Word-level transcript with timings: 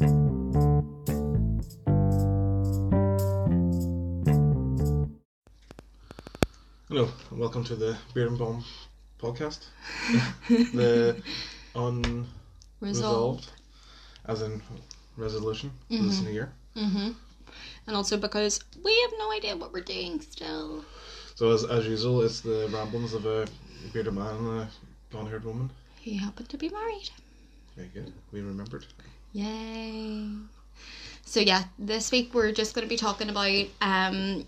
Hello, 0.00 0.08
and 7.30 7.38
welcome 7.38 7.64
to 7.64 7.76
the 7.76 7.98
Beer 8.14 8.28
and 8.28 8.38
Bomb 8.38 8.64
podcast. 9.20 9.66
the 10.48 11.22
unresolved, 11.74 12.30
Resolved. 12.80 13.52
as 14.24 14.40
in 14.40 14.62
resolution 15.18 15.70
for 15.90 15.98
this 15.98 16.22
new 16.22 16.30
year. 16.30 16.50
Mm-hmm. 16.76 17.10
And 17.86 17.96
also 17.96 18.16
because 18.16 18.64
we 18.82 18.98
have 19.02 19.12
no 19.18 19.30
idea 19.32 19.54
what 19.54 19.70
we're 19.74 19.82
doing 19.82 20.22
still. 20.22 20.82
So, 21.34 21.52
as, 21.52 21.64
as 21.64 21.86
usual, 21.86 22.22
it's 22.22 22.40
the 22.40 22.70
ramblings 22.72 23.12
of 23.12 23.26
a 23.26 23.46
bearded 23.92 24.14
man 24.14 24.34
and 24.34 24.60
a 24.60 24.68
blonde 25.10 25.28
haired 25.28 25.44
woman. 25.44 25.68
He 26.00 26.16
happened 26.16 26.48
to 26.48 26.56
be 26.56 26.70
married. 26.70 27.10
Very 27.76 27.88
good. 27.88 28.14
We 28.32 28.40
remembered. 28.40 28.86
Yay. 29.32 30.26
So 31.24 31.40
yeah, 31.40 31.64
this 31.78 32.10
week 32.10 32.34
we're 32.34 32.52
just 32.52 32.74
going 32.74 32.84
to 32.84 32.88
be 32.88 32.96
talking 32.96 33.28
about 33.28 33.66
um 33.80 34.44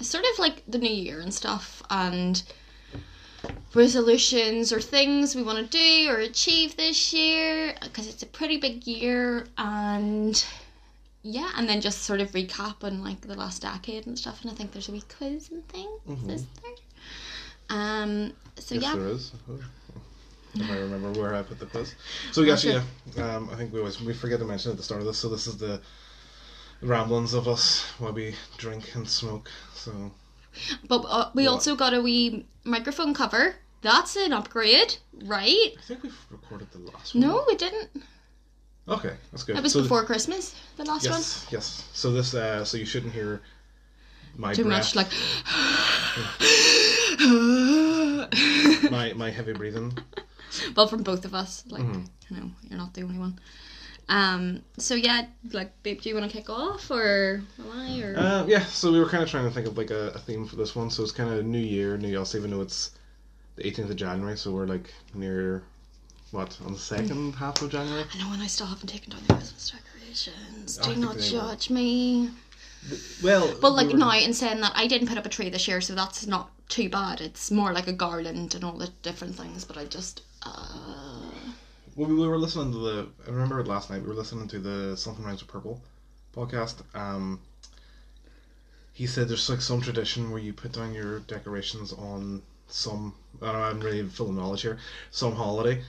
sort 0.00 0.24
of 0.32 0.38
like 0.38 0.62
the 0.68 0.78
new 0.78 0.90
year 0.90 1.20
and 1.20 1.32
stuff 1.32 1.82
and 1.88 2.42
resolutions 3.74 4.72
or 4.72 4.80
things 4.80 5.34
we 5.34 5.42
want 5.42 5.70
to 5.70 5.78
do 5.78 6.10
or 6.10 6.18
achieve 6.18 6.76
this 6.76 7.12
year 7.12 7.74
because 7.82 8.06
it's 8.08 8.22
a 8.22 8.26
pretty 8.26 8.58
big 8.58 8.86
year 8.86 9.46
and 9.56 10.44
yeah, 11.22 11.50
and 11.56 11.68
then 11.68 11.80
just 11.80 12.02
sort 12.02 12.20
of 12.20 12.30
recap 12.32 12.84
on 12.84 13.02
like 13.02 13.20
the 13.22 13.34
last 13.34 13.62
decade 13.62 14.06
and 14.06 14.18
stuff 14.18 14.42
and 14.42 14.50
I 14.50 14.54
think 14.54 14.72
there's 14.72 14.88
a 14.88 14.92
wee 14.92 15.02
quiz 15.16 15.50
and 15.50 15.66
things, 15.68 16.30
is 16.30 16.46
there? 16.62 16.72
Um 17.70 18.32
so 18.58 18.74
yes, 18.74 18.84
yeah. 18.84 18.94
there 18.94 19.08
is. 19.08 19.32
If 20.58 20.70
I 20.70 20.78
remember 20.78 21.10
where 21.20 21.34
I 21.34 21.42
put 21.42 21.58
the 21.58 21.66
quiz. 21.66 21.94
So, 22.32 22.42
yes, 22.42 22.64
Okay. 22.64 22.82
yeah. 23.16 23.36
Um, 23.36 23.50
I 23.50 23.56
think 23.56 23.72
we 23.72 23.78
always 23.80 24.00
we 24.00 24.14
forget 24.14 24.38
to 24.40 24.44
mention 24.44 24.70
at 24.70 24.76
the 24.76 24.82
start 24.82 25.00
of 25.00 25.06
this. 25.06 25.18
So, 25.18 25.28
this 25.28 25.46
is 25.46 25.58
the 25.58 25.80
ramblings 26.82 27.34
of 27.34 27.48
us 27.48 27.84
while 27.98 28.12
we 28.12 28.34
drink 28.58 28.94
and 28.94 29.08
smoke. 29.08 29.50
So, 29.74 30.12
But 30.88 31.04
uh, 31.08 31.30
we 31.34 31.44
What? 31.46 31.52
also 31.52 31.76
got 31.76 31.94
a 31.94 32.00
wee 32.00 32.46
microphone 32.64 33.14
cover. 33.14 33.56
That's 33.82 34.16
an 34.16 34.32
upgrade, 34.32 34.96
right? 35.24 35.74
I 35.78 35.82
think 35.82 36.02
we've 36.02 36.18
recorded 36.30 36.70
the 36.72 36.78
last 36.78 37.14
one. 37.14 37.22
No, 37.22 37.44
we 37.46 37.56
didn't. 37.56 37.90
Okay, 38.88 39.14
that's 39.30 39.44
good. 39.44 39.56
It 39.56 39.62
was 39.62 39.72
So 39.72 39.82
before 39.82 40.04
Christmas, 40.04 40.54
the 40.76 40.84
last 40.84 41.08
one. 41.10 41.20
Yes, 41.20 41.46
yes. 41.50 41.88
So 41.92 42.12
this, 42.12 42.34
uh, 42.34 42.64
so 42.64 42.76
you 42.76 42.86
shouldn't 42.86 43.12
hear 43.12 43.42
my. 44.36 44.54
Too 44.54 44.64
breath, 44.64 44.94
much 44.94 44.96
like. 44.96 45.08
my 48.90 49.12
my 49.14 49.30
heavy 49.30 49.52
breathing. 49.52 49.96
well, 50.76 50.86
from 50.88 51.02
both 51.02 51.24
of 51.24 51.34
us. 51.34 51.64
Like, 51.68 51.82
Mm-hmm. 51.82 52.34
you 52.34 52.40
know, 52.40 52.50
you're 52.68 52.78
not 52.78 52.94
the 52.94 53.02
only 53.02 53.18
one. 53.18 53.38
Um. 54.08 54.62
So 54.78 54.94
yeah, 54.94 55.26
like, 55.52 55.72
babe, 55.82 56.00
do 56.00 56.08
you 56.08 56.14
want 56.14 56.30
to 56.30 56.36
kick 56.36 56.48
off, 56.48 56.90
or 56.92 57.42
will 57.58 57.72
I, 57.72 58.00
or? 58.02 58.14
Uh, 58.16 58.44
yeah. 58.46 58.64
So 58.66 58.92
we 58.92 59.00
were 59.00 59.08
kind 59.08 59.22
of 59.24 59.28
trying 59.28 59.44
to 59.44 59.50
think 59.50 59.66
of 59.66 59.76
like 59.76 59.90
a, 59.90 60.10
a 60.10 60.18
theme 60.18 60.46
for 60.46 60.54
this 60.56 60.76
one. 60.76 60.90
So 60.90 61.02
it's 61.02 61.10
kind 61.12 61.28
of 61.32 61.44
New 61.44 61.58
Year, 61.58 61.96
New 61.98 62.08
Year's, 62.08 62.34
even 62.36 62.50
though 62.50 62.60
it's 62.60 62.92
the 63.56 63.64
18th 63.64 63.90
of 63.90 63.96
January. 63.96 64.36
So 64.36 64.52
we're 64.52 64.66
like 64.66 64.94
near 65.14 65.64
what 66.30 66.56
on 66.64 66.72
the 66.72 66.78
second 66.78 67.32
half 67.34 67.60
of 67.62 67.70
January. 67.72 68.04
I 68.14 68.18
know, 68.18 68.32
and 68.32 68.42
I 68.42 68.46
still 68.46 68.66
haven't 68.66 68.86
taken 68.88 69.10
down 69.10 69.22
the 69.26 69.34
Christmas 69.34 69.70
decorations. 69.72 70.76
Do 70.76 70.84
think 70.84 70.98
not 70.98 71.18
judge 71.18 71.68
me. 71.70 72.30
Well, 73.24 73.56
But 73.60 73.70
like 73.72 73.88
we 73.88 73.94
were- 73.94 73.98
now, 73.98 74.12
in 74.12 74.32
saying 74.34 74.60
that, 74.60 74.72
I 74.76 74.86
didn't 74.86 75.08
put 75.08 75.18
up 75.18 75.26
a 75.26 75.28
tree 75.28 75.50
this 75.50 75.66
year, 75.66 75.80
so 75.80 75.96
that's 75.96 76.26
not 76.28 76.50
too 76.68 76.88
bad. 76.88 77.20
It's 77.20 77.50
more 77.50 77.72
like 77.72 77.88
a 77.88 77.92
garland 77.92 78.54
and 78.54 78.62
all 78.62 78.78
the 78.78 78.90
different 79.02 79.34
things. 79.34 79.64
But 79.64 79.76
I 79.76 79.84
just, 79.84 80.22
uh, 80.46 80.68
Well, 81.96 82.08
we 82.08 82.26
were 82.26 82.38
listening 82.38 82.72
to 82.72 82.78
the. 82.78 83.08
I 83.26 83.30
remember 83.30 83.64
last 83.64 83.90
night. 83.90 84.02
We 84.02 84.08
were 84.08 84.14
listening 84.14 84.48
to 84.48 84.58
the 84.58 84.96
Something 84.96 85.24
Rhymes 85.24 85.40
with 85.40 85.50
Purple 85.50 85.80
podcast. 86.34 86.82
Um, 86.94 87.40
he 88.92 89.06
said 89.06 89.28
there's 89.28 89.48
like 89.48 89.60
some 89.60 89.80
tradition 89.80 90.30
where 90.30 90.40
you 90.40 90.52
put 90.52 90.72
down 90.72 90.94
your 90.94 91.20
decorations 91.20 91.92
on 91.92 92.42
some. 92.68 93.14
Know, 93.40 93.48
I'm 93.48 93.80
really 93.80 94.02
full 94.08 94.28
of 94.28 94.34
knowledge 94.34 94.62
here. 94.62 94.78
Some 95.10 95.34
holiday, 95.34 95.82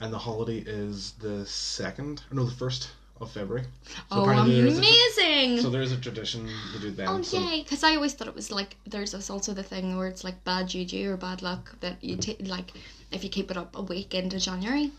and 0.00 0.12
the 0.12 0.18
holiday 0.18 0.58
is 0.58 1.12
the 1.12 1.44
second. 1.46 2.22
Or 2.30 2.36
no, 2.36 2.44
the 2.44 2.56
first 2.56 2.90
of 3.20 3.30
February. 3.30 3.64
So 3.84 4.00
oh, 4.10 4.46
is 4.46 4.78
a 4.78 4.80
amazing! 4.80 5.62
so 5.62 5.70
there 5.70 5.82
is 5.82 5.92
a 5.92 5.96
tradition 5.96 6.48
to 6.72 6.78
do 6.80 6.90
that. 6.92 7.08
Oh 7.08 7.22
so, 7.22 7.38
yay! 7.38 7.62
Because 7.62 7.82
I 7.82 7.94
always 7.94 8.14
thought 8.14 8.28
it 8.28 8.34
was 8.34 8.50
like 8.50 8.76
there's 8.86 9.14
also 9.14 9.54
the 9.54 9.62
thing 9.62 9.96
where 9.96 10.08
it's 10.08 10.24
like 10.24 10.42
bad 10.44 10.68
juju 10.68 11.10
or 11.10 11.16
bad 11.16 11.42
luck 11.42 11.78
that 11.80 12.02
you 12.02 12.16
take 12.16 12.46
like 12.46 12.72
if 13.10 13.22
you 13.24 13.30
keep 13.30 13.50
it 13.50 13.56
up 13.56 13.76
a 13.76 13.82
week 13.82 14.14
into 14.14 14.38
January 14.38 14.92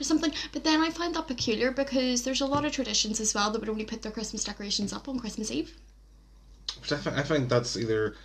or 0.00 0.04
something. 0.04 0.32
But 0.52 0.64
then 0.64 0.80
I 0.80 0.90
find 0.90 1.14
that 1.14 1.28
peculiar 1.28 1.70
because 1.70 2.22
there's 2.22 2.40
a 2.40 2.46
lot 2.46 2.64
of 2.64 2.72
traditions 2.72 3.20
as 3.20 3.34
well 3.34 3.50
that 3.50 3.60
would 3.60 3.68
only 3.68 3.84
put 3.84 4.02
their 4.02 4.12
Christmas 4.12 4.44
decorations 4.44 4.92
up 4.92 5.08
on 5.08 5.18
Christmas 5.18 5.50
Eve. 5.50 5.74
Which 6.80 6.92
I, 6.92 6.96
fi- 6.96 7.16
I 7.16 7.22
find 7.22 7.48
that's 7.48 7.76
either. 7.76 8.16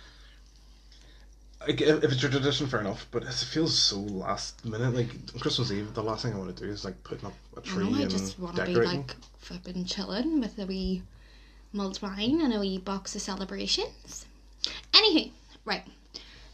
Like, 1.66 1.80
if 1.80 2.04
it's 2.04 2.22
your 2.22 2.30
tradition, 2.30 2.68
fair 2.68 2.80
enough, 2.80 3.06
but 3.10 3.24
it 3.24 3.32
feels 3.32 3.76
so 3.76 3.98
last 3.98 4.64
minute. 4.64 4.94
Like 4.94 5.10
on 5.34 5.40
Christmas 5.40 5.72
Eve, 5.72 5.92
the 5.92 6.02
last 6.02 6.22
thing 6.22 6.32
I 6.32 6.38
want 6.38 6.56
to 6.56 6.64
do 6.64 6.70
is 6.70 6.84
like 6.84 7.02
putting 7.02 7.26
up 7.26 7.34
a 7.56 7.60
tree 7.60 7.90
know 7.90 7.98
I 7.98 8.02
and 8.02 8.10
just 8.10 8.38
want 8.38 8.56
to 8.56 8.64
be 8.64 8.74
like 8.74 9.16
flipping 9.38 9.84
chilling 9.84 10.40
with 10.40 10.58
a 10.58 10.66
wee 10.66 11.02
mulled 11.72 12.00
wine 12.00 12.40
and 12.40 12.54
a 12.54 12.60
wee 12.60 12.78
box 12.78 13.14
of 13.16 13.22
celebrations. 13.22 14.24
Anywho, 14.92 15.30
right. 15.64 15.84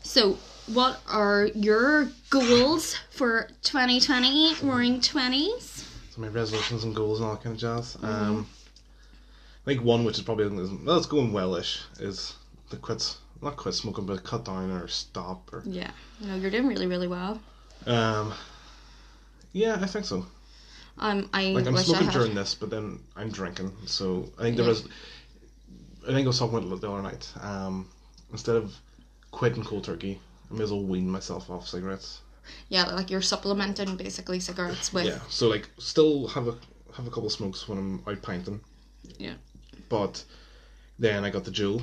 So, 0.02 0.38
what 0.66 1.00
are 1.08 1.46
your 1.54 2.08
goals 2.30 2.96
for 3.10 3.48
2020, 3.62 4.54
Roaring 4.62 5.00
Twenties? 5.00 5.84
So 6.10 6.20
my 6.20 6.28
resolutions 6.28 6.84
and 6.84 6.94
goals 6.94 7.20
and 7.20 7.28
all 7.28 7.34
that 7.34 7.42
kind 7.42 7.54
of 7.54 7.60
jazz. 7.60 7.96
Mm-hmm. 7.96 8.06
Um, 8.06 8.46
I 9.66 9.70
think 9.70 9.82
one 9.82 10.04
which 10.04 10.18
is 10.18 10.24
probably 10.24 10.46
well, 10.46 11.02
going 11.04 11.32
well-ish 11.32 11.82
is 11.98 12.34
the 12.70 12.76
quit, 12.76 13.16
not 13.42 13.56
quit 13.56 13.74
smoking, 13.74 14.06
but 14.06 14.22
cut 14.22 14.44
down 14.44 14.70
or 14.70 14.88
stop 14.88 15.52
or. 15.52 15.62
Yeah, 15.66 15.90
no, 16.20 16.34
you're 16.36 16.50
doing 16.50 16.66
really, 16.66 16.86
really 16.86 17.08
well. 17.08 17.40
Um, 17.86 18.32
yeah, 19.52 19.78
I 19.80 19.86
think 19.86 20.04
so. 20.04 20.26
Um, 20.98 21.28
I 21.32 21.46
Like 21.48 21.66
I'm 21.66 21.76
smoking 21.78 22.08
during 22.08 22.34
this, 22.34 22.54
but 22.54 22.70
then 22.70 23.00
I'm 23.16 23.30
drinking. 23.30 23.72
So 23.86 24.30
I 24.38 24.42
think 24.42 24.56
there 24.56 24.64
Yeah. 24.64 24.70
was. 24.70 24.88
I 26.04 26.12
think 26.12 26.24
I 26.24 26.28
was 26.28 26.38
talking 26.38 26.58
about 26.58 26.80
the 26.80 26.90
other 26.90 27.02
night. 27.02 27.32
Um, 27.40 27.88
instead 28.30 28.56
of 28.56 28.74
quitting 29.30 29.64
cold 29.64 29.84
turkey, 29.84 30.20
I 30.54 30.56
may 30.56 30.64
as 30.64 30.70
well 30.70 30.84
wean 30.84 31.10
myself 31.10 31.50
off 31.50 31.66
cigarettes. 31.66 32.20
Yeah, 32.68 32.84
like 32.84 33.10
you're 33.10 33.22
supplementing 33.22 33.96
basically 33.96 34.38
cigarettes 34.38 34.92
with. 34.92 35.06
Yeah. 35.06 35.18
So 35.28 35.48
like, 35.48 35.68
still 35.78 36.28
have 36.28 36.46
a 36.46 36.56
have 36.94 37.06
a 37.06 37.10
couple 37.10 37.26
of 37.26 37.32
smokes 37.32 37.68
when 37.68 37.78
I'm 37.78 38.02
out 38.06 38.22
pinting. 38.22 38.60
Yeah. 39.18 39.34
But 39.88 40.22
then 40.98 41.24
I 41.24 41.30
got 41.30 41.44
the 41.44 41.50
Juul. 41.50 41.82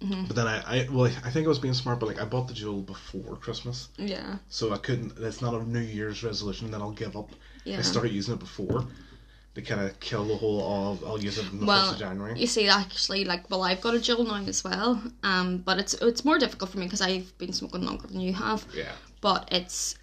Mm-hmm. 0.00 0.24
But 0.26 0.36
then 0.36 0.46
I, 0.46 0.58
I 0.60 0.88
well 0.90 1.06
I 1.24 1.30
think 1.30 1.46
I 1.46 1.48
was 1.48 1.58
being 1.58 1.74
smart, 1.74 1.98
but 1.98 2.06
like 2.06 2.20
I 2.20 2.24
bought 2.24 2.46
the 2.46 2.54
Juul 2.54 2.84
before 2.84 3.36
Christmas, 3.36 3.88
Yeah. 3.96 4.36
so 4.48 4.72
I 4.72 4.78
couldn't. 4.78 5.18
It's 5.18 5.42
not 5.42 5.54
a 5.54 5.68
New 5.68 5.80
Year's 5.80 6.22
resolution. 6.22 6.70
Then 6.70 6.82
I'll 6.82 6.92
give 6.92 7.16
up. 7.16 7.30
Yeah. 7.64 7.78
I 7.78 7.82
started 7.82 8.12
using 8.12 8.34
it 8.34 8.40
before 8.40 8.86
to 9.58 9.64
kind 9.64 9.80
of 9.80 9.98
kill 9.98 10.24
the 10.24 10.36
whole. 10.36 10.60
I'll, 10.62 11.10
I'll 11.10 11.20
use 11.20 11.36
it 11.38 11.46
on 11.50 11.58
the 11.58 11.66
Well, 11.66 11.80
first 11.80 11.94
of 11.94 11.98
January. 11.98 12.38
You 12.38 12.46
see, 12.46 12.68
actually, 12.68 13.24
like, 13.24 13.50
well, 13.50 13.62
I've 13.62 13.80
got 13.80 13.94
a 13.94 13.98
Jill 13.98 14.24
now 14.24 14.36
as 14.36 14.62
well. 14.62 15.02
Um, 15.24 15.58
but 15.58 15.78
it's 15.78 15.94
it's 15.94 16.24
more 16.24 16.38
difficult 16.38 16.70
for 16.70 16.78
me 16.78 16.86
because 16.86 17.00
I've 17.00 17.36
been 17.38 17.52
smoking 17.52 17.82
longer 17.82 18.06
than 18.06 18.20
you 18.20 18.32
have. 18.34 18.64
Yeah. 18.72 18.92
But 19.20 19.48
it's 19.50 19.96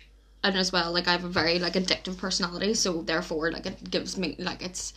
and 0.44 0.58
as 0.58 0.72
well, 0.72 0.92
like, 0.92 1.08
I 1.08 1.14
have 1.14 1.24
a 1.24 1.30
very 1.30 1.58
like 1.58 1.74
addictive 1.74 2.18
personality, 2.18 2.74
so 2.74 3.02
therefore, 3.02 3.52
like, 3.52 3.66
it 3.66 3.90
gives 3.90 4.18
me 4.18 4.36
like 4.38 4.62
it's 4.62 4.94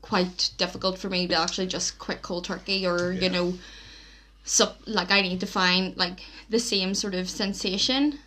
quite 0.00 0.50
difficult 0.56 0.98
for 0.98 1.10
me 1.10 1.26
to 1.28 1.34
actually 1.34 1.66
just 1.66 1.98
quit 1.98 2.22
cold 2.22 2.44
turkey 2.44 2.86
or 2.86 3.12
Yeah. 3.12 3.20
you 3.20 3.30
know, 3.30 3.54
so 4.44 4.72
like 4.86 5.10
I 5.10 5.20
need 5.20 5.40
to 5.40 5.46
find 5.46 5.96
like 5.96 6.20
the 6.48 6.58
same 6.58 6.94
sort 6.94 7.14
of 7.14 7.28
sensation, 7.28 8.18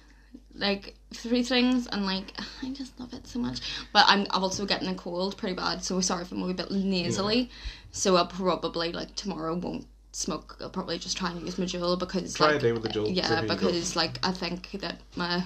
like 0.54 0.94
three 1.14 1.44
things, 1.44 1.88
and 1.88 2.06
like 2.06 2.34
I 2.64 2.70
just 2.72 3.00
love 3.00 3.14
it 3.14 3.28
so 3.28 3.40
much. 3.40 3.60
But 3.94 4.06
I'm 4.08 4.28
I'm 4.32 4.44
also 4.44 4.66
getting 4.66 4.88
a 4.88 4.96
cold 4.96 5.38
pretty 5.38 5.56
bad, 5.56 5.84
so 5.84 6.00
sorry 6.02 6.24
if 6.24 6.32
I'm 6.32 6.42
a 6.44 6.46
wee 6.48 6.54
bit 6.54 6.72
nasally. 6.72 7.50
So 7.92 8.16
I'll 8.16 8.28
probably 8.28 8.92
like 8.92 9.16
tomorrow 9.16 9.54
won't 9.56 9.86
smoke. 10.14 10.58
I'll 10.62 10.70
probably 10.70 10.98
just 10.98 11.18
try 11.18 11.32
and 11.32 11.42
use 11.42 11.58
my 11.58 11.66
Juul 11.66 11.98
because 12.00 12.34
Try 12.34 12.54
a 12.54 12.60
day 12.60 12.72
with 12.72 12.84
the 12.84 12.90
Juul, 12.90 13.14
Yeah, 13.16 13.28
how 13.28 13.42
you 13.42 13.48
go. 13.48 13.56
because 13.56 13.96
like 13.96 14.20
I 14.26 14.32
think 14.32 14.72
that 14.82 15.00
my 15.16 15.44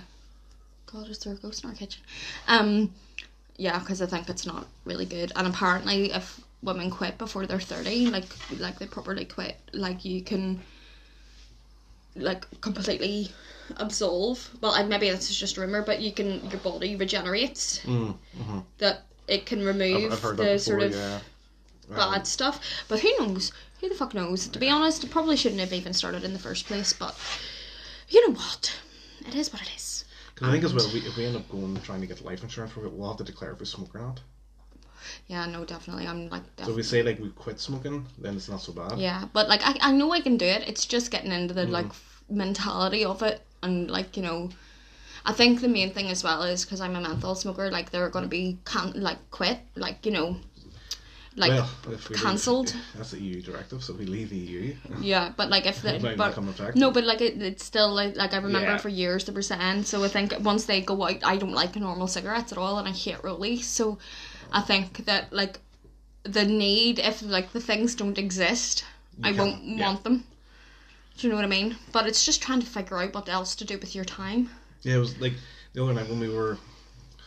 God 0.86 1.10
is 1.10 1.19
there 1.19 1.34
a 1.34 1.38
ghost 1.38 1.63
in 1.63 1.69
our 1.69 1.75
kitchen? 1.75 2.01
Um, 2.48 2.94
yeah, 3.57 3.80
because 3.80 4.01
I 4.01 4.06
think 4.06 4.30
it's 4.30 4.45
not 4.45 4.68
really 4.86 5.06
good. 5.06 5.31
And 5.36 5.48
apparently, 5.48 6.12
if 6.12 6.42
women 6.62 6.90
quit 6.92 7.18
before 7.18 7.45
they're 7.45 7.60
thirty, 7.60 8.07
like 8.07 8.25
like 8.60 8.80
they 8.80 8.86
properly 8.88 9.25
quit, 9.25 9.57
like 9.74 10.06
you 10.06 10.22
can 10.22 10.62
like 12.16 12.46
completely 12.62 13.32
absolve. 13.78 14.50
Well, 14.62 14.72
I, 14.74 14.84
maybe 14.84 15.10
this 15.10 15.30
is 15.30 15.38
just 15.38 15.58
rumor, 15.58 15.82
but 15.82 16.02
you 16.02 16.12
can 16.12 16.50
your 16.50 16.60
body 16.60 16.96
regenerates. 16.96 17.80
Mm, 17.86 18.16
mhm. 18.38 18.64
That 18.78 19.06
it 19.28 19.46
can 19.46 19.64
remove 19.66 20.12
I've, 20.12 20.26
I've 20.26 20.38
the 20.38 20.44
before. 20.44 20.60
sort 20.60 20.82
of 20.84 20.92
yeah. 20.94 21.20
Um, 21.90 21.96
bad 21.96 22.28
stuff. 22.28 22.60
But 22.88 23.00
who 23.02 23.12
knows? 23.20 23.52
Who 23.82 23.90
the 23.90 23.96
fuck 23.96 24.14
knows? 24.14 24.48
To 24.48 24.60
be 24.60 24.70
honest, 24.70 25.04
it 25.04 25.12
probably 25.12 25.38
shouldn't 25.38 25.62
have 25.62 25.74
even 25.74 25.94
started 25.94 26.24
in 26.24 26.34
the 26.34 26.40
first 26.40 26.66
place. 26.66 26.94
But 26.94 27.16
you 28.10 28.28
know 28.28 28.34
what? 28.36 28.74
It 29.28 29.36
is 29.36 29.52
what 29.54 29.62
it 29.62 29.70
is. 29.76 30.06
Because 30.34 30.50
I 30.50 30.52
think 30.52 30.64
as 30.64 30.74
well, 30.74 30.90
we, 30.94 31.00
if 31.00 31.16
we 31.18 31.26
end 31.26 31.36
up 31.36 31.48
going 31.50 31.76
trying 31.82 32.02
to 32.02 32.08
get 32.08 32.24
life 32.26 32.44
insurance 32.44 32.74
for 32.74 32.86
it, 32.86 32.92
we'll 32.92 33.08
have 33.10 33.18
to 33.18 33.24
declare 33.24 33.52
if 33.52 33.60
we 33.60 33.66
smoke 33.66 33.96
or 33.96 34.00
not. 34.00 34.20
Yeah, 35.28 35.46
no, 35.46 35.64
definitely. 35.66 36.08
I'm 36.08 36.30
like 36.30 36.44
So 36.64 36.72
if 36.72 36.76
we 36.76 36.84
say 36.84 37.04
like 37.04 37.20
we 37.20 37.30
quit 37.30 37.60
smoking, 37.60 38.06
then 38.18 38.36
it's 38.36 38.50
not 38.50 38.62
so 38.62 38.74
bad. 38.74 38.98
Yeah, 38.98 39.26
but 39.34 39.48
like 39.48 39.62
I, 39.64 39.78
I 39.82 39.92
know 39.92 40.12
I 40.12 40.22
can 40.22 40.38
do 40.38 40.46
it. 40.46 40.68
It's 40.68 40.86
just 40.86 41.12
getting 41.12 41.32
into 41.32 41.54
Mm-hmm. 41.54 41.66
the 41.68 41.72
like 41.72 41.86
f- 41.86 42.05
mentality 42.30 43.06
of 43.06 43.22
it 43.22 43.42
and 43.66 43.89
like 43.89 44.16
you 44.16 44.24
know, 44.24 44.50
I 45.25 45.33
think 45.33 45.62
the 45.62 45.68
main 45.68 45.92
thing 45.92 46.07
as 46.10 46.24
well 46.24 46.44
is 46.44 46.63
because 46.63 46.81
I'm 46.81 46.95
a 46.95 47.01
menthol 47.01 47.36
smoker. 47.36 47.72
Like 47.72 47.89
they're 47.89 48.10
gonna 48.10 48.27
be 48.27 48.57
can 48.66 48.94
like 48.95 49.18
quit. 49.31 49.60
Like 49.75 50.06
you 50.06 50.12
know, 50.12 50.38
like 51.36 51.51
well, 51.51 51.69
we 51.89 52.16
cancelled. 52.16 52.74
that's 52.95 53.12
the 53.12 53.19
EU 53.19 53.42
directive. 53.42 53.83
So 53.83 53.94
we 53.94 54.06
leave 54.06 54.30
the 54.30 54.38
EU, 54.38 54.75
yeah. 55.01 55.33
But 55.36 55.50
like 55.50 55.66
if 55.66 55.81
they 55.81 55.98
but 55.98 56.18
not 56.18 56.33
come 56.33 56.48
effect. 56.48 56.77
no, 56.77 56.92
but 56.92 57.04
like 57.04 57.22
it, 57.22 57.42
it's 57.42 57.66
still 57.66 57.92
like 57.94 58.16
like 58.16 58.33
I 58.33 58.38
remember 58.38 58.71
Yeah. 58.71 58.78
for 58.78 58.89
years 58.89 59.25
they 59.25 59.33
were 59.33 59.42
saying. 59.42 59.83
So 59.83 60.04
I 60.04 60.07
think 60.07 60.33
once 60.39 60.66
they 60.66 60.81
go 60.81 61.04
out, 61.04 61.24
I 61.24 61.38
don't 61.38 61.54
like 61.54 61.75
normal 61.75 62.07
cigarettes 62.07 62.51
at 62.51 62.57
all, 62.57 62.78
and 62.78 62.88
I 62.88 62.92
hate 62.92 63.21
rollies. 63.24 63.63
So 63.63 63.98
I 64.51 64.62
think 64.62 65.06
that 65.06 65.33
like 65.33 65.60
the 66.24 66.45
need 66.45 67.00
if 67.00 67.21
like 67.21 67.51
the 67.51 67.60
things 67.62 67.95
don't 67.95 68.18
exist, 68.18 68.86
I 69.24 69.31
won't 69.31 69.63
yeah. 69.63 69.88
want 69.88 70.04
them. 70.04 70.24
Do 71.18 71.28
you 71.28 71.30
know 71.30 71.36
what 71.38 71.46
I 71.46 71.50
mean? 71.50 71.78
But 71.92 72.08
it's 72.08 72.26
just 72.26 72.42
trying 72.42 72.60
to 72.60 72.66
figure 72.66 72.98
out 72.98 73.14
what 73.14 73.30
else 73.30 73.56
to 73.56 73.66
do 73.66 73.78
with 73.78 73.96
your 73.96 74.06
time. 74.06 74.50
Yeah, 74.82 74.96
it 74.96 75.00
was 75.00 75.20
like 75.20 75.34
the 75.74 75.84
other 75.84 75.94
night 75.94 76.10
when 76.10 76.20
we 76.20 76.30
were. 76.30 76.58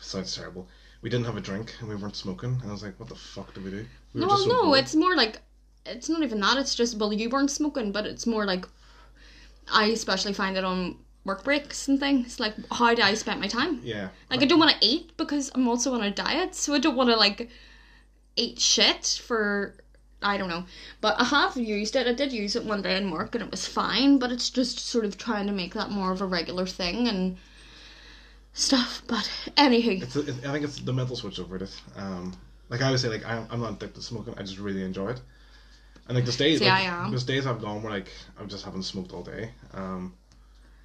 Sounds 0.01 0.35
terrible. 0.35 0.69
We 1.03 1.11
didn't 1.11 1.27
have 1.27 1.37
a 1.37 1.41
drink 1.41 1.75
and 1.81 1.89
we 1.89 1.95
weren't 1.97 2.17
smoking, 2.17 2.59
and 2.63 2.69
I 2.71 2.73
was 2.73 2.83
like, 2.83 2.99
"What 2.99 3.09
the 3.09 3.15
fuck 3.15 3.55
do 3.55 3.61
we 3.61 3.71
do?" 3.71 3.87
We 4.15 4.21
were 4.21 4.27
No, 4.27 4.37
so 4.37 4.47
no, 4.47 4.63
bored. 4.65 4.79
it's 4.81 4.95
more 4.95 5.15
like 5.17 5.41
it's 5.87 6.09
not 6.09 6.23
even 6.23 6.41
that. 6.41 6.59
It's 6.59 6.75
just 6.75 6.97
well, 6.99 7.13
you 7.13 7.29
weren't 7.31 7.51
smoking, 7.51 7.93
but 7.93 8.05
it's 8.07 8.27
more 8.27 8.45
like 8.47 8.67
I 9.73 9.87
especially 9.87 10.33
find 10.33 10.57
it 10.57 10.65
on 10.65 10.97
work 11.25 11.45
breaks 11.45 11.89
and 11.89 11.99
things. 12.01 12.41
Like, 12.41 12.55
how 12.73 12.95
do 12.95 13.03
I 13.03 13.15
spend 13.15 13.41
my 13.41 13.49
time? 13.49 13.81
yeah. 13.85 14.09
Like 14.31 14.43
I 14.43 14.47
don't 14.47 14.59
want 14.59 14.73
to 14.73 14.87
eat 14.87 15.17
because 15.17 15.51
I'm 15.55 15.69
also 15.69 15.95
on 15.95 16.03
a 16.03 16.11
diet, 16.11 16.55
so 16.55 16.75
I 16.75 16.79
don't 16.79 16.97
want 16.97 17.11
to 17.11 17.17
like 17.17 17.49
eat 18.37 18.59
shit 18.61 19.21
for 19.25 19.75
I 20.23 20.37
don't 20.37 20.49
know. 20.49 20.65
But 21.01 21.21
I 21.21 21.25
have 21.25 21.57
used 21.57 21.95
it. 21.97 22.07
I 22.07 22.13
did 22.13 22.33
use 22.33 22.57
it 22.57 22.65
one 22.65 22.83
day 22.83 22.97
in 22.97 23.11
work 23.11 23.35
and 23.35 23.45
it 23.45 23.51
was 23.51 23.67
fine, 23.67 24.19
but 24.19 24.33
it's 24.33 24.51
just 24.51 24.79
sort 24.81 25.05
of 25.05 25.17
trying 25.17 25.47
to 25.47 25.53
make 25.53 25.75
that 25.75 25.91
more 25.91 26.13
of 26.13 26.21
a 26.21 26.27
regular 26.27 26.67
thing 26.67 27.07
and 27.09 27.37
stuff. 28.53 29.03
But 29.07 29.31
anywho, 29.57 30.03
It's 30.03 30.17
I 30.17 30.53
think 30.53 30.65
it's 30.65 30.81
the 30.81 30.93
mental 30.93 31.17
switch 31.17 31.39
over 31.39 31.57
it. 31.57 31.81
Um, 31.97 32.35
like 32.69 32.83
I 32.83 32.87
always 32.87 33.01
say, 33.03 33.09
like 33.09 33.25
I'm, 33.25 33.47
I'm 33.51 33.61
not 33.61 33.75
addicted 33.75 34.01
to 34.01 34.03
smoking. 34.03 34.35
I 34.37 34.43
just 34.43 34.59
really 34.59 34.83
enjoy 34.83 35.11
it. 35.11 35.21
And 36.09 36.17
like 36.17 36.25
the 36.25 36.33
days, 36.33 36.59
See, 36.59 36.65
like, 36.65 36.75
I 36.75 36.81
am. 36.83 37.11
there's 37.11 37.25
days 37.25 37.47
I've 37.47 37.61
gone 37.61 37.83
where 37.83 37.93
like 37.93 38.11
I 38.41 38.45
just 38.45 38.65
haven't 38.65 38.85
smoked 38.85 39.13
all 39.13 39.23
day. 39.23 39.51
Um, 39.75 40.15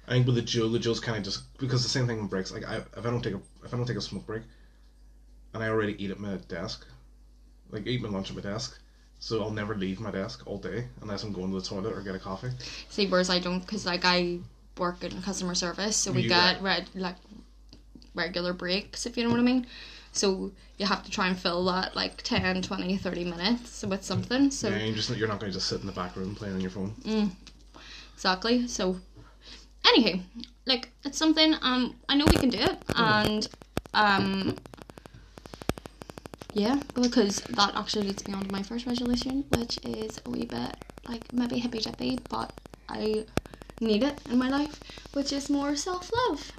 I 0.06 0.12
think 0.12 0.26
with 0.26 0.36
the 0.36 0.42
Joe, 0.42 0.68
the 0.68 0.78
Joe's 0.78 1.00
kind 1.00 1.16
of 1.16 1.24
just 1.24 1.56
because 1.58 1.82
the 1.82 1.88
same 1.88 2.06
thing 2.06 2.20
with 2.20 2.30
breaks. 2.30 2.52
Like 2.52 2.68
I, 2.68 2.76
if 2.76 2.98
I 2.98 3.10
don't 3.10 3.22
take 3.22 3.34
a 3.34 3.40
if 3.64 3.72
I 3.72 3.76
don't 3.76 3.86
take 3.86 3.96
a 3.96 4.02
smoke 4.02 4.26
break, 4.26 4.42
and 5.54 5.62
I 5.62 5.68
already 5.68 6.02
eat 6.02 6.10
at 6.10 6.20
my 6.20 6.36
desk, 6.48 6.86
like 7.70 7.86
eat 7.86 8.02
my 8.02 8.08
lunch 8.10 8.28
at 8.30 8.36
my 8.36 8.42
desk, 8.42 8.78
so 9.24 9.42
I'll 9.42 9.50
never 9.50 9.74
leave 9.74 10.00
my 10.00 10.10
desk 10.10 10.42
all 10.44 10.58
day 10.58 10.84
unless 11.00 11.22
I'm 11.24 11.32
going 11.32 11.50
to 11.50 11.58
the 11.58 11.64
toilet 11.64 11.94
or 11.94 12.02
get 12.02 12.14
a 12.14 12.18
coffee. 12.18 12.50
see, 12.90 13.06
whereas 13.06 13.30
I 13.30 13.38
don't, 13.38 13.60
because 13.60 13.86
like 13.86 14.04
I 14.04 14.40
work 14.76 15.02
in 15.02 15.22
customer 15.22 15.54
service, 15.54 15.96
so 15.96 16.12
we 16.12 16.22
You- 16.22 16.28
get 16.28 16.60
red 16.60 16.90
like 16.94 17.16
regular 18.14 18.52
breaks, 18.52 19.06
if 19.06 19.16
you 19.16 19.24
know 19.24 19.30
what 19.30 19.38
I 19.40 19.42
mean. 19.42 19.66
So 20.12 20.52
you 20.76 20.84
have 20.84 21.02
to 21.04 21.10
try 21.10 21.28
and 21.28 21.38
fill 21.38 21.64
that 21.64 21.96
like 21.96 22.22
10, 22.22 22.60
20, 22.60 22.98
30 22.98 23.24
minutes 23.24 23.82
with 23.82 24.04
something. 24.04 24.50
So 24.50 24.68
Yeah, 24.68 24.84
you're 24.84 24.94
just 24.94 25.08
you're 25.16 25.26
not 25.26 25.40
going 25.40 25.50
to 25.50 25.56
just 25.58 25.68
sit 25.70 25.80
in 25.80 25.86
the 25.86 25.92
back 25.92 26.16
room 26.16 26.34
playing 26.34 26.56
on 26.56 26.60
your 26.60 26.70
phone. 26.70 26.92
Exactly. 28.14 28.68
So, 28.68 29.00
anywho, 29.84 30.20
like 30.66 30.90
it's 31.02 31.16
something 31.16 31.54
um 31.62 31.94
I 32.10 32.14
know 32.14 32.26
we 32.26 32.36
can 32.36 32.50
do 32.50 32.58
it, 32.58 32.78
and 32.94 33.48
um 33.94 34.56
yeah, 36.54 36.80
because 36.94 37.40
that 37.40 37.74
actually 37.74 38.06
leads 38.06 38.26
me 38.26 38.34
on 38.34 38.44
to 38.44 38.52
my 38.52 38.62
first 38.62 38.86
resolution, 38.86 39.44
which 39.50 39.78
is 39.84 40.20
a 40.24 40.30
wee 40.30 40.46
bit 40.46 40.76
like 41.08 41.32
maybe 41.32 41.58
hippy 41.58 41.80
dippy, 41.80 42.20
but 42.30 42.52
I 42.88 43.26
need 43.80 44.04
it 44.04 44.18
in 44.30 44.38
my 44.38 44.48
life, 44.48 44.80
which 45.12 45.32
is 45.32 45.50
more 45.50 45.74
self 45.74 46.10
love 46.28 46.52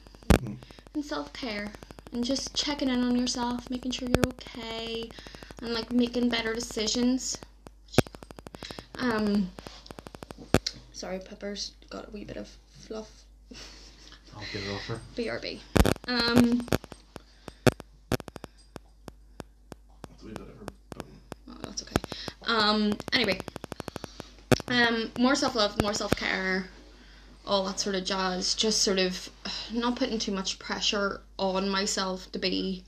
and 0.94 1.04
self 1.04 1.32
care, 1.32 1.72
and 2.12 2.24
just 2.26 2.54
checking 2.54 2.90
in 2.90 3.04
on 3.04 3.16
yourself, 3.16 3.70
making 3.70 3.92
sure 3.92 4.10
you're 4.10 4.28
okay, 4.28 5.10
and 5.62 5.74
like 5.74 5.92
making 5.92 6.30
better 6.30 6.54
decisions. 6.54 7.38
Um. 9.00 9.50
Sorry, 10.92 11.20
Pepper's 11.20 11.72
got 11.90 12.08
a 12.08 12.12
wee 12.12 12.26
bit 12.26 12.38
of 12.38 12.50
fluff. 12.82 13.10
I'll 14.36 14.44
get 14.52 14.64
it 14.64 14.74
off 14.74 14.86
her. 14.88 15.00
BRB. 15.16 15.60
Um. 16.08 16.68
That's 20.26 20.40
a 20.40 20.44
wee 20.44 20.46
bit 20.46 20.54
of 20.54 20.60
her. 20.60 21.04
Oh, 21.50 21.58
that's 21.64 21.82
okay. 21.84 21.98
Um. 22.44 22.98
Anyway. 23.14 23.44
Um. 24.70 25.12
More 25.18 25.36
self 25.36 25.56
love, 25.56 25.78
more 25.78 25.94
self 25.94 26.16
care, 26.16 26.68
all 27.46 27.66
that 27.66 27.80
sort 27.80 27.96
of 27.96 28.06
jazz. 28.06 28.56
Just 28.56 28.82
sort 28.82 29.00
of 29.00 29.30
not 29.72 29.96
putting 29.96 30.20
too 30.20 30.32
much 30.32 30.60
pressure 30.60 31.22
on 31.38 31.70
myself 31.70 32.32
to 32.32 32.40
be 32.40 32.84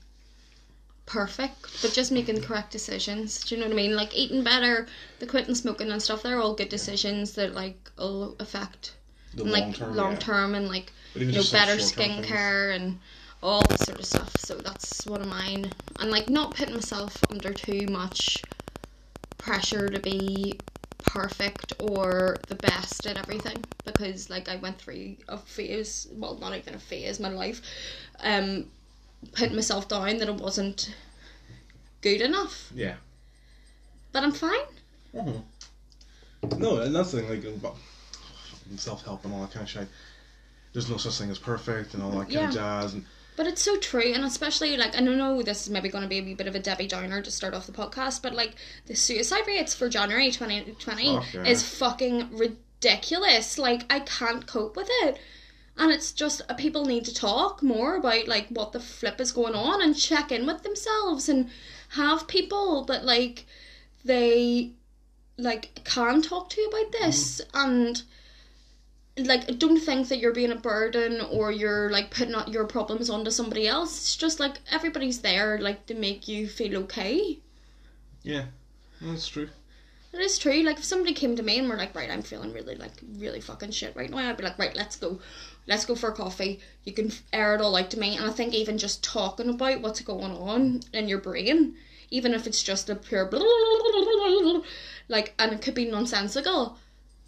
perfect, 1.06 1.80
but 1.80 1.92
just 1.92 2.12
making 2.12 2.34
the 2.34 2.40
correct 2.40 2.70
decisions. 2.70 3.44
Do 3.44 3.54
you 3.54 3.60
know 3.60 3.66
what 3.68 3.72
I 3.72 3.76
mean? 3.76 3.96
Like 3.96 4.14
eating 4.16 4.42
better, 4.44 4.86
the 5.20 5.26
quitting 5.26 5.54
smoking 5.54 5.90
and 5.90 6.02
stuff. 6.02 6.22
They're 6.22 6.40
all 6.40 6.54
good 6.54 6.68
decisions 6.68 7.32
that 7.34 7.54
like 7.54 7.90
will 7.96 8.36
affect 8.40 8.94
The 9.34 9.42
and, 9.42 9.52
like 9.52 9.64
long 9.64 9.72
term. 9.72 9.96
long 9.96 10.52
yeah. 10.52 10.58
and 10.58 10.68
like 10.68 10.92
you 11.14 11.26
know 11.26 11.42
better 11.52 11.76
skincare 11.76 12.74
and 12.74 12.98
all 13.42 13.66
this 13.66 13.84
sort 13.84 13.98
of 13.98 14.04
stuff. 14.06 14.36
So 14.38 14.60
that's 14.60 15.06
one 15.06 15.20
of 15.20 15.26
mine. 15.26 15.72
And 15.98 16.10
like 16.10 16.28
not 16.28 16.54
putting 16.54 16.74
myself 16.74 17.24
under 17.30 17.52
too 17.54 17.86
much 17.86 18.46
pressure 19.38 19.90
to 19.90 19.98
be 19.98 20.60
perfect 21.00 21.72
or 21.78 22.42
the 22.48 22.54
best 22.54 23.06
at 23.06 23.16
everything 23.16 23.64
because 23.84 24.28
like 24.28 24.48
I 24.48 24.56
went 24.56 24.78
through 24.78 25.16
a 25.28 25.38
phase, 25.38 26.08
well 26.12 26.36
not 26.36 26.56
even 26.56 26.74
a 26.74 26.78
phase, 26.78 27.20
my 27.20 27.28
life, 27.28 27.62
um, 28.20 28.66
putting 29.32 29.54
myself 29.54 29.88
down 29.88 30.18
that 30.18 30.28
I 30.28 30.32
wasn't 30.32 30.94
good 32.00 32.20
enough. 32.20 32.70
Yeah. 32.74 32.96
But 34.12 34.24
I'm 34.24 34.32
fine. 34.32 34.60
No, 36.56 36.80
and 36.80 36.94
that's 36.94 37.12
the 37.12 37.22
thing, 37.22 37.28
like 37.28 37.74
self 38.76 39.04
help 39.04 39.24
and 39.24 39.32
all 39.34 39.40
that 39.42 39.52
kind 39.52 39.64
of 39.64 39.70
shit. 39.70 39.88
There's 40.72 40.90
no 40.90 40.96
such 40.96 41.18
thing 41.18 41.30
as 41.30 41.38
perfect 41.38 41.94
and 41.94 42.02
all 42.02 42.10
that 42.10 42.24
kind 42.26 42.32
Yeah. 42.32 42.48
of 42.48 42.54
jazz. 42.54 42.94
And 42.94 43.04
But 43.38 43.46
it's 43.46 43.62
so 43.62 43.76
true, 43.76 44.12
and 44.12 44.24
especially 44.24 44.76
like 44.76 44.96
I 44.96 45.00
don't 45.00 45.16
know 45.16 45.42
this 45.42 45.62
is 45.62 45.70
maybe 45.70 45.88
going 45.88 46.02
to 46.02 46.08
be 46.08 46.18
a 46.18 46.22
wee 46.24 46.34
bit 46.34 46.48
of 46.48 46.56
a 46.56 46.58
Debbie 46.58 46.88
Downer 46.88 47.22
to 47.22 47.30
start 47.30 47.54
off 47.54 47.66
the 47.66 47.72
podcast, 47.72 48.20
but 48.20 48.34
like 48.34 48.56
the 48.86 48.96
suicide 48.96 49.46
rates 49.46 49.76
for 49.76 49.88
January 49.88 50.32
2020 50.32 51.14
Fuck, 51.14 51.32
yeah. 51.32 51.44
is 51.44 51.62
fucking 51.62 52.36
ridiculous. 52.36 53.56
Like 53.56 53.84
I 53.92 54.00
can't 54.00 54.44
cope 54.44 54.74
with 54.74 54.88
it, 55.02 55.20
and 55.76 55.92
it's 55.92 56.10
just 56.10 56.42
uh, 56.48 56.54
people 56.54 56.84
need 56.84 57.04
to 57.04 57.14
talk 57.14 57.62
more 57.62 57.94
about 57.94 58.26
like 58.26 58.48
what 58.48 58.72
the 58.72 58.80
flip 58.80 59.20
is 59.20 59.30
going 59.30 59.54
on 59.54 59.82
and 59.82 59.96
check 59.96 60.32
in 60.32 60.44
with 60.44 60.64
themselves 60.64 61.28
and 61.28 61.48
have 61.90 62.26
people 62.26 62.84
that 62.86 63.04
like 63.04 63.46
they 64.04 64.72
like 65.36 65.84
can 65.84 66.22
talk 66.22 66.50
to 66.50 66.60
you 66.60 66.68
about 66.70 66.90
this 66.90 67.40
and 67.54 68.02
like 69.26 69.58
don't 69.58 69.80
think 69.80 70.08
that 70.08 70.18
you're 70.18 70.32
being 70.32 70.52
a 70.52 70.56
burden 70.56 71.20
or 71.20 71.50
you're 71.50 71.90
like 71.90 72.10
putting 72.10 72.34
out 72.34 72.48
your 72.48 72.64
problems 72.64 73.10
onto 73.10 73.30
somebody 73.30 73.66
else 73.66 73.96
it's 73.96 74.16
just 74.16 74.40
like 74.40 74.56
everybody's 74.70 75.20
there 75.20 75.58
like 75.58 75.86
to 75.86 75.94
make 75.94 76.28
you 76.28 76.46
feel 76.46 76.76
okay 76.76 77.38
yeah, 78.22 78.44
that's 79.00 79.28
true. 79.28 79.48
it 80.12 80.20
is 80.20 80.38
true 80.38 80.62
like 80.62 80.78
if 80.78 80.84
somebody 80.84 81.14
came 81.14 81.36
to 81.36 81.42
me 81.42 81.58
and 81.58 81.68
were 81.68 81.76
like 81.76 81.94
right 81.94 82.10
i'm 82.10 82.22
feeling 82.22 82.52
really 82.52 82.74
like 82.74 82.92
really 83.16 83.40
fucking 83.40 83.70
shit 83.70 83.96
right 83.96 84.10
now 84.10 84.18
i'd 84.18 84.36
be 84.36 84.44
like 84.44 84.58
right 84.58 84.76
let's 84.76 84.96
go 84.96 85.18
let's 85.66 85.84
go 85.84 85.94
for 85.94 86.10
a 86.10 86.14
coffee 86.14 86.60
you 86.84 86.92
can 86.92 87.10
air 87.32 87.54
it 87.54 87.60
all 87.60 87.76
out 87.76 87.90
to 87.90 87.98
me 87.98 88.16
and 88.16 88.26
i 88.26 88.30
think 88.30 88.54
even 88.54 88.78
just 88.78 89.02
talking 89.02 89.48
about 89.48 89.80
what's 89.80 90.00
going 90.00 90.32
on 90.32 90.80
in 90.92 91.08
your 91.08 91.18
brain 91.20 91.74
even 92.10 92.34
if 92.34 92.46
it's 92.46 92.62
just 92.62 92.90
a 92.90 92.94
pure 92.94 93.30
like 95.08 95.34
and 95.38 95.52
it 95.52 95.62
could 95.62 95.74
be 95.74 95.84
nonsensical 95.84 96.78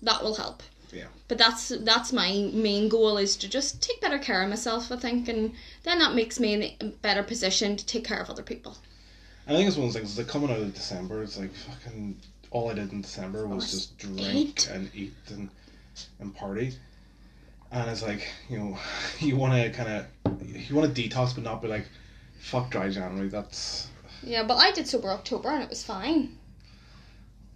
that 0.02 0.22
will 0.22 0.34
help 0.34 0.62
Yeah. 0.92 1.06
but 1.28 1.38
that's 1.38 1.68
that's 1.68 2.12
my 2.12 2.50
main 2.52 2.88
goal 2.88 3.16
is 3.16 3.36
to 3.36 3.48
just 3.48 3.80
take 3.80 4.00
better 4.00 4.18
care 4.18 4.42
of 4.42 4.48
myself 4.48 4.90
i 4.90 4.96
think 4.96 5.28
and 5.28 5.52
then 5.84 5.98
that 6.00 6.14
makes 6.14 6.40
me 6.40 6.54
in 6.54 6.62
a 6.80 6.90
better 7.02 7.22
position 7.22 7.76
to 7.76 7.86
take 7.86 8.04
care 8.04 8.20
of 8.20 8.28
other 8.28 8.42
people 8.42 8.76
I 9.50 9.52
think 9.54 9.66
it's 9.66 9.76
one 9.76 9.88
of 9.88 9.92
those 9.92 10.00
things. 10.00 10.16
Like 10.16 10.28
coming 10.28 10.48
out 10.48 10.60
of 10.60 10.72
December, 10.74 11.24
it's 11.24 11.36
like 11.36 11.52
fucking. 11.52 12.16
All 12.52 12.70
I 12.70 12.74
did 12.74 12.92
in 12.92 13.00
December 13.00 13.46
was 13.46 13.64
Was 13.64 13.70
just 13.72 13.98
drink 13.98 14.66
and 14.70 14.90
eat 14.94 15.12
and 15.28 15.48
and 16.20 16.34
party. 16.34 16.74
And 17.72 17.90
it's 17.90 18.02
like 18.02 18.28
you 18.48 18.58
know, 18.58 18.78
you 19.18 19.36
want 19.36 19.54
to 19.54 19.70
kind 19.70 19.88
of 19.88 20.42
you 20.46 20.76
want 20.76 20.94
to 20.94 21.08
detox, 21.08 21.34
but 21.34 21.42
not 21.42 21.62
be 21.62 21.66
like, 21.66 21.86
fuck 22.38 22.70
dry 22.70 22.90
January. 22.90 23.28
That's 23.28 23.88
Yeah, 24.22 24.44
but 24.44 24.56
I 24.56 24.70
did 24.70 24.86
sober 24.86 25.10
October 25.10 25.48
and 25.48 25.64
it 25.64 25.68
was 25.68 25.82
fine. 25.82 26.38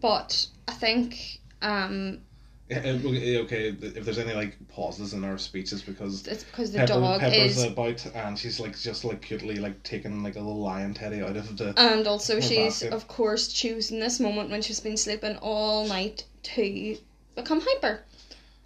But 0.01 0.47
I 0.67 0.73
think 0.73 1.39
um 1.63 2.23
okay, 2.71 3.39
okay, 3.39 3.69
if 3.69 4.05
there's 4.05 4.19
any 4.19 4.33
like 4.35 4.57
pauses 4.69 5.13
in 5.13 5.25
our 5.25 5.37
speeches 5.39 5.83
because 5.83 6.27
It's 6.27 6.45
because 6.45 6.73
the 6.73 6.79
Pepper, 6.79 6.95
dog 6.95 7.21
Pepper's 7.21 7.59
is. 7.59 7.65
about 7.65 8.07
and 8.15 8.39
she's 8.39 8.59
like 8.61 8.79
just 8.79 9.05
like 9.05 9.21
cutely 9.23 9.57
like 9.57 9.83
taking 9.83 10.23
like 10.23 10.37
a 10.37 10.41
little 10.41 10.61
lion 10.63 10.95
teddy 10.95 11.23
out 11.23 11.37
of 11.37 11.57
the 11.57 11.75
And 11.77 12.07
also, 12.07 12.41
she's 12.41 12.81
basket. 12.81 12.93
of 12.93 13.07
course 13.09 13.49
choosing 13.49 14.01
this 14.01 14.19
moment 14.21 14.51
when 14.51 14.63
she's 14.63 14.81
been 14.81 14.97
sleeping 14.97 15.37
all 15.39 15.87
night 15.87 16.25
to 16.45 16.97
become 17.35 17.61
hyper. 17.63 18.01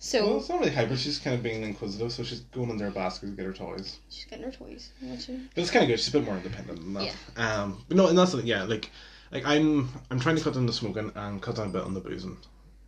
So 0.01 0.25
well 0.27 0.37
it's 0.39 0.49
not 0.49 0.61
really 0.61 0.71
hyper 0.73 0.97
she's 0.97 1.19
kind 1.19 1.35
of 1.35 1.43
being 1.43 1.65
inquisitive 1.65 2.13
so 2.13 2.23
she's 2.23 2.41
going 2.41 2.71
in 2.71 2.77
their 2.77 2.93
basket 2.93 3.27
to 3.27 3.33
get 3.33 3.47
her 3.47 3.53
toys 3.53 3.99
she's 4.11 4.27
getting 4.27 4.45
her 4.45 4.53
toys. 4.53 4.91
she? 5.19 5.41
but 5.55 5.61
it's 5.63 5.73
kind 5.73 5.83
of 5.83 5.89
good 5.89 5.99
she's 5.99 6.09
a 6.15 6.19
bit 6.19 6.25
more 6.25 6.37
independent 6.37 6.79
than 6.79 6.95
that 6.95 7.13
Yeah. 7.37 7.63
um 7.63 7.85
but 7.89 7.97
no 7.97 8.07
and 8.07 8.17
that's 8.17 8.33
yeah 8.45 8.63
like 8.63 8.91
like 9.33 9.45
I'm 9.45 9.89
I'm 10.13 10.21
trying 10.21 10.37
to 10.37 10.43
cut 10.45 10.55
down 10.55 10.67
the 10.67 10.73
smoking 10.73 11.11
and 11.17 11.43
cut 11.43 11.57
down 11.57 11.67
a 11.67 11.71
bit 11.71 11.83
on 11.83 11.95
the 11.95 12.01
boozing 12.01 12.37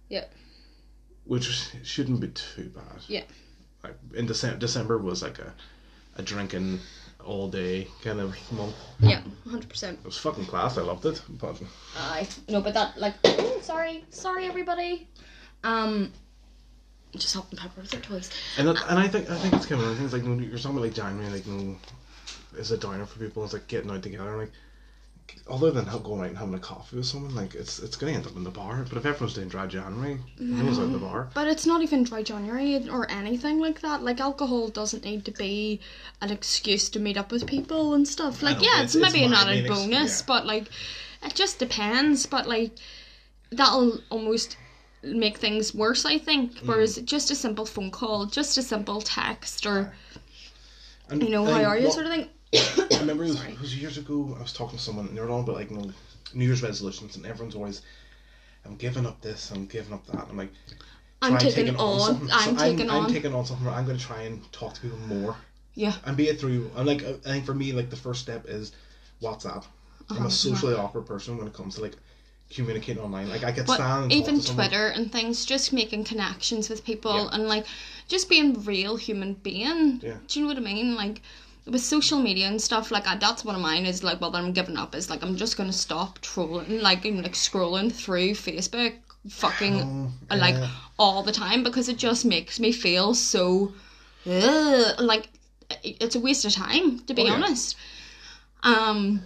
Yeah. 0.09 0.26
Which 1.31 1.47
shouldn't 1.85 2.19
be 2.21 2.27
too 2.29 2.69
bad 2.75 2.99
Yeah. 3.07 3.23
like 3.85 3.95
in 4.15 4.27
December 4.27 4.59
December 4.59 4.99
was 4.99 5.23
like 5.23 5.39
a 5.39 5.55
a 6.17 6.23
drinking 6.23 6.81
all 7.25 7.49
day 7.49 7.87
kind 8.03 8.19
of 8.21 8.35
month 8.51 8.75
Yeah, 8.99 9.23
hundred 9.49 9.69
percent. 9.69 10.01
it 10.01 10.05
was 10.05 10.19
fucking 10.19 10.47
class 10.47 10.77
I 10.77 10.83
loved 10.83 11.07
it 11.07 11.23
but 11.29 11.57
I 11.97 12.27
no, 12.49 12.61
but 12.61 12.75
that 12.75 12.99
like 12.99 13.15
oh, 13.25 13.61
sorry, 13.63 14.05
sorry 14.11 14.47
everybody. 14.47 15.07
Um, 15.63 16.13
just 17.17 17.35
helping 17.35 17.59
Pepper 17.59 17.81
with 17.83 17.93
her 17.95 18.01
toys. 18.01 18.31
And 18.59 18.67
that, 18.69 18.83
and 18.89 18.99
I 18.99 19.07
think 19.07 19.31
I 19.31 19.37
think 19.39 19.55
it's 19.55 19.67
kind 19.67 19.81
of 19.81 19.87
one 19.87 19.93
of 19.93 19.99
the 19.99 20.01
things 20.01 20.13
like 20.13 20.25
know, 20.25 20.35
you're 20.43 20.59
talking 20.59 20.73
about 20.73 20.83
like 20.83 20.95
January 20.95 21.31
like 21.31 21.47
you 21.47 21.53
know, 21.53 21.77
is 22.59 22.73
a 22.73 22.79
downer 22.79 23.07
for 23.07 23.19
people. 23.21 23.45
It's 23.45 23.53
like 23.53 23.69
getting 23.69 23.91
out 23.91 24.03
together. 24.03 24.37
Like 24.37 24.53
other 25.49 25.71
than 25.71 25.85
going 26.03 26.21
out 26.21 26.27
and 26.29 26.39
having 26.39 26.55
a 26.55 26.59
coffee 26.59 26.97
with 26.97 27.07
someone, 27.07 27.35
like 27.35 27.55
it's 27.55 27.79
it's 27.79 27.97
gonna 27.97 28.13
end 28.13 28.27
up 28.27 28.37
in 28.37 28.45
the 28.45 28.51
bar. 28.51 28.85
But 28.89 28.99
if 28.99 29.07
everyone's 29.07 29.35
doing 29.35 29.49
dry 29.49 29.67
January, 29.67 30.19
no 30.39 30.65
one's 30.65 30.79
out 30.79 30.85
in 30.85 30.93
the 30.93 30.99
bar. 30.99 31.29
But 31.35 31.49
it's 31.49 31.67
not 31.67 31.83
even 31.83 32.05
dry 32.05 32.23
January 32.23 32.89
or 32.89 33.11
anything 33.11 33.59
like 33.61 33.81
that. 33.81 34.03
Like 34.03 34.21
alcohol 34.21 34.69
doesn't 34.69 35.05
need 35.05 35.25
to 35.27 35.31
be 35.33 35.81
an 36.21 36.31
excuse 36.31 36.89
to 36.91 36.99
meet 37.01 37.17
up 37.17 37.33
with 37.33 37.47
people 37.47 37.95
and 37.95 38.07
stuff. 38.07 38.43
Like 38.43 38.63
yeah, 38.63 38.83
it's, 38.83 38.95
it's- 38.95 39.13
maybe 39.13 39.25
it's 39.25 39.33
an 39.41 39.47
my 39.47 39.53
added 39.53 39.69
bonus, 39.69 40.21
yeah. 40.21 40.25
but 40.27 40.47
like 40.47 40.69
it 41.23 41.35
just 41.35 41.59
depends. 41.59 42.27
But 42.27 42.47
like 42.49 42.73
that'll 43.51 43.99
almost 44.11 44.57
make 45.03 45.39
things 45.39 45.75
worse, 45.75 46.05
I 46.05 46.19
think. 46.19 46.53
Mm. 46.57 46.67
Whereas 46.69 46.97
just 46.99 47.31
a 47.31 47.35
simple 47.35 47.67
phone 47.67 47.91
call, 47.91 48.27
just 48.27 48.59
a 48.59 48.63
simple 48.63 49.01
text, 49.01 49.67
or 49.67 49.93
And 51.09 51.23
you 51.23 51.29
know, 51.31 51.47
I 51.47 51.63
how 51.63 51.71
are 51.71 51.79
you, 51.79 51.87
what- 51.87 51.95
sort 51.95 52.07
of 52.07 52.13
thing. 52.13 52.29
I 52.54 52.87
remember 53.00 53.25
it 53.25 53.28
was, 53.28 53.45
it 53.45 53.61
was 53.61 53.76
years 53.80 53.99
ago. 53.99 54.35
I 54.38 54.42
was 54.42 54.52
talking 54.52 54.78
to 54.78 54.83
someone, 54.85 55.07
and 55.09 55.16
they 55.16 55.21
were 55.21 55.30
on 55.30 55.40
about 55.40 55.57
like 55.57 55.71
you 55.71 55.76
know, 55.76 55.90
New 56.35 56.45
Year's 56.45 56.62
resolutions, 56.62 57.16
and 57.16 57.25
everyone's 57.26 57.54
always, 57.54 57.83
"I'm 58.64 58.76
giving 58.76 59.07
up 59.07 59.21
this, 59.21 59.50
I'm 59.50 59.66
giving 59.66 59.92
up 59.92 60.07
that." 60.07 60.26
I'm 60.28 60.37
like, 60.37 60.52
I'm 61.23 61.33
try 61.33 61.50
taking 61.50 61.76
on. 61.76 62.00
something. 62.00 62.28
I'm 62.33 62.57
So 62.57 62.64
taking 62.64 62.90
I'm, 62.90 62.97
on. 62.97 63.04
I'm 63.07 63.12
taking 63.12 63.35
on 63.35 63.45
something. 63.47 63.66
Where 63.66 63.75
I'm 63.75 63.87
going 63.87 63.99
to 63.99 64.04
try 64.04 64.23
and 64.23 64.52
talk 64.52 64.75
to 64.75 64.80
people 64.80 64.99
more. 64.99 65.37
Yeah. 65.75 65.95
and 66.04 66.16
be 66.16 66.28
it 66.28 66.40
through 66.40 66.71
I'm 66.76 66.85
like 66.85 67.02
I 67.04 67.12
think 67.12 67.47
for 67.47 67.54
me 67.54 67.73
like 67.73 67.90
the 67.90 67.97
first 67.97 68.21
step 68.21 68.45
is 68.49 68.73
WhatsApp. 69.23 69.59
Uh-huh, 69.64 69.64
I'm 70.11 70.16
a 70.16 70.21
uh-huh. 70.23 70.28
socially 70.30 70.75
awkward 70.75 71.07
person 71.07 71.38
when 71.38 71.47
it 71.47 71.52
comes 71.54 71.76
to 71.76 71.83
like 71.83 71.97
communicating 72.50 73.02
online. 73.02 73.28
Like 73.30 73.45
I 73.45 73.52
could 73.52 73.66
But 73.66 73.76
stand 73.76 74.04
and 74.04 74.12
even 74.12 74.35
talk 74.37 74.42
to 74.42 74.47
someone. 74.49 74.69
Twitter 74.69 74.87
and 74.88 75.12
things, 75.12 75.45
just 75.45 75.73
making 75.73 76.04
connections 76.04 76.69
with 76.69 76.85
people 76.85 77.14
Yeah. 77.16 77.28
and 77.33 77.49
like 77.49 77.66
just 78.09 78.28
being 78.28 78.64
real 78.64 78.97
human 78.97 79.35
being. 79.35 80.00
Yeah. 80.02 80.16
Do 80.26 80.40
you 80.40 80.45
know 80.45 80.49
what 80.49 80.59
I 80.59 80.61
mean? 80.61 80.97
Like 80.97 81.23
with 81.71 81.83
social 81.83 82.19
media 82.19 82.47
and 82.49 82.61
stuff, 82.61 82.91
like 82.91 83.07
I, 83.07 83.17
that's 83.17 83.45
one 83.45 83.55
of 83.55 83.61
mine 83.61 83.87
is 83.87 84.03
like, 84.03 84.21
well, 84.21 84.31
that 84.31 84.39
I'm 84.43 84.53
giving 84.53 84.77
up 84.77 84.95
is 84.95 85.09
like 85.11 85.23
I'm 85.23 85.37
just 85.37 85.57
gonna 85.57 85.73
stop 85.73 86.19
trolling, 86.21 86.81
like 86.81 87.05
and 87.05 87.23
like 87.23 87.33
scrolling 87.33 87.93
through 87.93 88.33
Facebook, 88.33 88.95
fucking 89.29 89.81
Oh, 90.31 90.37
like 90.37 90.57
all 90.99 91.23
the 91.23 91.33
time 91.33 91.62
because 91.62 91.89
it 91.89 91.97
just 91.97 92.25
makes 92.25 92.61
me 92.61 92.73
feel 92.73 93.15
so, 93.15 93.73
ugh, 94.27 95.00
like 95.00 95.29
it's 95.83 96.17
a 96.17 96.21
waste 96.21 96.45
of 96.45 96.53
time 96.55 96.99
to 97.00 97.15
be 97.15 97.23
Oh, 97.23 97.27
yeah. 97.27 97.33
honest. 97.35 97.77
Um, 98.62 99.23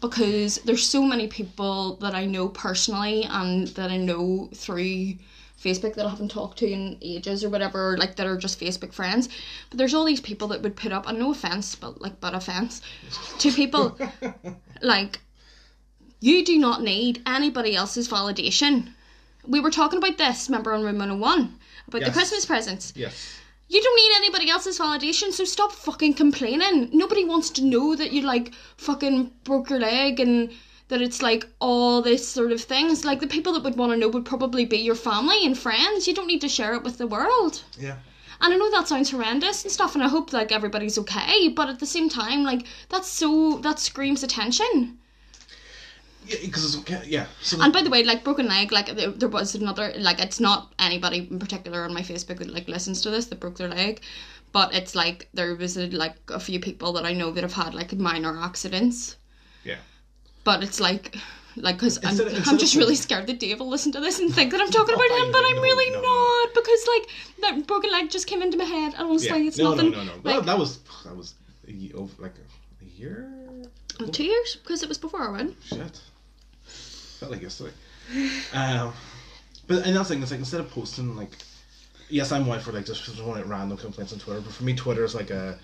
because 0.00 0.56
there's 0.64 0.86
so 0.86 1.02
many 1.02 1.28
people 1.28 1.96
that 1.96 2.14
I 2.14 2.24
know 2.24 2.48
personally 2.48 3.24
and 3.28 3.68
that 3.68 3.90
I 3.90 3.98
know 3.98 4.48
through 4.54 5.14
Facebook 5.62 5.94
that 5.94 6.06
I 6.06 6.10
haven't 6.10 6.30
talked 6.30 6.58
to 6.58 6.70
in 6.70 6.96
ages 7.02 7.44
or 7.44 7.50
whatever, 7.50 7.96
like 7.98 8.16
that 8.16 8.26
are 8.26 8.36
just 8.36 8.58
Facebook 8.58 8.92
friends. 8.92 9.28
But 9.68 9.78
there's 9.78 9.94
all 9.94 10.04
these 10.04 10.20
people 10.20 10.48
that 10.48 10.62
would 10.62 10.76
put 10.76 10.92
up, 10.92 11.06
and 11.06 11.18
no 11.18 11.30
offense, 11.30 11.74
but 11.74 12.00
like, 12.00 12.20
but 12.20 12.34
offense 12.34 12.80
to 13.38 13.52
people, 13.52 13.98
like, 14.82 15.20
you 16.20 16.44
do 16.44 16.58
not 16.58 16.82
need 16.82 17.22
anybody 17.26 17.76
else's 17.76 18.08
validation. 18.08 18.90
We 19.46 19.60
were 19.60 19.70
talking 19.70 19.98
about 19.98 20.18
this, 20.18 20.48
remember 20.48 20.72
on 20.72 20.82
Room 20.82 20.98
101, 20.98 21.54
about 21.88 22.04
the 22.04 22.10
Christmas 22.10 22.46
presents. 22.46 22.92
Yes. 22.96 23.36
You 23.68 23.80
don't 23.80 23.96
need 23.96 24.16
anybody 24.16 24.50
else's 24.50 24.78
validation, 24.78 25.32
so 25.32 25.44
stop 25.44 25.72
fucking 25.72 26.14
complaining. 26.14 26.90
Nobody 26.92 27.24
wants 27.24 27.50
to 27.50 27.64
know 27.64 27.94
that 27.94 28.12
you 28.12 28.22
like 28.22 28.52
fucking 28.76 29.30
broke 29.44 29.70
your 29.70 29.78
leg 29.78 30.18
and 30.18 30.50
that 30.90 31.00
it's 31.00 31.22
like 31.22 31.46
all 31.60 32.02
this 32.02 32.28
sort 32.28 32.52
of 32.52 32.60
things. 32.60 33.04
Like 33.04 33.20
the 33.20 33.26
people 33.26 33.52
that 33.54 33.62
would 33.62 33.76
want 33.76 33.92
to 33.92 33.98
know 33.98 34.08
would 34.08 34.24
probably 34.24 34.64
be 34.64 34.78
your 34.78 34.94
family 34.94 35.46
and 35.46 35.56
friends. 35.56 36.06
You 36.06 36.14
don't 36.14 36.26
need 36.26 36.42
to 36.42 36.48
share 36.48 36.74
it 36.74 36.82
with 36.82 36.98
the 36.98 37.06
world. 37.06 37.62
Yeah. 37.78 37.96
And 38.42 38.54
I 38.54 38.56
know 38.56 38.70
that 38.70 38.88
sounds 38.88 39.10
horrendous 39.10 39.62
and 39.64 39.72
stuff, 39.72 39.94
and 39.94 40.02
I 40.02 40.08
hope 40.08 40.32
like 40.32 40.50
everybody's 40.50 40.98
okay. 40.98 41.48
But 41.48 41.68
at 41.68 41.78
the 41.78 41.86
same 41.86 42.08
time, 42.08 42.42
like 42.42 42.66
that's 42.88 43.08
so 43.08 43.58
that 43.58 43.78
screams 43.78 44.22
attention. 44.22 44.98
Yeah, 46.26 46.38
because 46.42 46.64
it's 46.64 46.78
okay. 46.82 47.02
Yeah. 47.06 47.26
So 47.40 47.60
And 47.60 47.72
by 47.72 47.82
the 47.82 47.90
way, 47.90 48.02
like 48.02 48.24
broken 48.24 48.48
leg, 48.48 48.72
like 48.72 48.94
there, 48.94 49.10
there 49.10 49.28
was 49.28 49.54
another, 49.54 49.92
like 49.98 50.20
it's 50.20 50.40
not 50.40 50.72
anybody 50.78 51.28
in 51.30 51.38
particular 51.38 51.84
on 51.84 51.94
my 51.94 52.02
Facebook 52.02 52.38
that 52.38 52.52
like 52.52 52.68
listens 52.68 53.00
to 53.02 53.10
this 53.10 53.26
that 53.26 53.40
broke 53.40 53.56
their 53.56 53.68
leg, 53.68 54.00
but 54.52 54.74
it's 54.74 54.94
like 54.94 55.28
there 55.34 55.54
was 55.54 55.76
a, 55.76 55.88
like 55.90 56.16
a 56.28 56.40
few 56.40 56.60
people 56.60 56.92
that 56.94 57.04
I 57.04 57.12
know 57.12 57.30
that 57.30 57.42
have 57.42 57.52
had 57.54 57.74
like 57.74 57.92
minor 57.92 58.38
accidents. 58.40 59.16
But 60.50 60.64
it's 60.64 60.80
like. 60.80 61.16
Like, 61.56 61.76
because 61.76 61.98
I'm, 62.04 62.18
of- 62.20 62.48
I'm 62.48 62.58
just 62.58 62.76
really 62.76 62.94
scared 62.94 63.26
that 63.26 63.40
Dave 63.40 63.58
will 63.58 63.68
listen 63.68 63.90
to 63.92 64.00
this 64.00 64.20
and 64.20 64.32
think 64.32 64.52
that 64.52 64.60
I'm 64.60 64.70
talking 64.70 64.94
about 64.94 65.04
Oh, 65.10 65.24
him, 65.24 65.32
but 65.32 65.42
I'm 65.44 65.56
no, 65.56 65.62
really 65.62 65.90
no, 65.90 66.00
no. 66.00 66.44
not 66.44 66.54
because 66.54 66.80
like 66.94 67.06
that 67.42 67.66
broken 67.66 67.90
leg 67.90 68.08
just 68.08 68.28
came 68.28 68.40
into 68.40 68.56
my 68.56 68.64
head. 68.64 68.94
And 68.96 69.08
honestly, 69.08 69.28
Yeah. 69.42 69.48
it's 69.48 69.58
no, 69.58 69.70
nothing. 69.74 69.90
no, 69.90 70.04
no, 70.04 70.04
no. 70.04 70.20
Like 70.22 70.36
that, 70.36 70.46
that 70.46 70.58
was 70.58 70.78
that 71.04 71.14
was 71.16 71.34
a 71.66 71.72
ye- 71.72 71.92
over 71.92 72.22
like 72.22 72.34
a, 72.38 72.84
year. 73.00 73.28
two 74.12 74.24
years 74.24 74.56
because 74.62 74.84
it 74.84 74.88
was 74.88 74.96
before 74.96 75.22
I 75.28 75.30
went. 75.32 75.56
Shit. 75.64 76.00
Felt 77.18 77.32
like 77.32 77.42
yesterday. 77.42 77.72
um, 78.54 78.92
but 79.66 79.84
another 79.86 80.04
thing 80.04 80.22
is 80.22 80.30
like 80.30 80.40
instead 80.40 80.60
of 80.60 80.70
posting 80.70 81.16
like, 81.16 81.32
yes, 82.08 82.30
I'm 82.30 82.46
one 82.46 82.60
for 82.60 82.70
like 82.72 82.86
just 82.86 83.02
throwing 83.04 83.40
out 83.40 83.48
random 83.48 83.76
complaints 83.76 84.12
on 84.12 84.20
Twitter, 84.20 84.40
but 84.40 84.52
for 84.52 84.62
me, 84.62 84.74
Twitter 84.74 85.04
is 85.04 85.16
like 85.16 85.30
a 85.30 85.58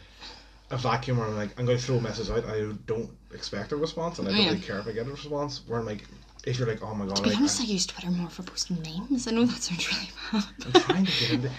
a 0.73 0.77
vacuum 0.77 1.19
where 1.19 1.29
I'm 1.29 1.37
like 1.37 1.59
I'm 1.59 1.65
going 1.65 1.79
to 1.79 1.85
throw 1.85 1.97
a 1.99 2.01
message 2.01 2.29
out. 2.29 2.45
I 2.47 2.73
don't 2.87 3.09
expect 3.37 3.73
a 3.73 3.77
response, 3.77 4.19
and 4.19 4.27
I 4.29 4.33
don't 4.33 4.41
Yeah. 4.41 4.49
really 4.51 4.61
care 4.61 4.79
if 4.79 4.87
I 4.89 4.93
get 4.93 5.07
a 5.07 5.11
response. 5.11 5.61
Where 5.67 5.79
I'm 5.81 5.87
like, 5.87 6.05
if 6.45 6.59
you're 6.59 6.69
like, 6.69 6.83
oh 6.83 6.95
my 6.95 7.07
god, 7.07 7.17
To 7.17 7.23
be 7.23 7.31
like, 7.31 7.39
honest, 7.39 7.61
I 7.61 7.65
I'm, 7.65 7.71
use 7.71 7.87
Twitter 7.87 8.11
more 8.11 8.29
for 8.31 8.43
posting 8.43 8.81
memes. 8.83 9.27
I 9.29 9.31
know 9.33 9.45
that 9.45 9.63
sounds 9.63 9.87
really 9.93 10.11
bad. 10.33 10.45
I'm 10.67 10.73
trying 10.83 11.07
to 11.07 11.13
get 11.21 11.31
into 11.33 11.51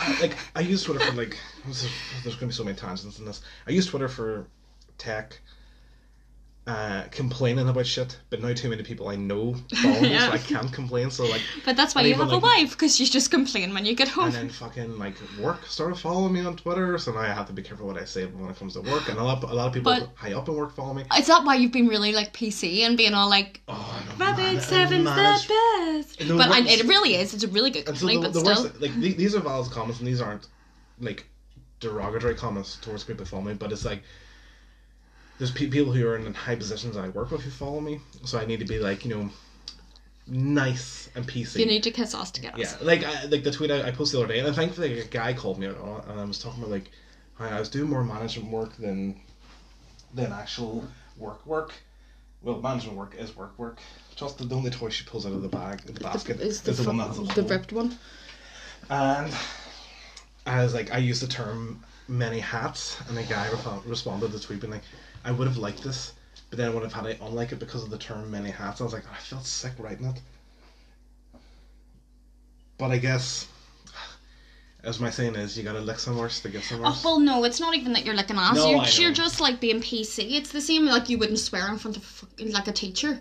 I, 0.00 0.20
like 0.20 0.36
I 0.54 0.60
use 0.60 0.82
Twitter 0.82 1.00
for 1.04 1.12
like 1.12 1.36
there's 1.64 1.82
going 2.24 2.38
to 2.38 2.46
be 2.46 2.52
so 2.52 2.64
many 2.64 2.76
tangents 2.76 3.18
in 3.18 3.24
this. 3.24 3.42
I 3.66 3.70
use 3.70 3.86
Twitter 3.86 4.08
for 4.08 4.46
tech. 4.98 5.40
Uh, 6.66 7.04
complaining 7.12 7.68
about 7.68 7.86
shit, 7.86 8.18
but 8.28 8.42
now 8.42 8.52
too 8.52 8.68
many 8.68 8.82
people 8.82 9.06
I 9.06 9.14
know 9.14 9.54
follow 9.82 10.00
me, 10.00 10.10
Yeah. 10.10 10.26
so 10.26 10.32
I 10.32 10.38
can't 10.38 10.72
complain. 10.72 11.12
So 11.12 11.24
like, 11.24 11.40
But 11.64 11.76
that's 11.76 11.94
why 11.94 12.02
you 12.02 12.14
have 12.16 12.32
a 12.32 12.38
wife 12.40 12.72
because 12.72 12.98
you 12.98 13.06
just 13.06 13.30
complain 13.30 13.72
when 13.72 13.86
you 13.86 13.94
get 13.94 14.08
home. 14.08 14.24
and 14.24 14.34
then 14.34 14.48
fucking 14.48 14.98
like 14.98 15.14
work 15.40 15.64
started 15.66 15.94
following 15.96 16.32
me 16.32 16.40
on 16.40 16.56
Twitter, 16.56 16.98
so 16.98 17.12
now 17.12 17.20
I 17.20 17.28
have 17.28 17.46
to 17.46 17.52
be 17.52 17.62
careful 17.62 17.86
what 17.86 17.96
I 17.96 18.04
say 18.04 18.26
when 18.26 18.50
it 18.50 18.56
comes 18.58 18.72
to 18.72 18.80
work. 18.80 19.08
And 19.08 19.16
a 19.16 19.22
lot, 19.22 19.44
a 19.44 19.46
lot 19.54 19.68
of 19.68 19.74
people 19.74 19.92
But- 19.94 20.10
high 20.16 20.32
up 20.32 20.48
in 20.48 20.56
work 20.56 20.74
follow 20.74 20.92
me. 20.92 21.04
Is 21.16 21.28
that 21.28 21.44
why 21.44 21.54
you've 21.54 21.70
been 21.70 21.86
really 21.86 22.10
like 22.12 22.32
PC 22.32 22.80
and 22.80 22.96
being 22.96 23.14
all 23.14 23.28
like 23.30 23.60
Oh, 23.68 24.04
Rapid 24.18 24.60
Seven's 24.60 25.04
the 25.04 25.14
best? 25.14 26.26
No, 26.28 26.36
but 26.36 26.50
I, 26.50 26.66
it 26.66 26.84
really 26.86 27.14
is. 27.14 27.32
It's 27.32 27.44
a 27.44 27.48
really 27.48 27.70
good 27.70 27.86
And 27.88 27.96
so 27.96 28.08
the, 28.08 28.18
but 28.18 28.32
the 28.32 28.40
still. 28.40 28.64
worst, 28.64 28.80
like 28.80 28.92
these 28.96 29.36
are 29.36 29.40
valid 29.40 29.70
comments, 29.70 30.00
and 30.00 30.08
these 30.08 30.20
aren't 30.20 30.48
like 30.98 31.26
derogatory 31.78 32.34
comments 32.34 32.76
towards 32.82 33.04
people 33.04 33.24
who 33.24 33.30
follow 33.30 33.42
me, 33.42 33.54
but 33.54 33.70
it's 33.70 33.84
like 33.84 34.02
there's 35.38 35.50
pe- 35.50 35.68
people 35.68 35.92
who 35.92 36.06
are 36.08 36.16
in 36.16 36.32
high 36.34 36.56
positions 36.56 36.96
I 36.96 37.08
work 37.08 37.30
with 37.30 37.42
who 37.42 37.50
follow 37.50 37.80
me, 37.80 38.00
so 38.24 38.38
I 38.38 38.46
need 38.46 38.60
to 38.60 38.66
be 38.66 38.78
like 38.78 39.04
you 39.04 39.14
know 39.14 39.30
nice 40.26 41.08
and 41.14 41.26
PC. 41.26 41.58
You 41.60 41.66
need 41.66 41.82
to 41.84 41.90
kiss 41.90 42.14
us 42.14 42.30
to 42.32 42.40
get 42.40 42.54
us. 42.54 42.60
Yeah, 42.60 42.76
like 42.86 43.04
I, 43.04 43.24
like 43.26 43.44
the 43.44 43.50
tweet 43.50 43.70
I, 43.70 43.88
I 43.88 43.90
posted 43.90 44.18
the 44.20 44.24
other 44.24 44.32
day, 44.34 44.40
and 44.40 44.54
thankfully 44.54 44.98
a 45.00 45.04
guy 45.04 45.32
called 45.32 45.58
me 45.58 45.66
out 45.66 45.78
on 45.78 46.00
it, 46.00 46.04
and 46.08 46.20
I 46.20 46.24
was 46.24 46.38
talking 46.38 46.60
about 46.62 46.70
like 46.70 46.90
I 47.38 47.58
was 47.58 47.68
doing 47.68 47.90
more 47.90 48.02
management 48.04 48.50
work 48.50 48.76
than 48.76 49.20
than 50.14 50.32
actual 50.32 50.84
work 51.16 51.44
work. 51.46 51.72
Well, 52.42 52.60
management 52.60 52.96
work 52.96 53.14
is 53.18 53.34
work 53.36 53.58
work. 53.58 53.78
Just 54.14 54.38
the 54.38 54.54
only 54.54 54.70
toy 54.70 54.88
she 54.88 55.04
pulls 55.04 55.26
out 55.26 55.32
of 55.32 55.42
the 55.42 55.48
bag, 55.48 55.80
the 55.82 55.92
basket, 56.00 56.40
Is 56.40 56.62
the, 56.62 56.70
is 56.70 56.78
the 56.78 56.84
one 56.84 56.96
that's 56.98 57.18
a 57.18 57.22
the 57.22 57.32
hole. 57.42 57.44
ripped 57.50 57.72
one? 57.72 57.98
And 58.88 59.34
I 60.46 60.62
was 60.62 60.72
like, 60.72 60.92
I 60.92 60.98
used 60.98 61.22
the 61.22 61.26
term 61.26 61.82
many 62.08 62.38
hats, 62.38 62.98
and 63.08 63.18
a 63.18 63.22
guy 63.24 63.48
re- 63.50 63.80
responded 63.84 64.28
to 64.30 64.32
the 64.38 64.38
tweet 64.42 64.60
being 64.60 64.72
like, 64.72 64.84
I 65.24 65.32
would 65.32 65.46
have 65.46 65.56
liked 65.56 65.82
this, 65.82 66.12
but 66.50 66.58
then 66.58 66.68
I 66.68 66.74
would 66.74 66.82
have 66.82 66.92
had 66.92 67.04
to 67.04 67.24
unlike 67.24 67.52
it 67.52 67.58
because 67.58 67.82
of 67.82 67.90
the 67.90 67.98
term 67.98 68.30
many 68.30 68.50
hats. 68.50 68.80
I 68.80 68.84
was 68.84 68.92
like, 68.92 69.04
ah, 69.08 69.14
I 69.16 69.20
felt 69.20 69.44
sick 69.46 69.72
writing 69.78 70.06
it. 70.06 70.20
but 72.78 72.90
I 72.90 72.98
guess, 72.98 73.48
as 74.84 75.00
my 75.00 75.10
saying 75.10 75.34
is, 75.34 75.56
you 75.56 75.64
gotta 75.64 75.80
lick 75.80 75.98
some 75.98 76.16
worse 76.16 76.40
to 76.40 76.48
get 76.48 76.62
some 76.62 76.80
oh, 76.80 76.84
worse. 76.84 77.02
Oh, 77.04 77.08
well, 77.08 77.20
no, 77.20 77.44
it's 77.44 77.60
not 77.60 77.74
even 77.74 77.92
that 77.94 78.04
you're 78.04 78.14
licking 78.14 78.36
ass. 78.36 78.56
No, 78.56 78.70
you're, 78.70 78.80
I 78.80 78.88
you're 78.98 79.12
just 79.12 79.40
like 79.40 79.60
being 79.60 79.80
PC. 79.80 80.32
It's 80.32 80.52
the 80.52 80.60
same 80.60 80.86
like 80.86 81.08
you 81.08 81.18
wouldn't 81.18 81.38
swear 81.38 81.68
in 81.68 81.78
front 81.78 81.96
of 81.96 82.04
fucking 82.04 82.52
like 82.52 82.68
a 82.68 82.72
teacher, 82.72 83.20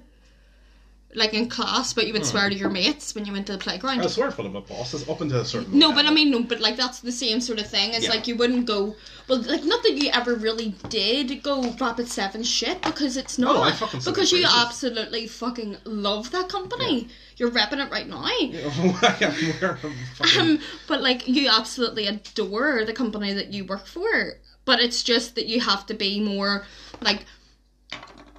like 1.15 1.33
in 1.33 1.49
class, 1.49 1.93
but 1.93 2.07
you 2.07 2.13
would 2.13 2.25
swear 2.25 2.49
to 2.49 2.55
your 2.55 2.69
mates 2.69 3.15
when 3.15 3.25
you 3.25 3.31
went 3.33 3.47
to 3.47 3.53
the 3.53 3.57
playground. 3.57 4.01
I 4.01 4.07
swear 4.07 4.31
for 4.31 4.43
my 4.43 4.59
bosses 4.59 5.07
up 5.07 5.21
until 5.21 5.39
a 5.41 5.45
certain. 5.45 5.77
No, 5.77 5.91
but 5.93 6.05
I 6.05 6.11
mean, 6.11 6.31
no, 6.31 6.43
but 6.43 6.59
like 6.59 6.75
that's 6.77 6.99
the 6.99 7.11
same 7.11 7.41
sort 7.41 7.59
of 7.59 7.67
thing. 7.67 7.93
It's 7.93 8.05
Yeah. 8.05 8.11
like 8.11 8.27
you 8.27 8.35
wouldn't 8.35 8.65
go, 8.65 8.95
well, 9.27 9.39
like 9.41 9.63
not 9.63 9.81
that 9.83 9.93
you 9.93 10.09
ever 10.13 10.35
really 10.35 10.75
did 10.89 11.41
go 11.41 11.71
Rapid 11.79 12.07
Seven 12.07 12.43
shit 12.43 12.81
because 12.81 13.17
it's 13.17 13.37
not. 13.37 13.55
I 13.55 13.71
fucking 13.71 14.01
said 14.01 14.11
because 14.13 14.31
it 14.33 14.39
you 14.41 14.47
absolutely 14.47 15.27
fucking 15.27 15.77
love 15.85 16.31
that 16.31 16.49
company. 16.49 17.07
You're 17.37 17.51
repping 17.51 17.85
it 17.85 17.91
right 17.91 18.07
now. 18.07 18.21
I 18.25 19.15
am 19.21 19.61
wearing 19.61 19.95
fucking. 20.15 20.41
Um, 20.41 20.59
but 20.87 21.01
like 21.01 21.27
you 21.27 21.49
absolutely 21.49 22.07
adore 22.07 22.83
the 22.85 22.93
company 22.93 23.33
that 23.33 23.53
you 23.53 23.65
work 23.65 23.87
for. 23.87 24.33
But 24.65 24.79
it's 24.79 25.03
just 25.03 25.35
that 25.35 25.45
you 25.45 25.61
have 25.61 25.85
to 25.85 25.93
be 25.93 26.19
more 26.19 26.65
like 27.01 27.25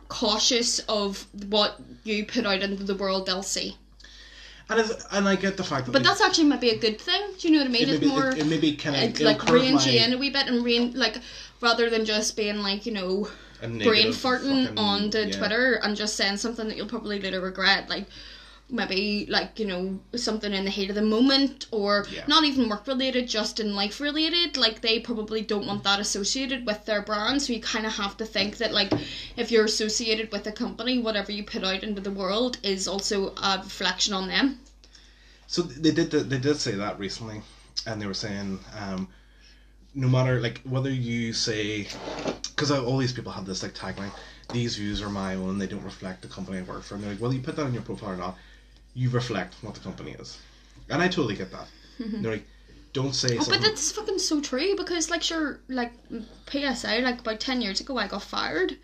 cautious 0.08 0.78
of 0.80 1.26
what 1.48 1.80
you 2.04 2.24
put 2.24 2.46
out 2.46 2.60
into 2.60 2.84
the 2.84 2.94
world 2.94 3.26
they'll 3.26 3.42
see. 3.42 3.76
and, 4.68 4.90
and 5.12 5.28
I 5.28 5.36
get 5.36 5.56
the 5.56 5.64
fact 5.64 5.86
that. 5.86 5.92
But 5.92 6.02
that's 6.02 6.20
actually 6.20 6.48
maybe 6.48 6.70
a 6.70 6.78
good 6.78 7.00
thing. 7.00 7.22
Do 7.38 7.48
you 7.48 7.54
know 7.54 7.60
what 7.60 7.68
I 7.68 7.72
mean? 7.72 7.82
it 7.82 7.88
it's 7.88 8.00
maybe, 8.00 8.12
more 8.12 8.28
it, 8.30 8.38
it 8.38 8.46
maybe 8.46 8.76
kind 8.76 8.96
of 8.96 9.20
like 9.20 9.44
range 9.48 9.86
you 9.86 10.00
in 10.00 10.12
a 10.12 10.18
wee 10.18 10.30
bit 10.30 10.46
and 10.48 10.64
rain 10.64 10.92
like 10.94 11.18
rather 11.60 11.90
than 11.90 12.04
just 12.04 12.36
being 12.36 12.58
like, 12.58 12.86
you 12.86 12.92
know, 12.92 13.28
brain 13.60 14.08
farting 14.08 14.78
on 14.78 15.10
the 15.10 15.30
Twitter 15.30 15.74
and 15.82 15.96
just 15.96 16.16
saying 16.16 16.36
something 16.36 16.68
that 16.68 16.76
you'll 16.76 16.86
probably 16.86 17.20
later 17.20 17.40
regret, 17.40 17.88
like 17.88 18.06
maybe 18.68 19.26
like, 19.28 19.58
you 19.58 19.66
know, 19.66 20.00
something 20.16 20.52
in 20.52 20.64
the 20.64 20.70
heat 20.70 20.88
of 20.88 20.96
the 20.96 21.02
moment 21.02 21.66
or 21.70 22.06
Yeah. 22.10 22.24
not 22.26 22.44
even 22.44 22.68
work 22.68 22.86
related, 22.86 23.28
just 23.28 23.60
in 23.60 23.74
life 23.74 24.00
related. 24.00 24.56
Like 24.56 24.80
they 24.80 24.98
probably 24.98 25.40
don't 25.40 25.66
want 25.66 25.84
that 25.84 26.00
associated 26.00 26.66
with 26.66 26.84
their 26.84 27.02
brand. 27.02 27.42
So 27.42 27.52
you 27.52 27.60
kinda 27.60 27.90
have 27.90 28.16
to 28.16 28.24
think 28.24 28.58
that 28.58 28.72
like 28.72 28.92
if 29.36 29.50
you're 29.50 29.64
associated 29.64 30.32
with 30.32 30.46
a 30.46 30.52
company, 30.52 30.98
whatever 30.98 31.30
you 31.30 31.44
put 31.44 31.64
out 31.64 31.82
into 31.84 32.00
the 32.00 32.10
world 32.10 32.58
is 32.62 32.88
also 32.88 33.34
a 33.36 33.60
reflection 33.62 34.12
on 34.14 34.28
them. 34.28 34.58
So 35.46 35.62
they 35.62 35.92
did 35.92 36.10
the, 36.10 36.18
they 36.22 36.38
did 36.38 36.56
say 36.56 36.72
that 36.72 36.98
recently, 36.98 37.42
and 37.86 38.02
they 38.02 38.06
were 38.06 38.14
saying, 38.14 38.58
um, 38.76 39.08
no 39.94 40.08
matter 40.08 40.40
like 40.40 40.60
whether 40.64 40.90
you 40.90 41.32
say, 41.32 41.86
because 42.54 42.72
all 42.72 42.98
these 42.98 43.12
people 43.12 43.30
have 43.30 43.46
this 43.46 43.62
like 43.62 43.74
tagline, 43.74 44.10
these 44.52 44.76
views 44.76 45.00
are 45.02 45.08
my 45.08 45.36
own, 45.36 45.58
they 45.58 45.66
don't 45.68 45.84
reflect 45.84 46.22
the 46.22 46.28
company 46.28 46.58
I 46.58 46.62
work 46.62 46.82
for. 46.82 46.96
And 46.96 47.04
they're 47.04 47.12
like, 47.12 47.20
whether 47.20 47.34
you 47.34 47.40
put 47.40 47.54
that 47.56 47.64
on 47.64 47.72
your 47.72 47.82
profile 47.82 48.10
or 48.10 48.16
not, 48.16 48.36
you 48.96 49.10
reflect 49.10 49.54
what 49.62 49.74
the 49.74 49.80
company 49.80 50.12
is, 50.12 50.38
and 50.88 51.00
I 51.00 51.06
totally 51.06 51.36
get 51.36 51.52
that. 51.52 51.68
They're 51.98 52.32
like, 52.38 52.46
don't 52.92 53.14
say 53.14 53.28
Mm-hmm. 53.28 53.40
Oh, 53.40 53.42
something. 53.44 53.60
but 53.60 53.66
that's 53.68 53.92
fucking 53.92 54.18
so 54.18 54.40
true 54.40 54.74
because, 54.76 55.10
like, 55.10 55.22
sure, 55.22 55.60
like 55.68 55.92
PSA, 56.50 57.00
like 57.02 57.20
about 57.20 57.38
ten 57.38 57.60
years 57.62 57.80
ago, 57.80 57.98
I 57.98 58.08
got 58.08 58.22
fired 58.22 58.76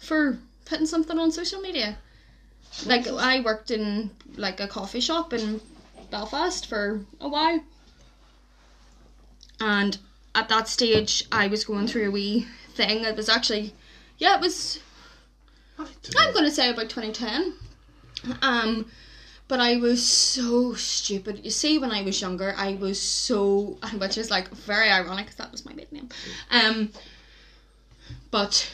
for 0.00 0.38
putting 0.64 0.86
something 0.86 1.18
on 1.18 1.30
social 1.32 1.60
media. 1.60 1.98
Like, 2.86 3.06
I 3.08 3.40
worked 3.40 3.70
in 3.72 4.10
like 4.36 4.60
a 4.60 4.68
coffee 4.68 5.00
shop 5.00 5.32
in 5.32 5.60
Belfast 6.10 6.66
for 6.66 7.04
a 7.20 7.28
while, 7.28 7.60
and 9.60 9.98
at 10.36 10.48
that 10.48 10.68
stage, 10.68 11.24
I 11.32 11.48
was 11.48 11.64
going 11.64 11.88
through 11.88 12.08
a 12.08 12.10
wee 12.12 12.46
thing. 12.74 13.04
It 13.04 13.16
was 13.16 13.28
actually, 13.28 13.74
yeah, 14.18 14.36
it 14.36 14.40
was 14.40 14.78
I'm 15.78 16.32
gonna 16.34 16.50
say 16.50 16.70
about 16.70 16.88
2010. 16.90 17.54
Um, 18.42 18.86
but 19.48 19.58
I 19.58 19.76
was 19.76 20.06
so 20.06 20.74
stupid. 20.74 21.40
You 21.44 21.50
see, 21.50 21.78
when 21.78 21.90
I 21.90 22.02
was 22.02 22.20
younger, 22.20 22.54
I 22.56 22.74
was 22.74 23.00
so, 23.00 23.78
which 23.98 24.16
is 24.16 24.30
like 24.30 24.48
very 24.50 24.90
ironic 24.90 25.26
because 25.26 25.38
that 25.38 25.52
was 25.52 25.64
my 25.64 25.72
maiden 25.72 25.96
name. 25.98 26.08
Um, 26.50 26.90
but 28.30 28.70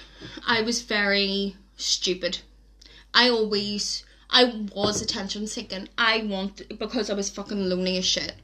I 0.47 0.63
was 0.63 0.83
very 0.83 1.57
stupid. 1.77 2.39
I 3.15 3.31
always, 3.31 4.05
I 4.29 4.67
was 4.75 5.01
attention 5.01 5.47
seeking. 5.47 5.89
I 5.97 6.25
want 6.25 6.79
because 6.79 7.09
I 7.09 7.15
was 7.15 7.31
fucking 7.31 7.69
lonely 7.69 7.97
as 7.97 8.05
shit. 8.05 8.35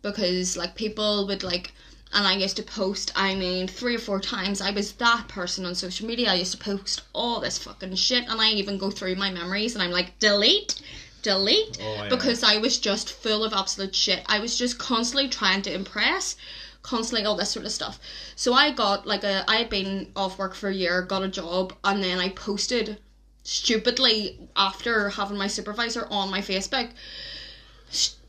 Because 0.00 0.56
like 0.56 0.76
people 0.76 1.26
would 1.26 1.42
like, 1.42 1.72
and 2.12 2.26
I 2.26 2.34
used 2.36 2.56
to 2.56 2.62
post. 2.62 3.12
I 3.16 3.34
mean, 3.34 3.66
three 3.68 3.96
or 3.96 3.98
four 3.98 4.20
times. 4.20 4.60
I 4.60 4.70
was 4.70 4.92
that 4.92 5.28
person 5.28 5.64
on 5.66 5.74
social 5.74 6.06
media. 6.06 6.30
I 6.30 6.34
used 6.34 6.52
to 6.52 6.58
post 6.58 7.02
all 7.12 7.40
this 7.40 7.58
fucking 7.58 7.94
shit, 7.96 8.24
and 8.28 8.40
I 8.40 8.50
even 8.50 8.78
go 8.78 8.90
through 8.90 9.16
my 9.16 9.30
memories, 9.30 9.74
and 9.74 9.82
I'm 9.82 9.90
like, 9.90 10.18
delete, 10.18 10.80
delete, 11.22 11.78
Oh, 11.80 11.94
yeah. 11.94 12.08
because 12.08 12.42
I 12.42 12.58
was 12.58 12.78
just 12.78 13.10
full 13.12 13.44
of 13.44 13.52
absolute 13.52 13.94
shit. 13.94 14.22
I 14.26 14.38
was 14.38 14.56
just 14.56 14.78
constantly 14.78 15.28
trying 15.28 15.62
to 15.62 15.72
impress, 15.74 16.36
constantly 16.82 17.26
all 17.26 17.36
this 17.36 17.50
sort 17.50 17.66
of 17.66 17.72
stuff. 17.72 17.98
So 18.36 18.54
I 18.54 18.70
got 18.70 19.06
like 19.06 19.24
a. 19.24 19.44
I 19.48 19.56
had 19.56 19.68
been 19.68 20.12
off 20.14 20.38
work 20.38 20.54
for 20.54 20.68
a 20.68 20.74
year, 20.74 21.02
got 21.02 21.22
a 21.24 21.28
job, 21.28 21.74
and 21.84 22.02
then 22.02 22.18
I 22.18 22.28
posted 22.30 22.98
stupidly 23.42 24.38
after 24.56 25.08
having 25.10 25.38
my 25.38 25.46
supervisor 25.46 26.06
on 26.10 26.30
my 26.30 26.40
Facebook 26.40 26.90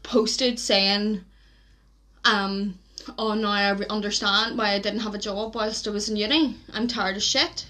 posted 0.03 0.59
saying 0.59 1.21
um 2.23 2.77
oh 3.17 3.33
now 3.33 3.49
I 3.49 3.69
re- 3.71 3.85
understand 3.89 4.57
why 4.57 4.71
I 4.71 4.79
didn't 4.79 4.99
have 5.01 5.15
a 5.15 5.17
job 5.17 5.55
whilst 5.55 5.87
I 5.87 5.91
was 5.91 6.09
in 6.09 6.15
uni 6.15 6.55
I'm 6.73 6.87
tired 6.87 7.15
of 7.17 7.23
shit 7.23 7.65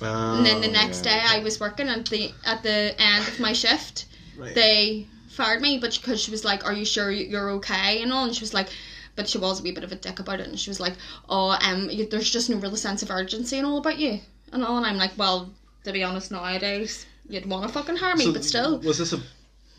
and 0.00 0.46
then 0.46 0.60
the 0.60 0.68
Oh, 0.68 0.72
next 0.72 1.04
yeah. 1.04 1.12
day 1.14 1.20
I 1.26 1.38
was 1.42 1.58
working 1.60 1.88
at 1.88 2.06
the 2.06 2.32
at 2.44 2.62
the 2.62 2.94
end 2.98 3.26
of 3.28 3.40
my 3.40 3.52
shift 3.52 4.06
Right. 4.36 4.54
they 4.54 5.06
fired 5.28 5.60
me 5.60 5.78
but 5.78 5.94
because 6.00 6.20
she 6.20 6.30
was 6.30 6.44
like 6.44 6.64
are 6.64 6.72
you 6.72 6.84
sure 6.84 7.10
you- 7.10 7.26
you're 7.26 7.50
okay 7.58 8.02
and 8.02 8.12
all 8.12 8.24
and 8.24 8.34
she 8.34 8.40
was 8.42 8.54
like 8.54 8.68
but 9.16 9.28
she 9.28 9.38
was 9.38 9.58
a 9.58 9.62
wee 9.62 9.72
bit 9.72 9.82
of 9.84 9.90
a 9.92 9.96
dick 9.96 10.20
about 10.20 10.38
it 10.40 10.46
and 10.46 10.58
she 10.58 10.70
was 10.70 10.78
like 10.80 10.94
oh 11.28 11.56
um 11.62 11.90
you, 11.90 12.06
there's 12.06 12.30
just 12.30 12.48
no 12.50 12.56
real 12.58 12.76
sense 12.76 13.02
of 13.02 13.10
urgency 13.10 13.58
and 13.58 13.66
all 13.66 13.78
about 13.78 13.98
you 13.98 14.20
and 14.52 14.64
all 14.64 14.76
and 14.76 14.86
I'm 14.86 14.96
like 14.96 15.12
well 15.16 15.50
to 15.84 15.92
be 15.92 16.04
honest 16.04 16.30
nowadays 16.30 17.06
you'd 17.28 17.46
want 17.46 17.66
to 17.66 17.72
fucking 17.72 17.96
hire 17.96 18.14
me 18.16 18.24
So 18.26 18.32
but 18.32 18.44
still 18.44 18.78
was 18.80 18.98
this 18.98 19.12
a? 19.12 19.20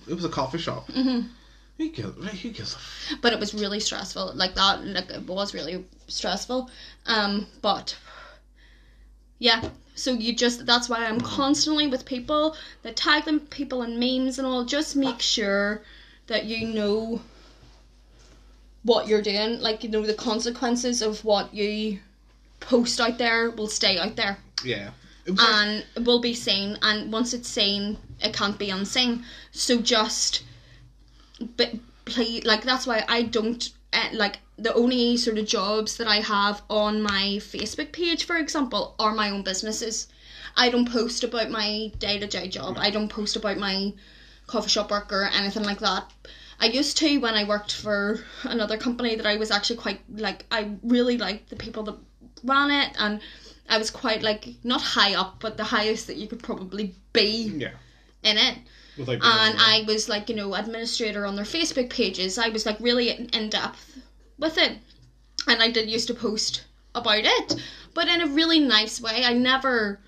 It 0.07 0.15
was 0.15 0.25
a 0.25 0.29
coffee 0.29 0.57
shop. 0.57 0.87
Mm-hmm. 0.89 1.27
Who 1.79 1.89
gives? 1.89 2.41
Who 2.41 2.49
gives 2.51 2.75
a? 2.75 3.15
but 3.21 3.33
it 3.33 3.39
was 3.39 3.53
really 3.53 3.79
stressful 3.79 4.33
like 4.35 4.53
that 4.55 4.85
like 4.85 5.09
it 5.09 5.25
was 5.25 5.53
really 5.53 5.85
stressful 6.07 6.69
um 7.07 7.47
but 7.61 7.95
yeah 9.39 9.69
so 9.95 10.11
you 10.11 10.35
just 10.35 10.65
that's 10.65 10.89
why 10.89 11.05
i'm 11.05 11.19
constantly 11.21 11.87
with 11.87 12.05
people 12.05 12.55
that 12.83 12.95
tag 12.95 13.23
them 13.25 13.39
people 13.39 13.81
in 13.83 13.97
memes 13.97 14.37
and 14.37 14.45
all 14.45 14.65
just 14.65 14.95
make 14.95 15.21
sure 15.21 15.81
that 16.27 16.45
you 16.45 16.67
know 16.67 17.21
what 18.83 19.07
you're 19.07 19.21
doing 19.21 19.59
like 19.59 19.83
you 19.83 19.89
know 19.89 20.05
the 20.05 20.13
consequences 20.13 21.01
of 21.01 21.23
what 21.25 21.53
you 21.53 21.99
post 22.59 22.99
out 22.99 23.17
there 23.17 23.49
will 23.51 23.67
stay 23.67 23.97
out 23.97 24.15
there 24.17 24.37
Yeah. 24.63 24.91
And 25.39 25.85
it 25.95 26.03
will 26.05 26.19
be 26.19 26.33
seen 26.33 26.77
and 26.81 27.11
once 27.11 27.33
it's 27.33 27.47
seen 27.49 27.97
it 28.21 28.33
can't 28.33 28.57
be 28.59 28.69
unseen 28.69 29.23
so 29.51 29.79
just 29.79 30.43
but 31.57 31.73
play 32.05 32.41
like 32.41 32.63
that's 32.63 32.87
why 32.87 33.03
i 33.07 33.21
don't 33.21 33.71
uh, 33.93 34.09
like 34.13 34.39
the 34.57 34.73
only 34.73 35.17
sort 35.17 35.37
of 35.37 35.45
jobs 35.45 35.97
that 35.97 36.07
i 36.07 36.17
have 36.17 36.61
on 36.69 37.01
my 37.01 37.37
facebook 37.39 37.91
page 37.91 38.23
for 38.23 38.37
example 38.37 38.95
are 38.99 39.13
my 39.13 39.29
own 39.29 39.43
businesses 39.43 40.07
i 40.57 40.69
don't 40.69 40.91
post 40.91 41.23
about 41.23 41.49
my 41.49 41.91
day-to-day 41.99 42.47
job 42.47 42.77
i 42.79 42.89
don't 42.89 43.09
post 43.09 43.35
about 43.35 43.57
my 43.57 43.93
coffee 44.47 44.69
shop 44.69 44.89
work 44.89 45.11
or 45.11 45.25
anything 45.25 45.63
like 45.63 45.79
that 45.79 46.11
i 46.59 46.65
used 46.65 46.97
to 46.97 47.17
when 47.19 47.35
i 47.35 47.43
worked 47.43 47.73
for 47.73 48.19
another 48.43 48.77
company 48.77 49.15
that 49.15 49.27
i 49.27 49.37
was 49.37 49.51
actually 49.51 49.77
quite 49.77 50.01
like 50.15 50.45
i 50.51 50.71
really 50.83 51.17
liked 51.17 51.49
the 51.49 51.55
people 51.55 51.83
that 51.83 51.95
ran 52.43 52.71
it 52.71 52.95
and 52.97 53.19
I 53.69 53.77
was 53.77 53.91
quite 53.91 54.23
like 54.23 54.47
not 54.63 54.81
high 54.81 55.13
up, 55.13 55.37
but 55.39 55.55
the 55.55 55.63
highest 55.63 56.07
that 56.07 56.17
you 56.17 56.27
could 56.27 56.41
probably 56.41 56.95
be 57.13 57.53
yeah. 57.55 57.71
in 58.23 58.37
it. 58.37 58.57
And 58.99 59.57
I 59.59 59.83
was 59.87 60.09
like, 60.09 60.29
you 60.29 60.35
know, 60.35 60.53
administrator 60.53 61.25
on 61.25 61.35
their 61.35 61.45
Facebook 61.45 61.89
pages. 61.89 62.37
I 62.37 62.49
was 62.49 62.65
like 62.65 62.79
really 62.79 63.09
in, 63.09 63.49
depth 63.49 63.99
with 64.37 64.57
it, 64.57 64.77
and 65.47 65.61
I 65.61 65.71
did 65.71 65.89
used 65.89 66.07
to 66.07 66.13
post 66.13 66.63
about 66.93 67.23
it, 67.23 67.55
but 67.93 68.07
in 68.07 68.21
a 68.21 68.27
really 68.27 68.59
nice 68.59 68.99
way. 68.99 69.23
I 69.23 69.33
never 69.33 69.99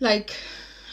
like 0.00 0.36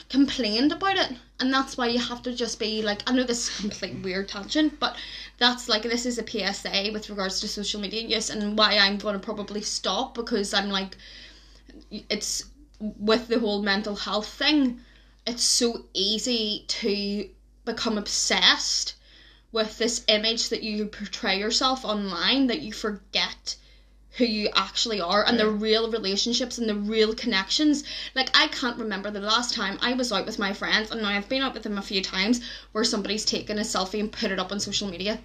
complained 0.10 0.72
about 0.72 0.98
it, 0.98 1.14
and 1.40 1.54
that's 1.54 1.78
why 1.78 1.88
you 1.88 2.00
have 2.00 2.22
to 2.24 2.34
just 2.34 2.60
be 2.60 2.82
like. 2.82 3.02
I 3.10 3.14
know 3.14 3.24
this 3.24 3.48
is 3.48 3.60
a 3.60 3.62
complete 3.62 4.04
weird 4.04 4.28
tangent, 4.28 4.80
but 4.80 4.98
that's 5.38 5.70
like 5.70 5.84
this 5.84 6.06
is 6.06 6.20
a 6.20 6.28
PSA 6.28 6.92
with 6.92 7.10
regards 7.10 7.40
to 7.40 7.48
social 7.48 7.80
media 7.80 8.02
use, 8.02 8.30
and 8.30 8.58
why 8.58 8.78
I'm 8.78 8.98
going 8.98 9.14
to 9.14 9.20
probably 9.20 9.62
stop 9.62 10.14
because 10.14 10.54
I'm 10.54 10.70
like 10.70 10.98
it's 11.90 12.46
with 12.80 13.28
the 13.28 13.40
whole 13.40 13.62
mental 13.62 13.96
health 13.96 14.28
thing, 14.28 14.82
it's 15.26 15.44
so 15.44 15.86
easy 15.94 16.66
to 16.68 17.30
become 17.66 17.98
obsessed 17.98 18.96
with 19.52 19.78
this 19.78 20.04
image 20.08 20.50
that 20.50 20.64
you 20.64 20.86
portray 20.88 21.38
yourself 21.38 21.86
online 21.86 22.48
that 22.48 22.62
you 22.62 22.72
forget 22.72 23.56
who 24.18 24.26
you 24.26 24.50
actually 24.56 25.00
are 25.00 25.26
and 25.26 25.40
the 25.40 25.50
real 25.50 25.90
relationships 25.90 26.58
and 26.58 26.68
the 26.68 26.76
real 26.76 27.14
connections. 27.14 27.84
Like 28.14 28.30
I 28.36 28.48
can't 28.48 28.78
remember 28.78 29.10
the 29.10 29.22
last 29.22 29.54
time 29.54 29.78
I 29.82 29.94
was 29.94 30.12
out 30.12 30.26
with 30.26 30.40
my 30.40 30.54
friends 30.54 30.92
and 30.92 31.02
now 31.02 31.10
I've 31.10 31.30
been 31.30 31.42
out 31.42 31.54
with 31.54 31.64
them 31.64 31.78
a 31.78 31.82
few 31.82 32.02
times 32.02 32.42
where 32.72 32.84
somebody's 32.84 33.24
taken 33.24 33.58
a 33.58 33.62
selfie 33.62 34.00
and 34.00 34.12
put 34.12 34.32
it 34.32 34.40
up 34.40 34.52
on 34.52 34.60
social 34.60 34.90
media. 34.90 35.20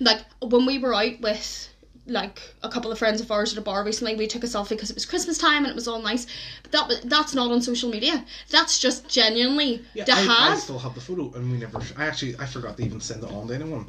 Like 0.00 0.24
when 0.40 0.66
we 0.66 0.78
were 0.78 0.94
out 0.94 1.20
with 1.20 1.68
like 2.06 2.40
a 2.62 2.68
couple 2.68 2.92
of 2.92 2.98
friends 2.98 3.20
of 3.20 3.30
ours 3.30 3.52
at 3.52 3.58
a 3.58 3.62
bar 3.62 3.84
recently, 3.84 4.14
we 4.16 4.26
took 4.26 4.44
a 4.44 4.46
selfie 4.46 4.70
because 4.70 4.90
it 4.90 4.96
was 4.96 5.06
Christmas 5.06 5.38
time 5.38 5.64
and 5.64 5.68
it 5.68 5.74
was 5.74 5.88
all 5.88 6.00
nice. 6.00 6.26
But 6.62 6.72
that 6.72 6.88
was- 6.88 7.00
that's 7.00 7.34
not 7.34 7.50
on 7.50 7.60
social 7.62 7.90
media. 7.90 8.24
That's 8.50 8.78
just 8.78 9.08
genuinely 9.08 9.84
Yeah, 9.94 10.04
to 10.04 10.12
I, 10.12 10.52
I 10.52 10.56
still 10.56 10.78
have 10.78 10.94
the 10.94 11.00
photo, 11.00 11.32
and 11.34 11.50
we 11.50 11.58
never. 11.58 11.80
I 11.96 12.06
actually 12.06 12.36
I 12.38 12.46
forgot 12.46 12.76
to 12.76 12.84
even 12.84 13.00
send 13.00 13.24
it 13.24 13.30
on 13.30 13.48
to 13.48 13.54
anyone. 13.54 13.86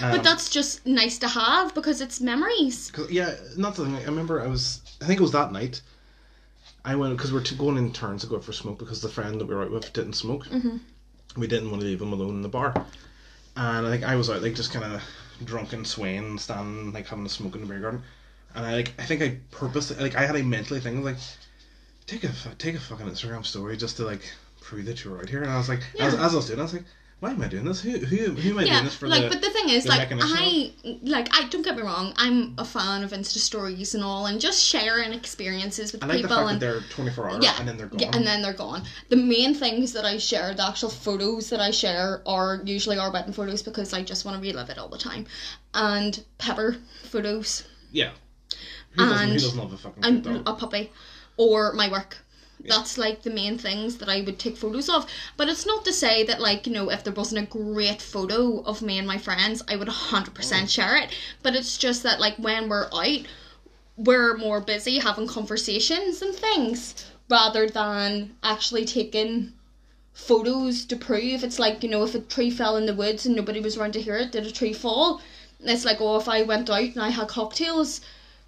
Um, 0.00 0.12
but 0.12 0.22
that's 0.22 0.48
just 0.48 0.86
nice 0.86 1.18
to 1.18 1.28
have 1.28 1.74
because 1.74 2.00
it's 2.00 2.20
memories. 2.20 2.92
Yeah, 3.10 3.34
not 3.56 3.74
the 3.74 3.84
thing. 3.84 3.96
I 3.96 4.04
remember 4.04 4.40
I 4.40 4.46
was. 4.46 4.80
I 5.00 5.06
think 5.06 5.18
it 5.18 5.22
was 5.22 5.32
that 5.32 5.52
night. 5.52 5.82
I 6.84 6.96
went 6.96 7.16
because 7.16 7.32
we're 7.32 7.44
going 7.56 7.76
in 7.78 7.92
turns 7.92 8.22
to 8.22 8.26
go 8.28 8.36
out 8.36 8.44
for 8.44 8.52
smoke 8.52 8.78
because 8.78 9.00
the 9.00 9.08
friend 9.08 9.40
that 9.40 9.46
we 9.46 9.54
were 9.54 9.62
out 9.62 9.70
with 9.72 9.92
didn't 9.92 10.14
smoke. 10.14 10.46
Mm-hmm. 10.46 10.76
We 11.40 11.46
didn't 11.46 11.70
want 11.70 11.80
to 11.80 11.86
leave 11.86 12.00
him 12.02 12.12
alone 12.12 12.36
in 12.36 12.42
the 12.42 12.48
bar, 12.48 12.74
and 13.56 13.86
I 13.86 13.90
think 13.90 14.04
I 14.04 14.16
was 14.16 14.28
out 14.30 14.42
like 14.42 14.54
just 14.54 14.72
kind 14.72 14.84
of 14.84 15.02
drunk 15.44 15.72
and 15.72 15.86
swaying, 15.86 16.38
standing 16.38 16.92
like 16.92 17.06
having 17.06 17.26
a 17.26 17.28
smoke 17.28 17.54
in 17.54 17.62
the 17.62 17.66
beer 17.66 17.80
garden, 17.80 18.02
and 18.54 18.66
I 18.66 18.72
like 18.74 18.92
I 18.98 19.04
think 19.04 19.22
I 19.22 19.38
purposely 19.50 19.96
like 19.96 20.14
I 20.16 20.26
had 20.26 20.36
a 20.36 20.42
mentally 20.42 20.80
thing 20.80 21.02
like 21.04 21.16
take 22.06 22.24
a 22.24 22.32
take 22.58 22.74
a 22.74 22.80
fucking 22.80 23.06
Instagram 23.06 23.44
story 23.44 23.76
just 23.76 23.96
to 23.98 24.04
like 24.04 24.22
prove 24.60 24.86
that 24.86 25.04
you're 25.04 25.18
out 25.18 25.28
here, 25.28 25.42
and 25.42 25.50
I 25.50 25.58
was 25.58 25.68
like 25.68 25.82
as, 25.98 26.14
Yeah. 26.14 26.24
as 26.24 26.32
I 26.32 26.36
was 26.36 26.46
doing, 26.46 26.60
I 26.60 26.62
was 26.62 26.72
like. 26.74 26.84
Why 27.22 27.30
am 27.30 27.40
I 27.40 27.46
doing 27.46 27.64
this? 27.64 27.80
Who 27.80 27.90
who 27.92 28.34
who 28.34 28.50
am 28.50 28.58
I 28.58 28.64
doing 28.64 28.82
this 28.82 28.96
for? 28.96 29.06
like, 29.06 29.22
the, 29.22 29.28
but 29.28 29.40
the 29.42 29.50
thing 29.50 29.68
is, 29.68 29.84
the 29.84 29.90
like, 29.90 30.08
I 30.10 30.72
like, 31.04 31.28
I 31.32 31.46
don't 31.50 31.62
get 31.62 31.76
me 31.76 31.82
wrong, 31.82 32.12
I'm 32.16 32.56
a 32.58 32.64
fan 32.64 33.04
of 33.04 33.12
Insta 33.12 33.38
stories 33.38 33.94
and 33.94 34.02
all, 34.02 34.26
and 34.26 34.40
just 34.40 34.60
sharing 34.60 35.12
experiences 35.12 35.92
with 35.92 36.02
I 36.02 36.08
like 36.08 36.16
the 36.16 36.22
people 36.22 36.38
fact 36.38 36.50
and 36.50 36.60
that 36.60 36.66
they're 36.66 36.80
24 36.90 37.30
hours 37.30 37.44
yeah, 37.44 37.54
and 37.60 37.68
then 37.68 37.76
they're 37.76 37.86
gone. 37.86 38.00
yeah, 38.00 38.10
and 38.12 38.26
then 38.26 38.42
they're 38.42 38.52
gone. 38.52 38.82
The 39.08 39.14
main 39.14 39.54
things 39.54 39.92
that 39.92 40.04
I 40.04 40.18
share, 40.18 40.52
the 40.52 40.66
actual 40.66 40.88
photos 40.88 41.48
that 41.50 41.60
I 41.60 41.70
share, 41.70 42.22
are 42.26 42.60
usually 42.64 42.98
our 42.98 43.12
wedding 43.12 43.32
photos 43.32 43.62
because 43.62 43.92
I 43.92 44.02
just 44.02 44.24
want 44.24 44.42
to 44.42 44.42
relive 44.42 44.68
it 44.68 44.76
all 44.76 44.88
the 44.88 44.98
time, 44.98 45.26
and 45.74 46.24
pepper 46.38 46.74
photos 47.04 47.62
Yeah. 47.92 48.10
Who 48.96 49.08
doesn't, 49.08 49.16
who 49.16 49.32
And 49.34 49.40
doesn't 49.40 49.58
love 49.60 49.72
a 49.72 49.76
fucking 49.76 50.04
and 50.04 50.26
a 50.44 50.54
puppy, 50.54 50.90
or 51.36 51.72
my 51.74 51.88
work. 51.88 52.18
That's 52.68 52.98
like 52.98 53.22
the 53.22 53.30
main 53.30 53.58
things 53.58 53.96
that 53.98 54.08
I 54.08 54.20
would 54.20 54.38
take 54.38 54.56
photos 54.56 54.88
of. 54.88 55.06
But 55.36 55.48
it's 55.48 55.66
not 55.66 55.84
to 55.84 55.92
say 55.92 56.22
that 56.24 56.40
like, 56.40 56.66
you 56.66 56.72
know, 56.72 56.90
if 56.90 57.04
there 57.04 57.12
wasn't 57.12 57.44
a 57.44 57.50
great 57.50 58.00
photo 58.00 58.60
of 58.62 58.82
me 58.82 58.98
and 58.98 59.06
my 59.06 59.18
friends, 59.18 59.62
I 59.68 59.76
would 59.76 59.88
100% 59.88 60.68
share 60.68 60.96
it. 60.96 61.14
But 61.42 61.54
it's 61.56 61.76
just 61.76 62.02
that 62.02 62.20
like 62.20 62.36
when 62.36 62.68
we're 62.68 62.88
out, 62.92 63.26
we're 63.96 64.36
more 64.36 64.60
busy 64.60 64.98
having 64.98 65.26
conversations 65.26 66.22
and 66.22 66.34
things 66.34 67.10
rather 67.28 67.68
than 67.68 68.36
actually 68.42 68.84
taking 68.84 69.52
photos 70.12 70.84
to 70.86 70.96
prove. 70.96 71.42
It's 71.42 71.58
like, 71.58 71.82
you 71.82 71.88
know, 71.88 72.04
if 72.04 72.14
a 72.14 72.20
tree 72.20 72.50
fell 72.50 72.76
in 72.76 72.86
the 72.86 72.94
woods 72.94 73.26
and 73.26 73.34
nobody 73.34 73.60
was 73.60 73.76
around 73.76 73.92
to 73.92 74.02
hear 74.02 74.16
it, 74.16 74.32
did 74.32 74.46
a 74.46 74.52
tree 74.52 74.72
fall? 74.72 75.20
It's 75.60 75.84
like, 75.84 76.00
oh, 76.00 76.16
if 76.16 76.28
I 76.28 76.42
went 76.42 76.68
out 76.68 76.80
and 76.80 77.00
I 77.00 77.10
had 77.10 77.28
cocktails 77.28 78.00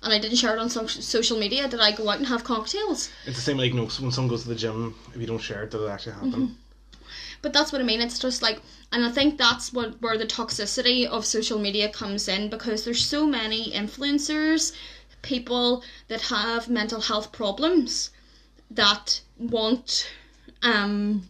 and 0.05 0.13
I 0.13 0.19
didn't 0.19 0.37
share 0.37 0.55
it 0.55 0.61
on 0.61 0.69
so- 0.71 0.87
social 0.87 1.39
media, 1.39 1.67
did 1.67 1.81
I 1.81 1.93
go 1.93 2.09
out 2.11 2.19
and 2.19 2.27
have 2.27 2.45
cocktails? 2.45 3.11
It's 3.27 3.37
the 3.37 3.43
same 3.43 3.57
like, 3.57 3.71
you 3.71 3.77
know, 3.77 3.85
when 3.85 4.13
someone 4.13 4.29
goes 4.29 4.43
to 4.43 4.49
the 4.49 4.55
gym, 4.55 4.95
if 5.15 5.21
you 5.21 5.27
don't 5.27 5.39
share 5.39 5.63
it, 5.65 5.71
did 5.71 5.81
it 5.81 5.89
actually 5.89 6.13
happen? 6.13 6.33
Mm-hmm. 6.33 6.53
But 7.43 7.53
that's 7.53 7.73
what 7.73 7.81
I 7.81 7.85
mean. 7.85 8.01
It's 8.01 8.19
just 8.19 8.43
like, 8.43 8.61
and 8.93 9.05
I 9.05 9.11
think 9.11 9.39
that's 9.39 9.73
what 9.73 10.01
where 10.01 10.17
the 10.17 10.27
toxicity 10.27 11.07
of 11.07 11.27
social 11.27 11.59
media 11.59 11.89
comes 11.91 12.29
in 12.29 12.49
because 12.49 12.85
there's 12.85 13.05
so 13.05 13.27
many 13.27 13.71
influencers, 13.73 14.73
people 15.23 15.83
that 16.09 16.23
have 16.23 16.69
mental 16.69 17.01
health 17.01 17.33
problems 17.33 18.11
that 18.71 19.21
want, 19.39 20.11
um, 20.63 21.27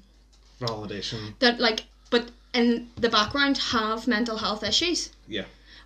Validation. 0.61 1.35
that 1.41 1.59
like, 1.59 1.85
but 2.11 2.31
in 2.53 2.89
the 2.97 3.09
background 3.09 3.59
have 3.59 4.07
mental 4.07 4.37
health 4.37 4.63
issues. 4.63 5.11
Yeah. 5.27 5.45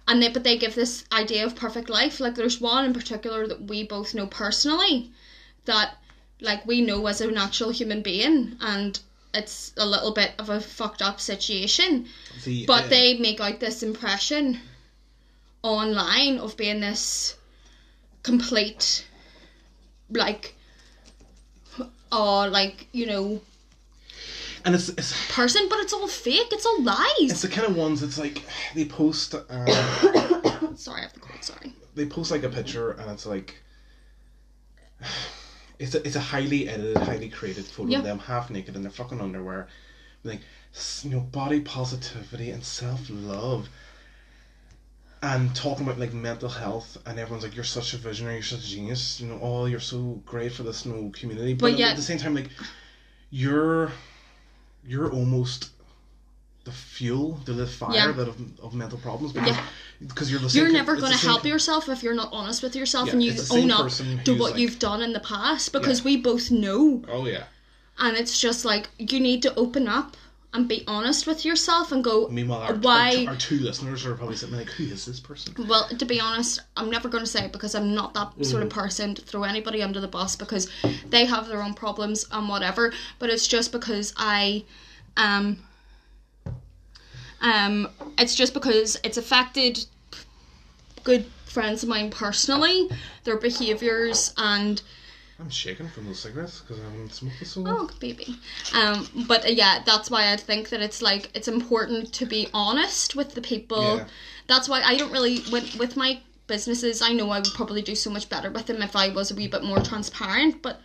And 0.09 0.23
they 0.23 0.29
but 0.29 0.43
they 0.43 0.57
give 0.57 0.75
this 0.75 1.05
idea 1.13 1.45
of 1.45 1.55
perfect 1.55 1.91
life. 1.91 2.19
Like 2.19 2.35
there's 2.35 2.61
one 2.61 2.85
in 2.87 2.95
particular 2.95 3.47
that 3.47 3.63
we 3.63 3.85
both 3.85 4.15
know 4.15 4.27
personally 4.27 5.11
that 5.67 5.99
like 6.41 6.67
we 6.67 6.81
know 6.81 7.07
as 7.07 7.21
a 7.21 7.31
natural 7.31 7.71
human 7.71 8.01
being 8.01 8.57
and 8.61 8.99
it's 9.35 9.73
a 9.77 9.87
little 9.87 10.11
bit 10.13 10.33
of 10.39 10.49
a 10.49 10.61
fucked 10.61 11.03
up 11.03 11.21
situation. 11.21 12.07
The, 12.45 12.65
but 12.67 12.85
uh, 12.85 12.89
they 12.89 13.15
make 13.19 13.41
out 13.41 13.61
this 13.61 13.83
impression 13.83 14.59
online 15.63 16.39
of 16.39 16.57
being 16.57 16.81
this 16.81 17.35
complete 18.23 19.05
like 20.11 20.55
oh 22.11 22.49
like 22.51 22.87
you 22.93 23.07
know 23.07 23.41
And 24.69 24.75
it's, 24.75 24.91
it's, 24.91 25.33
person 25.35 25.67
but 25.71 25.79
it's 25.79 25.95
all 25.95 26.07
fake 26.07 26.49
it's 26.53 26.67
all 26.67 26.83
lies. 26.83 27.07
it's 27.33 27.41
the 27.41 27.49
kind 27.49 27.67
of 27.67 27.75
ones, 27.75 28.03
it's 28.03 28.19
like, 28.19 28.43
they 28.75 28.85
post, 28.85 29.35
uh, 29.35 29.45
sorry 30.77 31.01
i 31.01 31.05
have 31.05 31.15
the 31.15 31.21
cold 31.21 31.43
sorry 31.43 31.73
they 31.95 32.05
post 32.05 32.31
like 32.31 32.43
a 32.43 32.51
picture 32.51 32.91
and 32.91 33.11
it's 33.11 33.25
like, 33.25 33.63
it's 35.79 35.95
a, 35.95 36.07
it's 36.07 36.17
a 36.17 36.21
highly 36.21 36.69
edited, 36.69 36.99
highly 36.99 37.29
created 37.31 37.65
photo 37.65 37.91
Yeah. 37.93 37.99
of 37.99 38.05
them 38.05 38.19
half 38.19 38.51
naked 38.51 38.77
in 38.77 38.83
their 38.83 38.91
fucking 38.91 39.21
underwear. 39.21 39.69
Like, 40.25 40.41
you 41.03 41.11
know, 41.11 41.21
body 41.21 41.61
positivity 41.61 42.51
and 42.51 42.63
self 42.65 43.01
love. 43.09 43.69
And 45.23 45.55
talking 45.57 45.85
about 45.87 45.99
like 45.99 46.13
mental 46.13 46.49
health, 46.49 46.99
and 47.07 47.19
everyone's 47.19 47.43
like, 47.45 47.57
"You're 47.57 47.65
such 47.65 47.95
a 47.95 47.97
visionary, 47.97 48.35
you're 48.37 48.43
such 48.45 48.65
a 48.65 48.67
genius." 48.69 49.21
You 49.21 49.29
know, 49.29 49.39
oh, 49.43 49.65
you're 49.67 49.81
so 49.81 50.21
great 50.27 50.53
for 50.53 50.63
this 50.63 50.85
new 50.87 51.11
community. 51.11 51.55
But, 51.55 51.73
But 51.73 51.79
yet- 51.79 51.91
at 51.93 51.97
the 51.97 52.03
same 52.03 52.19
time, 52.19 52.35
like, 52.37 52.51
you're 53.31 53.91
you're 54.89 55.13
almost 55.13 55.71
the 56.65 56.73
fuel, 56.73 57.41
the 57.45 57.53
lit 57.53 57.69
fire 57.69 57.95
Yeah. 57.95 58.13
that 58.13 58.29
of, 58.29 58.37
of 58.61 58.75
mental 58.75 58.99
problems 58.99 59.33
because 59.33 59.57
Yeah. 59.57 59.65
because 60.07 60.31
you're 60.31 60.41
the 60.41 60.51
same 60.51 60.63
You're 60.65 60.73
never 60.73 60.93
it's 60.95 61.01
going 61.03 61.13
to 61.17 61.27
help 61.27 61.43
ki- 61.43 61.49
yourself 61.49 61.89
if 61.89 62.03
you're 62.03 62.15
not 62.23 62.31
honest 62.33 62.63
with 62.63 62.75
yourself 62.77 63.07
Yeah, 63.07 63.13
and 63.15 63.23
you 63.23 63.31
it's 63.33 63.41
the 63.43 63.47
same 63.55 63.71
own 63.71 63.87
up 63.87 64.25
to 64.25 64.33
what 64.35 64.53
like- 64.53 64.61
you've 64.61 64.79
done 64.79 65.01
in 65.03 65.13
the 65.13 65.21
past 65.21 65.73
because 65.73 66.01
Yeah. 66.01 66.05
we 66.07 66.17
both 66.19 66.51
know. 66.51 67.03
Oh 67.09 67.27
yeah, 67.27 67.45
And 67.99 68.17
it's 68.17 68.41
just 68.41 68.65
like 68.65 68.91
you 68.99 69.19
need 69.21 69.41
to 69.43 69.55
open 69.55 69.89
up 69.89 70.17
and 70.55 70.67
be 70.67 70.83
honest 70.87 71.27
with 71.27 71.45
yourself 71.45 71.93
and 71.93 72.03
go, 72.03 72.27
Meanwhile, 72.29 72.61
our, 72.63 72.75
Why- 72.75 73.25
our, 73.27 73.35
our 73.35 73.37
two 73.39 73.59
listeners 73.59 74.07
are 74.07 74.15
probably 74.15 74.37
sitting 74.37 74.57
like, 74.57 74.71
"Who 74.71 74.85
is 74.85 75.05
this 75.05 75.21
person?" 75.21 75.55
well, 75.69 75.89
to 75.89 76.05
be 76.07 76.21
honest, 76.21 76.61
I'm 76.77 76.91
never 76.91 77.09
going 77.09 77.23
to 77.23 77.31
say 77.31 77.45
it 77.45 77.53
because 77.53 77.75
I'm 77.75 77.95
not 77.95 78.15
that 78.15 78.33
sort 78.47 78.63
Mm-hmm. 78.63 78.63
of 78.63 78.71
person 78.71 79.15
to 79.15 79.23
throw 79.23 79.43
anybody 79.45 79.83
under 79.83 80.01
the 80.01 80.09
bus 80.09 80.37
because 80.37 80.71
they 81.11 81.27
have 81.27 81.49
their 81.49 81.63
own 81.63 81.75
problems 81.75 82.27
and 82.33 82.49
whatever. 82.49 82.93
But 83.19 83.29
it's 83.31 83.47
just 83.47 83.73
because 83.73 84.15
I, 84.17 84.65
um, 85.19 85.59
um, 87.41 87.89
it's 88.19 88.35
just 88.35 88.55
because 88.55 88.99
it's 89.05 89.17
affected 89.19 89.85
good 91.05 91.27
friends 91.45 91.83
of 91.83 91.89
mine 91.89 92.11
personally, 92.11 92.89
their 93.25 93.37
behaviors 93.37 94.33
and 94.37 94.81
I'm 95.41 95.51
shaking 95.51 95.89
from 95.89 96.07
those 96.07 96.19
cigarettes 96.19 96.61
because 96.61 96.81
I 96.81 96.85
haven't 96.85 97.13
smoked 97.13 97.39
this 97.39 97.53
so 97.53 97.61
long. 97.61 97.89
Oh, 97.91 97.99
baby. 98.01 98.37
Um, 98.75 99.09
but 99.29 99.45
uh, 99.45 99.51
yeah, 99.51 99.83
that's 99.87 100.11
why 100.11 100.33
I 100.33 100.37
think 100.37 100.71
that 100.71 100.81
it's 100.81 101.01
like 101.01 101.31
it's 101.35 101.47
important 101.47 102.13
to 102.15 102.27
be 102.27 102.49
honest 102.53 103.15
with 103.15 103.35
the 103.35 103.41
people. 103.41 103.99
Yeah. 103.99 104.07
That's 104.49 104.69
why 104.69 104.83
I 104.83 104.97
don't 104.97 105.13
really 105.13 105.41
with 105.53 105.77
with 105.77 105.97
my 105.97 106.21
businesses. 106.49 107.03
I 107.03 107.13
know 107.13 107.31
I 107.31 107.39
would 107.39 107.55
probably 107.55 107.83
do 107.83 107.95
so 107.95 108.11
much 108.11 108.29
better 108.29 108.51
with 108.51 108.67
them 108.67 108.83
if 108.83 108.97
I 108.97 109.11
was 109.11 109.31
a 109.31 109.35
wee 109.37 109.47
bit 109.47 109.63
more 109.63 109.81
transparent. 109.81 110.61
But 110.61 110.81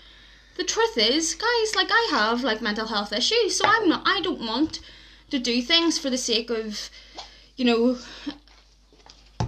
the 0.56 0.64
truth 0.64 0.98
is, 0.98 1.34
guys, 1.34 1.76
like 1.76 1.90
I 1.90 2.08
have 2.12 2.44
like 2.44 2.62
mental 2.62 2.86
health 2.86 3.12
issues, 3.12 3.58
so 3.58 3.66
I'm 3.66 3.90
not. 3.90 4.04
I 4.06 4.22
don't 4.22 4.46
want 4.46 4.82
to 5.32 5.40
do 5.40 5.64
things 5.64 5.98
for 5.98 6.12
the 6.12 6.18
sake 6.18 6.52
of, 6.52 6.92
you 7.56 7.66
know. 7.66 7.98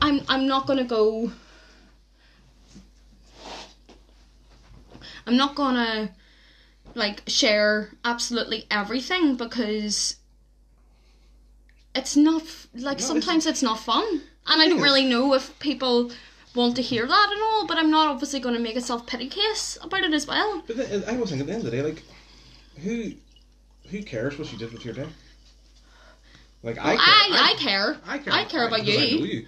I'm 0.01 0.21
I'm 0.27 0.47
not 0.47 0.65
gonna 0.65 0.83
go. 0.83 1.31
I'm 5.27 5.37
not 5.37 5.55
gonna 5.55 6.11
like 6.93 7.23
share 7.27 7.91
absolutely 8.03 8.65
everything 8.71 9.35
because 9.35 10.15
it's 11.93 12.15
not 12.15 12.43
like 12.73 12.97
it's- 12.97 13.07
sometimes 13.07 13.45
it's 13.45 13.61
not 13.63 13.79
fun. 13.79 14.21
And 14.47 14.61
i 14.61 14.69
don't 14.69 14.81
really 14.81 15.05
know 15.05 15.33
if 15.33 15.57
people 15.59 16.11
want 16.53 16.75
to 16.75 16.81
hear 16.81 17.05
that 17.07 17.29
and 17.31 17.41
all 17.41 17.65
but 17.67 17.77
i'm 17.77 17.89
not 17.89 18.07
obviously 18.07 18.39
going 18.39 18.55
to 18.55 18.61
make 18.61 18.75
a 18.75 18.81
self-pity 18.81 19.27
case 19.27 19.77
about 19.81 20.03
it 20.03 20.13
as 20.13 20.25
well. 20.27 20.63
But 20.67 20.77
then, 20.77 21.03
I 21.07 21.17
was 21.17 21.29
thinking 21.31 21.41
at 21.41 21.47
the 21.47 21.53
end 21.53 21.65
of 21.65 21.71
the 21.71 21.75
day, 21.77 21.81
like, 21.81 22.03
who 22.83 23.13
who 23.89 24.03
cares 24.03 24.37
what 24.37 24.51
you 24.51 24.57
did 24.59 24.71
with 24.71 24.85
your 24.85 24.93
day? 24.93 25.07
Like 26.63 26.77
I, 26.79 26.95
care, 26.95 26.99
I, 27.05 27.51
I, 27.51 27.55
care. 27.59 27.97
I 28.05 28.17
care, 28.19 28.33
I 28.33 28.43
care 28.45 28.67
about 28.67 28.79
I 28.81 28.83
know 28.83 28.91
you 28.91 29.25
you. 29.25 29.45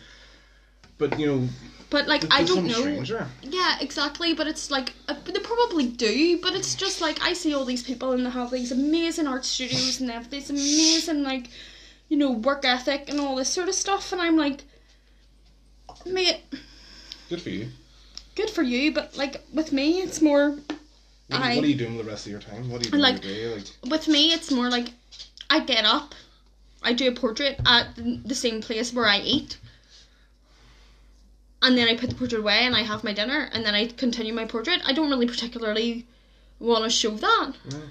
But 0.98 1.20
you 1.20 1.26
know, 1.28 1.50
but 1.90 2.08
like 2.08 2.22
th- 2.22 2.34
i 2.34 2.44
don't 2.44 2.58
some 2.58 2.68
know 2.68 2.74
stranger. 2.82 3.28
yeah 3.42 3.78
exactly 3.80 4.34
but 4.34 4.46
it's 4.48 4.70
like 4.70 4.94
uh, 5.08 5.16
they 5.26 5.40
probably 5.40 5.88
do 5.88 6.38
but 6.42 6.54
it's 6.54 6.76
just 6.76 7.00
like 7.02 7.22
i 7.22 7.34
see 7.34 7.54
all 7.54 7.64
these 7.66 7.84
people 7.84 8.12
and 8.12 8.26
they 8.26 8.30
have 8.30 8.52
these 8.52 8.72
amazing 8.72 9.28
art 9.28 9.46
studios 9.46 10.00
and 10.00 10.10
they 10.10 10.14
have 10.14 10.30
this 10.30 10.50
amazing 10.50 11.24
like 11.24 11.50
you 12.10 12.18
know 12.18 12.32
work 12.32 12.66
ethic 12.66 13.08
and 13.10 13.20
all 13.20 13.36
this 13.36 13.50
sort 13.50 13.70
of 13.70 13.76
stuff 13.76 14.12
and 14.12 14.22
i'm 14.22 14.36
like 14.38 14.64
mate 16.06 16.42
Good 17.30 17.42
for 17.42 17.50
you. 17.50 17.68
Good 18.36 18.50
for 18.50 18.62
you, 18.62 18.94
but 18.94 19.18
like 19.18 19.42
with 19.54 19.74
me, 19.74 20.00
it's 20.02 20.22
more. 20.22 20.52
What, 21.28 21.42
I- 21.42 21.56
what 21.56 21.66
are 21.66 21.68
you 21.68 21.76
doing 21.76 21.98
the 21.98 22.06
rest 22.06 22.26
of 22.26 22.32
your 22.32 22.40
time? 22.40 22.70
What 22.70 22.82
are 22.82 22.86
you 22.86 22.92
doing 22.92 23.02
Like- 23.04 23.22
your 23.22 23.34
day? 23.34 23.56
Like, 23.56 23.92
With 23.92 24.08
me, 24.08 24.32
it's 24.32 24.50
more 24.50 24.70
like 24.70 24.88
I 25.50 25.60
get 25.60 25.84
up, 25.84 26.16
I 26.82 26.94
do 26.94 27.10
a 27.10 27.12
portrait 27.12 27.60
at 27.66 27.96
the 27.98 28.22
the 28.24 28.36
same 28.36 28.62
place 28.62 28.94
where 28.94 29.06
I 29.06 29.20
eat, 29.20 29.58
and 31.62 31.78
then 31.78 31.88
I 31.88 31.96
put 31.96 32.10
the 32.10 32.16
portrait 32.16 32.40
away 32.40 32.60
and 32.66 32.76
I 32.76 32.84
have 32.84 33.04
my 33.04 33.14
dinner, 33.14 33.50
and 33.52 33.66
then 33.66 33.76
I 33.76 33.88
continue 33.88 34.34
my 34.34 34.46
portrait. 34.46 34.82
I 34.86 34.94
don't 34.94 35.10
really 35.10 35.28
particularly 35.28 36.06
want 36.60 36.84
to 36.84 36.90
show 36.90 37.12
that. 37.12 37.54
No. 37.72 37.82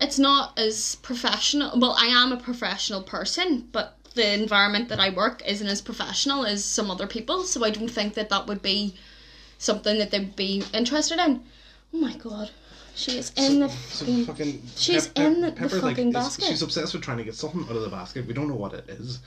It's 0.00 0.18
not 0.18 0.58
as 0.58 0.96
professional. 0.96 1.78
Well, 1.78 1.94
I 1.98 2.06
am 2.06 2.32
a 2.32 2.36
professional 2.38 3.02
person, 3.02 3.68
but 3.72 3.98
the 4.14 4.32
environment 4.32 4.88
that 4.88 4.98
I 4.98 5.10
work 5.10 5.42
isn't 5.46 5.66
as 5.66 5.82
professional 5.82 6.46
as 6.46 6.64
some 6.64 6.90
other 6.90 7.06
people, 7.06 7.44
so 7.44 7.64
I 7.64 7.70
don't 7.70 7.88
think 7.90 8.14
that 8.14 8.30
that 8.30 8.46
would 8.46 8.62
be 8.62 8.94
something 9.58 9.98
that 9.98 10.10
they'd 10.10 10.34
be 10.34 10.64
interested 10.72 11.18
in. 11.18 11.42
Oh 11.92 11.98
my 11.98 12.16
god, 12.16 12.50
she 12.94 13.18
is 13.18 13.30
in 13.36 13.60
the 13.60 13.68
so 13.68 14.04
fucking. 14.06 14.24
fucking. 14.26 14.62
she's 14.74 15.10
in 15.16 15.42
the- 15.42 15.50
the 15.50 15.68
fucking 15.68 16.08
is- 16.08 16.14
basket. 16.14 16.46
She's 16.46 16.62
obsessed 16.62 16.94
with 16.94 17.02
trying 17.02 17.18
to 17.18 17.24
get 17.24 17.34
something 17.34 17.64
out 17.68 17.76
of 17.76 17.82
the 17.82 17.88
basket. 17.88 18.26
We 18.26 18.32
don't 18.32 18.48
know 18.48 18.54
what 18.54 18.72
it 18.72 18.88
is. 18.88 19.18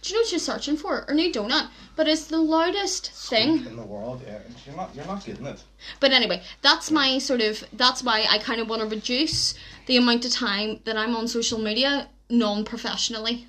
Do 0.00 0.10
you 0.10 0.16
know 0.16 0.20
what 0.22 0.28
she's 0.28 0.44
searching 0.44 0.76
for? 0.76 1.04
Her 1.08 1.14
new 1.14 1.32
donut, 1.32 1.68
but 1.96 2.08
it's 2.08 2.26
the 2.26 2.38
loudest 2.38 3.10
thing. 3.12 3.66
in 3.66 3.76
the 3.76 3.82
world. 3.82 4.22
Yeah, 4.26 4.38
you're 4.66 4.76
not. 4.76 4.94
You're 4.94 5.06
not 5.06 5.24
getting 5.24 5.46
it. 5.46 5.62
But 6.00 6.12
anyway, 6.12 6.42
that's 6.60 6.90
my 6.90 7.18
sort 7.18 7.40
of. 7.40 7.64
That's 7.72 8.02
why 8.02 8.26
I 8.28 8.38
kind 8.38 8.60
of 8.60 8.68
want 8.68 8.82
to 8.82 8.88
reduce 8.88 9.54
the 9.86 9.96
amount 9.96 10.24
of 10.24 10.32
time 10.32 10.80
that 10.84 10.96
I'm 10.96 11.14
on 11.16 11.28
social 11.28 11.58
media 11.58 12.08
non-professionally. 12.30 13.46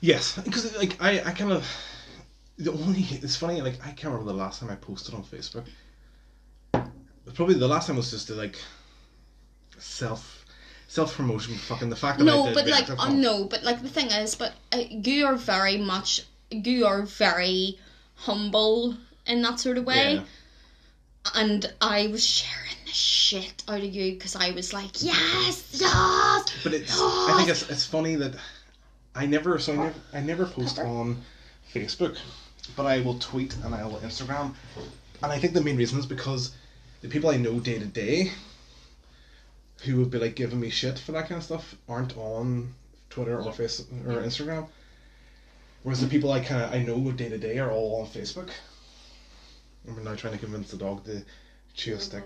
Yes, 0.00 0.38
because 0.38 0.76
like 0.76 1.00
I, 1.00 1.20
I 1.20 1.32
kind 1.32 1.52
of 1.52 1.66
the 2.56 2.72
only 2.72 3.00
it's 3.10 3.36
funny 3.36 3.60
like 3.60 3.78
I 3.82 3.90
can't 3.90 4.12
remember 4.12 4.32
the 4.32 4.38
last 4.38 4.60
time 4.60 4.70
I 4.70 4.76
posted 4.76 5.14
on 5.14 5.22
Facebook. 5.24 5.66
Probably 7.34 7.54
the 7.54 7.68
last 7.68 7.86
time 7.86 7.96
was 7.96 8.10
just 8.10 8.26
to 8.28 8.34
like 8.34 8.58
self 9.78 10.39
self 10.90 11.14
promotion. 11.14 11.54
Fucking 11.54 11.88
the 11.88 11.96
fact 11.96 12.18
that 12.18 12.24
I 12.24 12.26
No, 12.26 12.46
did 12.46 12.54
but 12.54 12.66
like, 12.66 12.90
uh, 12.90 13.12
no, 13.12 13.44
but 13.44 13.62
like 13.62 13.80
the 13.80 13.88
thing 13.88 14.10
is, 14.10 14.34
but 14.34 14.52
uh, 14.72 14.82
you 14.90 15.24
are 15.24 15.36
very 15.36 15.78
much, 15.78 16.22
you 16.50 16.84
are 16.84 17.02
very 17.02 17.78
humble 18.16 18.96
in 19.24 19.40
that 19.42 19.60
sort 19.60 19.78
of 19.78 19.86
way. 19.86 20.14
Yeah. 20.14 20.22
And 21.34 21.72
I 21.80 22.08
was 22.08 22.26
sharing 22.26 22.76
the 22.86 22.92
shit 22.92 23.62
out 23.68 23.78
of 23.78 23.94
you 23.94 24.12
because 24.14 24.34
I 24.34 24.50
was 24.50 24.72
like, 24.72 25.00
yes, 25.00 25.68
yes. 25.72 26.44
But 26.64 26.74
it's 26.74 26.98
I 27.00 27.34
think 27.36 27.48
it's 27.50 27.70
it's 27.70 27.86
funny 27.86 28.16
that 28.16 28.34
I 29.14 29.26
never 29.26 29.58
so 29.58 29.74
I 29.74 29.76
never, 29.76 29.94
I 30.14 30.20
never 30.20 30.46
post 30.46 30.78
on 30.80 31.22
Facebook, 31.72 32.18
but 32.74 32.86
I 32.86 33.00
will 33.02 33.18
tweet 33.18 33.54
and 33.64 33.74
I 33.74 33.84
will 33.84 33.98
Instagram, 33.98 34.54
and 35.22 35.30
I 35.30 35.38
think 35.38 35.52
the 35.52 35.60
main 35.60 35.76
reason 35.76 35.98
is 36.00 36.06
because 36.06 36.52
the 37.02 37.08
people 37.08 37.30
I 37.30 37.36
know 37.36 37.60
day 37.60 37.78
to 37.78 37.84
day, 37.84 38.32
who 39.82 39.96
would 39.98 40.10
be 40.10 40.18
like 40.18 40.34
giving 40.34 40.60
me 40.60 40.70
shit 40.70 40.98
for 40.98 41.12
that 41.12 41.28
kind 41.28 41.38
of 41.38 41.44
stuff, 41.44 41.74
aren't 41.88 42.16
on 42.16 42.74
Twitter 43.08 43.40
or 43.40 43.52
Face 43.52 43.80
or 43.80 44.22
Instagram. 44.22 44.68
Whereas 45.82 46.00
the 46.00 46.06
people 46.06 46.30
I 46.30 46.40
kind 46.40 46.62
of 46.62 46.72
I 46.72 46.82
know 46.82 47.10
day 47.12 47.28
to 47.28 47.38
day 47.38 47.58
are 47.58 47.70
all 47.70 48.02
on 48.02 48.06
Facebook. 48.06 48.50
And 49.86 49.96
we're 49.96 50.02
now 50.02 50.14
trying 50.14 50.34
to 50.34 50.38
convince 50.38 50.70
the 50.70 50.76
dog 50.76 51.04
to 51.06 51.22
chew 51.74 51.92
a 51.92 51.94
mm-hmm. 51.94 52.02
stick. 52.02 52.24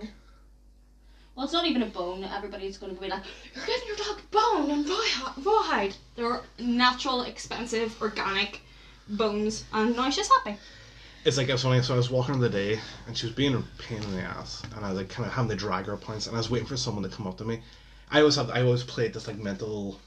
Well, 1.34 1.44
it's 1.44 1.52
not 1.52 1.66
even 1.66 1.82
a 1.82 1.86
bone. 1.86 2.24
Everybody's 2.24 2.78
going 2.78 2.94
to 2.94 3.00
be 3.00 3.08
like, 3.08 3.22
you're 3.54 3.66
giving 3.66 3.88
your 3.88 3.96
dog 3.96 4.20
bone 4.30 4.70
and 4.70 4.88
raw- 4.88 5.34
rawhide. 5.42 5.94
They're 6.14 6.40
natural, 6.58 7.22
expensive, 7.22 8.00
organic 8.00 8.60
bones, 9.08 9.64
and 9.72 9.96
now 9.96 10.10
she's 10.10 10.28
happy. 10.28 10.56
It's 11.24 11.38
like 11.38 11.48
it 11.48 11.52
was 11.52 11.62
funny. 11.62 11.80
So 11.82 11.94
I 11.94 11.96
was 11.96 12.10
walking 12.10 12.34
in 12.34 12.40
the 12.40 12.50
day, 12.50 12.78
and 13.06 13.16
she 13.16 13.26
was 13.26 13.34
being 13.34 13.54
a 13.54 13.62
pain 13.82 14.02
in 14.02 14.14
the 14.14 14.20
ass, 14.22 14.62
and 14.76 14.84
I 14.84 14.90
was 14.90 14.98
like 14.98 15.08
kind 15.08 15.26
of 15.26 15.32
having 15.32 15.48
to 15.50 15.56
drag 15.56 15.86
her 15.86 15.96
points, 15.96 16.26
and 16.26 16.36
I 16.36 16.38
was 16.38 16.50
waiting 16.50 16.66
for 16.68 16.76
someone 16.76 17.02
to 17.02 17.08
come 17.08 17.26
up 17.26 17.38
to 17.38 17.44
me. 17.44 17.62
I 18.10 18.20
always 18.20 18.36
have. 18.36 18.50
I 18.50 18.60
always 18.62 18.82
played 18.82 19.14
this 19.14 19.26
like 19.26 19.38
mental, 19.38 19.98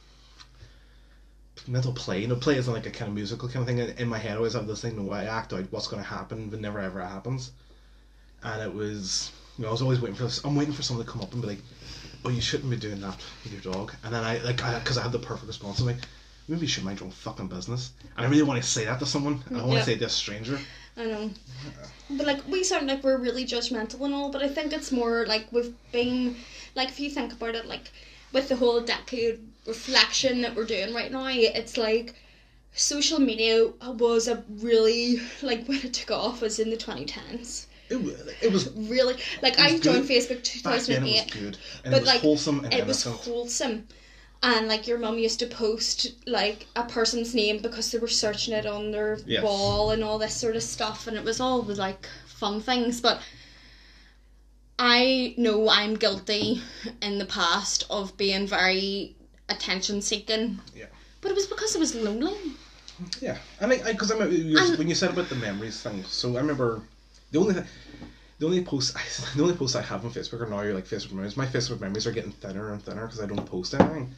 mental 1.68 1.92
play. 1.92 2.22
You 2.22 2.28
know, 2.28 2.36
play 2.36 2.58
isn't 2.58 2.72
like 2.72 2.86
a 2.86 2.92
kind 2.92 3.10
of 3.10 3.16
musical 3.16 3.50
kind 3.50 3.68
of 3.68 3.76
thing. 3.76 3.96
In, 3.98 4.08
my 4.08 4.20
head, 4.20 4.34
I 4.34 4.38
always 4.38 4.54
have 4.54 4.68
this 4.68 4.82
thing. 4.82 4.96
You 4.96 5.02
know, 5.02 5.12
I 5.12 5.24
act 5.24 5.54
out 5.54 5.66
what's 5.72 5.88
going 5.88 6.04
to 6.04 6.08
happen, 6.08 6.50
but 6.50 6.60
never 6.60 6.80
ever 6.80 7.02
happens. 7.02 7.52
And 8.44 8.62
it 8.62 8.72
was, 8.72 9.32
you 9.58 9.64
know, 9.64 9.70
I 9.70 9.72
was 9.72 9.82
always 9.82 10.00
waiting 10.00 10.16
for 10.16 10.24
this. 10.26 10.40
I'm 10.44 10.56
waiting 10.56 10.74
for 10.74 10.84
someone 10.84 11.04
to 11.04 11.12
come 11.12 11.22
up 11.24 11.34
and 11.34 11.42
be 11.42 11.48
like, 11.48 11.62
"Oh, 12.26 12.30
you 12.30 12.42
shouldn't 12.42 12.70
be 12.70 12.78
doing 12.78 13.02
that 13.02 13.18
with 13.44 13.54
your 13.54 13.74
dog." 13.74 13.96
And 14.04 14.14
then 14.14 14.24
I 14.24 14.38
like, 14.44 14.58
because 14.58 15.00
I, 15.00 15.02
had 15.02 15.12
the 15.12 15.20
perfect 15.20 15.48
response. 15.48 15.80
I'm 15.80 15.88
like. 15.88 15.98
Maybe 16.50 16.62
you 16.62 16.68
should 16.68 16.86
mind 16.86 17.02
your 17.02 17.08
own 17.08 17.12
fucking 17.12 17.48
business. 17.50 17.92
And 18.16 18.26
I 18.26 18.30
really 18.30 18.44
want 18.44 18.64
to 18.64 18.66
say 18.66 18.86
that 18.86 19.00
to 19.00 19.06
someone. 19.06 19.44
And 19.48 19.58
I 19.58 19.64
want 19.64 19.74
Yeah. 19.74 19.80
to 19.80 19.86
say 19.86 19.94
it 19.96 20.00
to 20.00 20.06
a 20.06 20.10
stranger. 20.10 20.58
I 20.98 21.06
know. 21.06 21.30
But 22.10 22.26
like 22.26 22.48
we 22.48 22.64
sound 22.64 22.88
like 22.88 23.04
we're 23.04 23.18
really 23.18 23.46
judgmental 23.46 24.02
and 24.02 24.14
all, 24.14 24.32
but 24.32 24.42
I 24.42 24.48
think 24.50 24.74
it's 24.74 24.92
more 24.92 25.26
like 25.28 25.52
we've 25.52 25.74
been 25.92 26.36
like 26.76 26.90
if 26.90 27.00
you 27.00 27.10
think 27.10 27.34
about 27.34 27.56
it, 27.56 27.66
like 27.66 27.92
with 28.34 28.50
the 28.50 28.56
whole 28.56 28.82
decade 28.82 29.40
reflection 29.66 30.42
that 30.42 30.56
we're 30.56 30.66
doing 30.66 30.94
right 30.94 31.12
now, 31.12 31.28
it's 31.28 31.78
like 31.78 32.16
social 32.74 33.20
media 33.20 33.68
was 33.98 34.28
a 34.28 34.44
really 34.50 35.20
like 35.42 35.66
when 35.68 35.80
it 35.80 35.94
took 35.94 36.12
off 36.12 36.42
was 36.42 36.60
in 36.60 36.70
the 36.70 36.78
twenty 36.78 37.06
tens. 37.06 37.68
It 37.90 38.02
was, 38.04 38.16
it 38.42 38.52
was 38.52 38.70
Really 38.76 39.16
like 39.42 39.58
was 39.58 39.66
I 39.66 39.80
joined 39.80 40.08
good. 40.08 40.10
Facebook 40.10 40.44
two 40.44 40.60
thousand 40.60 40.96
it 40.96 41.02
was 41.02 41.10
eight. 41.10 41.36
and 41.36 41.58
But 41.86 41.94
it 41.94 42.00
was 42.00 42.08
like 42.08 42.22
wholesome 42.22 42.66
and 42.66 42.74
it 42.74 42.86
was 42.86 43.04
wholesome. 43.04 43.88
And 44.44 44.68
like 44.68 44.88
your 44.88 45.00
mum 45.00 45.18
used 45.18 45.40
to 45.40 45.48
post 45.48 46.12
like 46.28 46.68
a 46.76 46.84
person's 46.84 47.34
name 47.34 47.60
because 47.62 47.92
they 47.92 47.98
were 47.98 48.08
searching 48.08 48.54
it 48.54 48.66
on 48.66 48.92
their 48.92 49.18
Yes. 49.26 49.44
wall 49.44 49.92
and 49.92 50.04
all 50.04 50.18
this 50.20 50.36
sort 50.36 50.56
of 50.56 50.64
stuff, 50.64 51.08
and 51.08 51.18
it 51.18 51.24
was 51.24 51.40
all 51.40 51.64
like 51.64 52.08
fun 52.28 52.62
things. 52.62 53.02
But 53.02 53.20
I 54.80 55.34
know 55.38 55.70
I'm 55.70 55.96
guilty 55.96 56.62
in 57.02 57.18
the 57.18 57.26
past 57.26 57.86
of 57.90 58.16
being 58.18 58.46
very 58.48 59.16
attention 59.50 60.02
seeking. 60.02 60.60
Yeah. 60.76 60.86
But 61.22 61.32
it 61.32 61.36
was 61.36 61.48
because 61.48 61.76
I 61.76 61.80
was 61.80 61.96
lonely. 61.96 62.36
Yeah, 63.22 63.38
I 63.60 63.68
think 63.68 63.86
because 63.86 64.12
I, 64.12 64.16
remember 64.16 64.36
you, 64.36 64.58
And- 64.58 64.78
when 64.78 64.88
you 64.88 64.96
said 64.96 65.12
about 65.12 65.30
the 65.30 65.36
memories 65.36 65.82
thing. 65.82 66.04
So 66.04 66.36
I 66.36 66.40
remember 66.42 66.82
the 67.32 67.40
only 67.40 67.54
thing. 67.56 67.66
The 68.40 68.46
only 68.46 68.64
posts, 68.64 68.96
I, 68.96 69.02
the 69.36 69.42
only 69.42 69.56
posts 69.56 69.76
I 69.76 69.82
have 69.82 70.06
on 70.06 70.12
Facebook 70.12 70.42
are 70.42 70.46
now 70.50 70.62
like 70.76 70.86
Facebook 70.86 71.12
memories. 71.12 71.36
My 71.38 71.48
Facebook 71.48 71.80
memories 71.80 72.06
are 72.06 72.12
getting 72.12 72.32
thinner 72.34 72.72
and 72.72 72.82
thinner 72.84 73.08
because 73.08 73.20
I 73.20 73.26
don't 73.26 73.46
post 73.48 73.74
anything. 73.74 74.14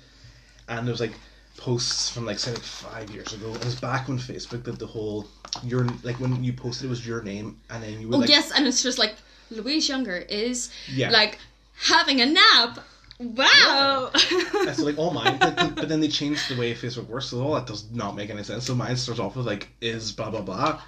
And 0.70 0.88
there 0.88 0.94
was 0.94 1.02
like 1.02 1.14
posts 1.58 2.10
from 2.10 2.26
like 2.26 2.40
say 2.40 2.52
like 2.54 2.62
five 2.64 3.10
years 3.10 3.34
ago. 3.34 3.54
It 3.54 3.66
was 3.66 3.76
back 3.80 4.08
when 4.08 4.18
Facebook 4.18 4.64
did 4.64 4.78
the 4.80 4.88
whole 4.88 5.28
your 5.64 5.86
like 6.04 6.20
when 6.20 6.44
you 6.44 6.54
posted 6.54 6.86
it 6.86 6.90
was 6.90 7.06
your 7.06 7.22
name 7.24 7.60
and 7.70 7.84
then 7.84 8.00
you 8.00 8.08
would 8.08 8.16
Oh 8.16 8.20
like 8.20 8.30
yes, 8.30 8.52
and 8.56 8.66
it's 8.68 8.82
just 8.82 8.98
like 8.98 9.16
Louise 9.52 9.90
Younger 9.90 10.16
is 10.18 10.72
Yeah. 10.88 11.10
like 11.10 11.40
having 11.76 12.22
a 12.22 12.26
nap. 12.26 12.80
Wow. 13.20 14.12
And 14.14 14.76
so 14.76 14.86
like 14.86 14.98
all 14.98 15.12
mine, 15.12 15.38
but, 15.40 15.56
but 15.76 15.90
then 15.90 16.00
they 16.00 16.08
changed 16.08 16.50
the 16.50 16.58
way 16.58 16.74
Facebook 16.74 17.08
works, 17.08 17.26
so 17.26 17.42
all 17.42 17.56
that 17.56 17.66
does 17.68 17.90
not 17.92 18.16
make 18.16 18.30
any 18.30 18.44
sense. 18.44 18.66
So 18.66 18.74
mine 18.76 18.96
starts 18.96 19.20
off 19.20 19.36
with 19.36 19.46
like 19.46 19.68
is 19.82 20.12
blah 20.14 20.30
blah 20.30 20.42
blah, 20.42 20.82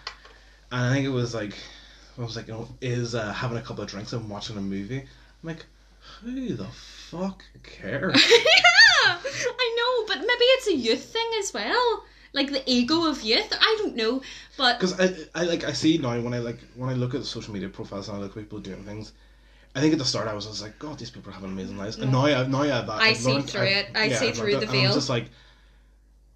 and 0.71 0.81
I 0.85 0.93
think 0.93 1.05
it 1.05 1.09
was 1.09 1.33
like 1.35 1.55
I 2.17 2.21
was 2.21 2.35
like 2.37 2.47
you 2.47 2.53
know 2.53 2.69
is 2.79 3.15
uh, 3.15 3.33
having 3.33 3.57
a 3.57 3.61
couple 3.61 3.83
of 3.83 3.89
drinks 3.89 4.13
and 4.13 4.29
watching 4.29 4.55
a 4.57 4.61
movie. 4.61 4.99
I'm 4.99 5.07
like, 5.49 5.65
who 6.21 6.53
the 6.53 6.67
fuck 6.67 7.43
cares? 7.63 8.21
yeah, 9.05 9.17
I 9.59 9.75
know, 9.77 10.05
but 10.07 10.19
maybe 10.19 10.45
it's 10.57 10.67
a 10.67 10.75
youth 10.75 11.03
thing 11.05 11.29
as 11.39 11.53
well. 11.53 12.03
Like 12.33 12.49
the 12.51 12.63
ego 12.65 13.05
of 13.09 13.21
youth. 13.23 13.51
I 13.51 13.75
don't 13.79 13.95
know, 13.95 14.21
but 14.57 14.79
Because 14.79 14.99
I, 14.99 15.13
I 15.35 15.43
like 15.43 15.63
I 15.65 15.73
see 15.73 15.97
now 15.97 16.19
when 16.21 16.33
I 16.33 16.39
like 16.39 16.59
when 16.75 16.89
I 16.89 16.93
look 16.93 17.13
at 17.13 17.19
the 17.21 17.27
social 17.27 17.53
media 17.53 17.67
profiles 17.69 18.07
and 18.07 18.17
I 18.17 18.21
look 18.21 18.31
at 18.37 18.43
people 18.43 18.59
doing 18.59 18.83
things. 18.83 19.11
I 19.75 19.79
think 19.79 19.93
at 19.93 19.99
the 19.99 20.05
start 20.05 20.27
I 20.27 20.33
was 20.33 20.45
just 20.45 20.61
like, 20.61 20.77
God, 20.79 20.97
these 20.99 21.09
people 21.09 21.29
are 21.31 21.33
having 21.33 21.51
amazing 21.51 21.77
lives, 21.77 21.97
and 21.97 22.11
now 22.11 22.25
I 22.25 22.45
now 22.47 22.61
I 22.61 22.67
have 22.67 22.87
that. 22.87 23.01
I 23.01 23.09
I've 23.09 23.17
see 23.17 23.33
learned- 23.33 23.49
through 23.49 23.61
I've- 23.61 23.71
it. 23.71 23.87
I 23.95 24.09
see 24.11 24.29
I've 24.29 24.35
through 24.37 24.51
the 24.57 24.61
it, 24.63 24.69
and 24.69 24.87
I'm 24.87 24.93
just 24.93 25.09
like, 25.09 25.25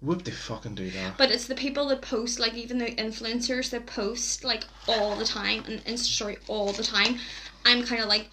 whoop, 0.00 0.22
they 0.24 0.30
fucking 0.30 0.74
do 0.74 0.90
that. 0.90 1.16
but 1.16 1.30
it's 1.30 1.46
the 1.46 1.54
people 1.54 1.88
that 1.88 2.02
post 2.02 2.38
like 2.38 2.54
even 2.54 2.78
the 2.78 2.94
influencers 2.96 3.70
that 3.70 3.86
post 3.86 4.44
like 4.44 4.64
all 4.88 5.16
the 5.16 5.24
time 5.24 5.64
and 5.66 5.82
Insta 5.84 6.04
story 6.04 6.38
all 6.48 6.72
the 6.72 6.82
time. 6.82 7.18
I'm 7.64 7.84
kind 7.86 8.02
of 8.02 8.08
like, 8.08 8.28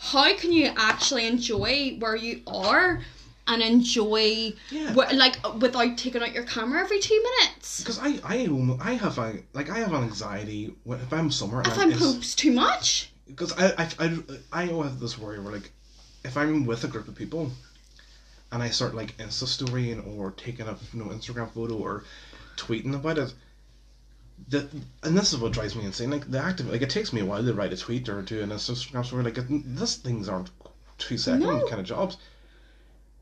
how 0.00 0.34
can 0.36 0.52
you 0.52 0.72
actually 0.76 1.26
enjoy 1.26 1.96
where 1.98 2.16
you 2.16 2.42
are 2.46 3.02
and 3.48 3.62
enjoy 3.62 4.52
Yeah. 4.70 4.92
wh- 4.92 5.12
like 5.14 5.36
without 5.60 5.96
taking 5.96 6.22
out 6.22 6.32
your 6.32 6.44
camera 6.44 6.80
every 6.80 6.98
two 7.00 7.22
minutes? 7.22 7.80
Because 7.80 7.98
I 7.98 8.18
I 8.24 8.48
I 8.80 8.92
have 8.94 9.18
a 9.18 9.38
like 9.52 9.70
I 9.70 9.78
have 9.78 9.92
an 9.92 10.02
anxiety 10.04 10.74
if 10.86 11.12
I'm 11.12 11.30
somewhere 11.30 11.62
If 11.62 11.78
I'm 11.78 11.92
post 11.92 12.38
too 12.38 12.52
much. 12.52 13.10
because 13.28 13.52
I, 13.58 13.72
I, 13.78 13.88
I, 13.98 14.18
I 14.64 14.70
always 14.70 14.90
have 14.90 15.00
this 15.00 15.18
worry 15.18 15.40
where 15.40 15.52
like 15.52 15.70
if 16.24 16.36
I'm 16.36 16.66
with 16.66 16.84
a 16.84 16.88
group 16.88 17.08
of 17.08 17.14
people 17.14 17.50
and 18.52 18.62
I 18.62 18.70
start 18.70 18.94
like 18.94 19.16
Insta 19.18 19.46
storying 19.46 20.00
or 20.00 20.32
taking 20.32 20.66
a 20.66 20.76
you 20.92 21.00
know 21.04 21.10
Instagram 21.10 21.50
photo 21.52 21.74
or 21.76 22.04
tweeting 22.56 22.94
about 22.94 23.18
it 23.18 23.32
the, 24.48 24.68
and 25.02 25.16
this 25.16 25.32
is 25.32 25.38
what 25.38 25.52
drives 25.52 25.74
me 25.74 25.84
insane 25.84 26.10
like 26.10 26.30
the 26.30 26.38
active 26.38 26.70
like 26.70 26.82
it 26.82 26.90
takes 26.90 27.12
me 27.12 27.20
a 27.20 27.24
while 27.24 27.42
to 27.42 27.54
write 27.54 27.72
a 27.72 27.76
tweet 27.76 28.08
or 28.08 28.20
do 28.22 28.42
an 28.42 28.50
Instagram 28.50 29.04
story 29.04 29.24
like 29.24 29.38
it, 29.38 29.46
these 29.48 29.96
things 29.96 30.28
aren't 30.28 30.50
two 30.98 31.16
second 31.16 31.40
No. 31.40 31.66
kind 31.66 31.80
of 31.80 31.86
jobs 31.86 32.16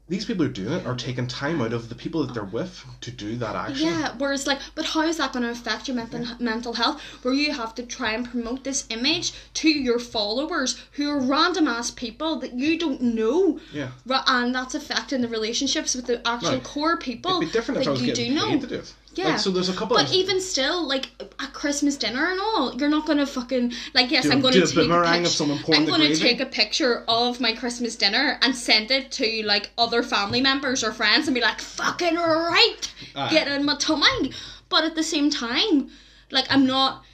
these 0.07 0.27
people 0.27 0.45
who 0.45 0.51
are 0.51 0.55
doing 0.55 0.73
it 0.73 0.87
are 0.87 0.95
taking 0.95 1.27
time 1.27 1.63
out 1.63 1.73
of 1.73 1.89
the 1.89 1.95
people 1.95 2.27
that 2.27 2.35
they're 2.35 2.45
with 2.45 2.85
to 3.01 3.11
do 3.11 3.37
that 3.37 3.57
action. 3.57 3.89
Yeah, 3.89 4.15
whereas 4.19 4.47
like, 4.47 4.59
but 4.75 4.85
how 4.85 5.03
is 5.03 5.17
that 5.17 5.33
going 5.33 5.45
to 5.45 5.51
affect 5.51 5.89
your 5.89 5.97
mental 5.97 6.27
mental 6.39 6.75
health? 6.75 7.01
Where 7.23 7.33
you 7.33 7.53
have 7.53 7.75
to 7.77 7.83
try 7.85 8.13
and 8.13 8.29
promote 8.29 8.65
this 8.65 8.85
image 8.91 9.33
to 9.55 9.69
your 9.69 9.99
followers 9.99 10.83
who 10.93 11.09
are 11.11 11.19
random 11.21 11.69
ass 11.69 11.91
people 11.91 12.39
that 12.41 12.53
you 12.53 12.79
don't 12.79 13.01
know, 13.01 13.61
Yeah. 13.73 13.91
And 14.27 14.55
that's 14.55 14.75
affecting 14.75 15.23
the 15.23 15.29
relationships 15.29 15.95
with 15.95 16.07
the 16.07 16.27
actual 16.27 16.61
core 16.61 16.99
people 16.99 17.39
It'd 17.39 17.49
be 17.49 17.53
different 17.53 17.79
if 17.79 17.85
that 17.85 17.91
I 17.91 17.93
was 17.93 18.01
you 18.03 18.07
getting 18.09 18.35
do 18.35 18.41
paid 18.41 18.55
know. 18.55 18.61
to 18.61 18.67
do 18.67 18.75
it. 18.77 18.95
Yeah. 19.15 19.29
Like, 19.29 19.39
so 19.39 19.51
there's 19.51 19.69
a 19.69 19.75
couple 19.75 19.97
But 19.97 20.07
of 20.07 20.13
even 20.13 20.41
still, 20.41 20.87
like 20.87 21.11
a 21.39 21.47
Christmas 21.47 21.97
dinner 21.97 22.31
and 22.31 22.41
all, 22.41 22.75
you're 22.75 22.89
not 22.89 23.07
gonna 23.07 23.27
fucking 23.27 23.73
like. 23.95 24.11
Yes, 24.11 24.25
Do- 24.25 24.33
I'm 24.33 24.41
gonna 24.41 24.55
take 24.61 24.73
a 24.73 24.75
boomerang 24.75 25.21
of 25.21 25.25
pic- 25.25 25.33
someone 25.33 25.59
pouring 25.61 25.83
I'm 25.83 26.01
gravy? 26.01 26.15
take 26.17 26.41
a 26.41 26.47
picture 26.47 27.05
of 27.09 27.41
my 27.41 27.53
Christmas 27.53 27.97
dinner 27.97 28.39
and 28.43 28.55
send 28.57 28.91
it 28.91 29.13
to 29.13 29.43
like 29.45 29.71
other 29.79 30.03
family 30.03 30.41
members 30.41 30.83
or 30.83 30.93
friends 30.93 31.29
and 31.29 31.35
be 31.35 31.41
like, 31.41 31.61
"Fucking 31.61 32.17
right, 32.17 32.81
Aye. 33.15 33.31
get 33.31 33.49
in 33.49 33.65
my 33.65 33.77
tummy." 33.77 34.33
But 34.69 34.85
at 34.85 34.95
the 34.95 35.03
same 35.05 35.31
time, 35.31 35.91
like 36.31 36.47
I'm 36.51 36.67
not 36.67 37.05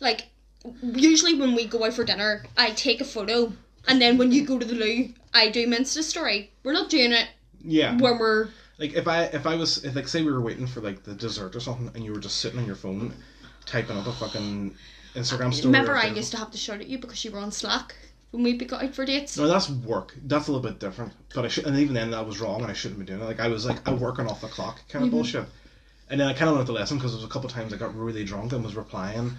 like 0.00 0.26
usually 0.82 1.34
when 1.34 1.54
we 1.54 1.64
go 1.66 1.84
out 1.84 1.94
for 1.94 2.04
dinner, 2.04 2.44
I 2.56 2.70
take 2.70 3.00
a 3.00 3.04
photo, 3.04 3.52
and 3.88 4.00
then 4.00 4.18
when 4.18 4.32
you 4.32 4.44
go 4.44 4.58
to 4.58 4.64
the 4.66 4.74
loo, 4.74 5.08
I 5.32 5.48
do 5.48 5.66
my 5.66 5.76
Insta 5.78 6.02
story. 6.02 6.50
We're 6.62 6.72
not 6.72 6.90
doing 6.90 7.12
it 7.12 7.28
yeah. 7.64 7.96
when 7.96 8.18
we're 8.18 8.48
Like 8.80 8.94
if 8.94 9.06
I 9.06 9.24
if 9.24 9.46
I 9.46 9.54
was 9.56 9.84
if 9.84 9.94
like 9.94 10.08
say 10.08 10.22
we 10.22 10.32
were 10.32 10.40
waiting 10.40 10.66
for 10.66 10.80
like 10.80 11.04
the 11.04 11.14
dessert 11.14 11.54
or 11.54 11.60
something 11.60 11.90
and 11.94 12.04
you 12.04 12.12
were 12.12 12.18
just 12.18 12.38
sitting 12.38 12.58
on 12.58 12.66
your 12.66 12.74
phone 12.76 13.12
typing 13.66 13.96
up 13.96 14.06
a 14.06 14.12
fucking 14.12 14.74
Instagram 15.14 15.52
story. 15.52 15.66
Remember, 15.66 15.96
I 15.96 16.06
used 16.06 16.30
to 16.32 16.38
have 16.38 16.50
to 16.50 16.58
shout 16.58 16.80
at 16.80 16.88
you 16.88 16.98
because 16.98 17.24
you 17.24 17.30
were 17.30 17.38
on 17.38 17.52
Slack 17.52 17.94
when 18.30 18.42
we 18.42 18.54
go 18.56 18.76
out 18.76 18.94
for 18.94 19.04
dates. 19.04 19.36
No, 19.36 19.46
that's 19.46 19.68
work. 19.68 20.14
That's 20.24 20.48
a 20.48 20.52
little 20.52 20.68
bit 20.68 20.80
different. 20.80 21.12
But 21.34 21.44
I 21.44 21.48
should, 21.48 21.66
and 21.66 21.76
even 21.78 21.94
then, 21.94 22.10
that 22.12 22.26
was 22.26 22.40
wrong, 22.40 22.62
and 22.62 22.70
I 22.70 22.74
shouldn't 22.74 23.00
be 23.00 23.06
doing 23.06 23.20
it. 23.20 23.24
Like 23.24 23.40
I 23.40 23.48
was 23.48 23.66
like 23.66 23.86
I'm 23.86 24.00
working 24.00 24.26
off 24.26 24.40
the 24.40 24.48
clock 24.48 24.80
kind 24.88 25.04
of 25.04 25.08
Mm-hmm. 25.08 25.16
bullshit. 25.18 25.44
And 26.08 26.18
then 26.20 26.26
I 26.26 26.32
kind 26.32 26.48
of 26.48 26.56
learned 26.56 26.66
the 26.68 26.72
lesson 26.72 26.96
because 26.96 27.12
there 27.12 27.18
was 27.18 27.24
a 27.24 27.32
couple 27.32 27.48
of 27.48 27.54
times 27.54 27.72
I 27.72 27.76
got 27.76 27.94
really 27.94 28.24
drunk 28.24 28.52
and 28.52 28.64
was 28.64 28.74
replying 28.76 29.32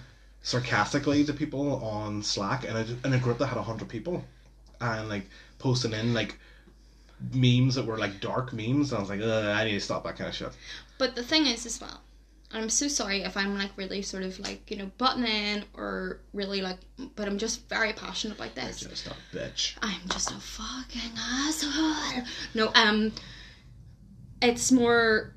sarcastically 0.43 1.23
to 1.25 1.33
people 1.33 1.75
on 1.83 2.23
Slack 2.23 2.63
in 2.63 2.75
a, 2.75 2.85
in 3.05 3.13
a 3.13 3.17
group 3.17 3.37
that 3.39 3.47
had 3.47 3.57
hundred 3.57 3.89
people, 3.89 4.23
and 4.79 5.09
like 5.09 5.25
posting 5.59 5.93
in 5.93 6.13
like 6.13 6.37
memes 7.33 7.75
that 7.75 7.85
were 7.85 7.97
like 7.97 8.19
dark 8.21 8.53
memes. 8.53 8.91
And 8.91 8.97
I 8.97 9.01
was 9.01 9.09
like, 9.09 9.21
Ugh, 9.21 9.45
I 9.45 9.63
need 9.65 9.73
to 9.73 9.79
stop 9.79 10.03
that 10.03 10.17
kind 10.17 10.29
of 10.29 10.35
shit. 10.35 10.51
But 10.97 11.15
the 11.15 11.23
thing 11.23 11.45
is, 11.47 11.65
as 11.65 11.79
well, 11.81 12.01
I'm 12.53 12.69
so 12.69 12.87
sorry 12.87 13.21
if 13.21 13.37
I'm 13.37 13.57
like 13.57 13.71
really 13.77 14.01
sort 14.01 14.23
of 14.23 14.37
like 14.39 14.69
you 14.69 14.77
know 14.77 14.91
buttoning 14.97 15.63
or 15.73 16.19
really 16.33 16.61
like, 16.61 16.77
but 17.15 17.27
I'm 17.27 17.37
just 17.37 17.67
very 17.69 17.93
passionate 17.93 18.37
about 18.37 18.55
this. 18.55 18.81
Just 18.81 19.07
a 19.07 19.13
bitch. 19.35 19.75
I'm 19.81 20.01
just 20.09 20.31
a 20.31 20.35
fucking 20.35 21.11
asshole. 21.17 22.23
No, 22.53 22.71
um, 22.75 23.13
it's 24.41 24.71
more 24.71 25.33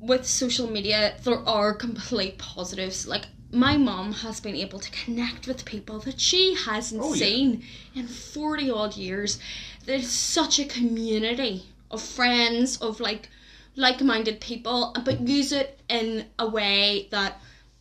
with 0.00 0.26
social 0.26 0.70
media. 0.70 1.14
There 1.22 1.38
are 1.48 1.72
complete 1.74 2.38
positives. 2.38 3.06
Like 3.06 3.26
my 3.52 3.76
mom 3.76 4.12
has 4.12 4.40
been 4.40 4.56
able 4.56 4.80
to 4.80 4.90
connect 4.90 5.46
with 5.46 5.64
people 5.64 6.00
that 6.00 6.20
she 6.20 6.56
hasn't 6.66 7.00
Oh, 7.02 7.14
yeah. 7.14 7.24
seen 7.26 7.64
in 7.94 8.08
forty 8.08 8.70
odd 8.70 8.96
years. 8.96 9.38
There's 9.86 10.10
such 10.10 10.58
a 10.58 10.64
community 10.64 11.66
of 11.90 12.02
friends 12.02 12.76
of 12.78 13.00
like 13.00 13.28
like-minded 13.76 14.40
people, 14.40 14.94
but 15.04 15.20
use 15.26 15.50
it 15.52 15.80
in 15.88 16.26
a 16.38 16.48
way 16.48 17.08
that 17.10 17.40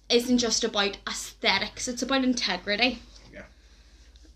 isn't 0.09 0.39
just 0.39 0.63
about 0.63 0.97
aesthetics. 1.07 1.87
It's 1.87 2.01
about 2.01 2.23
integrity 2.23 2.99
Yeah. 3.33 3.43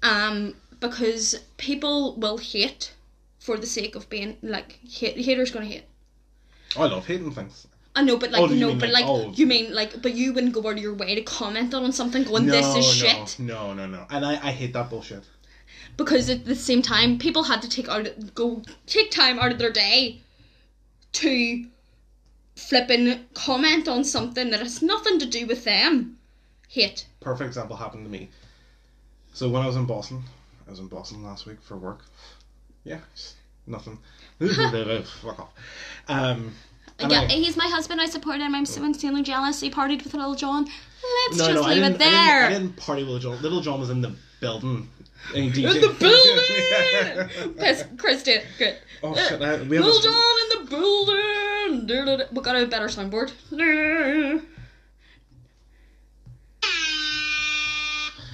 um, 0.04 0.56
because 0.80 1.40
people 1.58 2.16
will 2.16 2.38
hate 2.38 2.94
for 3.40 3.58
the 3.58 3.68
sake 3.68 3.96
of 3.96 4.10
being 4.10 4.38
like 4.42 4.80
hate, 4.88 5.18
haters 5.18 5.52
gonna 5.52 5.66
hate. 5.66 5.86
Oh, 6.76 6.84
I 6.84 6.88
love 6.88 7.08
hating 7.08 7.32
things. 7.32 7.68
I 7.96 8.04
know, 8.04 8.18
but 8.18 8.30
like 8.30 8.42
Oh, 8.42 8.46
no, 8.46 8.76
but 8.76 8.90
like- 8.90 9.06
like 9.06 9.06
oh. 9.08 9.32
you 9.32 9.48
mean 9.48 9.74
like, 9.74 10.02
but 10.04 10.14
you 10.14 10.32
wouldn't 10.34 10.54
go 10.54 10.62
out 10.68 10.74
of 10.74 10.78
your 10.78 10.94
way 10.94 11.16
to 11.16 11.22
comment 11.24 11.74
on 11.74 11.92
something 11.92 12.24
going 12.24 12.46
this 12.46 12.76
is 12.76 12.86
shit 12.86 13.40
No, 13.40 13.74
no, 13.74 13.88
no. 13.88 14.06
And 14.12 14.24
I, 14.24 14.34
I 14.50 14.52
hate 14.52 14.74
that 14.74 14.90
bullshit. 14.92 15.24
Because 15.98 16.30
at 16.30 16.46
the 16.46 16.56
same 16.56 16.82
time 16.82 17.18
people 17.18 17.44
had 17.44 17.62
to 17.62 17.70
take 17.70 17.90
out 17.90 18.08
go 18.36 18.62
take 18.86 19.12
time 19.12 19.40
out 19.40 19.52
of 19.52 19.58
their 19.58 19.72
day 19.72 20.22
to 21.14 21.66
flipping 22.56 23.26
comment 23.34 23.88
on 23.88 24.04
something 24.04 24.50
that 24.52 24.60
has 24.60 24.82
nothing 24.82 25.20
to 25.20 25.26
do 25.26 25.46
with 25.46 25.64
them. 25.64 26.18
Hate. 26.70 27.08
perfect 27.22 27.48
example 27.48 27.76
happened 27.76 28.04
to 28.06 28.12
me. 28.12 28.30
So 29.34 29.50
when 29.50 29.62
I 29.62 29.68
was 29.68 29.76
in 29.76 29.86
Boston, 29.86 30.24
I 30.68 30.72
was 30.72 30.80
in 30.80 30.88
Boston 30.88 31.24
last 31.24 31.46
week 31.46 31.62
for 31.62 31.78
work. 31.78 32.02
Yeah, 32.84 33.00
nothing. 33.66 34.00
Fuck 34.40 35.40
off. 35.40 35.54
Um, 36.08 36.54
yeah, 37.00 37.22
I- 37.22 37.28
he's 37.28 37.56
my 37.56 37.68
husband. 37.68 38.02
I 38.02 38.08
support 38.08 38.40
him. 38.40 38.56
I'm 38.56 38.66
so 38.66 38.84
insanely 38.84 39.24
jealous. 39.24 39.60
He 39.62 39.70
partied 39.70 40.04
with 40.04 40.14
Little 40.14 40.36
John. 40.36 40.66
Let's 40.66 41.38
no, 41.40 41.48
just 41.48 41.64
no, 41.64 41.70
leave 41.70 41.84
it 41.84 41.98
there. 42.00 42.46
I 42.46 42.50
didn't, 42.50 42.56
I 42.56 42.60
didn't 42.60 42.78
party 42.78 43.04
with 43.04 43.12
Little 43.14 43.34
John. 43.34 43.42
Little 43.44 43.62
John 43.62 43.80
was 43.80 43.90
in 43.90 44.02
the 44.02 44.16
building. 44.42 44.90
In, 45.34 45.52
DJ. 45.52 45.76
In 45.76 45.82
the 45.82 45.96
building! 46.00 47.56
Chris, 47.58 47.84
Chris 47.98 48.24
did 48.24 48.44
good. 48.58 48.78
oh 49.04 49.16
shit! 49.16 49.42
I, 49.42 49.62
we 49.64 49.78
this- 49.78 50.00
John 50.00 50.14
in 50.14 50.64
the 50.64 50.70
building! 50.70 52.28
We 52.34 52.42
got 52.42 52.56
a 52.56 52.66
better 52.66 52.88
soundboard. 52.88 53.32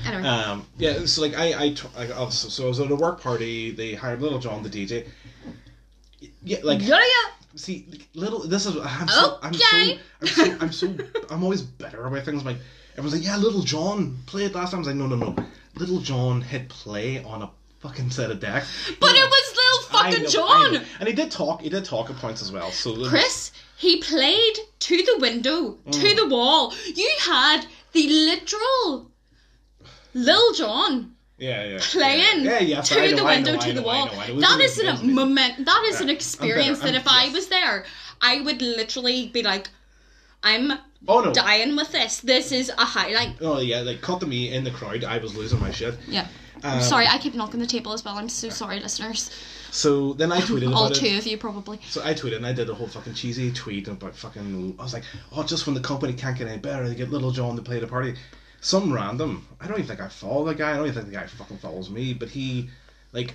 Anyway. 0.05 0.27
Um, 0.27 0.67
yeah, 0.77 1.05
so 1.05 1.21
like 1.21 1.37
I, 1.37 1.63
I, 1.63 1.69
t- 1.73 1.87
I 1.97 2.11
I 2.11 2.19
was- 2.23 2.53
so 2.53 2.65
I 2.65 2.67
was 2.67 2.79
at 2.79 2.91
a 2.91 2.95
work 2.95 3.21
party. 3.21 3.71
They 3.71 3.93
hired 3.93 4.21
Little 4.21 4.39
John, 4.39 4.61
the 4.61 4.69
DJ. 4.69 5.07
Yeah, 6.43 6.57
like 6.63 6.81
yeah, 6.81 6.97
yeah. 6.99 7.31
see, 7.55 7.85
like, 7.89 8.07
little. 8.13 8.39
This 8.47 8.65
is 8.65 8.75
I'm 8.77 9.07
so, 9.07 9.39
I'm 9.41 9.53
so, 9.53 9.65
I'm 10.21 10.27
so, 10.27 10.57
I'm 10.59 10.71
so, 10.71 10.95
I'm 11.29 11.43
always 11.43 11.61
better 11.61 12.05
about 12.05 12.25
things. 12.25 12.43
Like 12.43 12.57
everyone's 12.93 13.13
like, 13.13 13.25
yeah, 13.25 13.37
Little 13.37 13.61
John 13.61 14.17
played 14.25 14.53
last 14.53 14.71
time. 14.71 14.79
I 14.79 14.79
was 14.79 14.87
like, 14.87 14.97
no, 14.97 15.07
no, 15.07 15.15
no. 15.15 15.35
Little 15.75 15.99
John 15.99 16.41
hit 16.41 16.69
play 16.69 17.23
on 17.23 17.41
a 17.41 17.49
fucking 17.79 18.11
set 18.11 18.31
of 18.31 18.39
deck. 18.39 18.63
But 18.99 19.15
it 19.15 19.25
was 19.25 19.55
little 19.55 19.99
fucking 19.99 20.23
know, 20.23 20.29
John! 20.29 20.85
and 20.99 21.07
he 21.09 21.13
did 21.13 21.31
talk. 21.31 21.61
He 21.61 21.69
did 21.69 21.83
talk 21.85 22.09
at 22.09 22.15
points 22.17 22.41
as 22.41 22.51
well. 22.51 22.71
So 22.71 23.07
Chris, 23.09 23.51
he 23.77 23.97
played 24.01 24.55
to 24.79 24.97
the 24.97 25.17
window, 25.19 25.77
Mm. 25.87 25.91
to 25.91 26.15
the 26.15 26.27
wall. 26.27 26.73
You 26.95 27.11
had 27.21 27.65
the 27.91 28.07
literal 28.07 29.11
Lil 30.13 30.53
Jon 30.53 31.15
yeah, 31.37 31.63
yeah, 31.65 31.77
playing 31.81 32.45
yeah, 32.45 32.59
yeah, 32.59 32.81
to 32.81 32.95
know, 32.95 33.17
the 33.17 33.25
window 33.25 33.53
know, 33.53 33.59
to 33.59 33.73
the 33.73 33.81
wall. 33.81 34.05
That 34.05 34.13
is 34.13 34.19
I 34.19 34.27
know. 34.27 34.31
It 34.31 34.35
was 34.35 34.41
That 34.43 34.55
amazing, 34.55 34.65
is 34.65 34.77
it 34.77 34.91
was 34.91 35.01
an 35.01 35.15
moment. 35.15 35.65
That 35.65 35.83
is 35.89 35.95
Yeah, 35.99 36.03
an 36.03 36.09
experience 36.09 36.79
better, 36.79 36.91
that 36.93 36.97
if 37.01 37.07
I 37.07 37.29
was 37.29 37.47
there, 37.47 37.85
I 38.21 38.41
would 38.41 38.61
literally 38.61 39.27
be 39.27 39.41
like, 39.43 39.69
I'm 40.43 40.71
Oh 41.07 41.21
no. 41.21 41.33
dying 41.33 41.75
with 41.75 41.91
this. 41.91 42.19
This 42.19 42.51
is 42.51 42.69
a 42.69 42.85
highlight. 42.85 43.37
Oh 43.41 43.59
yeah, 43.59 43.79
like 43.81 44.01
cut 44.01 44.19
to 44.21 44.25
me 44.25 44.53
in 44.53 44.63
the 44.63 44.71
crowd. 44.71 45.03
I 45.03 45.17
was 45.17 45.35
losing 45.35 45.59
my 45.59 45.71
shit. 45.71 45.95
Yeah. 46.07 46.27
Um, 46.63 46.79
sorry, 46.81 47.07
I 47.07 47.17
keep 47.17 47.33
knocking 47.33 47.59
the 47.59 47.65
table 47.67 47.91
as 47.91 48.05
well. 48.05 48.17
I'm 48.17 48.29
so 48.29 48.47
sorry, 48.49 48.79
listeners. 48.79 49.29
So 49.71 50.13
then 50.13 50.31
I 50.31 50.39
tweeted 50.39 50.67
about 50.67 50.75
All 50.77 50.87
it. 50.87 50.95
two 50.95 51.17
of 51.17 51.25
you 51.27 51.37
probably. 51.37 51.79
So 51.89 52.01
I 52.03 52.13
tweeted 52.13 52.37
and 52.37 52.45
I 52.45 52.53
did 52.53 52.69
a 52.69 52.73
whole 52.73 52.87
fucking 52.87 53.15
cheesy 53.15 53.51
tweet 53.51 53.87
about 53.89 54.15
fucking. 54.15 54.75
I 54.79 54.83
was 54.83 54.93
like, 54.93 55.03
oh, 55.33 55.43
just 55.43 55.65
when 55.65 55.73
the 55.73 55.81
company 55.81 56.13
can't 56.13 56.37
get 56.37 56.47
any 56.47 56.59
better, 56.59 56.87
they 56.87 56.95
get 56.95 57.09
Little 57.09 57.31
John 57.31 57.55
to 57.57 57.61
play 57.61 57.79
the 57.79 57.87
party. 57.87 58.15
Some 58.61 58.93
random. 58.93 59.45
I 59.59 59.67
don't 59.67 59.75
even 59.77 59.87
think 59.87 59.99
I 59.99 60.07
follow 60.07 60.45
the 60.45 60.55
guy. 60.55 60.71
I 60.71 60.75
don't 60.77 60.85
even 60.87 60.93
think 61.03 61.07
the 61.13 61.19
guy 61.19 61.27
fucking 61.27 61.57
follows 61.57 61.89
me. 61.89 62.13
But 62.13 62.29
he, 62.29 62.69
like, 63.11 63.33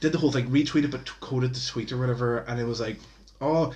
did 0.00 0.10
the 0.10 0.18
whole 0.18 0.32
thing, 0.32 0.48
retweeted 0.50 0.90
but 0.90 1.08
coded 1.20 1.54
the 1.54 1.60
tweet 1.64 1.92
or 1.92 1.98
whatever, 1.98 2.38
and 2.38 2.58
it 2.58 2.64
was 2.64 2.80
like, 2.80 2.96
oh, 3.40 3.72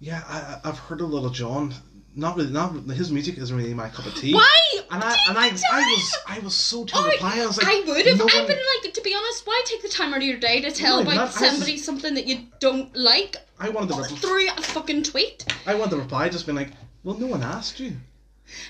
yeah, 0.00 0.22
I, 0.26 0.60
I've 0.66 0.78
heard 0.78 1.02
of 1.02 1.10
Little 1.10 1.28
John. 1.28 1.74
Not 2.16 2.36
really. 2.36 2.50
Not 2.50 2.72
his 2.90 3.10
music 3.10 3.38
isn't 3.38 3.56
really 3.56 3.74
my 3.74 3.88
cup 3.88 4.06
of 4.06 4.14
tea. 4.14 4.34
Why? 4.34 4.58
And 4.90 5.02
I 5.02 5.16
and 5.28 5.36
I, 5.38 5.48
I 5.72 5.80
was 5.80 6.16
I 6.28 6.38
was 6.40 6.54
so 6.54 6.86
Oh, 6.94 7.10
reply. 7.10 7.40
I 7.40 7.46
was 7.46 7.58
like, 7.58 7.66
I 7.66 7.82
would 7.86 8.06
have. 8.06 8.18
no 8.18 8.24
I've 8.24 8.46
been 8.46 8.58
like, 8.82 8.92
to 8.94 9.00
be 9.02 9.14
honest, 9.14 9.46
why 9.46 9.62
take 9.64 9.82
the 9.82 9.88
time 9.88 10.12
out 10.14 10.18
of 10.18 10.22
your 10.22 10.38
day 10.38 10.60
to 10.60 10.70
tell 10.70 10.96
No, 10.98 11.02
about 11.02 11.14
not- 11.14 11.20
I 11.20 11.40
was 11.40 11.50
somebody 11.50 11.76
something 11.76 12.14
that 12.14 12.26
you 12.26 12.38
don't 12.60 12.94
like 12.96 13.36
I 13.58 13.68
wanted 13.70 13.94
to 13.94 14.02
reply. 14.02 14.16
through 14.18 14.48
a 14.50 14.62
fucking 14.62 15.02
tweet? 15.04 15.44
I 15.66 15.74
wanted 15.74 15.92
to 15.92 15.96
reply, 15.98 16.28
just 16.28 16.46
been 16.46 16.54
like, 16.56 16.70
well, 17.02 17.16
no 17.18 17.26
one 17.26 17.42
asked 17.42 17.80
you. 17.80 17.96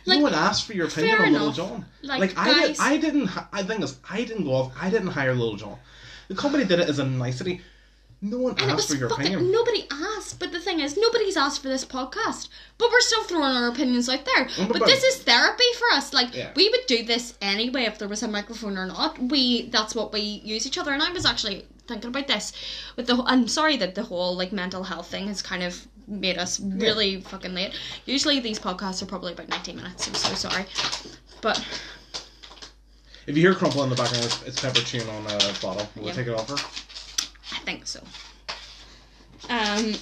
Like, 0.06 0.18
no 0.18 0.24
one 0.24 0.34
asked 0.34 0.66
for 0.66 0.72
your 0.72 0.86
opinion 0.86 1.18
on 1.20 1.32
Little. 1.32 1.52
John. 1.52 1.84
Like, 2.02 2.20
Like, 2.20 2.38
I 2.38 2.46
guys- 2.52 2.68
did, 2.68 2.80
I 2.80 2.96
didn't. 2.96 3.30
I 3.52 3.62
think 3.62 3.82
is 3.82 3.98
I 4.08 4.24
didn't 4.24 4.44
go 4.44 4.52
off. 4.54 4.72
I 4.80 4.88
didn't 4.88 5.08
hire 5.08 5.34
Little 5.34 5.56
John. 5.56 5.78
The 6.28 6.34
company 6.34 6.64
did 6.64 6.78
it 6.80 6.88
as 6.88 6.98
a 6.98 7.04
nicety. 7.04 7.60
No 8.22 8.38
one 8.38 8.52
And 8.58 8.70
asked 8.70 8.88
for 8.88 8.94
your 8.94 9.10
fucking 9.10 9.26
opinion. 9.34 9.52
nobody 9.52 9.86
But 10.32 10.52
the 10.52 10.60
thing 10.60 10.80
is, 10.80 10.96
nobody's 10.96 11.36
asked 11.36 11.60
for 11.62 11.68
this 11.68 11.84
podcast. 11.84 12.48
But 12.78 12.90
we're 12.90 13.00
still 13.00 13.24
throwing 13.24 13.44
our 13.56 13.68
opinions 13.68 14.08
out 14.08 14.24
there. 14.24 14.48
but- 14.58 14.78
But 14.78 14.86
this 14.86 15.02
is 15.04 15.16
therapy 15.22 15.64
for 15.78 15.96
us. 15.96 16.12
Like 16.12 16.34
Yeah. 16.34 16.50
we 16.56 16.68
would 16.70 16.86
do 16.86 17.04
this 17.04 17.34
anyway 17.42 17.82
if 17.84 17.98
there 17.98 18.08
was 18.08 18.22
a 18.22 18.28
microphone 18.28 18.78
or 18.78 18.86
not. 18.86 19.18
We 19.22 19.68
that's 19.68 19.94
what 19.94 20.12
we 20.12 20.20
use 20.20 20.66
each 20.66 20.78
other. 20.78 20.92
And 20.92 21.02
I 21.02 21.10
was 21.12 21.26
actually 21.26 21.66
thinking 21.86 22.08
about 22.08 22.26
this 22.28 22.52
with 22.96 23.06
the. 23.06 23.22
I'm 23.26 23.46
sorry 23.48 23.76
that 23.76 23.94
the 23.94 24.02
whole 24.04 24.34
like 24.36 24.52
mental 24.52 24.82
health 24.84 25.08
thing 25.10 25.28
has 25.28 25.42
kind 25.42 25.62
of 25.62 25.86
made 26.06 26.36
us 26.38 26.60
really 26.60 27.20
fucking 27.20 27.54
late. 27.54 27.72
Usually 28.06 28.40
these 28.40 28.58
podcasts 28.58 29.02
are 29.02 29.06
probably 29.06 29.32
about 29.32 29.48
19 29.48 29.76
minutes. 29.76 30.06
I'm 30.08 30.14
so 30.14 30.34
sorry. 30.34 30.66
But 31.40 31.62
If 33.26 33.36
you 33.36 33.42
hear 33.42 33.54
crumple 33.54 33.82
in 33.84 33.88
the 33.90 33.96
background, 33.96 34.24
it's, 34.26 34.42
it's 34.42 34.60
pepper 34.60 34.80
chewing 34.80 35.08
on 35.08 35.24
a 35.26 35.38
bottle. 35.62 35.88
Will 35.96 36.02
Yeah. 36.04 36.10
we 36.10 36.12
take 36.12 36.26
it 36.26 36.34
off 36.34 36.48
her? 36.50 36.56
I 37.56 37.60
think 37.64 37.86
so. 37.86 38.00
Um, 39.48 39.94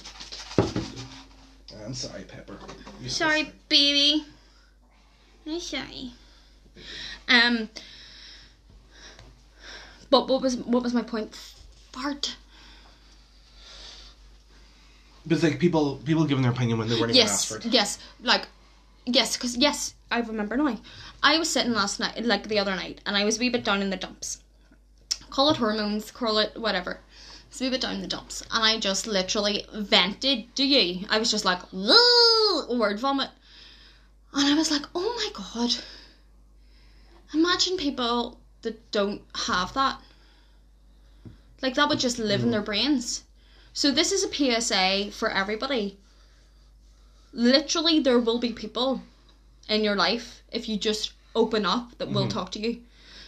I'm 1.85 1.93
sorry, 1.93 2.23
Pepper. 2.23 2.57
You 3.01 3.09
sorry, 3.09 3.51
baby. 3.69 4.25
I'm 5.45 5.59
sorry. 5.59 6.13
Um, 7.27 7.69
but 10.09 10.27
what 10.27 10.41
was 10.41 10.55
what 10.57 10.83
was 10.83 10.93
my 10.93 11.01
point? 11.01 11.35
Fart. 11.91 12.35
But 15.25 15.35
it's 15.35 15.43
like 15.43 15.59
people 15.59 15.97
people 16.05 16.25
giving 16.25 16.41
their 16.43 16.51
opinion 16.51 16.77
when 16.79 16.87
they 16.89 16.99
weren't 16.99 17.15
even 17.15 17.23
asked 17.27 17.49
Yes, 17.49 17.61
for 17.61 17.67
it. 17.67 17.73
yes, 17.73 17.99
like 18.21 18.47
yes, 19.05 19.35
because 19.37 19.57
yes, 19.57 19.93
I 20.11 20.19
remember 20.19 20.57
now. 20.57 20.77
I 21.21 21.37
was 21.37 21.49
sitting 21.49 21.73
last 21.73 21.99
night, 21.99 22.23
like 22.25 22.47
the 22.47 22.59
other 22.59 22.75
night, 22.75 23.01
and 23.05 23.15
I 23.17 23.23
was 23.25 23.37
a 23.37 23.39
wee 23.39 23.49
bit 23.49 23.63
down 23.63 23.81
in 23.81 23.89
the 23.89 23.97
dumps. 23.97 24.39
Call 25.29 25.49
it 25.49 25.57
hormones, 25.57 26.11
call 26.11 26.37
it 26.39 26.57
whatever. 26.57 26.99
It's 27.53 27.61
a 27.61 27.65
wee 27.65 27.69
bit 27.69 27.81
down 27.81 28.01
the 28.01 28.07
dumps, 28.07 28.41
and 28.49 28.63
I 28.63 28.79
just 28.79 29.05
literally 29.05 29.63
vented. 29.71 30.55
Do 30.55 30.65
you? 30.65 31.05
I 31.07 31.19
was 31.19 31.29
just 31.29 31.45
like, 31.45 31.61
word 31.71 32.99
vomit, 32.99 33.29
and 34.33 34.47
I 34.47 34.55
was 34.55 34.71
like, 34.71 34.87
oh 34.95 35.13
my 35.15 35.29
god. 35.35 35.75
Imagine 37.31 37.77
people 37.77 38.39
that 38.63 38.91
don't 38.91 39.21
have 39.35 39.71
that. 39.75 40.01
Like 41.61 41.75
that 41.75 41.89
would 41.89 41.99
just 41.99 42.17
live 42.17 42.39
in 42.39 42.45
mm-hmm. 42.45 42.53
their 42.53 42.63
brains. 42.63 43.21
So 43.71 43.91
this 43.91 44.11
is 44.11 44.23
a 44.23 44.33
PSA 44.33 45.11
for 45.11 45.29
everybody. 45.29 45.99
Literally, 47.33 47.99
there 47.99 48.17
will 48.17 48.39
be 48.39 48.51
people 48.51 49.03
in 49.69 49.83
your 49.83 49.95
life 49.95 50.41
if 50.51 50.67
you 50.67 50.75
just 50.75 51.13
open 51.35 51.67
up 51.67 51.99
that 51.99 52.09
will 52.09 52.23
mm-hmm. 52.23 52.29
talk 52.29 52.51
to 52.53 52.59
you. 52.59 52.81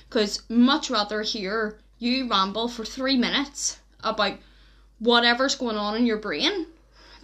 Because 0.09 0.41
much 0.49 0.89
rather 0.89 1.21
hear 1.21 1.79
you 1.99 2.27
ramble 2.27 2.67
for 2.67 2.83
three 2.83 3.17
minutes 3.17 3.77
about 4.05 4.37
whatever's 4.99 5.55
going 5.55 5.75
on 5.77 5.95
in 5.97 6.05
your 6.05 6.17
brain 6.17 6.67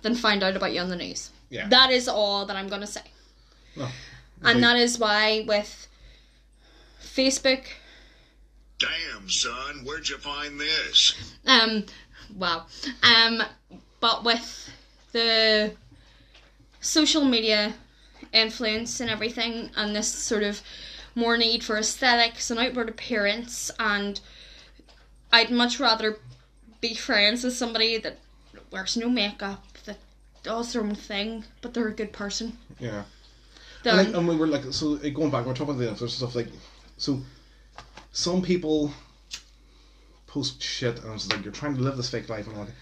than 0.02 0.16
find 0.16 0.44
out 0.44 0.56
about 0.56 0.74
you 0.74 0.82
on 0.82 0.90
the 0.90 0.96
news. 0.96 1.30
Yeah. 1.50 1.68
That 1.70 1.92
is 1.92 2.08
all 2.08 2.46
that 2.46 2.56
I'm 2.58 2.68
gonna 2.68 2.88
say. 2.88 3.02
No. 3.76 3.88
And 4.44 4.64
that 4.64 4.76
is 4.76 4.98
why 4.98 5.46
with 5.48 5.88
Facebook, 7.02 7.66
Damn, 8.80 9.30
son, 9.30 9.86
where'd 9.86 10.10
you 10.10 10.18
find 10.18 10.60
this? 10.60 11.14
um, 11.46 11.86
wow, 12.36 12.66
um, 13.04 13.44
but 14.00 14.24
with 14.24 14.70
the 15.12 15.74
social 16.80 17.24
media 17.24 17.76
influence 18.34 19.00
and 19.00 19.10
everything, 19.10 19.70
and 19.76 19.96
this 19.96 20.08
sort 20.08 20.42
of 20.42 20.62
more 21.14 21.38
need 21.38 21.64
for 21.64 21.78
aesthetics 21.78 22.50
and 22.50 22.60
outward 22.60 22.90
appearance, 22.90 23.70
and 23.78 24.20
I'd 25.32 25.52
much 25.52 25.80
rather 25.80 26.18
be 26.82 26.96
friends 26.96 27.44
with 27.44 27.54
somebody 27.54 27.98
that 28.00 28.18
wears 28.72 28.98
no 28.98 29.10
makeup, 29.10 29.64
that 29.86 30.00
does 30.44 30.74
their 30.74 30.82
own 30.82 30.96
thing, 30.96 31.46
but 31.62 31.74
they're 31.74 31.88
a 31.88 31.94
good 31.94 32.12
person. 32.12 32.58
Yeah. 32.80 33.04
And, 33.86 33.98
like, 33.98 34.16
and 34.16 34.28
we 34.28 34.36
were 34.36 34.48
like, 34.48 34.64
so 34.72 34.98
going 34.98 35.32
back, 35.32 35.46
we're 35.46 35.54
talking 35.54 35.76
about 35.76 35.80
the 35.80 35.92
influencers 35.92 36.10
stuff. 36.10 36.36
Like, 36.36 36.48
so 36.98 37.22
some 38.12 38.42
people 38.42 38.92
post 40.28 40.62
shit, 40.62 41.04
and 41.04 41.14
it's 41.14 41.30
like 41.32 41.44
you're 41.44 41.54
trying 41.54 41.76
to 41.76 41.82
live 41.82 41.98
this 41.98 42.10
fake 42.10 42.30
life, 42.30 42.48
and 42.48 42.58
all 42.58 42.66
that. 42.66 42.74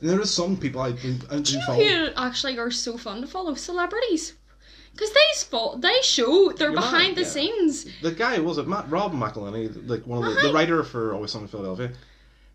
And 0.00 0.10
there 0.10 0.20
is 0.20 0.32
some 0.32 0.56
people 0.56 0.80
I 0.80 0.92
do, 0.92 1.16
I 1.30 1.36
do 1.36 1.42
Do 1.42 1.52
you 1.52 1.58
know 1.58 1.66
follow. 1.66 1.84
who 1.84 2.08
actually 2.16 2.58
are 2.58 2.70
so 2.70 2.96
fun 2.96 3.20
to 3.20 3.26
follow? 3.26 3.54
Celebrities. 3.54 4.34
Because 4.92 5.12
they, 5.12 5.46
fo- 5.48 5.76
they 5.76 5.96
show, 6.02 6.52
they're 6.52 6.70
You're 6.70 6.80
behind 6.80 7.16
the 7.16 7.22
yeah. 7.22 7.28
scenes. 7.28 7.86
The 8.00 8.12
guy 8.12 8.38
was 8.38 8.58
it 8.58 8.68
Matt 8.68 8.88
Rob 8.88 9.12
McElhenney, 9.12 9.88
like 9.88 10.06
one 10.06 10.18
of 10.18 10.24
the, 10.24 10.34
the 10.34 10.48
uh-huh. 10.48 10.52
writer 10.52 10.84
for 10.84 11.14
Always 11.14 11.32
Sunny 11.32 11.44
in 11.44 11.48
Philadelphia. 11.48 11.92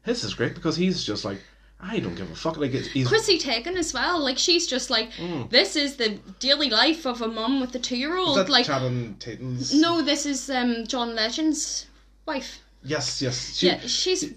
His 0.10 0.24
is 0.24 0.34
great 0.34 0.56
because 0.56 0.76
he's 0.76 1.04
just 1.04 1.24
like, 1.24 1.40
I 1.80 2.00
don't 2.00 2.16
give 2.16 2.30
a 2.32 2.36
fuck. 2.36 2.58
Like 2.58 2.74
it's, 2.74 2.90
Chrissy 3.08 3.38
Teigen 3.38 3.76
as 3.78 3.94
well. 3.94 4.20
Like, 4.20 4.40
she's 4.40 4.66
just 4.66 4.90
like, 4.90 5.12
this 5.50 5.76
is 5.76 5.98
the 5.98 6.18
daily 6.40 6.70
life 6.70 7.06
of 7.06 7.22
a 7.22 7.28
mum 7.28 7.62
with 7.62 7.76
a 7.76 7.80
two 7.80 7.96
year 7.96 8.18
old. 8.18 8.50
Like, 8.50 8.66
Channing 8.66 9.16
Tatum's. 9.20 9.72
no, 9.74 10.02
this 10.02 10.26
is 10.26 10.50
um, 10.50 10.88
John 10.88 11.16
Legend's 11.16 11.86
wife. 12.26 12.60
Yes, 12.84 13.22
yes. 13.22 13.56
She, 13.56 13.68
Yeah, 13.68 13.80
she's. 13.82 14.34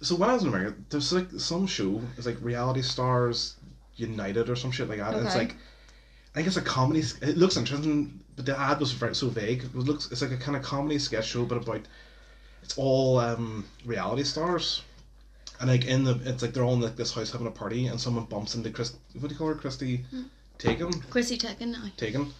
So 0.00 0.14
when 0.14 0.30
I 0.30 0.32
was 0.32 0.42
in 0.42 0.48
America, 0.48 0.74
there's 0.88 1.12
like 1.12 1.28
some 1.36 1.66
show. 1.66 2.00
It's 2.16 2.26
like 2.26 2.38
Reality 2.40 2.82
Stars 2.82 3.56
United 3.96 4.48
or 4.48 4.56
some 4.56 4.70
shit 4.70 4.88
like 4.88 4.98
that. 4.98 5.14
And 5.14 5.26
it's 5.26 5.36
like, 5.36 5.54
I 6.32 6.36
think 6.36 6.46
it's 6.46 6.56
a 6.56 6.62
comedy. 6.62 7.02
It 7.20 7.36
looks 7.36 7.58
interesting, 7.58 8.20
but 8.36 8.46
the 8.46 8.58
ad 8.58 8.80
was 8.80 8.92
very, 8.92 9.14
so 9.14 9.28
vague. 9.28 9.64
It 9.64 9.74
looks. 9.74 10.10
It's 10.10 10.22
like 10.22 10.32
a 10.32 10.36
kind 10.38 10.56
of 10.56 10.62
comedy 10.62 10.98
sketch 10.98 11.26
show, 11.26 11.44
but 11.44 11.58
about. 11.58 11.82
It's 12.62 12.76
all 12.76 13.18
um, 13.18 13.66
reality 13.84 14.24
stars, 14.24 14.82
and 15.60 15.70
like 15.70 15.84
in 15.86 16.04
the, 16.04 16.20
it's 16.24 16.42
like 16.42 16.52
they're 16.52 16.64
all 16.64 16.74
in 16.74 16.80
like 16.80 16.96
this 16.96 17.12
house 17.14 17.30
having 17.30 17.46
a 17.46 17.50
party, 17.50 17.86
and 17.86 18.00
someone 18.00 18.24
bumps 18.24 18.54
into 18.54 18.70
Chris. 18.70 18.92
What 19.14 19.28
do 19.28 19.34
you 19.34 19.38
call 19.38 19.48
her, 19.48 19.54
Christy? 19.54 20.04
Teigen. 20.58 21.08
Chrissy 21.10 21.38
Teigen 21.38 21.68
now. 21.68 21.84
Taken, 21.96 22.32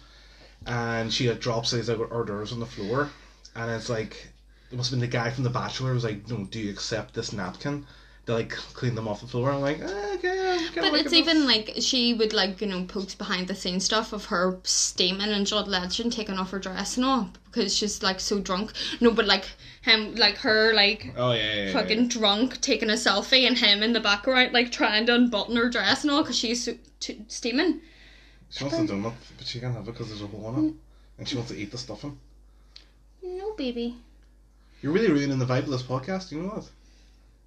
and 0.65 1.11
she 1.13 1.29
like 1.29 1.39
drops 1.39 1.71
these 1.71 1.89
like 1.89 1.99
hors 1.99 2.25
d'oeuvres 2.25 2.51
on 2.51 2.59
the 2.59 2.65
floor, 2.65 3.09
and 3.55 3.71
it's 3.71 3.89
like 3.89 4.31
it 4.71 4.75
must 4.75 4.91
have 4.91 4.99
been 4.99 5.09
the 5.09 5.17
guy 5.17 5.29
from 5.31 5.43
The 5.43 5.49
Bachelor 5.49 5.89
who 5.89 5.95
was 5.95 6.03
like, 6.03 6.29
"No, 6.29 6.45
do 6.45 6.59
you 6.59 6.69
accept 6.69 7.13
this 7.13 7.33
napkin?" 7.33 7.85
To 8.25 8.33
like 8.33 8.49
clean 8.49 8.95
them 8.95 9.07
off 9.07 9.21
the 9.21 9.27
floor. 9.27 9.51
I'm 9.51 9.61
like, 9.61 9.79
eh, 9.79 10.13
okay, 10.15 10.57
I'm 10.57 10.75
But 10.75 10.93
it's 10.93 11.13
even 11.13 11.39
this." 11.39 11.47
like 11.47 11.73
she 11.79 12.13
would 12.13 12.33
like 12.33 12.61
you 12.61 12.67
know 12.67 12.83
post 12.83 13.17
behind 13.17 13.47
the 13.47 13.55
scenes 13.55 13.85
stuff 13.85 14.13
of 14.13 14.25
her 14.25 14.59
steaming 14.63 15.29
and 15.29 15.47
John 15.47 15.69
Legend 15.69 16.13
taking 16.13 16.37
off 16.37 16.51
her 16.51 16.59
dress 16.59 16.97
and 16.97 17.05
all 17.05 17.29
because 17.45 17.75
she's 17.75 18.03
like 18.03 18.19
so 18.19 18.39
drunk. 18.39 18.73
No, 18.99 19.11
but 19.11 19.25
like 19.25 19.45
him, 19.81 20.15
like 20.15 20.37
her, 20.37 20.73
like 20.73 21.13
Oh 21.17 21.31
yeah, 21.31 21.53
yeah, 21.53 21.65
yeah, 21.65 21.73
fucking 21.73 22.09
drunk 22.09 22.61
taking 22.61 22.89
a 22.89 22.93
selfie 22.93 23.47
and 23.47 23.57
him 23.57 23.81
in 23.81 23.93
the 23.93 23.99
background 23.99 24.53
like 24.53 24.71
trying 24.71 25.05
to 25.07 25.15
unbutton 25.15 25.55
her 25.55 25.69
dress 25.69 26.03
and 26.03 26.11
all 26.11 26.21
because 26.21 26.37
she's 26.37 26.63
so, 26.63 26.73
t- 26.99 27.23
steaming. 27.27 27.81
She 28.49 28.63
wants 28.63 28.77
the 28.77 28.85
donut, 28.85 29.13
but 29.37 29.47
she 29.47 29.59
can't 29.59 29.73
have 29.73 29.87
it 29.87 29.91
because 29.91 30.09
there's 30.09 30.21
a 30.21 30.27
hole 30.27 30.55
in 30.57 30.69
it, 30.69 30.73
and 31.17 31.27
she 31.27 31.35
wants 31.35 31.51
to 31.51 31.57
eat 31.57 31.71
the 31.71 31.77
stuffing. 31.77 32.17
No, 33.21 33.53
baby. 33.53 33.97
You're 34.81 34.91
really 34.91 35.11
ruining 35.11 35.39
the 35.39 35.45
vibe 35.45 35.63
of 35.63 35.69
this 35.69 35.83
podcast. 35.83 36.31
You 36.31 36.41
know 36.41 36.55
that? 36.55 36.69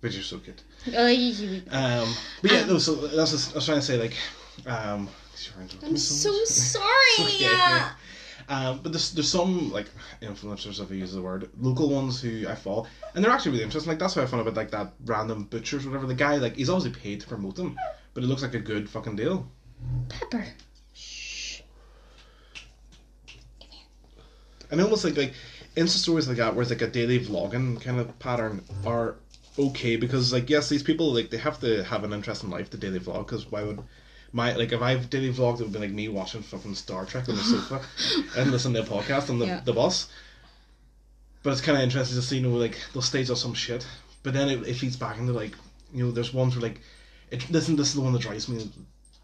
But 0.03 0.13
you're 0.13 0.23
so 0.23 0.39
good. 0.39 0.61
Um, 1.71 2.15
but 2.43 2.51
yeah, 2.51 2.67
no. 2.67 2.79
So 2.79 2.97
that's 2.97 3.31
just, 3.31 3.53
I 3.53 3.55
was 3.55 3.65
trying 3.65 3.79
to 3.79 3.87
say 3.87 3.97
like, 3.99 4.17
um, 4.67 5.09
me 5.93 5.97
so 5.97 6.33
sorry. 6.45 6.87
Okay. 7.21 7.45
Yeah. 7.45 7.93
Um, 8.49 8.81
but 8.83 8.93
there's 8.93 9.13
there's 9.13 9.31
some 9.31 9.71
like 9.73 9.87
influencers, 10.21 10.81
if 10.81 10.91
I 10.91 10.95
use 10.95 11.13
the 11.13 11.23
word, 11.23 11.49
local 11.61 11.89
ones 11.89 12.21
who 12.21 12.47
I 12.49 12.57
follow, 12.57 12.87
and 13.15 13.25
they're 13.25 13.33
actually 13.33 13.53
really 13.53 13.65
interesting. 13.65 13.91
Like 13.91 14.01
that's 14.01 14.17
what 14.17 14.25
I 14.25 14.27
found 14.27 14.43
about 14.43 14.55
like 14.55 14.73
that 14.73 14.93
random 15.05 15.45
butchers, 15.45 15.87
whatever. 15.87 16.07
The 16.07 16.15
guy 16.15 16.37
like 16.37 16.57
he's 16.57 16.69
obviously 16.69 17.01
paid 17.01 17.21
to 17.21 17.29
promote 17.29 17.55
them, 17.55 17.79
but 18.13 18.25
it 18.25 18.27
looks 18.27 18.43
like 18.43 18.55
a 18.55 18.59
good 18.59 18.91
fucking 18.91 19.17
deal. 19.17 19.47
Pepper. 20.09 20.45
Shh. 20.95 21.61
and 24.73 24.81
almost 24.81 25.05
like 25.05 25.17
like 25.17 25.35
Insta 25.77 25.99
stories 25.99 26.27
like 26.27 26.39
that, 26.39 26.55
where 26.55 26.63
it's 26.63 26.71
like 26.71 26.83
a 26.83 26.89
daily 26.89 27.21
vlogging 27.21 27.81
kind 27.81 28.01
of 28.01 28.19
pattern, 28.19 28.65
are 28.85 29.17
okay 29.59 29.97
because 29.97 30.33
like 30.33 30.49
yes, 30.51 30.69
these 30.69 30.83
people 30.83 31.13
like 31.13 31.31
they 31.31 31.37
have 31.39 31.61
to 31.61 31.83
have 31.85 32.05
an 32.05 32.13
interest 32.13 32.43
in 32.43 32.51
life 32.51 32.71
to 32.71 32.77
daily 32.77 33.01
vlog 33.01 33.27
because 33.27 33.51
why 33.51 33.63
would 33.63 33.81
my 34.33 34.55
like 34.55 34.73
if 34.73 34.81
I've 34.81 35.11
daily 35.11 35.33
vlogged, 35.33 35.61
it 35.61 35.65
would 35.65 35.73
be 35.73 35.79
like 35.79 35.91
me 35.91 36.09
watching 36.09 36.43
fucking 36.43 36.75
Star 36.75 37.05
Trek 37.05 37.29
on 37.29 37.37
the 37.37 37.43
sofa 37.43 37.83
and 38.39 38.51
listening 38.51 38.83
to 38.83 38.83
a 38.83 38.85
podcast 38.87 39.29
on 39.31 39.39
the 39.39 39.47
Yeah. 39.47 39.61
the 39.65 39.73
bus. 39.73 40.09
But 41.43 41.51
it's 41.51 41.61
kind 41.61 41.77
of 41.77 41.83
interesting 41.83 42.17
to 42.17 42.23
see, 42.23 42.37
you 42.37 42.43
know, 42.43 42.57
like 42.57 42.79
they'll 42.93 43.03
stage 43.03 43.29
up 43.29 43.37
some 43.37 43.53
shit, 43.53 43.85
but 44.23 44.33
then 44.33 44.49
it, 44.49 44.67
it 44.67 44.75
feeds 44.75 44.97
back 44.97 45.19
into 45.19 45.33
like, 45.33 45.57
you 45.93 46.05
know, 46.05 46.13
there's 46.13 46.33
ones 46.33 46.55
where 46.55 46.63
like, 46.63 46.81
it 47.31 47.41
this 47.51 47.67
this 47.67 47.89
is 47.89 47.95
the 47.95 48.01
one 48.01 48.13
that 48.13 48.23
drives 48.23 48.49
me 48.49 48.71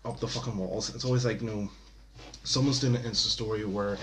up 0.04 0.18
the 0.20 0.28
fucking 0.28 0.56
walls. 0.56 0.94
It's 0.94 1.04
always 1.04 1.24
like, 1.24 1.40
you 1.40 1.46
know, 1.46 1.70
someone's 2.44 2.80
doing 2.80 2.96
an 2.96 3.02
Insta 3.02 3.28
story 3.28 3.64
where 3.64 3.96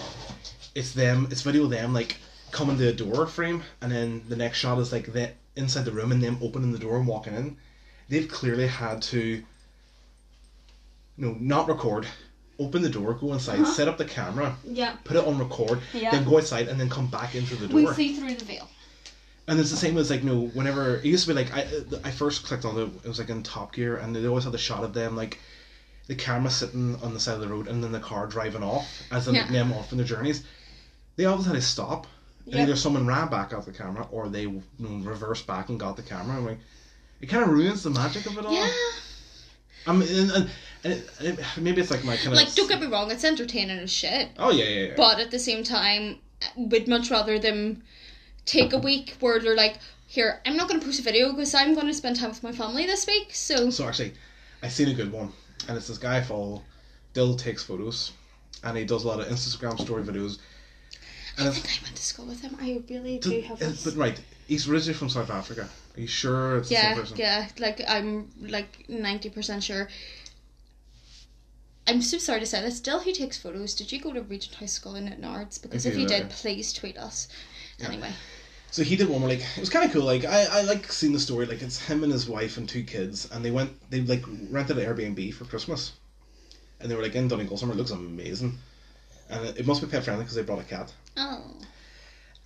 it's 0.73 0.93
them, 0.93 1.27
it's 1.29 1.41
video 1.41 1.67
them 1.67 1.93
like 1.93 2.17
coming 2.51 2.77
to 2.77 2.87
a 2.87 2.93
door 2.93 3.27
frame, 3.27 3.63
and 3.81 3.91
then 3.91 4.23
the 4.29 4.35
next 4.35 4.57
shot 4.59 4.79
is 4.79 4.91
like 4.93 5.11
the 5.11 5.31
inside 5.55 5.85
the 5.85 5.91
room 5.91 6.11
and 6.11 6.21
them 6.21 6.37
opening 6.41 6.71
the 6.71 6.79
door 6.79 6.97
and 6.97 7.07
walking 7.07 7.33
in. 7.35 7.57
They've 8.09 8.27
clearly 8.27 8.67
had 8.67 9.01
to, 9.03 9.19
you 9.19 9.43
know, 11.17 11.35
not 11.39 11.67
record, 11.67 12.05
open 12.59 12.81
the 12.81 12.89
door, 12.89 13.13
go 13.13 13.33
inside, 13.33 13.59
uh-huh. 13.61 13.71
set 13.73 13.87
up 13.87 13.97
the 13.97 14.05
camera, 14.05 14.55
Yeah. 14.63 14.95
put 15.03 15.17
it 15.17 15.25
on 15.25 15.39
record, 15.39 15.79
Yeah. 15.93 16.11
then 16.11 16.23
go 16.25 16.37
outside 16.37 16.67
and 16.67 16.79
then 16.79 16.89
come 16.89 17.07
back 17.07 17.35
into 17.35 17.55
the 17.55 17.67
door. 17.67 17.75
We 17.77 17.93
see 17.93 18.15
through 18.15 18.35
the 18.35 18.45
veil. 18.45 18.69
And 19.47 19.59
it's 19.59 19.69
the 19.69 19.77
same 19.77 19.97
as 19.97 20.09
like 20.09 20.23
no, 20.23 20.47
whenever 20.47 20.97
it 20.97 21.05
used 21.05 21.27
to 21.27 21.33
be 21.33 21.39
like 21.43 21.53
I 21.53 21.67
I 22.03 22.11
first 22.11 22.43
clicked 22.45 22.65
on 22.65 22.77
it, 22.79 22.89
it 23.03 23.07
was 23.07 23.19
like 23.19 23.29
in 23.29 23.43
Top 23.43 23.73
Gear, 23.73 23.97
and 23.97 24.15
they 24.15 24.25
always 24.25 24.43
had 24.43 24.53
the 24.53 24.57
shot 24.57 24.83
of 24.83 24.93
them 24.93 25.15
like 25.15 25.37
the 26.07 26.15
camera 26.15 26.49
sitting 26.49 26.95
on 27.03 27.13
the 27.13 27.19
side 27.19 27.35
of 27.35 27.41
the 27.41 27.47
road 27.47 27.67
and 27.67 27.83
then 27.83 27.91
the 27.91 27.99
car 27.99 28.25
driving 28.27 28.63
off 28.63 28.87
as 29.11 29.27
in 29.27 29.35
Yeah. 29.35 29.47
them 29.51 29.71
off 29.73 29.91
on 29.91 29.97
their 29.97 30.07
journeys. 30.07 30.43
They 31.15 31.25
always 31.25 31.45
had 31.45 31.53
to 31.55 31.61
stop, 31.61 32.07
Yep. 32.45 32.61
either 32.61 32.75
someone 32.75 33.07
ran 33.07 33.29
back 33.29 33.53
at 33.53 33.65
the 33.65 33.71
camera 33.71 34.07
or 34.11 34.29
they 34.29 34.41
you 34.41 34.61
know, 34.77 35.03
reversed 35.09 35.47
back 35.47 35.69
and 35.69 35.79
got 35.79 35.95
the 35.95 36.03
camera. 36.03 36.37
I'm 36.37 36.45
like, 36.45 36.59
it 37.21 37.27
kind 37.27 37.43
of 37.43 37.49
ruins 37.49 37.83
the 37.83 37.89
magic 37.89 38.25
of 38.27 38.37
it 38.37 38.45
all. 38.45 38.53
Yeah. 38.53 38.69
I 39.87 39.93
mean, 39.93 40.07
and, 40.09 40.31
and, 40.31 40.49
and 40.83 40.93
it, 40.93 41.09
it, 41.21 41.39
maybe 41.57 41.81
it's 41.81 41.91
like 41.91 42.03
my 42.03 42.15
kind 42.15 42.29
of 42.29 42.33
Like, 42.33 42.53
don't 42.53 42.69
get 42.69 42.81
me 42.81 42.87
wrong, 42.87 43.11
it's 43.11 43.23
entertaining 43.23 43.79
as 43.79 43.91
shit. 43.91 44.29
Oh 44.37 44.51
yeah, 44.51 44.65
yeah, 44.65 44.85
yeah. 44.87 44.93
But 44.95 45.19
at 45.19 45.31
the 45.31 45.39
same 45.39 45.63
time, 45.63 46.19
we'd 46.55 46.87
much 46.87 47.09
rather 47.11 47.39
them 47.39 47.83
take 48.45 48.73
a 48.73 48.77
week 48.77 49.15
where 49.19 49.39
they're 49.39 49.55
like, 49.55 49.77
here, 50.07 50.39
I'm 50.45 50.55
not 50.55 50.67
going 50.67 50.79
to 50.79 50.85
post 50.85 50.99
a 50.99 51.03
video 51.03 51.31
because 51.31 51.53
I'm 51.55 51.73
going 51.73 51.87
to 51.87 51.93
spend 51.93 52.17
time 52.17 52.29
with 52.29 52.43
my 52.43 52.51
family 52.51 52.85
this 52.85 53.07
week. 53.07 53.33
So, 53.33 53.69
So 53.69 53.87
actually, 53.87 54.13
I 54.61 54.67
seen 54.67 54.89
a 54.89 54.93
good 54.93 55.11
one, 55.11 55.31
and 55.67 55.77
it's 55.77 55.87
this 55.87 55.97
guy 55.97 56.17
I 56.17 56.21
follow. 56.21 56.63
Dill 57.13 57.35
takes 57.35 57.63
photos, 57.63 58.11
and 58.63 58.77
he 58.77 58.85
does 58.85 59.03
a 59.03 59.07
lot 59.07 59.19
of 59.19 59.27
Instagram 59.27 59.79
story 59.79 60.03
videos. 60.03 60.39
I 61.37 61.49
think 61.49 61.65
I 61.67 61.83
went 61.83 61.95
to 61.95 62.03
school 62.03 62.25
with 62.25 62.41
him. 62.41 62.55
I 62.61 62.81
really 62.89 63.19
do 63.19 63.41
have 63.41 63.61
uh, 63.61 63.65
it's- 63.65 63.83
but 63.83 63.95
right, 63.95 64.19
he's 64.47 64.67
originally 64.69 64.93
from 64.97 65.09
South 65.09 65.29
Africa. 65.29 65.67
Are 65.95 65.99
you 66.01 66.07
sure 66.07 66.57
it's 66.57 66.69
the 66.69 66.75
same 66.75 66.83
Yeah, 66.89 66.95
person? 66.95 67.17
yeah. 67.17 67.47
Like 67.59 67.81
I'm 67.87 68.29
like 68.41 68.85
ninety 68.89 69.29
percent 69.29 69.63
sure. 69.63 69.89
I'm 71.87 72.01
so 72.01 72.17
sorry 72.17 72.39
to 72.39 72.45
say 72.45 72.61
this. 72.61 72.77
Still, 72.77 72.99
who 72.99 73.11
takes 73.11 73.37
photos? 73.37 73.75
Did 73.75 73.91
you 73.91 73.99
go 74.01 74.11
to 74.11 74.21
Regent 74.21 74.55
High 74.55 74.65
School 74.65 74.95
in 74.95 75.05
Nards? 75.21 75.61
Because 75.61 75.85
if 75.85 75.95
you 75.97 76.07
did, 76.07 76.29
please 76.29 76.73
tweet 76.73 76.97
us. 76.97 77.27
Anyway, 77.79 78.11
So 78.71 78.83
he 78.83 78.95
did 78.95 79.07
one 79.09 79.21
where 79.21 79.29
like 79.29 79.41
it 79.41 79.59
was 79.59 79.69
kind 79.69 79.85
of 79.85 79.91
cool. 79.91 80.03
Like 80.03 80.25
I, 80.25 80.45
I 80.49 80.61
like 80.63 80.91
seeing 80.91 81.13
the 81.13 81.19
story. 81.19 81.45
Like 81.45 81.61
it's 81.61 81.79
him 81.79 82.03
and 82.03 82.11
his 82.11 82.27
wife 82.27 82.57
and 82.57 82.67
two 82.67 82.83
kids, 82.83 83.29
and 83.31 83.43
they 83.45 83.51
went 83.51 83.71
they 83.91 84.01
like 84.01 84.23
rented 84.49 84.77
an 84.79 84.85
Airbnb 84.85 85.33
for 85.35 85.45
Christmas, 85.45 85.91
and 86.79 86.89
they 86.89 86.95
were 86.95 87.03
like 87.03 87.15
in 87.15 87.27
Donegal 87.27 87.57
summer. 87.57 87.73
It 87.73 87.77
looks 87.77 87.91
amazing, 87.91 88.57
and 89.29 89.45
it, 89.47 89.59
it 89.59 89.65
must 89.67 89.81
be 89.81 89.87
pet 89.87 90.03
friendly 90.03 90.23
because 90.23 90.35
they 90.35 90.43
brought 90.43 90.59
a 90.59 90.63
cat. 90.63 90.93
oh, 91.17 91.41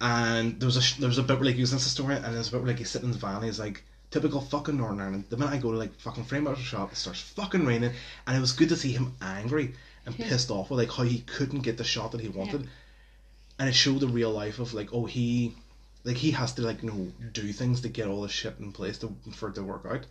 And 0.01 0.59
there 0.59 0.67
was 0.67 0.77
a 0.77 0.81
sh- 0.81 0.95
there 0.97 1.09
was 1.09 1.17
a 1.17 1.23
bit 1.23 1.37
where 1.37 1.45
like 1.45 1.55
he 1.55 1.61
was 1.61 1.71
in 1.73 1.77
the 1.77 1.83
story, 1.83 2.15
and 2.15 2.23
there's 2.25 2.47
a 2.49 2.51
bit 2.51 2.61
where 2.61 2.69
like 2.71 2.77
he's 2.79 2.89
sitting 2.89 3.07
in 3.09 3.13
the 3.13 3.17
van. 3.19 3.37
And 3.37 3.45
he's 3.45 3.59
like 3.59 3.83
typical 4.11 4.41
fucking 4.41 4.77
Northern 4.77 5.01
Ireland. 5.01 5.25
The 5.29 5.37
minute 5.37 5.53
I 5.53 5.57
go 5.57 5.71
to 5.71 5.77
like 5.77 5.93
fucking 5.99 6.23
frame 6.25 6.47
out 6.47 6.57
shop, 6.57 6.91
it 6.91 6.95
starts 6.97 7.21
fucking 7.21 7.65
raining, 7.65 7.91
and 8.25 8.37
it 8.37 8.39
was 8.39 8.53
good 8.53 8.69
to 8.69 8.77
see 8.77 8.93
him 8.93 9.13
angry 9.21 9.73
and 10.05 10.17
Yeah. 10.17 10.29
pissed 10.29 10.51
off 10.51 10.69
with 10.69 10.79
like 10.79 10.91
how 10.91 11.03
he 11.03 11.19
couldn't 11.19 11.61
get 11.61 11.77
the 11.77 11.83
shot 11.83 12.11
that 12.13 12.21
he 12.21 12.29
wanted, 12.29 12.67
and 13.59 13.67
it 13.69 13.73
showed 13.75 13.99
the 13.99 14.07
real 14.07 14.31
life 14.31 14.59
of 14.59 14.73
like 14.73 14.93
oh 14.93 15.05
he, 15.05 15.53
like 16.05 16.15
he 16.17 16.31
has 16.31 16.53
to 16.53 16.61
like 16.61 16.81
you 16.81 16.89
know 16.91 17.11
do 17.33 17.51
things 17.51 17.81
to 17.81 17.89
get 17.89 18.07
all 18.07 18.21
the 18.21 18.29
shit 18.29 18.55
in 18.59 18.71
place 18.71 18.97
to 18.99 19.13
for 19.33 19.49
it 19.49 19.55
to 19.55 19.63
work 19.63 19.85
out. 19.89 20.05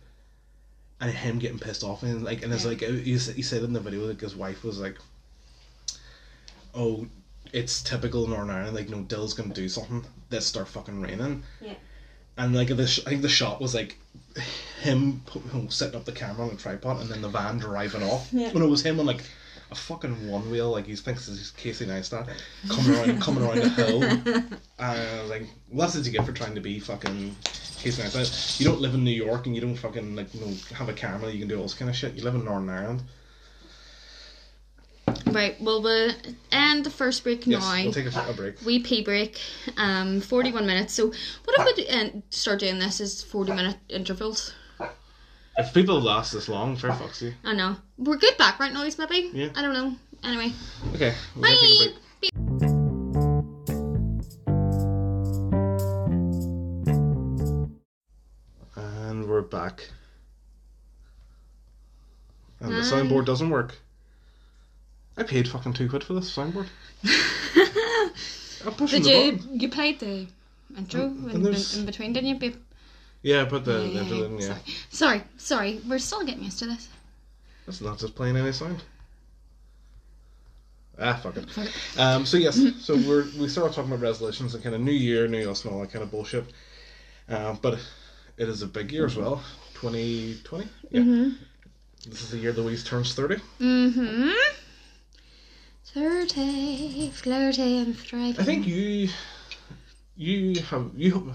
And 1.01 1.09
him 1.11 1.39
getting 1.39 1.59
pissed 1.59 1.83
off 1.83 2.03
and 2.03 2.23
like 2.25 2.43
and 2.43 2.53
it's 2.53 2.63
Yeah. 2.65 2.69
like 2.71 2.83
uh, 2.83 2.91
he, 2.91 3.15
s- 3.15 3.27
he 3.33 3.41
said 3.41 3.63
in 3.63 3.71
the 3.73 3.79
video 3.79 4.05
like 4.05 4.19
his 4.21 4.35
wife 4.35 4.63
was 4.65 4.79
like, 4.79 4.97
oh 6.73 7.07
it's 7.51 7.81
typical 7.81 8.27
Northern 8.27 8.51
Ireland. 8.51 8.75
Like, 8.75 8.89
no, 8.89 9.01
Dill's 9.01 9.33
gonna 9.33 9.53
do 9.53 9.67
something. 9.69 10.05
Let's 10.31 10.45
start 10.45 10.67
fucking 10.67 11.01
raining. 11.01 11.43
Yeah. 11.61 11.73
And 12.37 12.55
like 12.55 12.67
the 12.67 12.87
sh- 12.87 13.01
I 13.05 13.09
think 13.09 13.21
the 13.21 13.29
shot 13.29 13.59
was 13.59 13.73
like 13.75 13.97
him 14.81 15.21
pu- 15.25 15.41
you 15.53 15.61
know, 15.63 15.69
setting 15.69 15.95
up 15.95 16.05
the 16.05 16.11
camera 16.11 16.47
on 16.47 16.53
a 16.53 16.57
tripod 16.57 17.01
and 17.01 17.09
then 17.09 17.21
the 17.21 17.27
van 17.29 17.57
driving 17.57 18.03
off. 18.03 18.29
Yeah. 18.31 18.51
When 18.51 18.63
it 18.63 18.67
was 18.67 18.81
him 18.83 18.99
on 18.99 19.05
like 19.05 19.23
a 19.71 19.75
fucking 19.75 20.29
one 20.29 20.49
wheel, 20.49 20.71
like 20.71 20.85
he 20.85 20.95
thinks 20.95 21.27
he's 21.27 21.51
Casey 21.51 21.85
Neistat, 21.85 22.27
coming 22.69 22.97
around 22.97 23.21
coming 23.21 23.43
around 23.43 23.59
the 23.59 23.69
hill. 23.69 24.03
And 24.03 24.59
I 24.79 25.21
was 25.21 25.29
like, 25.29 25.43
well, 25.69 25.87
that's 25.87 25.95
what 25.97 26.05
you 26.05 26.11
get 26.11 26.25
for 26.25 26.31
trying 26.31 26.55
to 26.55 26.61
be 26.61 26.79
fucking 26.79 27.35
Casey 27.77 28.01
Neistat. 28.01 28.59
You 28.59 28.65
don't 28.67 28.79
live 28.81 28.93
in 28.93 29.03
New 29.03 29.11
York 29.11 29.45
and 29.47 29.55
you 29.55 29.61
don't 29.61 29.75
fucking 29.75 30.15
like 30.15 30.33
you 30.33 30.41
know 30.41 30.53
have 30.75 30.89
a 30.89 30.93
camera. 30.93 31.31
You 31.31 31.39
can 31.39 31.47
do 31.47 31.57
all 31.57 31.63
this 31.63 31.73
kind 31.73 31.89
of 31.89 31.95
shit. 31.95 32.13
You 32.13 32.23
live 32.23 32.35
in 32.35 32.45
Northern 32.45 32.69
Ireland. 32.69 33.01
Right. 35.27 35.55
Well, 35.61 35.81
we'll 35.81 36.11
end 36.51 36.85
the 36.85 36.89
first 36.89 37.23
break 37.23 37.45
Yes, 37.47 37.61
now. 37.61 37.83
we'll 37.83 37.93
take 37.93 38.05
a, 38.13 38.29
a 38.29 38.33
break. 38.33 38.61
Wee 38.65 38.79
pee 38.79 39.03
break. 39.03 39.39
Um, 39.77 40.21
forty-one 40.21 40.65
minutes. 40.65 40.93
So, 40.93 41.07
what 41.07 41.59
if 41.59 41.65
we 41.65 41.83
do, 41.83 41.89
uh, 41.89 42.09
start 42.29 42.59
doing 42.59 42.79
this 42.79 42.99
as 43.01 43.23
forty-minute 43.23 43.77
intervals? 43.89 44.53
If 45.57 45.73
people 45.73 45.99
last 45.99 46.31
this 46.31 46.47
long, 46.47 46.75
fair 46.77 46.91
you. 47.19 47.33
I 47.43 47.53
know 47.53 47.75
we're 47.97 48.17
good 48.17 48.37
background 48.37 48.73
noise, 48.73 48.97
maybe. 48.97 49.29
Yeah. 49.33 49.49
I 49.55 49.61
don't 49.61 49.73
know. 49.73 49.95
Anyway, 50.23 50.53
Okay, 50.95 51.13
we're 51.35 51.41
gonna 51.43 51.55
take 51.57 51.81
a 51.81 51.89
bye. 51.89 51.97
break. 52.21 53.39
And 58.75 59.27
we're 59.27 59.41
back. 59.41 59.89
And 62.59 62.71
the 62.71 62.81
Hi. 62.83 62.91
soundboard 62.91 63.25
doesn't 63.25 63.49
work. 63.49 63.77
I 65.19 65.23
paid 65.23 65.47
fucking 65.47 65.73
two 65.73 65.89
quid 65.89 66.03
for 66.03 66.13
this 66.13 66.33
soundboard. 66.35 66.67
I'm 68.65 68.73
pushing 68.73 69.01
Did 69.03 69.11
the 69.11 69.25
you 69.25 69.31
button. 69.37 69.59
you 69.59 69.69
played 69.69 69.99
the 69.99 70.27
intro 70.77 71.01
and 71.05 71.31
in, 71.31 71.43
there's- 71.43 71.75
in 71.77 71.85
between, 71.85 72.13
didn't 72.13 72.29
you, 72.29 72.35
babe? 72.35 72.55
Yeah, 73.21 73.43
but 73.43 73.65
the, 73.65 73.73
the, 73.73 73.87
yeah, 73.89 74.03
the- 74.03 74.37
yeah. 74.39 74.57
Sorry, 74.89 75.21
sorry. 75.37 75.81
We're 75.87 75.99
still 75.99 76.23
getting 76.25 76.43
used 76.43 76.59
to 76.59 76.65
this. 76.67 76.87
That's 77.65 77.81
not 77.81 77.99
just 77.99 78.15
playing 78.15 78.37
any 78.37 78.53
sound. 78.53 78.81
Ah, 80.97 81.15
fuck 81.21 81.35
it. 81.37 81.49
Fuck. 81.49 81.67
Um, 81.99 82.25
so 82.25 82.37
yes, 82.37 82.59
so 82.79 82.95
we're 82.95 83.25
we 83.37 83.47
started 83.49 83.73
talking 83.75 83.91
about 83.91 84.01
resolutions 84.01 84.53
and 84.55 84.63
kind 84.63 84.73
of 84.75 84.81
new 84.81 84.91
year, 84.91 85.27
new 85.27 85.49
us, 85.51 85.63
and 85.65 85.73
all 85.73 85.81
that 85.81 85.91
kind 85.91 86.03
of 86.03 86.11
bullshit. 86.11 86.45
Um, 87.27 87.59
but 87.61 87.73
it 88.37 88.47
is 88.49 88.61
a 88.61 88.67
big 88.67 88.91
year 88.91 89.05
as 89.05 89.15
well. 89.17 89.43
Twenty 89.73 90.37
twenty. 90.45 90.67
Yeah. 90.89 91.01
Mm-hmm. 91.01 91.29
This 92.09 92.21
is 92.23 92.31
the 92.31 92.37
year 92.37 92.53
Louise 92.53 92.83
turns 92.85 93.13
thirty. 93.13 93.35
Mm-hmm. 93.59 94.31
Thirty, 95.93 97.09
flirty, 97.09 97.79
and 97.79 97.97
thriving. 97.97 98.39
I 98.39 98.43
think 98.43 98.67
you, 98.67 99.09
you 100.15 100.61
have 100.61 100.91
you, 100.95 101.33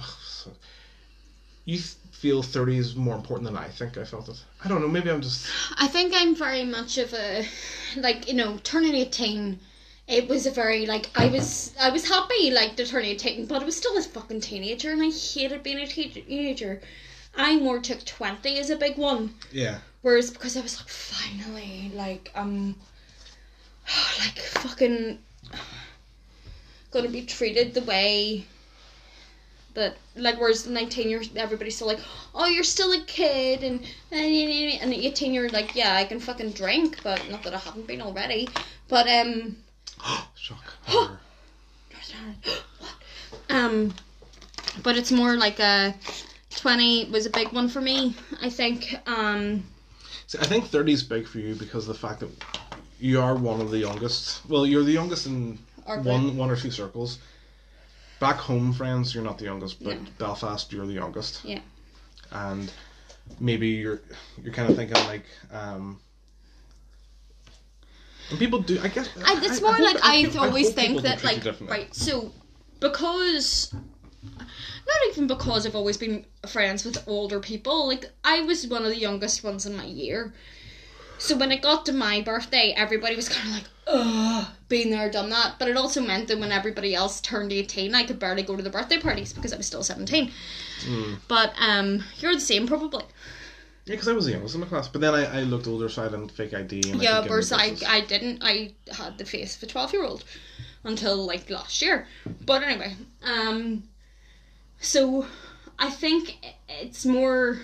you 1.64 1.78
feel 1.78 2.40
thirty 2.40 2.78
is 2.78 2.94
more 2.94 3.16
important 3.16 3.46
than 3.46 3.56
I 3.56 3.66
think 3.68 3.98
I 3.98 4.04
felt 4.04 4.28
it. 4.28 4.40
I 4.64 4.68
don't 4.68 4.80
know. 4.80 4.86
Maybe 4.86 5.10
I'm 5.10 5.20
just. 5.22 5.48
I 5.76 5.88
think 5.88 6.12
I'm 6.14 6.36
very 6.36 6.64
much 6.64 6.98
of 6.98 7.12
a 7.14 7.44
like 7.96 8.28
you 8.28 8.34
know 8.34 8.58
turning 8.62 8.94
eighteen. 8.94 9.58
It 10.06 10.28
was 10.28 10.46
a 10.46 10.52
very 10.52 10.86
like 10.86 11.10
I 11.16 11.26
was 11.26 11.74
I 11.80 11.90
was 11.90 12.06
happy 12.08 12.52
like 12.52 12.76
to 12.76 12.86
turn 12.86 13.04
eighteen, 13.04 13.46
but 13.46 13.60
I 13.60 13.64
was 13.64 13.76
still 13.76 13.98
a 13.98 14.02
fucking 14.02 14.40
teenager, 14.40 14.92
and 14.92 15.02
I 15.02 15.10
hated 15.10 15.64
being 15.64 15.80
a 15.80 15.86
te- 15.86 16.10
teenager. 16.10 16.80
I 17.36 17.56
more 17.56 17.80
took 17.80 18.04
twenty 18.04 18.60
as 18.60 18.70
a 18.70 18.76
big 18.76 18.98
one, 18.98 19.34
Yeah. 19.50 19.78
whereas 20.02 20.30
because 20.30 20.56
I 20.56 20.60
was 20.60 20.78
like 20.78 20.88
finally 20.88 21.90
like 21.92 22.30
um 22.36 22.76
like 24.18 24.38
fucking 24.38 25.18
gonna 26.90 27.08
be 27.08 27.22
treated 27.22 27.74
the 27.74 27.82
way 27.82 28.44
that 29.74 29.96
like 30.14 30.38
whereas 30.38 30.66
19 30.66 31.10
years 31.10 31.28
everybody's 31.34 31.74
still 31.74 31.88
like 31.88 31.98
oh 32.34 32.46
you're 32.46 32.62
still 32.62 32.92
a 32.92 33.00
kid 33.00 33.64
and 33.64 33.80
and 34.12 34.92
18 34.94 35.34
you're 35.34 35.48
like 35.50 35.74
yeah 35.74 35.96
I 35.96 36.04
can 36.04 36.20
fucking 36.20 36.52
drink 36.52 37.00
but 37.02 37.28
not 37.30 37.42
that 37.42 37.54
I 37.54 37.58
haven't 37.58 37.86
been 37.86 38.00
already 38.00 38.48
but 38.88 39.08
um 39.08 39.56
Shock. 40.36 40.74
horror. 40.84 41.18
um 43.50 43.92
but 44.82 44.96
it's 44.96 45.10
more 45.10 45.36
like 45.36 45.58
a 45.58 45.94
20 46.56 47.10
was 47.10 47.26
a 47.26 47.30
big 47.30 47.52
one 47.52 47.68
for 47.68 47.80
me 47.80 48.14
I 48.40 48.50
think 48.50 48.96
um 49.06 49.64
See, 50.26 50.38
I 50.38 50.46
think 50.46 50.66
30 50.66 50.92
is 50.92 51.02
big 51.02 51.26
for 51.26 51.38
you 51.38 51.54
because 51.54 51.86
of 51.88 51.94
the 51.94 52.00
fact 52.00 52.20
that 52.20 52.30
you 53.04 53.20
are 53.20 53.34
one 53.36 53.60
of 53.60 53.70
the 53.70 53.78
youngest. 53.78 54.40
Well, 54.48 54.64
you're 54.66 54.82
the 54.82 54.92
youngest 55.00 55.26
in 55.26 55.58
Our 55.86 56.00
one 56.00 56.36
one 56.38 56.50
or 56.50 56.56
two 56.56 56.70
circles. 56.70 57.18
Back 58.18 58.36
home, 58.36 58.72
friends, 58.72 59.14
you're 59.14 59.22
not 59.24 59.36
the 59.36 59.44
youngest, 59.44 59.84
but 59.84 60.00
No. 60.00 60.08
Belfast, 60.18 60.72
you're 60.72 60.86
the 60.86 60.94
youngest. 60.94 61.44
Yeah. 61.44 61.60
And 62.30 62.72
maybe 63.38 63.68
you're 63.68 64.00
you're 64.42 64.54
kind 64.54 64.70
of 64.70 64.76
thinking 64.76 64.96
like, 65.06 65.24
um, 65.52 66.00
and 68.30 68.38
people 68.38 68.60
do. 68.60 68.80
I 68.82 68.88
guess 68.88 69.08
I, 69.22 69.38
it's 69.44 69.58
I- 69.58 69.62
more 69.62 69.72
hope- 69.74 69.84
like 69.94 70.04
I 70.04 70.14
I, 70.16 70.22
hope- 70.22 70.36
I 70.36 70.46
always 70.46 70.66
hope 70.68 70.74
think 70.76 71.02
that 71.02 71.18
treat 71.18 71.30
you 71.30 71.34
like 71.36 71.42
differently. 71.44 71.78
right 71.78 71.94
so 71.94 72.32
because 72.80 73.74
not 74.90 74.96
even 75.10 75.26
because 75.26 75.66
I've 75.66 75.76
always 75.76 75.98
been 75.98 76.24
friends 76.48 76.84
with 76.86 76.96
older 77.06 77.38
people 77.40 77.86
like 77.86 78.06
I 78.24 78.40
was 78.40 78.66
one 78.66 78.82
of 78.84 78.88
the 78.88 78.98
youngest 78.98 79.44
ones 79.44 79.66
in 79.66 79.76
my 79.76 79.84
year 79.84 80.32
so 81.18 81.36
when 81.36 81.52
it 81.52 81.62
got 81.62 81.86
to 81.86 81.92
my 81.92 82.20
birthday 82.20 82.74
everybody 82.76 83.16
was 83.16 83.28
kind 83.28 83.48
of 83.48 83.54
like 83.54 83.64
ugh 83.86 84.46
been 84.68 84.90
there 84.90 85.10
done 85.10 85.30
that 85.30 85.56
but 85.58 85.68
it 85.68 85.76
also 85.76 86.00
meant 86.00 86.28
that 86.28 86.38
when 86.38 86.50
everybody 86.50 86.94
else 86.94 87.20
turned 87.20 87.52
18 87.52 87.94
I 87.94 88.04
could 88.04 88.18
barely 88.18 88.42
go 88.42 88.56
to 88.56 88.62
the 88.62 88.70
birthday 88.70 88.98
parties 88.98 89.32
because 89.32 89.52
I 89.52 89.56
was 89.56 89.66
still 89.66 89.82
17 89.82 90.30
Hmm. 90.84 91.14
but 91.28 91.52
um 91.58 92.02
you're 92.18 92.34
the 92.34 92.40
same 92.40 92.66
probably 92.66 93.04
Yeah, 93.86 93.94
because 93.94 94.08
I 94.08 94.12
was 94.12 94.24
the 94.26 94.32
youngest 94.32 94.54
in 94.54 94.60
my 94.62 94.66
class, 94.66 94.88
but 94.88 95.00
then 95.00 95.14
I, 95.14 95.40
I 95.40 95.42
looked 95.42 95.66
older, 95.66 95.88
so 95.88 96.02
I 96.02 96.06
a 96.06 96.28
fake 96.28 96.54
ID. 96.54 96.90
And 96.90 97.02
yeah 97.02 97.20
whereas 97.26 97.52
I. 97.52 97.76
I 97.86 98.00
didn't 98.00 98.42
I 98.42 98.72
had 98.90 99.18
the 99.18 99.24
face 99.24 99.56
of 99.56 99.62
a 99.62 99.66
12 99.66 99.92
year 99.92 100.04
old 100.04 100.24
until 100.82 101.24
like 101.24 101.48
last 101.48 101.80
year 101.80 102.06
but 102.44 102.62
anyway 102.62 102.96
um 103.22 103.84
so 104.80 105.26
I 105.78 105.90
think 105.90 106.36
it's 106.68 107.04
more 107.04 107.60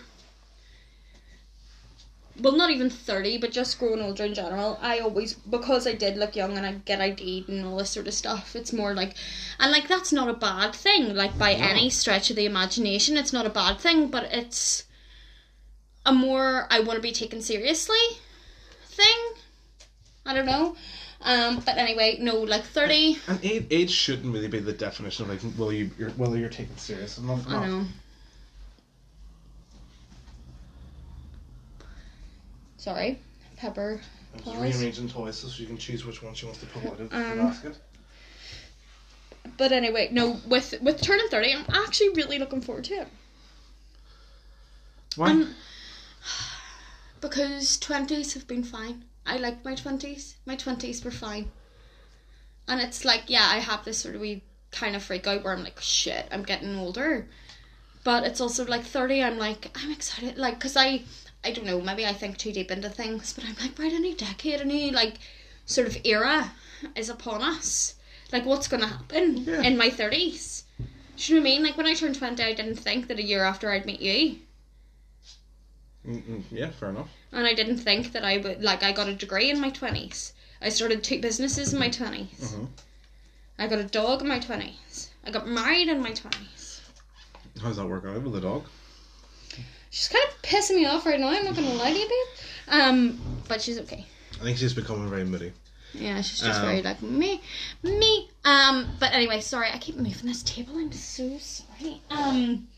well 2.38 2.56
not 2.56 2.70
even 2.70 2.88
30 2.90 3.38
but 3.38 3.50
just 3.52 3.78
growing 3.78 4.00
older 4.00 4.24
in 4.24 4.34
general 4.34 4.78
I 4.80 4.98
always 5.00 5.34
because 5.34 5.86
I 5.86 5.94
did 5.94 6.16
look 6.16 6.36
young 6.36 6.56
and 6.56 6.64
I 6.64 6.72
get 6.84 7.00
ID'd 7.00 7.48
and 7.48 7.64
all 7.66 7.76
this 7.78 7.90
sort 7.90 8.06
of 8.06 8.14
stuff 8.14 8.54
it's 8.56 8.72
more 8.72 8.94
like 8.94 9.14
and 9.58 9.72
like 9.72 9.88
that's 9.88 10.12
not 10.12 10.28
a 10.28 10.34
bad 10.34 10.74
thing 10.74 11.14
like 11.14 11.36
by 11.38 11.54
No. 11.54 11.64
any 11.66 11.90
stretch 11.90 12.30
of 12.30 12.36
the 12.36 12.46
imagination 12.46 13.16
it's 13.16 13.32
not 13.32 13.46
a 13.46 13.50
bad 13.50 13.78
thing 13.78 14.08
but 14.08 14.24
it's 14.32 14.84
a 16.06 16.12
more 16.12 16.66
I 16.70 16.80
want 16.80 16.96
to 16.96 17.02
be 17.02 17.12
taken 17.12 17.42
seriously 17.42 17.98
thing. 18.84 19.32
I 20.26 20.34
don't 20.34 20.46
know. 20.46 20.76
Um, 21.22 21.60
but 21.66 21.76
anyway, 21.76 22.16
no, 22.20 22.40
like 22.40 22.64
thirty. 22.64 23.18
And 23.28 23.38
age, 23.44 23.66
age 23.70 23.90
shouldn't 23.90 24.32
really 24.32 24.48
be 24.48 24.58
the 24.60 24.72
definition 24.72 25.28
of 25.28 25.30
like 25.44 25.52
whether 25.58 25.72
you 25.72 25.90
you're, 25.98 26.10
whether 26.10 26.38
you're 26.38 26.48
taken 26.48 26.76
serious 26.78 27.18
or 27.18 27.22
not. 27.22 27.46
I 27.48 27.66
know. 27.66 27.84
Sorry, 32.80 33.18
pepper. 33.58 34.00
I'm 34.32 34.38
just 34.38 34.44
Pause. 34.46 34.62
rearranging 34.62 35.08
toys 35.10 35.36
so 35.36 35.48
you 35.60 35.66
can 35.66 35.76
choose 35.76 36.06
which 36.06 36.22
one 36.22 36.32
she 36.32 36.46
wants 36.46 36.60
to 36.60 36.66
pull 36.66 36.90
out 36.90 36.98
of 36.98 37.10
the 37.10 37.16
Um, 37.16 37.36
basket. 37.36 37.76
But 39.58 39.70
anyway, 39.70 40.08
no, 40.10 40.40
with 40.46 40.74
with 40.80 41.02
turning 41.02 41.28
thirty, 41.28 41.52
I'm 41.52 41.66
actually 41.68 42.08
really 42.10 42.38
looking 42.38 42.62
forward 42.62 42.84
to 42.84 42.94
it. 42.94 43.08
Why? 45.16 45.30
Um, 45.30 45.54
because 47.20 47.76
twenties 47.78 48.32
have 48.32 48.46
been 48.46 48.64
fine. 48.64 49.04
I 49.26 49.36
liked 49.36 49.62
my 49.62 49.74
twenties. 49.74 50.36
My 50.46 50.56
twenties 50.56 51.04
were 51.04 51.10
fine. 51.10 51.50
And 52.66 52.80
it's 52.80 53.04
like, 53.04 53.24
yeah, 53.26 53.46
I 53.50 53.58
have 53.58 53.84
this 53.84 53.98
sort 53.98 54.14
of 54.14 54.22
wee 54.22 54.42
kind 54.70 54.96
of 54.96 55.02
freak 55.02 55.26
out 55.26 55.44
where 55.44 55.52
I'm 55.52 55.64
like, 55.64 55.80
shit, 55.80 56.26
I'm 56.32 56.44
getting 56.44 56.76
older. 56.76 57.26
But 58.04 58.24
it's 58.24 58.40
also 58.40 58.64
like 58.64 58.84
thirty. 58.84 59.22
I'm 59.22 59.36
like, 59.36 59.70
I'm 59.74 59.92
excited, 59.92 60.38
like, 60.38 60.58
cause 60.60 60.76
I, 60.78 61.02
I 61.42 61.52
don't 61.52 61.64
know, 61.66 61.80
maybe 61.80 62.04
I 62.06 62.12
think 62.12 62.36
too 62.36 62.52
deep 62.52 62.70
into 62.70 62.90
things, 62.90 63.32
but 63.32 63.44
I'm 63.44 63.56
like, 63.60 63.78
right, 63.78 63.92
a 63.92 63.98
new 63.98 64.14
decade, 64.14 64.60
a 64.60 64.64
new 64.64 64.90
like, 64.90 65.14
sort 65.64 65.86
of 65.86 65.96
era 66.04 66.52
is 66.94 67.08
upon 67.08 67.42
us. 67.42 67.94
Like, 68.32 68.44
what's 68.44 68.68
gonna 68.68 68.86
happen 68.86 69.38
Yeah. 69.44 69.62
in 69.62 69.76
my 69.76 69.90
thirties? 69.90 70.64
Do 70.78 70.84
you 71.34 71.34
know 71.34 71.42
what 71.42 71.48
I 71.48 71.50
mean? 71.52 71.62
Like 71.64 71.76
when 71.76 71.86
I 71.86 71.94
turned 71.94 72.16
twenty, 72.16 72.42
I 72.42 72.52
didn't 72.54 72.76
think 72.76 73.08
that 73.08 73.18
a 73.18 73.22
year 73.22 73.42
after 73.44 73.70
I'd 73.70 73.86
meet 73.86 74.00
you. 74.00 74.36
Mm-mm, 76.06 76.44
yeah, 76.50 76.70
fair 76.70 76.88
enough. 76.90 77.08
and 77.32 77.46
I 77.46 77.52
didn't 77.54 77.76
think 77.78 78.12
that 78.12 78.24
I 78.24 78.38
would 78.38 78.62
like 78.62 78.82
I 78.82 78.92
got 78.92 79.08
a 79.08 79.14
degree 79.14 79.50
in 79.50 79.60
my 79.60 79.70
twenties. 79.70 80.32
I 80.62 80.68
started 80.70 81.02
two 81.04 81.20
businesses 81.20 81.72
in 81.72 81.78
my 81.78 81.88
20s 81.88 82.54
Mhm. 82.54 82.68
I 83.58 83.66
got 83.66 83.78
a 83.78 83.84
dog 83.84 84.22
in 84.22 84.28
my 84.28 84.38
twenties. 84.38 85.08
I 85.24 85.30
got 85.30 85.46
married 85.46 85.88
in 85.88 86.00
my 86.02 86.12
twenties. 86.12 86.80
How's 87.60 87.76
that 87.76 87.86
working 87.86 88.10
out 88.10 88.22
with 88.22 88.32
the 88.32 88.40
dog? 88.40 88.64
She's 89.90 90.08
kind 90.08 90.24
of 90.28 90.42
pissing 90.42 90.76
me 90.76 90.86
off 90.86 91.04
right 91.04 91.18
now. 91.18 91.28
I'm 91.28 91.44
not 91.44 91.54
gonna 91.56 91.74
lie 91.74 91.92
to 91.92 91.98
you, 91.98 92.08
babe. 92.08 92.74
Um, 92.80 93.20
but 93.48 93.60
she's 93.60 93.78
okay. 93.80 94.06
I 94.40 94.44
think 94.44 94.56
she's 94.58 94.72
becoming 94.72 95.08
very 95.10 95.24
moody. 95.24 95.52
Yeah, 95.92 96.20
she's 96.22 96.38
just 96.40 96.60
Um, 96.60 96.66
very 96.66 96.82
like 96.82 97.02
me, 97.02 97.40
me. 97.82 98.30
Um, 98.44 98.90
but 99.00 99.12
anyway, 99.12 99.40
sorry, 99.40 99.68
I 99.72 99.78
keep 99.78 99.96
moving 99.96 100.26
this 100.26 100.42
table. 100.44 100.76
I'm 100.78 100.92
so 100.92 101.36
sorry. 101.38 102.00
Um, 102.10 102.68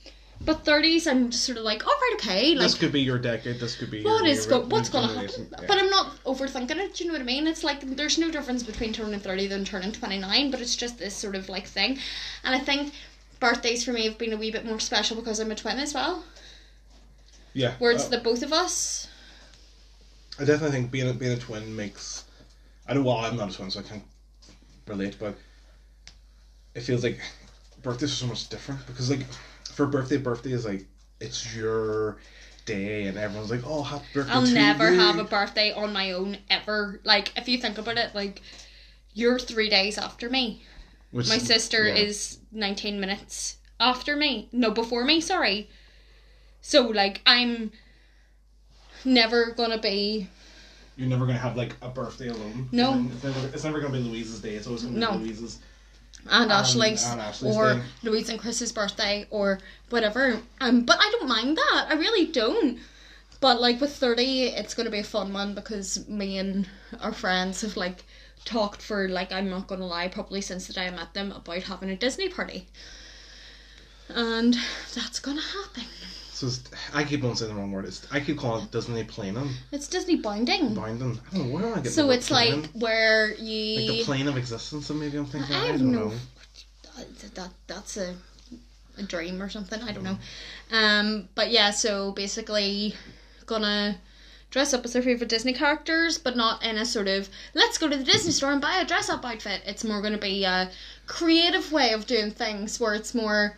but 0.40 0.64
thirties, 0.64 1.06
I'm 1.06 1.30
just 1.30 1.44
sort 1.44 1.58
of 1.58 1.64
like, 1.64 1.86
all 1.86 1.92
right, 1.92 2.12
okay, 2.14 2.54
like 2.54 2.62
this 2.64 2.74
could 2.74 2.90
be 2.92 3.02
your 3.02 3.18
decade. 3.18 3.60
This 3.60 3.76
could 3.76 3.90
be 3.90 3.98
your, 4.00 4.10
what 4.10 4.26
is 4.26 4.46
your 4.46 4.60
go- 4.60 4.66
what's 4.68 4.88
gonna 4.88 5.08
happen? 5.12 5.48
Yeah. 5.52 5.64
But 5.68 5.76
I'm 5.78 5.90
not 5.90 6.24
overthinking 6.24 6.78
it. 6.78 6.94
Do 6.94 7.04
you 7.04 7.08
know 7.10 7.14
what 7.14 7.20
I 7.22 7.26
mean? 7.26 7.46
It's 7.46 7.62
like 7.62 7.82
there's 7.96 8.16
no 8.16 8.30
difference 8.30 8.62
between 8.62 8.94
turning 8.94 9.20
thirty 9.20 9.46
than 9.46 9.66
turning 9.66 9.92
twenty 9.92 10.18
nine, 10.18 10.50
but 10.50 10.62
it's 10.62 10.74
just 10.74 10.98
this 10.98 11.14
sort 11.14 11.36
of 11.36 11.50
like 11.50 11.66
thing. 11.66 11.98
And 12.44 12.54
I 12.54 12.58
think 12.58 12.94
birthdays 13.38 13.84
for 13.84 13.92
me 13.92 14.04
have 14.06 14.16
been 14.16 14.32
a 14.32 14.36
wee 14.38 14.50
bit 14.50 14.64
more 14.64 14.80
special 14.80 15.16
because 15.16 15.38
I'm 15.38 15.50
a 15.50 15.54
twin 15.54 15.78
as 15.78 15.92
well. 15.92 16.24
Yeah, 17.54 17.74
Where 17.78 17.92
it's 17.92 18.06
uh, 18.06 18.08
the 18.08 18.18
both 18.18 18.42
of 18.42 18.52
us. 18.52 19.08
I 20.38 20.44
definitely 20.44 20.70
think 20.78 20.90
being 20.90 21.08
a, 21.08 21.12
being 21.12 21.32
a 21.32 21.38
twin 21.38 21.74
makes. 21.76 22.24
I 22.86 22.94
know. 22.94 23.02
Well, 23.02 23.16
I'm 23.16 23.36
not 23.36 23.50
a 23.50 23.56
twin, 23.56 23.70
so 23.70 23.80
I 23.80 23.82
can't 23.82 24.02
relate, 24.86 25.16
but 25.18 25.34
it 26.74 26.80
feels 26.80 27.02
like 27.02 27.20
birthdays 27.82 28.12
are 28.12 28.16
so 28.16 28.26
much 28.26 28.48
different 28.48 28.86
because, 28.86 29.10
like, 29.10 29.26
for 29.74 29.86
birthday, 29.86 30.16
birthday 30.16 30.52
is 30.52 30.64
like 30.64 30.84
it's 31.20 31.54
your 31.54 32.18
day, 32.64 33.04
and 33.04 33.18
everyone's 33.18 33.50
like, 33.50 33.62
"Oh, 33.64 33.82
happy 33.82 34.04
birthday!" 34.14 34.32
I'll 34.32 34.42
never 34.42 34.90
you." 34.90 34.98
have 34.98 35.18
a 35.18 35.24
birthday 35.24 35.72
on 35.72 35.92
my 35.92 36.12
own 36.12 36.38
ever. 36.50 37.00
Like 37.04 37.36
if 37.36 37.48
you 37.48 37.58
think 37.58 37.78
about 37.78 37.98
it, 37.98 38.14
like 38.14 38.40
you're 39.14 39.38
three 39.38 39.68
days 39.68 39.98
after 39.98 40.28
me. 40.28 40.62
Which, 41.10 41.28
My 41.28 41.38
sister 41.38 41.86
yeah. 41.86 41.94
is 41.94 42.38
19 42.52 42.98
minutes 42.98 43.56
after 43.78 44.16
me. 44.16 44.48
No, 44.50 44.70
before 44.70 45.04
me, 45.04 45.20
sorry. 45.20 45.68
So, 46.62 46.86
like, 46.86 47.20
I'm 47.26 47.72
never 49.04 49.50
gonna 49.50 49.78
be. 49.78 50.28
You're 50.96 51.08
never 51.08 51.26
gonna 51.26 51.38
have 51.38 51.56
like 51.56 51.74
a 51.82 51.88
birthday 51.88 52.28
alone. 52.28 52.68
No. 52.70 53.04
it's 53.12 53.24
never, 53.24 53.48
it's 53.48 53.64
never 53.64 53.80
gonna 53.80 53.92
be 53.94 53.98
Louise's 53.98 54.40
day. 54.40 54.54
It's 54.54 54.66
always 54.66 54.82
gonna 54.82 54.94
be 54.94 55.00
No. 55.00 55.12
Louise's. 55.16 55.58
And 56.30 56.52
Ashley's, 56.52 57.04
and 57.04 57.20
Ashley's 57.20 57.56
or 57.56 57.74
day. 57.74 57.82
Louise 58.04 58.28
and 58.28 58.38
Chris's 58.38 58.70
birthday, 58.70 59.26
or 59.30 59.58
whatever. 59.90 60.40
Um, 60.60 60.82
but 60.82 60.98
I 61.00 61.10
don't 61.10 61.28
mind 61.28 61.56
that. 61.56 61.86
I 61.88 61.94
really 61.94 62.26
don't. 62.26 62.78
But 63.40 63.60
like 63.60 63.80
with 63.80 63.96
thirty, 63.96 64.44
it's 64.44 64.74
gonna 64.74 64.90
be 64.90 65.00
a 65.00 65.04
fun 65.04 65.32
one 65.32 65.54
because 65.54 66.08
me 66.08 66.38
and 66.38 66.68
our 67.00 67.12
friends 67.12 67.62
have 67.62 67.76
like 67.76 68.04
talked 68.44 68.80
for 68.80 69.08
like 69.08 69.32
I'm 69.32 69.50
not 69.50 69.66
gonna 69.66 69.86
lie, 69.86 70.06
probably 70.06 70.40
since 70.42 70.68
the 70.68 70.74
day 70.74 70.86
I 70.86 70.90
met 70.90 71.12
them 71.12 71.32
about 71.32 71.64
having 71.64 71.90
a 71.90 71.96
Disney 71.96 72.28
party, 72.28 72.68
and 74.08 74.56
that's 74.94 75.18
gonna 75.18 75.40
happen. 75.40 75.84
So 76.42 76.70
I 76.92 77.04
keep 77.04 77.22
on 77.22 77.36
saying 77.36 77.54
the 77.54 77.60
wrong 77.60 77.70
word. 77.70 77.84
It's, 77.84 78.04
I 78.10 78.18
keep 78.18 78.38
calling 78.38 78.64
it 78.64 78.70
Disney 78.72 79.04
planning, 79.04 79.48
It's 79.70 79.86
Disney 79.86 80.16
binding. 80.16 80.74
binding. 80.74 81.20
I 81.30 81.36
don't 81.36 81.46
know 81.48 81.54
where 81.54 81.72
I 81.72 81.76
getting. 81.76 81.92
So 81.92 82.10
it's 82.10 82.30
like 82.30 82.66
where 82.72 83.28
like 83.28 83.38
the 83.38 84.02
plane 84.04 84.26
of 84.26 84.36
existence. 84.36 84.90
And 84.90 84.98
maybe 84.98 85.18
I'm 85.18 85.26
thinking. 85.26 85.54
I 85.54 85.66
I, 85.66 85.68
don't 85.68 85.92
no- 85.92 86.08
know. 86.08 86.14
that, 86.96 87.34
that 87.36 87.50
that's 87.68 87.96
a 87.96 88.16
a 88.98 89.02
dream 89.04 89.40
or 89.40 89.48
something. 89.48 89.80
I 89.82 89.92
don't 89.92 90.04
know. 90.04 90.18
Um, 90.72 91.28
but 91.34 91.50
yeah, 91.50 91.70
so 91.70 92.12
basically, 92.12 92.94
gonna 93.46 93.98
dress 94.50 94.74
up 94.74 94.84
as 94.84 94.92
their 94.92 95.02
favorite 95.02 95.30
Disney 95.30 95.52
characters, 95.52 96.18
but 96.18 96.36
not 96.36 96.62
in 96.64 96.76
a 96.76 96.84
sort 96.84 97.08
of 97.08 97.28
let's 97.54 97.78
go 97.78 97.88
to 97.88 97.96
the 97.96 98.04
Disney 98.04 98.32
store 98.32 98.52
and 98.52 98.60
buy 98.60 98.78
a 98.80 98.84
dress 98.84 99.08
up 99.08 99.24
outfit. 99.24 99.62
It's 99.64 99.84
more 99.84 100.02
gonna 100.02 100.18
be 100.18 100.44
a 100.44 100.70
creative 101.06 101.70
way 101.72 101.92
of 101.92 102.06
doing 102.06 102.30
things 102.32 102.80
where 102.80 102.94
it's 102.94 103.14
more 103.14 103.56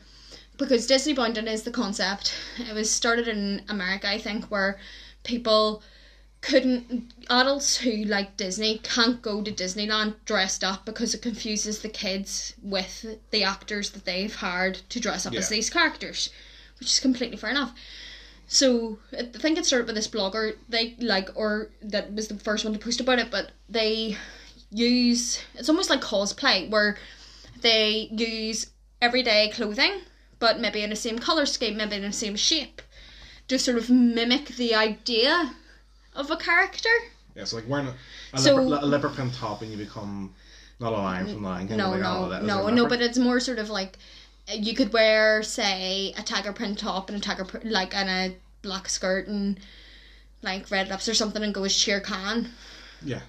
because 0.56 0.86
Disney 0.86 1.12
bounding 1.12 1.46
is 1.48 1.62
the 1.62 1.70
concept. 1.70 2.34
It 2.58 2.74
was 2.74 2.90
started 2.90 3.28
in 3.28 3.62
America, 3.68 4.08
I 4.08 4.18
think, 4.18 4.46
where 4.46 4.78
people 5.24 5.82
couldn't 6.40 7.14
adults 7.30 7.78
who 7.78 8.04
like 8.04 8.36
Disney 8.36 8.78
can't 8.82 9.22
go 9.22 9.42
to 9.42 9.50
Disneyland 9.50 10.14
dressed 10.26 10.62
up 10.62 10.84
because 10.84 11.14
it 11.14 11.22
confuses 11.22 11.80
the 11.80 11.88
kids 11.88 12.52
with 12.62 13.18
the 13.30 13.42
actors 13.42 13.90
that 13.92 14.04
they've 14.04 14.34
hired 14.34 14.74
to 14.90 15.00
dress 15.00 15.24
up 15.24 15.34
as 15.34 15.48
these 15.48 15.70
characters, 15.70 16.28
which 16.78 16.88
is 16.88 17.00
completely 17.00 17.38
fair 17.38 17.50
enough. 17.50 17.72
So 18.46 18.98
I 19.16 19.22
think 19.22 19.56
it 19.56 19.64
started 19.64 19.86
with 19.86 19.96
this 19.96 20.06
blogger. 20.06 20.56
They 20.68 20.96
like, 21.00 21.30
or 21.34 21.70
that 21.80 22.12
was 22.12 22.28
the 22.28 22.38
first 22.38 22.62
one 22.62 22.74
to 22.74 22.78
post 22.78 23.00
about 23.00 23.18
it, 23.18 23.30
but 23.30 23.52
they 23.70 24.18
use 24.70 25.42
it's 25.54 25.70
almost 25.70 25.88
like 25.88 26.02
cosplay 26.02 26.68
where 26.68 26.98
they 27.62 28.08
use 28.12 28.66
everyday 29.00 29.48
clothing, 29.50 30.00
but 30.44 30.60
maybe 30.60 30.82
in 30.82 30.90
the 30.90 30.96
same 30.96 31.18
color 31.18 31.46
scheme, 31.46 31.78
maybe 31.78 31.96
in 31.96 32.02
the 32.02 32.12
same 32.12 32.36
shape, 32.36 32.82
to 33.48 33.58
sort 33.58 33.78
of 33.78 33.88
mimic 33.88 34.48
the 34.56 34.74
idea 34.74 35.54
of 36.14 36.30
a 36.30 36.36
character. 36.36 36.90
Yeah, 37.34 37.44
so 37.44 37.56
like 37.56 37.66
wearing 37.66 37.86
a, 37.86 37.94
a, 38.34 38.38
So- 38.38 38.56
leopard, 38.56 39.10
a 39.10 39.14
print 39.14 39.32
top 39.32 39.62
and 39.62 39.70
you 39.72 39.78
become 39.78 40.34
not 40.80 40.92
a 40.92 40.96
lion 40.96 41.26
from 41.28 41.42
Lion 41.42 41.66
King. 41.66 41.78
No, 41.78 41.92
like, 41.92 42.00
no, 42.00 42.24
oh, 42.26 42.28
that 42.28 42.44
no, 42.44 42.68
no. 42.68 42.86
But 42.86 43.00
it's 43.00 43.16
more 43.16 43.40
sort 43.40 43.58
of 43.58 43.70
like 43.70 43.96
you 44.52 44.74
could 44.74 44.92
wear, 44.92 45.42
say, 45.42 46.12
a 46.18 46.22
tiger 46.22 46.52
print 46.52 46.78
top 46.78 47.08
and 47.08 47.16
a 47.16 47.20
tiger 47.22 47.46
print, 47.46 47.64
like 47.64 47.94
and 47.94 48.10
a 48.10 48.36
black 48.60 48.90
skirt 48.90 49.26
and 49.26 49.58
like 50.42 50.70
red 50.70 50.88
lips 50.88 51.08
or 51.08 51.14
something, 51.14 51.42
and 51.42 51.54
go 51.54 51.64
as 51.64 51.72
Shere 51.74 52.00
Khan. 52.00 52.50
yeah, 53.02 53.20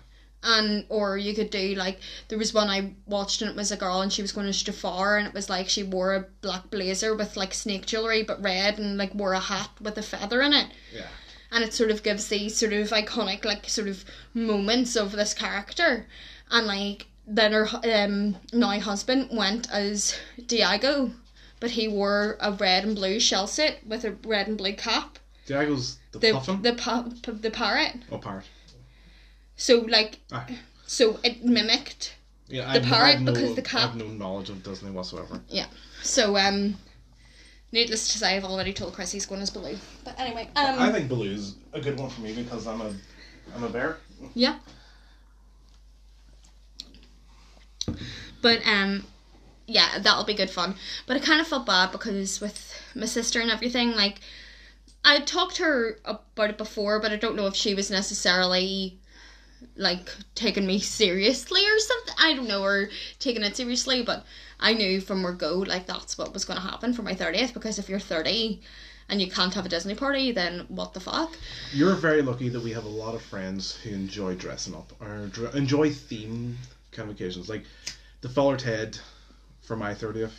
And 0.47 0.85
or 0.89 1.17
you 1.17 1.33
could 1.33 1.49
do 1.49 1.73
like 1.73 1.99
there 2.27 2.37
was 2.37 2.53
one 2.53 2.69
I 2.69 2.93
watched 3.07 3.41
and 3.41 3.49
it 3.49 3.57
was 3.57 3.71
a 3.71 3.77
girl 3.77 4.01
and 4.01 4.13
she 4.13 4.21
was 4.21 4.31
going 4.31 4.45
to 4.45 4.65
Jafar 4.65 5.17
and 5.17 5.27
it 5.27 5.33
was 5.33 5.49
like 5.49 5.67
she 5.67 5.81
wore 5.81 6.13
a 6.13 6.27
black 6.41 6.69
blazer 6.69 7.15
with 7.15 7.35
like 7.35 7.51
snake 7.51 7.87
jewelry 7.87 8.21
but 8.21 8.43
red 8.43 8.77
and 8.77 8.95
like 8.95 9.15
wore 9.15 9.33
a 9.33 9.39
hat 9.39 9.71
with 9.81 9.97
a 9.97 10.03
feather 10.03 10.43
in 10.43 10.53
it 10.53 10.67
yeah. 10.93 11.07
and 11.51 11.63
it 11.63 11.73
sort 11.73 11.89
of 11.89 12.03
gives 12.03 12.27
these 12.27 12.55
sort 12.55 12.73
of 12.73 12.91
iconic 12.91 13.43
like 13.43 13.67
sort 13.67 13.87
of 13.87 14.05
moments 14.35 14.95
of 14.95 15.13
this 15.13 15.33
character 15.33 16.05
and 16.51 16.67
like 16.67 17.07
then 17.25 17.51
her 17.51 17.67
um 17.83 18.37
now 18.53 18.79
husband 18.79 19.29
went 19.31 19.67
as 19.71 20.15
Diago 20.39 21.11
but 21.59 21.71
he 21.71 21.87
wore 21.87 22.37
a 22.39 22.51
red 22.51 22.83
and 22.83 22.95
blue 22.95 23.19
shell 23.19 23.47
suit 23.47 23.77
with 23.83 24.05
a 24.05 24.11
red 24.27 24.47
and 24.47 24.59
blue 24.59 24.75
cap 24.75 25.17
Diago's 25.47 25.97
the, 26.11 26.19
the 26.19 26.31
puffin. 26.33 26.61
the 26.61 26.73
pa- 26.73 27.09
p- 27.23 27.31
the 27.31 27.49
parrot 27.49 27.95
oh, 28.11 28.19
parrot. 28.19 28.45
So 29.55 29.79
like 29.81 30.19
Ah, 30.31 30.45
so 30.85 31.19
it 31.23 31.43
mimicked 31.43 32.15
yeah, 32.47 32.71
The 32.73 32.79
I've, 32.79 32.85
parrot 32.85 33.15
I've 33.15 33.21
no, 33.21 33.33
because 33.33 33.55
the 33.55 33.61
cap- 33.61 33.79
I 33.79 33.87
have 33.87 33.95
no 33.95 34.07
knowledge 34.07 34.49
of 34.49 34.61
Disney 34.63 34.91
whatsoever. 34.91 35.41
yeah 35.49 35.65
so 36.03 36.37
um 36.37 36.75
needless 37.71 38.11
to 38.13 38.17
say 38.19 38.35
I've 38.37 38.45
already 38.45 38.73
told 38.73 38.93
Chris 38.93 39.11
he's 39.11 39.25
going 39.25 39.41
as 39.41 39.49
Baloo 39.49 39.77
but 40.03 40.19
anyway 40.19 40.49
um 40.55 40.79
I 40.79 40.91
think 40.91 41.09
Baloo's 41.09 41.55
a 41.73 41.81
good 41.81 41.97
one 41.99 42.09
for 42.09 42.21
me 42.21 42.33
because 42.33 42.67
I'm 42.67 42.81
a 42.81 42.93
I'm 43.55 43.63
a 43.63 43.69
bear. 43.69 43.97
Yeah. 44.33 44.57
But 48.41 48.65
um 48.67 49.05
yeah, 49.67 49.97
that'll 49.99 50.23
be 50.25 50.33
good 50.35 50.49
fun. 50.51 50.75
But 51.07 51.17
I 51.17 51.19
kind 51.19 51.41
of 51.41 51.47
felt 51.47 51.65
bad 51.65 51.91
because 51.91 52.39
with 52.39 52.79
my 52.93 53.05
sister 53.07 53.39
and 53.41 53.49
everything, 53.49 53.91
like 53.95 54.19
I 55.03 55.19
talked 55.21 55.55
to 55.57 55.63
her 55.63 55.99
about 56.05 56.51
it 56.51 56.57
before, 56.57 56.99
but 56.99 57.11
I 57.11 57.15
don't 57.15 57.35
know 57.35 57.47
if 57.47 57.55
she 57.55 57.73
was 57.73 57.89
necessarily 57.89 58.99
like 59.75 60.09
taking 60.35 60.65
me 60.65 60.79
seriously 60.79 61.61
or 61.65 61.79
something. 61.79 62.15
I 62.19 62.33
don't 62.33 62.47
know, 62.47 62.63
or 62.63 62.89
taking 63.19 63.43
it 63.43 63.55
seriously, 63.55 64.03
but 64.03 64.25
I 64.59 64.73
knew 64.73 65.01
from 65.01 65.23
word 65.23 65.37
go 65.37 65.57
like 65.59 65.85
that's 65.85 66.17
what 66.17 66.33
was 66.33 66.45
going 66.45 66.59
to 66.59 66.67
happen 66.67 66.93
for 66.93 67.01
my 67.01 67.13
thirtieth 67.13 67.53
because 67.53 67.79
if 67.79 67.89
you're 67.89 67.99
thirty 67.99 68.61
and 69.09 69.21
you 69.21 69.29
can't 69.29 69.53
have 69.53 69.65
a 69.65 69.69
Disney 69.69 69.95
party, 69.95 70.31
then 70.31 70.65
what 70.67 70.93
the 70.93 70.99
fuck? 70.99 71.37
You're 71.73 71.95
very 71.95 72.21
lucky 72.21 72.49
that 72.49 72.63
we 72.63 72.71
have 72.71 72.85
a 72.85 72.89
lot 72.89 73.13
of 73.13 73.21
friends 73.21 73.75
who 73.75 73.91
enjoy 73.91 74.35
dressing 74.35 74.73
up 74.73 74.91
or 74.99 75.27
dr- 75.27 75.55
enjoy 75.55 75.91
theme 75.91 76.57
kind 76.91 77.09
of 77.09 77.15
occasions. 77.15 77.47
Like 77.47 77.65
the 78.21 78.29
Father 78.29 78.57
Ted 78.57 78.97
for 79.61 79.75
my 79.75 79.93
30th. 79.93 80.31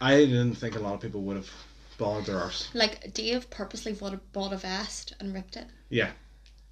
I 0.00 0.16
didn't 0.16 0.54
think 0.54 0.76
a 0.76 0.80
lot 0.80 0.94
of 0.94 1.00
people 1.00 1.22
would 1.22 1.36
have 1.36 1.50
bothered 1.98 2.26
their 2.26 2.38
arse. 2.38 2.68
Like 2.74 3.12
Dave 3.12 3.50
purposely 3.50 3.92
bought 3.92 4.14
a, 4.14 4.20
bought 4.32 4.52
a 4.52 4.56
vest 4.56 5.14
and 5.20 5.34
ripped 5.34 5.56
it. 5.56 5.66
Yeah, 5.88 6.10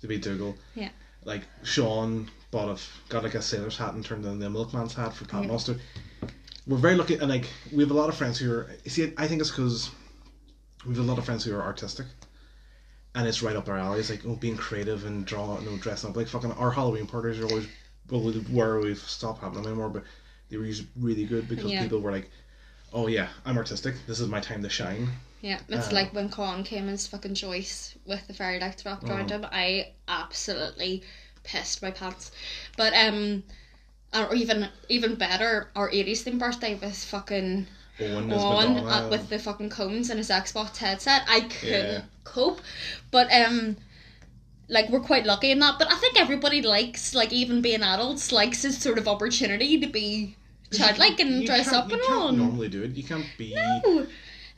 to 0.00 0.06
be 0.06 0.18
Dougal. 0.18 0.56
Yeah. 0.74 0.90
Like 1.24 1.42
Sean 1.62 2.30
bought 2.50 2.68
a 2.78 2.80
got 3.08 3.22
like 3.22 3.34
a 3.34 3.42
sailor's 3.42 3.76
hat 3.76 3.94
and 3.94 4.04
turned 4.04 4.24
it 4.24 4.28
into 4.28 4.46
a 4.46 4.50
milkman's 4.50 4.94
hat 4.94 5.14
for 5.14 5.24
Pat 5.24 5.44
Mustard. 5.46 5.80
We're 6.66 6.76
very 6.78 6.94
lucky, 6.96 7.14
and 7.14 7.28
like 7.28 7.46
we 7.72 7.82
have 7.82 7.90
a 7.90 7.94
lot 7.94 8.08
of 8.08 8.16
friends 8.16 8.38
who 8.38 8.52
are. 8.52 8.70
See, 8.86 9.12
I 9.16 9.26
think 9.26 9.40
it's 9.40 9.50
because 9.50 9.90
we 10.86 10.94
have 10.94 11.04
a 11.04 11.08
lot 11.08 11.18
of 11.18 11.24
friends 11.24 11.44
who 11.44 11.54
are 11.54 11.62
artistic, 11.62 12.06
and 13.14 13.26
it's 13.26 13.42
right 13.42 13.56
up 13.56 13.64
their 13.64 13.76
alley. 13.76 14.00
It's 14.00 14.10
like 14.10 14.24
oh, 14.26 14.36
being 14.36 14.56
creative 14.56 15.04
and 15.04 15.24
drawing, 15.24 15.64
you 15.64 15.70
know, 15.70 15.76
dressing 15.78 16.10
up. 16.10 16.16
Like 16.16 16.28
fucking 16.28 16.52
our 16.52 16.70
Halloween 16.70 17.06
parties 17.06 17.40
are 17.40 17.46
always 17.46 17.66
well, 18.10 18.20
where 18.22 18.78
we've 18.78 18.98
stopped 18.98 19.42
having 19.42 19.62
them 19.62 19.66
anymore, 19.66 19.88
but 19.90 20.04
they 20.50 20.56
were 20.56 20.68
really 20.98 21.24
good 21.24 21.48
because 21.48 21.70
Yeah. 21.70 21.82
people 21.82 22.00
were 22.00 22.12
like, 22.12 22.30
"Oh 22.92 23.06
yeah, 23.06 23.28
I'm 23.44 23.56
artistic. 23.56 23.94
This 24.06 24.20
is 24.20 24.28
my 24.28 24.40
time 24.40 24.62
to 24.62 24.68
shine." 24.68 25.08
Yeah, 25.40 25.60
it's 25.68 25.88
Uh, 25.88 25.94
like 25.94 26.12
when 26.14 26.28
Con 26.28 26.64
came 26.64 26.88
as 26.88 27.06
fucking 27.06 27.34
Joyce 27.34 27.94
with 28.04 28.26
the 28.26 28.34
fairy 28.34 28.58
lights 28.58 28.84
wrapped 28.84 29.08
around 29.08 29.30
him. 29.30 29.46
I 29.52 29.92
absolutely 30.08 31.02
pissed 31.44 31.80
my 31.82 31.90
pants. 31.92 32.30
But 32.76 32.92
um, 32.94 33.44
or 34.14 34.34
even 34.34 34.68
even 34.88 35.14
better, 35.14 35.70
our 35.76 35.90
eighties 35.90 36.24
themed 36.24 36.38
birthday 36.38 36.74
with 36.74 36.96
fucking 36.96 37.66
Owen 38.00 38.32
on 38.32 38.78
uh, 38.78 39.08
with 39.10 39.28
the 39.28 39.38
fucking 39.38 39.70
cones 39.70 40.10
and 40.10 40.18
his 40.18 40.30
Xbox 40.30 40.76
headset. 40.78 41.22
I 41.28 41.40
couldn't 41.42 41.92
Yeah. 41.92 42.02
cope. 42.24 42.60
But 43.10 43.32
um 43.32 43.76
like 44.68 44.88
we're 44.90 45.00
quite 45.00 45.24
lucky 45.26 45.50
in 45.50 45.58
that. 45.60 45.78
But 45.78 45.90
I 45.92 45.96
think 45.96 46.18
everybody 46.20 46.62
likes 46.62 47.14
like 47.14 47.32
even 47.32 47.60
being 47.62 47.82
adults 47.82 48.32
likes 48.32 48.62
this 48.62 48.78
sort 48.78 48.98
of 48.98 49.08
opportunity 49.08 49.78
to 49.80 49.86
be 49.86 50.36
childlike 50.72 51.20
and 51.20 51.40
You 51.42 51.46
dress 51.46 51.72
up 51.72 51.88
you 51.88 51.94
and 51.94 52.02
can't 52.02 52.18
all. 52.20 52.32
normally 52.32 52.68
do 52.68 52.82
it. 52.82 52.96
You 52.96 53.04
can't 53.04 53.26
be. 53.36 53.54
No. 53.54 53.80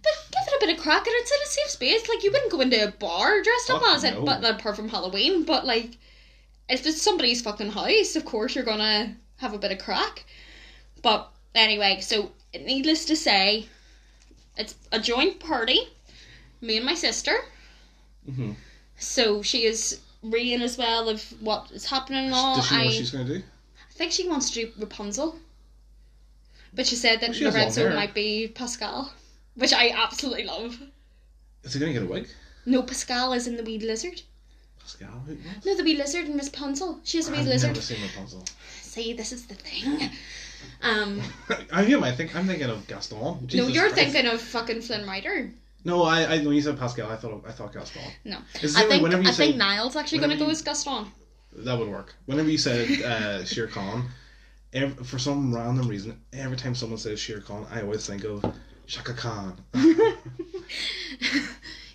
But 0.03 0.13
give 0.33 0.43
it 0.49 0.63
a 0.63 0.67
bit 0.67 0.77
of 0.77 0.83
crack 0.83 1.07
and 1.07 1.15
it's 1.19 1.31
in 1.31 1.39
a 1.45 1.47
safe 1.51 1.71
space. 1.71 2.09
Like 2.09 2.25
you 2.25 2.31
wouldn't 2.33 2.51
go 2.51 2.61
into 2.61 2.83
a 2.89 2.91
bar 2.91 3.43
dressed 3.43 3.71
up 3.71 3.83
Fuck 3.83 3.97
as 3.97 4.05
it, 4.05 4.15
no. 4.15 4.25
but 4.25 4.43
apart 4.45 4.77
from 4.77 4.89
Halloween. 4.89 5.45
But 5.45 5.67
like, 5.67 5.99
if 6.69 6.87
it's 6.87 7.03
somebody's 7.03 7.43
fucking 7.43 7.73
house, 7.73 8.17
of 8.17 8.25
course 8.25 8.55
you're 8.55 8.65
gonna 8.65 9.15
have 9.37 9.53
a 9.53 9.59
bit 9.59 9.73
of 9.73 9.79
crack. 9.79 10.25
But 11.03 11.31
anyway, 11.55 11.99
so 12.01 12.33
needless 12.55 13.05
to 13.07 13.17
say, 13.17 13.67
it's 14.57 14.75
a 14.93 14.99
joint 14.99 15.39
party. 15.39 15.81
Me 16.63 16.77
and 16.79 16.87
my 16.87 16.95
sister. 16.95 17.37
Mhm. 18.29 18.55
So 18.99 19.43
she 19.43 19.65
is 19.65 20.01
reading 20.23 20.61
as 20.63 20.77
well 20.79 21.09
of 21.09 21.23
what 21.41 21.71
is 21.73 21.87
happening 21.87 22.27
and 22.27 22.35
all. 22.35 22.57
Does 22.57 22.67
she 22.69 22.75
know 22.75 22.81
I, 22.81 22.85
what 22.85 22.95
she's 22.95 23.11
to 23.13 23.25
do? 23.25 23.37
I 23.37 23.93
think 23.95 24.13
she 24.13 24.29
wants 24.29 24.51
to 24.51 24.65
do 24.67 24.73
Rapunzel. 24.79 25.39
But 26.73 26.87
she 26.87 26.97
said 26.97 27.21
that 27.21 27.35
She 27.35 27.45
has 27.45 27.55
long 27.55 27.63
Lorenzo 27.63 27.87
hair. 27.89 27.95
might 27.97 28.15
be 28.15 28.49
Pascal, 28.49 29.13
which 29.55 29.73
I 29.73 29.91
absolutely 29.91 30.45
love. 30.45 30.81
Is 31.65 31.75
he 31.75 31.81
going 31.81 31.93
to 31.93 32.01
get 32.01 32.09
a 32.09 32.11
wig? 32.13 32.29
No, 32.67 32.83
Pascal 32.83 33.33
is 33.33 33.47
in 33.47 33.57
the 33.57 33.63
wee 33.65 33.79
lizard. 33.79 34.23
Pascal? 34.81 35.09
Who- 35.27 35.35
what? 35.35 35.65
No, 35.65 35.77
the 35.77 35.85
wee 35.85 35.97
lizard 35.97 36.27
in 36.27 36.37
Rapunzel. 36.39 37.01
She 37.05 37.19
has 37.19 37.29
a 37.29 37.33
wee 37.33 37.39
I've 37.39 37.47
lizard. 37.47 37.69
never 37.71 37.81
seen 37.81 38.03
Rapunzel. 38.03 38.45
See, 38.83 39.13
this 39.13 39.33
is 39.33 39.47
the 39.47 39.55
thing. 39.55 40.11
Um, 40.83 41.21
I 41.73 41.85
am. 41.85 42.05
I 42.05 42.13
think 42.13 42.35
I'm 42.37 42.47
thinking 42.47 42.69
of 42.69 42.87
Gaston. 42.87 43.19
no, 43.19 43.39
Jesus 43.47 43.71
you're 43.75 43.89
Christ. 43.91 44.13
thinking 44.13 44.27
of 44.31 44.41
fucking 44.41 44.83
Flynn 44.83 45.07
Rider. 45.07 45.51
No, 45.85 46.03
I, 46.03 46.23
I. 46.25 46.39
When 46.45 46.55
you 46.55 46.61
said 46.61 46.79
Pascal, 46.79 47.11
I 47.11 47.17
thought 47.17 47.45
I 47.49 47.53
thought 47.53 47.73
Gaston. 47.73 48.03
No, 48.25 48.39
It's 48.63 48.77
I 48.77 48.87
think 48.87 49.03
whenever 49.03 49.23
you 49.23 49.29
I 49.29 49.33
think 49.33 49.57
Niall's 49.57 49.97
actually 49.97 50.19
going 50.19 50.31
to 50.31 50.35
whenever 50.37 50.45
go 50.45 50.51
you- 50.51 50.53
as 50.53 50.63
Gaston. 50.63 51.07
That 51.53 51.79
would 51.79 51.89
work. 51.89 52.15
Whenever 52.27 52.49
you 52.51 52.59
said 52.59 52.89
uh, 53.03 53.45
Shere 53.53 53.67
Khan, 53.69 54.09
ev 54.73 55.07
for 55.07 55.19
some 55.19 55.55
random 55.55 55.89
reason, 55.89 56.21
every 56.33 56.57
time 56.57 56.75
someone 56.75 56.99
says 56.99 57.19
Shere 57.21 57.41
Khan, 57.41 57.67
I 57.71 57.83
always 57.83 58.07
think 58.07 58.25
of 58.25 58.45
Chaka 58.87 59.15
Khan. 59.15 59.57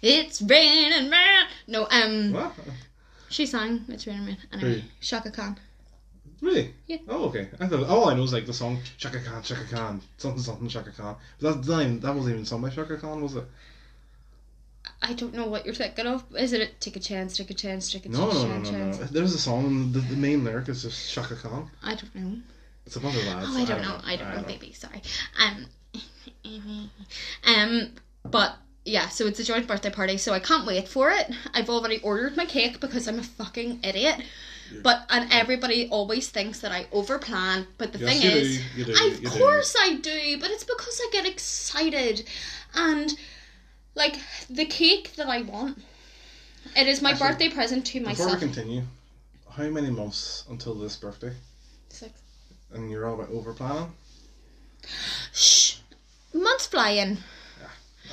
it's 0.02 0.42
raining 0.42 1.10
man. 1.10 1.46
No, 1.68 1.88
um, 1.90 2.34
what? 2.34 2.54
she 3.30 3.46
sang 3.46 3.86
"It's 3.88 4.06
Raining 4.08 4.26
Man." 4.26 4.38
Anyway, 4.54 4.80
Who? 4.82 4.88
Chaka 5.02 5.32
Khan. 5.32 5.58
Really? 6.42 6.74
Yeah. 6.88 6.98
Oh, 7.08 7.26
okay. 7.30 7.48
I 7.60 7.68
thought 7.68 7.84
all 7.88 8.10
I 8.10 8.14
know 8.14 8.24
is 8.24 8.34
like 8.34 8.46
the 8.46 8.54
song 8.54 8.80
Chaka 8.98 9.20
Khan, 9.22 9.42
Chaka 9.42 9.66
Khan, 9.72 10.02
something 10.18 10.42
something 10.42 10.68
Chaka 10.68 10.92
Khan. 10.92 11.16
But 11.40 11.56
that's 11.56 11.68
not 11.68 11.82
even, 11.82 12.00
that 12.02 12.14
wasn't 12.14 12.34
even 12.34 12.46
sung 12.46 12.62
by 12.62 12.70
Chaka 12.70 12.98
Khan, 12.98 13.22
was 13.22 13.36
it? 13.36 13.46
I 15.02 15.14
don't 15.14 15.34
know 15.34 15.48
what 15.48 15.66
you're 15.66 15.74
thinking 15.74 16.06
of. 16.08 16.24
Is 16.38 16.54
it 16.54 16.80
take 16.80 16.96
a 16.96 17.00
chance, 17.00 17.38
take 17.38 17.50
a 17.50 17.54
chance, 17.54 17.92
take 17.92 18.06
a 18.06 18.10
No, 18.10 18.30
chance, 18.30 18.36
no, 18.36 18.48
no, 18.48 18.58
no, 18.60 18.70
chance? 18.70 19.00
no. 19.00 19.06
There's 19.06 19.34
a 19.34 19.40
song, 19.40 19.66
and 19.66 19.94
the, 19.94 20.00
the 20.00 20.16
main 20.16 20.44
lyric 20.44 20.70
is 20.70 20.84
just 20.84 21.12
Chaka 21.12 21.36
Khan. 21.36 21.70
I 21.82 21.96
don't 21.96 22.16
know. 22.16 22.38
It's 22.86 22.96
a 22.96 23.00
bunch 23.00 23.16
of 23.16 23.26
lads. 23.26 23.48
Oh, 23.50 23.58
I 23.58 23.66
don't 23.66 23.82
know. 23.82 23.98
I 24.06 24.16
don't 24.16 24.36
know, 24.36 24.44
baby. 24.44 24.74
Sorry. 24.74 25.02
Um, 25.40 25.66
um, 27.46 27.92
but 28.24 28.56
yeah, 28.86 29.08
so 29.10 29.26
it's 29.26 29.40
a 29.40 29.44
joint 29.44 29.68
birthday 29.68 29.90
party, 29.90 30.18
so 30.18 30.34
I 30.34 30.40
can't 30.40 30.66
wait 30.68 30.88
for 30.88 31.10
it. 31.12 31.32
I've 31.54 31.70
already 31.70 32.00
ordered 32.02 32.38
my 32.38 32.46
cake 32.46 32.80
because 32.80 33.08
I'm 33.08 33.20
a 33.20 33.24
fucking 33.24 33.80
idiot. 33.84 34.22
But 34.82 35.06
and 35.10 35.32
everybody 35.32 35.88
always 35.90 36.30
thinks 36.30 36.60
that 36.62 36.72
I 36.72 36.86
overplan. 36.86 37.68
But 37.78 37.94
the 37.94 38.00
Yes, 38.00 38.14
thing 38.14 38.22
you 38.24 38.32
do, 38.32 38.38
is, 38.38 38.78
you 38.78 38.86
do, 38.86 38.92
of 38.94 39.22
you 39.22 39.30
do. 39.30 39.40
course 39.40 39.76
I 39.80 39.96
do. 39.96 40.38
But 40.40 40.50
it's 40.52 40.64
because 40.64 41.00
I 41.04 41.10
get 41.12 41.26
excited, 41.26 42.24
and 42.74 43.16
like 43.96 44.18
the 44.50 44.66
cake 44.66 45.16
that 45.16 45.28
I 45.28 45.42
want. 45.42 45.82
It 46.76 46.88
is 46.88 47.02
my 47.02 47.12
Actually, 47.12 47.30
birthday 47.30 47.50
present 47.50 47.86
to 47.88 48.00
Before 48.00 48.28
myself. 48.28 48.34
we 48.34 48.40
continue, 48.48 48.84
how 49.52 49.70
many 49.70 49.90
months 49.92 50.46
until 50.50 50.74
this 50.76 50.96
birthday? 50.98 51.32
And 52.74 52.90
you're 52.90 53.08
all 53.08 53.16
about 53.16 53.32
over 53.32 53.54
planning? 53.54 53.94
Shh, 55.34 55.78
months 56.34 56.68
flying. 56.68 57.18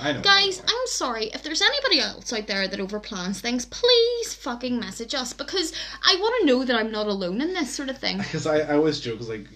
I 0.01 0.13
know. 0.13 0.23
Guys. 0.23 0.61
I'm 0.67 0.87
sorry. 0.87 1.27
If 1.27 1.43
there's 1.43 1.63
anybody 1.63 2.01
else 2.01 2.33
out 2.33 2.47
there 2.47 2.67
that 2.67 2.79
overplans 2.79 3.41
things, 3.41 3.67
please 3.67 4.35
fucking 4.35 4.81
message 4.81 5.15
us 5.15 5.33
because 5.33 5.73
I 6.03 6.17
want 6.19 6.41
to 6.41 6.47
know 6.47 6.65
that 6.65 6.77
I'm 6.77 6.91
not 6.91 7.07
alone 7.07 7.41
in 7.41 7.55
this 7.55 7.75
sort 7.75 7.89
of 7.89 7.99
thing. 7.99 8.19
Because 8.33 8.47
I, 8.47 8.61
I 8.61 8.77
always 8.77 9.01
joke, 9.01 9.21
like, 9.29 9.47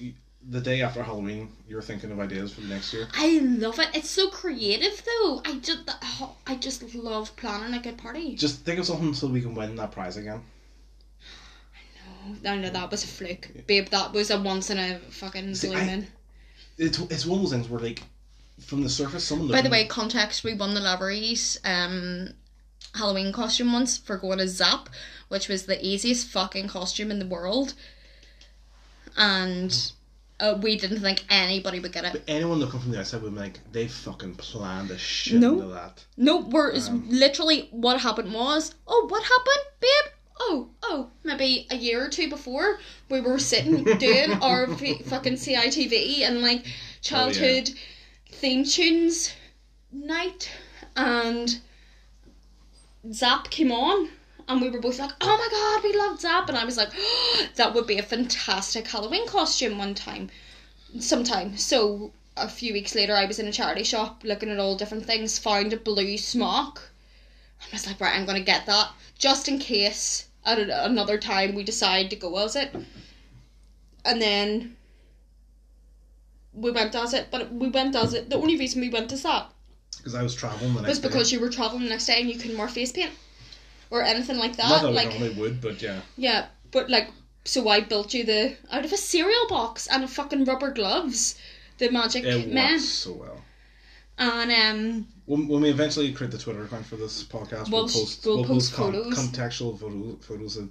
the 0.49 0.61
day 0.61 0.83
after 0.83 1.03
Halloween, 1.03 1.51
you're 1.67 1.83
thinking 1.83 2.11
of 2.11 2.21
ideas 2.21 2.53
for 2.53 2.61
the 2.61 2.69
next 2.69 2.93
year. 2.93 3.09
I 3.15 3.39
love 3.39 3.79
it. 3.79 3.89
It's 3.95 4.11
so 4.11 4.29
creative, 4.29 5.03
though. 5.05 5.41
I 5.45 5.59
just, 5.59 5.91
oh, 6.21 6.37
I 6.47 6.57
just 6.57 6.95
love 6.95 7.35
planning 7.37 7.75
a 7.75 7.83
good 7.83 7.99
party. 7.99 8.37
Just 8.37 8.61
think 8.61 8.79
of 8.79 8.87
something 8.87 9.15
so 9.15 9.27
we 9.27 9.41
can 9.41 9.55
win 9.55 9.75
that 9.77 9.93
prize 9.93 10.17
again. 10.17 10.43
No, 12.43 12.57
no, 12.57 12.71
that 12.71 12.91
was 12.91 13.05
a 13.05 13.07
fluke, 13.07 13.49
babe. 13.67 13.89
That 13.89 14.13
was 14.13 14.31
a 14.31 14.41
once 14.41 14.71
in 14.71 14.79
a 14.79 14.99
fucking 15.11 15.55
See, 15.55 15.69
blue 15.69 16.05
It's, 16.79 16.99
it's 16.99 17.27
one 17.27 17.39
of 17.39 17.45
those 17.45 17.53
things 17.53 17.69
where, 17.69 17.81
like, 17.81 18.03
from 18.61 18.83
the 18.83 18.89
surface, 18.89 19.25
someone 19.25 19.49
By 19.49 19.63
the 19.63 19.71
way, 19.71 19.87
context: 19.87 20.45
we 20.45 20.55
won 20.55 20.75
the 20.75 20.81
Lavery's 20.81 21.59
um 21.65 22.31
Halloween 22.95 23.33
costume 23.33 23.73
once 23.73 23.99
for 23.99 24.17
going 24.17 24.41
as 24.41 24.53
Zap, 24.57 24.89
which 25.29 25.49
was 25.49 25.67
the 25.67 25.85
easiest 25.87 26.29
fucking 26.29 26.69
costume 26.69 27.11
in 27.11 27.19
the 27.19 27.27
world, 27.27 27.75
and 29.17 29.93
uh, 30.41 30.59
we 30.61 30.77
didn't 30.77 31.01
think 31.01 31.25
anybody 31.31 31.81
would 31.81 31.93
get 31.93 32.05
it. 32.05 32.23
anyone 32.29 32.59
looking 32.59 32.81
from 32.81 32.93
the 32.93 33.01
outside 33.01 33.23
would 33.23 33.35
be 33.35 33.41
like, 33.41 33.61
they 33.73 33.89
fucking 33.89 34.35
planned 34.37 34.91
a 34.91 34.99
shit 34.99 35.41
No. 35.41 35.55
into 35.55 35.67
that. 35.69 36.05
No, 36.17 36.39
we're 36.39 36.75
Um, 36.75 37.07
literally 37.09 37.69
what 37.71 38.01
happened 38.01 38.33
was, 38.33 38.75
oh, 38.87 39.07
what 39.09 39.23
happened, 39.23 39.67
babe? 39.81 40.13
Oh, 40.39 40.69
oh, 40.83 41.11
maybe 41.25 41.67
a 41.71 41.77
year 41.77 42.05
or 42.05 42.09
two 42.09 42.29
before 42.29 42.79
we 43.09 43.21
were 43.21 43.39
sitting 43.39 43.85
doing 43.99 44.33
our 44.43 44.71
f- 44.71 45.05
fucking 45.07 45.35
CITV 45.35 46.23
and 46.23 46.43
like 46.43 46.63
oh, 46.67 46.71
childhood 47.01 47.71
theme 48.31 48.65
tunes 48.65 49.33
night, 49.91 50.51
and 50.95 51.59
Zap 53.13 53.51
came 53.51 53.73
on. 53.73 54.11
And 54.49 54.61
we 54.61 54.71
were 54.71 54.79
both 54.79 55.01
like, 55.01 55.11
"Oh 55.21 55.37
my 55.37 55.49
god, 55.51 55.83
we 55.83 55.99
love 55.99 56.21
Zap!" 56.21 56.49
And 56.49 56.57
I 56.57 56.65
was 56.65 56.77
like, 56.77 56.91
"That 57.57 57.75
would 57.75 57.87
be 57.87 57.99
a 57.99 58.03
fantastic 58.03 58.87
Halloween 58.87 59.27
costume 59.27 59.79
one 59.79 59.95
time, 59.95 60.31
sometime." 61.01 61.57
So 61.57 62.13
a 62.37 62.49
few 62.49 62.73
weeks 62.73 62.95
later, 62.95 63.15
I 63.15 63.25
was 63.25 63.39
in 63.39 63.49
a 63.49 63.53
charity 63.53 63.83
shop 63.83 64.23
looking 64.23 64.51
at 64.51 64.59
all 64.59 64.77
different 64.77 65.07
things, 65.07 65.39
found 65.39 65.73
a 65.73 65.77
blue 65.77 66.19
smock. 66.19 66.91
I 67.61 67.65
was 67.73 67.87
like, 67.87 68.01
right, 68.01 68.15
I'm 68.15 68.27
gonna 68.27 68.41
get 68.41 68.67
that 68.67 68.91
just 69.19 69.49
in 69.49 69.59
case 69.59 70.26
at 70.47 70.59
a- 70.59 70.85
another 70.87 71.19
time 71.19 71.55
we 71.55 71.63
decide 71.65 72.09
to 72.11 72.17
go 72.17 72.37
as 72.39 72.57
it. 72.57 72.75
And 74.05 74.23
then 74.23 74.77
we 76.55 76.71
went 76.71 76.95
as 76.95 77.13
it, 77.13 77.29
but 77.31 77.53
we 77.53 77.69
went 77.69 77.95
as 77.97 78.15
it. 78.15 78.31
The 78.31 78.37
only 78.37 78.57
reason 78.57 78.81
we 78.81 78.89
went 78.89 79.13
as 79.13 79.23
that 79.25 79.51
Because 79.97 80.15
I 80.15 80.23
was 80.23 80.35
traveling 80.35 80.73
the 80.75 80.81
next 80.83 80.89
was 80.89 80.99
because 81.01 81.31
day. 81.31 81.37
you 81.37 81.43
were 81.43 81.51
traveling 81.51 81.83
the 81.85 81.91
next 81.91 82.07
day 82.07 82.21
and 82.21 82.31
you 82.31 82.39
couldn't 82.39 82.57
wear 82.57 82.69
face 82.69 82.93
paint 82.93 83.11
or 83.91 84.03
anything 84.03 84.39
like 84.39 84.57
Not 84.57 84.69
that. 84.69 84.83
that 84.83 84.93
like, 84.93 85.11
normally 85.11 85.35
would, 85.41 85.61
but 85.61 85.83
yeah. 85.83 86.01
yeah, 86.17 86.47
but 86.71 86.89
like, 86.91 87.09
so 87.45 87.69
I 87.69 87.81
built 87.81 88.15
you 88.15 88.25
the 88.25 88.57
out 88.73 88.85
of 88.85 88.93
a 88.93 88.97
cereal 88.97 89.47
box 89.49 89.87
and 89.87 90.03
a 90.05 90.09
fucking 90.09 90.45
rubber 90.45 90.71
gloves, 90.73 91.37
the 91.79 91.91
magic 91.91 92.25
It 92.25 92.49
men. 92.53 92.81
so 92.81 93.13
well. 93.13 93.36
And 94.19 94.51
um, 94.53 95.07
When, 95.27 95.47
when 95.49 95.61
we 95.63 95.69
eventually 95.71 96.13
create 96.13 96.31
the 96.31 96.39
Twitter 96.39 96.65
account 96.65 96.87
for 96.87 96.97
this 96.97 97.23
podcast, 97.25 97.71
we'll, 97.71 97.83
We'll- 97.85 97.89
post 97.89 98.25
we'll 98.27 98.45
post 98.45 98.73
con- 98.75 98.93
photos. 98.93 99.15
contextual 99.19 99.79
photo, 99.79 100.17
photos 100.21 100.55
that 100.55 100.69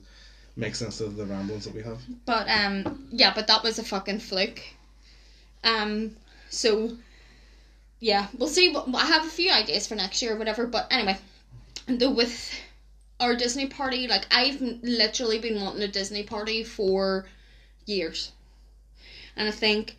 make 0.56 0.74
sense 0.76 1.00
of 1.02 1.16
the 1.16 1.26
ramblings 1.26 1.66
that 1.66 1.76
we 1.76 1.84
have. 1.84 2.00
but 2.26 2.50
um, 2.50 3.08
yeah, 3.12 3.34
but 3.36 3.46
that 3.48 3.62
was 3.64 3.78
a 3.78 3.84
fucking 3.84 4.20
fluke. 4.20 4.62
Um, 5.64 6.16
so 6.50 6.92
yeah, 8.00 8.28
we'll 8.38 8.50
see. 8.50 8.72
What 8.72 8.88
I 8.96 9.06
have 9.06 9.26
a 9.26 9.30
few 9.30 9.52
ideas 9.52 9.86
for 9.88 9.96
next 9.96 10.22
year 10.22 10.34
or 10.34 10.38
whatever. 10.38 10.66
But 10.66 10.88
anyway, 10.92 11.18
the 11.88 12.10
with 12.10 12.52
our 13.20 13.36
Disney 13.36 13.68
party, 13.68 14.08
like 14.08 14.26
I've 14.32 14.60
literally 14.62 15.40
been 15.40 15.62
wanting 15.62 15.82
a 15.84 15.88
Disney 15.88 16.24
party 16.24 16.64
for 16.64 17.28
years, 17.86 18.32
and 19.36 19.48
I 19.48 19.52
think 19.52 19.98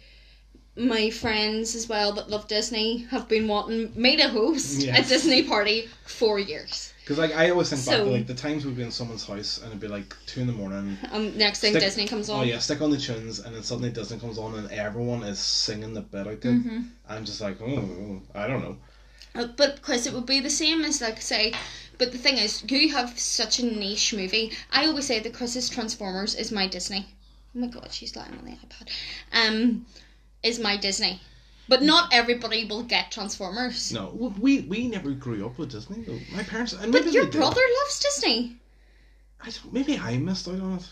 my 0.77 1.11
friends 1.11 1.75
as 1.75 1.89
well 1.89 2.13
that 2.13 2.29
love 2.31 2.47
Disney 2.49 2.99
have 3.11 3.29
been 3.29 3.49
wanting 3.49 3.93
me 3.95 4.17
to 4.17 4.29
host 4.29 4.83
Yes. 4.83 5.07
a 5.07 5.09
Disney 5.09 5.43
party 5.45 5.89
for 6.05 6.39
years. 6.39 6.93
Because 7.01 7.19
like 7.19 7.35
I 7.35 7.51
always 7.51 7.71
think 7.71 7.87
back 7.87 7.99
to 7.99 8.05
like 8.05 8.27
the 8.27 8.35
times 8.35 8.67
we'd 8.67 8.77
be 8.77 8.83
in 8.83 8.91
someone's 8.91 9.25
house 9.25 9.59
and 9.59 9.69
it'd 9.69 9.81
be 9.81 9.89
like 9.89 10.15
two 10.27 10.41
in 10.41 10.47
the 10.47 10.53
morning. 10.53 10.99
Um, 11.13 11.37
next 11.39 11.61
thing 11.61 11.73
Stick- 11.73 11.83
Disney 11.83 12.07
comes 12.07 12.29
on. 12.29 12.41
Oh 12.41 12.43
yeah, 12.43 12.59
stick 12.59 12.81
on 12.83 12.91
the 12.91 12.99
tunes, 12.99 13.39
and 13.39 13.55
then 13.55 13.63
suddenly 13.63 13.91
Disney 13.91 14.19
comes 14.19 14.39
on, 14.39 14.55
and 14.57 14.71
everyone 14.73 15.23
is 15.23 15.39
singing 15.39 15.95
the 15.95 16.01
bit 16.01 16.27
out 16.27 16.41
there. 16.41 16.53
Mm-hmm. 16.53 16.81
I'm 17.09 17.25
just 17.25 17.41
like, 17.41 17.61
oh, 17.63 18.21
I 18.35 18.47
don't 18.49 18.63
know. 18.63 18.77
Uh, 19.37 19.47
but 19.57 19.77
because 19.77 20.07
it 20.07 20.13
would 20.15 20.27
be 20.27 20.41
the 20.41 20.51
same 20.51 20.83
as 20.83 21.01
like 21.01 21.21
say 21.21 21.53
but 21.99 22.11
the 22.11 22.17
thing 22.19 22.39
is 22.39 22.65
you 22.71 22.91
have 22.91 23.19
such 23.19 23.59
a 23.59 23.67
niche 23.67 24.15
movie 24.15 24.51
i 24.73 24.87
always 24.87 25.07
say 25.07 25.19
that 25.21 25.35
chris's 25.35 25.69
transformers 25.69 26.35
is 26.35 26.51
my 26.51 26.67
disney 26.67 27.05
oh 27.55 27.59
my 27.61 27.67
god 27.67 27.89
she's 27.93 28.17
lying 28.17 28.33
on 28.39 28.45
the 28.47 28.53
ipad 28.53 28.89
um 29.35 29.85
is 30.47 30.59
my 30.59 30.77
disney 30.77 31.21
but 31.69 31.83
not 31.83 32.05
everybody 32.13 32.65
will 32.71 32.85
get 32.95 33.11
transformers 33.11 33.93
No, 33.93 34.05
we 34.47 34.53
we 34.73 34.87
never 34.89 35.11
grew 35.25 35.45
up 35.47 35.59
with 35.59 35.71
Disney. 35.73 36.01
Though. 36.07 36.21
My 36.39 36.45
parents, 36.45 36.73
and 36.73 36.93
but 36.93 37.05
your 37.13 37.25
they 37.25 37.31
did. 37.33 37.39
brother 37.41 37.65
loves 37.81 37.97
disney 38.07 38.39
I 39.45 39.51
don't, 39.51 39.73
maybe 39.73 39.99
I 39.99 40.17
missed 40.29 40.47
out 40.49 40.61
on 40.61 40.75
it. 40.79 40.87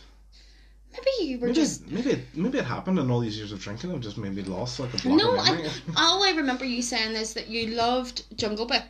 maybe 0.94 1.12
you 1.30 1.38
were 1.38 1.46
Maybe 1.48 1.61
just 1.62 1.86
maybe 1.96 2.11
it, 2.16 2.22
maybe 2.34 2.59
it 2.59 2.64
happened 2.76 2.98
in 2.98 3.11
all 3.11 3.20
these 3.20 3.36
years 3.38 3.52
of 3.52 3.61
drinking. 3.66 3.92
I've 3.92 4.00
just 4.09 4.18
maybe 4.18 4.42
lost 4.57 4.80
like 4.80 4.92
a 4.94 4.98
block 5.02 5.16
no 5.22 5.28
of 5.36 5.44
memory. 5.46 5.68
I, 5.68 5.92
all 6.02 6.22
i 6.28 6.32
remember 6.42 6.64
you 6.64 6.82
saying 6.82 7.14
is 7.24 7.34
that 7.36 7.46
you 7.55 7.62
loved 7.84 8.16
jungle 8.42 8.66
book 8.74 8.88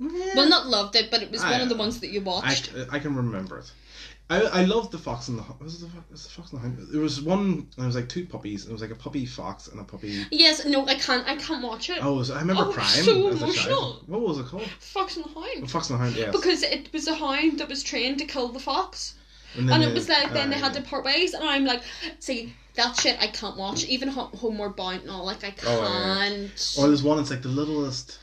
Yeah. 0.00 0.34
well 0.36 0.48
not 0.48 0.66
loved 0.68 0.94
it 0.96 1.10
but 1.12 1.22
it 1.22 1.30
was 1.30 1.42
I- 1.42 1.52
one 1.52 1.60
of 1.60 1.68
the 1.68 1.76
ones 1.84 2.00
that 2.00 2.10
you 2.10 2.20
I, 2.20 2.24
watched 2.24 2.72
I 2.96 2.98
can 2.98 3.14
remember 3.14 3.58
it. 3.58 3.68
I, 4.30 4.40
I 4.42 4.64
loved 4.64 4.92
the 4.92 4.98
fox 4.98 5.28
and 5.28 5.38
the 5.38 5.42
Hound- 5.42 5.58
was 5.60 5.82
it 5.82 5.86
the, 5.90 6.02
was 6.10 6.24
the 6.24 6.28
fox 6.30 6.52
and 6.52 6.58
the 6.60 6.62
hound. 6.62 6.88
There 6.92 7.00
was 7.00 7.20
one. 7.22 7.66
There 7.78 7.86
was 7.86 7.96
like 7.96 8.10
two 8.10 8.26
puppies. 8.26 8.64
and 8.64 8.70
It 8.70 8.74
was 8.74 8.82
like 8.82 8.90
a 8.90 8.94
puppy 8.94 9.24
fox 9.24 9.68
and 9.68 9.80
a 9.80 9.84
puppy. 9.84 10.26
yes 10.30 10.66
no 10.66 10.84
i 10.86 10.96
can't 10.96 11.26
i 11.26 11.34
can't 11.36 11.62
watch 11.64 11.88
it 11.88 11.98
Oh, 12.04 12.14
was, 12.14 12.30
I 12.30 12.40
remember 12.40 12.64
Oh, 12.66 12.72
crying 12.72 13.04
so 13.04 13.28
as 13.28 13.40
a 13.40 13.44
emotional. 13.44 13.54
child. 13.92 14.04
What 14.06 14.20
was 14.20 14.38
it 14.38 14.46
called? 14.46 14.68
fox 14.80 15.16
and 15.16 15.24
the 15.24 15.30
hound 15.30 15.62
The 15.62 15.68
fox 15.68 15.88
and 15.90 15.98
the 15.98 16.04
hound. 16.04 16.16
Yes. 16.16 16.32
because 16.32 16.62
it 16.62 16.92
was 16.92 17.06
a 17.08 17.14
hound 17.14 17.58
that 17.58 17.68
was 17.70 17.82
trained 17.82 18.18
to 18.18 18.26
kill 18.26 18.48
the 18.48 18.60
fox. 18.60 19.14
And 19.56 19.66
they- 19.68 19.82
it 19.82 19.94
was 19.94 20.08
like 20.10 20.32
then 20.34 20.50
they 20.50 20.56
uh, 20.56 20.60
had 20.60 20.74
to 20.74 20.82
part 20.82 21.06
ways, 21.06 21.32
and 21.32 21.42
I'm 21.42 21.64
like, 21.64 21.82
see, 22.18 22.52
that 22.74 22.96
shit 23.00 23.16
I 23.18 23.28
can't 23.28 23.56
watch. 23.56 23.86
Even 23.86 24.08
Ho- 24.08 24.30
Homeward 24.36 24.76
Bound 24.76 25.00
and 25.02 25.10
all, 25.10 25.24
like 25.24 25.42
I 25.42 25.54
Oh, 25.64 25.80
yeah. 25.80 26.28
can't. 26.28 26.74
Or 26.78 26.88
there's 26.88 27.02
one. 27.02 27.18
It's 27.18 27.30
like 27.30 27.40
the 27.40 27.48
littlest, 27.48 28.18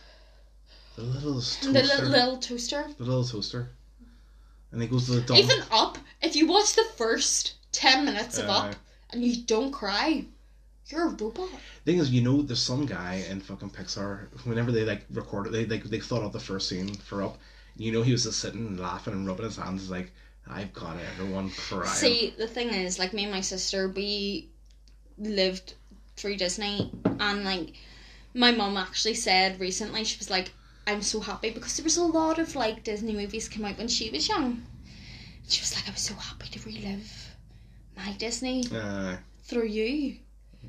the 0.96 1.02
littlest 1.02 1.62
the 1.64 1.74
toaster. 1.74 1.96
little, 1.96 2.10
little 2.12 2.38
toaster. 2.38 2.86
the 3.00 3.04
little 3.04 3.24
toaster. 3.26 3.72
And 4.76 4.82
he 4.84 4.90
goes 4.90 5.06
to 5.06 5.14
the 5.14 5.22
dump. 5.22 5.40
Even 5.40 5.64
Up, 5.72 5.98
if 6.22 6.36
you 6.36 6.48
watch 6.48 6.74
the 6.76 6.84
first 6.98 7.54
ten 7.72 8.04
minutes 8.04 8.38
of 8.38 8.50
Uh, 8.50 8.52
Up 8.52 8.76
and 9.12 9.24
you 9.24 9.42
don't 9.44 9.72
cry, 9.72 10.26
you're 10.88 11.06
a 11.08 11.12
robot. 11.12 11.48
thing 11.86 11.98
is, 12.00 12.10
you 12.12 12.22
know, 12.22 12.42
there's 12.42 12.62
some 12.62 12.86
guy 12.86 13.26
in 13.30 13.40
fucking 13.40 13.70
Pixar. 13.70 14.28
Whenever 14.44 14.74
they 14.74 14.84
like 14.84 15.06
recorded, 15.14 15.54
they 15.54 15.66
like 15.66 15.86
they 15.86 16.02
thought 16.02 16.24
of 16.24 16.34
the 16.34 16.42
first 16.42 16.68
scene 16.68 16.94
for 16.94 17.24
Up. 17.24 17.38
You 17.78 17.94
know, 17.94 18.02
he 18.02 18.12
was 18.12 18.24
just 18.24 18.40
sitting 18.42 18.68
and 18.68 18.78
laughing 18.78 19.14
and 19.14 19.26
rubbing 19.26 19.46
his 19.46 19.56
hands. 19.56 19.84
He's 19.84 19.90
like, 19.90 20.12
I've 20.46 20.74
got 20.74 20.98
everyone 21.14 21.52
crying. 21.52 21.88
See, 21.88 22.34
the 22.38 22.48
thing 22.48 22.68
is, 22.74 23.00
like 23.00 23.14
me 23.14 23.24
and 23.24 23.32
my 23.32 23.42
sister, 23.42 23.88
we 23.88 24.50
lived 25.18 25.76
through 26.18 26.36
Disney, 26.36 26.92
and 27.22 27.46
like 27.46 27.76
my 28.34 28.52
mom 28.52 28.76
actually 28.76 29.14
said 29.14 29.58
recently, 29.62 30.04
she 30.04 30.18
was 30.18 30.30
like, 30.30 30.52
"I'm 30.88 31.02
so 31.02 31.20
happy 31.20 31.50
because 31.52 31.76
there 31.78 31.84
was 31.84 31.98
a 31.98 32.04
lot 32.04 32.40
of 32.40 32.56
like 32.56 32.84
Disney 32.84 33.14
movies 33.14 33.48
came 33.50 33.66
out 33.66 33.78
when 33.78 33.88
she 33.88 34.10
was 34.10 34.28
young." 34.28 34.64
She 35.48 35.62
was 35.62 35.76
like, 35.76 35.88
"I 35.88 35.92
was 35.92 36.02
so 36.02 36.16
happy 36.16 36.48
to 36.50 36.60
relive 36.66 37.36
my 37.96 38.12
Disney 38.14 38.66
uh, 38.72 39.18
through 39.44 39.68
you," 39.68 40.18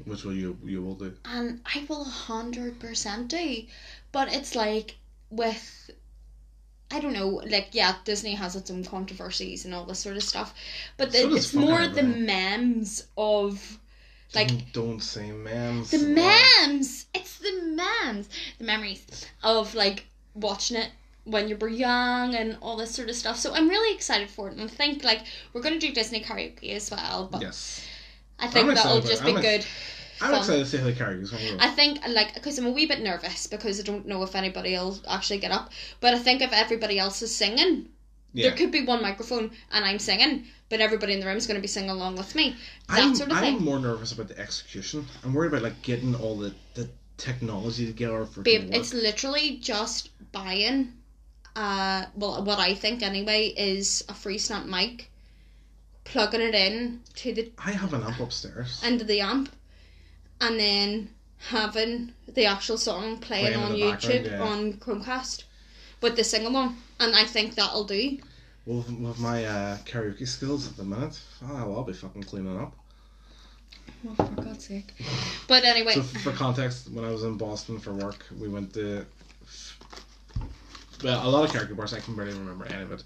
which 0.05 0.25
will 0.25 0.35
you 0.35 0.59
you 0.65 0.83
will 0.83 0.95
do. 0.95 1.17
and 1.25 1.61
I 1.65 1.85
will 1.89 2.03
a 2.03 2.05
hundred 2.05 2.79
percent 2.81 3.29
do, 3.29 3.65
but 4.13 4.33
it's 4.33 4.55
like 4.55 4.97
with. 5.31 5.91
I 6.89 7.01
don't 7.01 7.15
know, 7.15 7.43
like 7.51 7.71
yeah, 7.73 7.97
Disney 8.05 8.35
has 8.35 8.55
its 8.55 8.71
own 8.71 8.85
controversies 8.85 9.65
and 9.65 9.75
all 9.75 9.85
this 9.85 9.99
sort 9.99 10.17
of 10.17 10.23
stuff, 10.23 10.55
but 10.97 11.13
So 11.13 11.29
the, 11.29 11.35
it's 11.37 11.53
more 11.53 11.89
the 11.89 12.05
memes 12.05 13.09
of 13.17 13.79
like 14.35 14.49
Don't- 14.49 14.73
don't 14.73 15.01
say 15.01 15.31
memes. 15.31 15.91
the 15.91 15.99
memes. 15.99 17.07
It's 17.15 17.39
the 17.39 17.53
memes, 17.63 18.29
the 18.59 18.65
memories 18.65 19.27
of 19.43 19.75
like 19.75 20.07
watching 20.35 20.77
it 20.77 20.91
when 21.25 21.49
you 21.49 21.57
were 21.57 21.69
young 21.69 22.35
and 22.35 22.57
all 22.63 22.77
this 22.77 22.95
sort 22.95 23.09
of 23.09 23.17
stuff. 23.17 23.37
So 23.39 23.53
I'm 23.55 23.69
really 23.69 23.95
excited 23.95 24.29
for 24.31 24.49
it, 24.49 24.53
and 24.55 24.63
I 24.63 24.67
think 24.69 25.03
like 25.05 25.23
we're 25.53 25.63
gonna 25.63 25.79
do 25.79 25.93
Disney 25.93 26.21
karaoke 26.23 26.71
as 26.73 26.91
well. 26.91 27.29
But 27.31 27.43
Yes, 27.43 27.85
I 28.39 28.47
think 28.49 28.73
that'll 28.75 29.01
just 29.01 29.25
be. 29.25 29.35
I'm 29.35 29.41
good. 29.41 29.65
I'm 30.21 30.31
fun. 30.31 30.39
excited 30.41 30.65
to 30.65 30.71
see 30.71 30.77
how 30.79 30.85
the 30.87 30.93
karaoke's 30.95 31.31
going. 31.31 31.61
I 31.61 31.69
think 31.69 32.01
like 32.09 32.35
because 32.35 32.59
I'm 32.59 32.67
a 32.67 32.71
wee 32.71 32.87
bit 32.87 33.01
nervous 33.01 33.47
because 33.47 33.79
I 33.81 33.83
don't 33.83 34.07
know 34.07 34.23
if 34.23 34.35
anybody 34.35 34.73
will 34.73 34.99
actually 35.09 35.39
get 35.39 35.51
up. 35.53 35.71
But 36.01 36.15
I 36.15 36.19
think 36.19 36.41
if 36.43 36.53
everybody 36.53 36.99
else 36.99 37.21
is 37.23 37.35
singing, 37.35 37.89
yeah, 38.33 38.49
there 38.49 38.57
could 38.57 38.71
be 38.71 38.85
one 38.85 39.03
microphone 39.03 39.51
and 39.73 39.85
I'm 39.85 39.99
singing, 39.99 40.47
but 40.69 40.81
everybody 40.81 41.13
in 41.13 41.21
the 41.21 41.27
room 41.27 41.37
is 41.37 41.47
going 41.47 41.57
to 41.57 41.63
be 41.63 41.69
singing 41.69 41.91
along 41.91 42.17
with 42.17 42.35
me. 42.35 42.57
That 42.89 43.01
I'm, 43.01 43.15
sort 43.15 43.31
of 43.31 43.39
thing. 43.39 43.57
I'm 43.57 43.65
more 43.65 43.79
nervous 43.79 44.13
about 44.13 44.29
the 44.29 44.39
execution. 44.39 45.07
I'm 45.25 45.33
worried 45.33 45.49
about 45.49 45.63
like 45.63 45.83
getting 45.83 46.15
all 46.15 46.37
the 46.37 46.55
the 46.75 46.89
technology 47.17 47.87
together 47.87 48.27
for 48.27 48.43
Babe, 48.43 48.71
it's 48.73 48.93
literally 48.93 49.59
just 49.59 50.11
buying. 50.33 50.93
Uh, 51.55 52.05
well, 52.15 52.45
what 52.45 52.59
I 52.59 52.75
think 52.75 53.03
anyway 53.03 53.47
is 53.57 54.05
a 54.09 54.15
free 54.15 54.39
snap 54.39 54.67
mic, 54.67 55.11
plugging 56.05 56.43
it 56.43 56.55
in 56.55 57.01
to 57.15 57.33
the 57.33 57.51
I 57.59 57.73
have 57.73 57.95
an 57.95 58.03
amp 58.03 58.21
upstairs. 58.21 58.83
into 58.85 59.05
the 59.05 59.21
amp, 59.21 59.51
and 60.41 60.61
then 60.61 61.11
having 61.39 62.13
the 62.29 62.47
actual 62.47 62.77
song 62.77 63.19
playing, 63.19 63.55
Playing 63.55 63.63
on 63.63 63.73
YouTube 63.73 64.27
yeah. 64.27 64.43
on 64.43 64.75
Chromecast 64.75 65.45
with 66.03 66.17
the 66.17 66.25
sing 66.25 66.45
along, 66.45 66.77
and 67.01 67.15
I 67.17 67.25
think 67.25 67.55
that'll 67.55 67.85
do. 67.85 68.19
Well, 68.67 68.79
with, 68.79 68.91
with 68.91 69.19
my 69.21 69.45
uh, 69.45 69.79
karaoke 69.79 70.27
skills 70.27 70.69
at 70.69 70.77
the 70.77 70.85
minute, 70.85 71.19
oh, 71.45 71.67
well, 71.67 71.77
I'll 71.77 71.85
be 71.85 71.93
fucking 71.93 72.25
cleaning 72.25 72.59
up. 72.61 72.75
Oh, 74.09 74.15
for 74.15 74.43
God's 74.43 74.67
sake! 74.67 74.93
But 75.47 75.65
anyway, 75.65 75.95
So, 75.95 76.03
for 76.03 76.33
context, 76.33 76.91
when 76.91 77.05
I 77.05 77.11
was 77.11 77.23
in 77.23 77.37
Boston 77.37 77.79
for 77.79 77.93
work, 77.93 78.27
we 78.39 78.49
went 78.49 78.75
to 78.75 79.07
well, 81.03 81.27
a 81.27 81.29
lot 81.29 81.45
of 81.45 81.51
karaoke 81.55 81.77
bars. 81.77 81.93
I 81.93 82.01
can 82.01 82.17
barely 82.17 82.33
remember 82.33 82.67
any 82.67 82.83
of 82.83 82.93
it. 82.93 83.03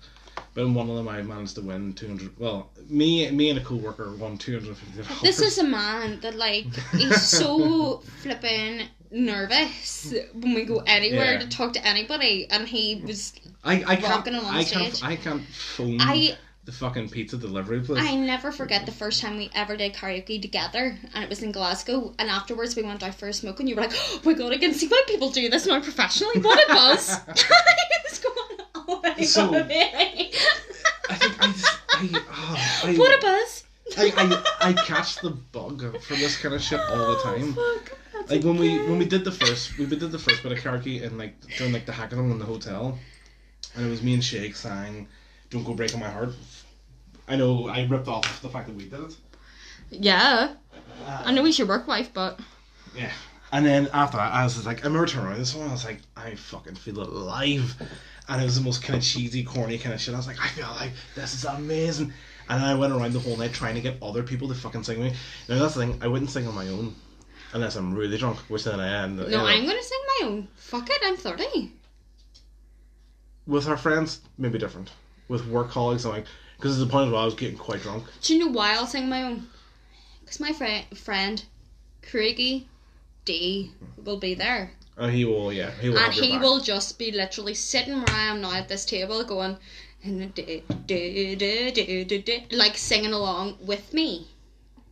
But 0.54 0.62
in 0.62 0.74
one 0.74 0.88
of 0.90 0.96
them, 0.96 1.08
I 1.08 1.22
managed 1.22 1.54
to 1.56 1.62
win 1.62 1.92
two 1.92 2.08
hundred. 2.08 2.38
Well, 2.38 2.70
me, 2.88 3.30
me 3.30 3.50
and 3.50 3.58
a 3.58 3.62
co-worker 3.62 4.14
won 4.16 4.38
two 4.38 4.58
hundred 4.58 4.76
fifty 4.76 5.02
dollars. 5.02 5.20
this 5.22 5.40
is 5.40 5.58
a 5.58 5.64
man 5.64 6.20
that 6.20 6.34
like 6.34 6.66
he's 6.92 7.22
so 7.22 7.98
flipping 8.22 8.88
nervous 9.10 10.12
when 10.34 10.54
we 10.54 10.64
go 10.64 10.78
anywhere 10.86 11.34
Yeah. 11.34 11.40
to 11.40 11.48
talk 11.48 11.72
to 11.74 11.86
anybody, 11.86 12.46
and 12.50 12.66
he 12.68 13.02
was 13.04 13.32
I, 13.64 13.82
I 13.86 13.96
can't. 13.96 14.02
rocking 14.02 14.34
I 14.36 14.62
stage. 14.64 15.00
can't. 15.00 15.04
I 15.04 15.16
can't 15.16 15.42
phone 15.46 15.98
I 16.00 16.36
the 16.64 16.72
fucking 16.72 17.08
pizza 17.08 17.36
delivery 17.36 17.80
place. 17.80 18.04
I 18.04 18.14
never 18.14 18.52
forget 18.52 18.84
the 18.86 18.92
first 18.92 19.20
time 19.20 19.36
we 19.38 19.50
ever 19.54 19.76
did 19.76 19.94
karaoke 19.94 20.40
together, 20.40 20.96
and 21.14 21.24
it 21.24 21.30
was 21.30 21.42
in 21.42 21.52
Glasgow. 21.52 22.14
And 22.18 22.28
afterwards, 22.28 22.76
we 22.76 22.82
went 22.82 23.02
out 23.02 23.14
for 23.14 23.28
a 23.28 23.32
smoke, 23.32 23.60
and 23.60 23.68
you 23.68 23.74
were 23.76 23.82
like, 23.82 23.92
"Oh 23.94 24.20
my 24.24 24.34
god, 24.34 24.52
I 24.52 24.58
can 24.58 24.74
see 24.74 24.86
why 24.86 25.02
people 25.06 25.30
do 25.30 25.48
this 25.48 25.66
now 25.66 25.80
professionally. 25.80 26.40
What 26.40 26.62
a 26.70 26.72
buzz!" 26.72 27.16
it's 27.28 28.18
going, 28.18 28.58
"Oh 28.74 29.02
So- 29.22 29.54
I 29.54 31.14
think 31.24 31.40
I 31.42 31.46
just. 31.52 31.78
I, 31.88 32.08
oh, 32.30 32.88
I, 32.88 32.94
what 32.96 33.18
a 33.18 33.20
buzz!" 33.20 33.64
I, 33.98 34.12
I, 34.62 34.68
I 34.68 34.72
catch 34.74 35.16
the 35.16 35.30
bug 35.30 36.00
for 36.02 36.14
this 36.14 36.36
kind 36.40 36.54
of 36.54 36.62
shit 36.62 36.78
all 36.78 36.96
the 36.96 37.18
oh, 37.18 37.22
time. 37.24 37.54
Oh, 37.58 37.80
that's 38.12 38.30
Like 38.30 38.44
when 38.44 38.56
we 38.56 38.78
when 38.88 38.98
we 38.98 39.04
did 39.04 39.24
the 39.24 39.32
first 39.32 39.78
we 39.78 39.86
did 39.86 40.00
the 40.00 40.18
first 40.18 40.42
bit 40.42 40.52
of 40.52 40.58
karaoke 40.58 41.02
and 41.04 41.18
like 41.18 41.34
during 41.56 41.72
like 41.72 41.86
the 41.86 41.92
hackathon 41.92 42.30
in 42.30 42.38
the 42.38 42.44
hotel, 42.44 42.98
and 43.74 43.86
it 43.86 43.90
was 43.90 44.02
me 44.02 44.14
and 44.14 44.24
Shake 44.24 44.56
sang 44.56 45.08
"Don't 45.50 45.64
Go 45.64 45.74
Breaking 45.74 46.00
My 46.00 46.08
Heart." 46.08 46.34
I 47.28 47.36
know 47.36 47.68
I 47.68 47.86
ripped 47.86 48.08
off 48.08 48.42
the 48.42 48.48
fact 48.48 48.66
that 48.66 48.76
we 48.76 48.84
did 48.84 49.00
it. 49.00 49.16
yeah, 49.90 50.54
uh, 51.06 51.22
I 51.24 51.32
know 51.32 51.44
he's 51.44 51.58
your 51.58 51.68
work 51.68 51.86
wife, 51.86 52.10
but 52.12 52.40
Yeah. 52.96 53.12
And 53.52 53.66
then 53.66 53.88
after 53.92 54.16
that, 54.16 54.32
I 54.32 54.44
was 54.44 54.54
just 54.54 54.66
like, 54.66 54.84
I 54.84 54.86
remember 54.86 55.08
turning 55.08 55.26
around 55.26 55.38
this 55.40 55.54
one, 55.56 55.68
I 55.68 55.72
was 55.72 55.84
like, 55.84 56.00
I 56.16 56.36
fucking 56.36 56.76
feel 56.76 57.00
alive. 57.00 57.74
And 58.28 58.40
it 58.40 58.44
was 58.44 58.56
the 58.56 58.64
most 58.64 58.80
kind 58.82 58.96
of 58.96 59.02
cheesy, 59.02 59.42
corny 59.42 59.76
kind 59.76 59.92
of 59.92 60.00
shit. 60.00 60.14
I 60.14 60.18
was 60.18 60.28
like, 60.28 60.40
I 60.40 60.46
feel 60.48 60.68
like 60.68 60.92
this 61.16 61.34
is 61.34 61.44
amazing. 61.44 62.12
And 62.48 62.62
then 62.62 62.68
I 62.68 62.76
went 62.76 62.92
around 62.92 63.12
the 63.12 63.18
whole 63.18 63.36
night 63.36 63.52
trying 63.52 63.74
to 63.74 63.80
get 63.80 63.96
other 64.00 64.22
people 64.22 64.46
to 64.48 64.54
fucking 64.54 64.84
sing 64.84 65.00
with 65.00 65.12
me. 65.12 65.18
Now 65.48 65.58
that's 65.58 65.74
the 65.74 65.80
thing, 65.80 65.98
I 66.00 66.06
wouldn't 66.06 66.30
sing 66.30 66.46
on 66.46 66.54
my 66.54 66.68
own. 66.68 66.94
Unless 67.52 67.76
I'm 67.76 67.94
really 67.94 68.16
drunk, 68.18 68.38
which 68.48 68.64
then 68.64 68.80
I 68.80 68.88
am. 68.88 69.18
you 69.18 69.24
No, 69.24 69.38
know. 69.38 69.46
I'm 69.46 69.66
gonna 69.66 69.82
sing 69.82 69.98
my 70.20 70.26
own. 70.28 70.48
Fuck 70.56 70.88
it, 70.90 70.98
I'm 71.04 71.16
30. 71.16 71.72
With 73.46 73.66
our 73.68 73.76
friends, 73.76 74.20
maybe 74.38 74.58
different. 74.58 74.90
With 75.28 75.46
work 75.46 75.70
colleagues, 75.70 76.04
I'm 76.04 76.12
like, 76.12 76.26
because 76.56 76.80
at 76.80 76.86
the 76.86 76.90
point 76.92 77.10
where 77.10 77.20
I 77.20 77.24
was 77.24 77.34
getting 77.34 77.56
quite 77.58 77.80
drunk. 77.82 78.04
Do 78.22 78.34
you 78.34 78.40
know 78.44 78.52
why 78.52 78.74
I'll 78.74 78.86
sing 78.86 79.08
my 79.08 79.22
own? 79.22 79.46
Because 80.20 80.40
my 80.40 80.52
friend, 80.52 80.84
friend, 80.96 81.42
Craigie 82.02 82.68
D, 83.24 83.72
will 84.04 84.18
be 84.18 84.34
there. 84.34 84.72
And 84.96 85.10
he 85.12 85.24
will, 85.24 85.52
yeah, 85.52 85.70
he 85.80 85.88
will. 85.88 85.98
and 85.98 86.12
he 86.12 86.32
back. 86.32 86.42
will 86.42 86.60
just 86.60 86.98
be 86.98 87.10
literally 87.10 87.54
sitting 87.54 87.94
where 87.94 88.10
I 88.10 88.24
am 88.24 88.40
now 88.42 88.52
at 88.52 88.68
this 88.68 88.84
table 88.84 89.24
going, 89.24 89.56
like 92.52 92.76
singing 92.76 93.12
along 93.12 93.56
with 93.60 93.94
me, 93.94 94.28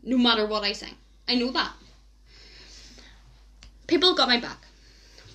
no 0.02 0.16
matter 0.16 0.46
what 0.46 0.64
I 0.64 0.72
sing. 0.72 0.94
I 1.28 1.34
know 1.34 1.50
that. 1.52 1.72
People 3.89 4.14
got 4.14 4.28
my 4.28 4.39
back. 4.39 4.59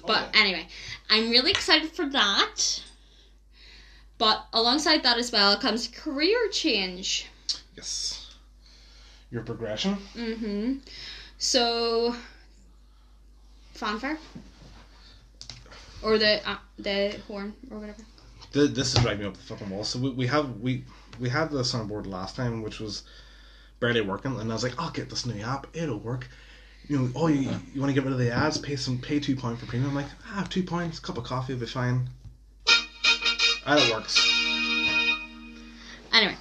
But 0.08 0.30
yeah. 0.34 0.42
anyway, 0.42 0.68
I'm 1.10 1.30
really 1.30 1.52
excited 1.52 1.92
for 1.92 2.06
that. 2.10 2.82
But 4.18 4.46
alongside 4.54 5.04
that 5.04 5.18
as 5.18 5.32
well 5.32 5.58
comes 5.58 5.88
career 5.90 6.48
change. 6.52 7.28
Yes. 7.76 8.36
Your 9.32 9.42
progression. 9.44 9.98
Mm-hmm. 10.16 10.78
So, 11.40 12.16
fanfare, 13.74 14.18
or 16.04 16.18
the 16.18 16.48
uh, 16.48 16.58
the 16.78 17.20
horn 17.28 17.54
or 17.72 17.80
whatever. 17.80 18.04
Th- 18.54 18.70
This 18.70 18.94
is 18.94 19.02
driving 19.02 19.22
me 19.22 19.26
up 19.26 19.34
the 19.36 19.44
fucking 19.44 19.70
wall. 19.70 19.84
So 19.84 20.00
we, 20.00 20.12
we 20.12 20.28
have 20.28 20.60
we 20.60 20.86
we 21.20 21.30
had 21.30 21.52
this 21.52 21.74
on 21.74 21.88
board 21.88 22.06
last 22.06 22.36
time, 22.36 22.62
which 22.62 22.80
was 22.80 23.04
barely 23.80 24.02
working, 24.02 24.40
and 24.40 24.50
I 24.52 24.54
was 24.54 24.64
like, 24.64 24.80
I'll 24.80 24.92
get 24.92 25.10
this 25.10 25.26
new 25.26 25.42
app. 25.42 25.68
It'll 25.74 26.00
work. 26.00 26.30
You 26.88 27.00
know, 27.00 27.10
oh, 27.16 27.28
you, 27.28 27.50
you 27.74 27.80
want 27.82 27.90
to 27.90 27.94
get 27.94 28.04
rid 28.04 28.12
of 28.14 28.20
the 28.20 28.32
ads? 28.32 28.58
Pay 28.58 28.76
some, 28.76 28.98
pay 29.00 29.20
two 29.20 29.36
pound 29.36 29.58
for 29.60 29.66
premium. 29.66 29.90
I'm 29.92 29.96
like, 29.96 30.12
ah, 30.28 30.46
two 30.50 30.64
pounds, 30.64 31.00
cup 31.00 31.18
of 31.18 31.24
coffee 31.24 31.54
will 31.54 31.62
be 31.62 31.66
fine. 31.66 32.10
And 33.66 33.80
it 33.80 33.94
works. 33.94 34.18
Anyway, 36.14 36.36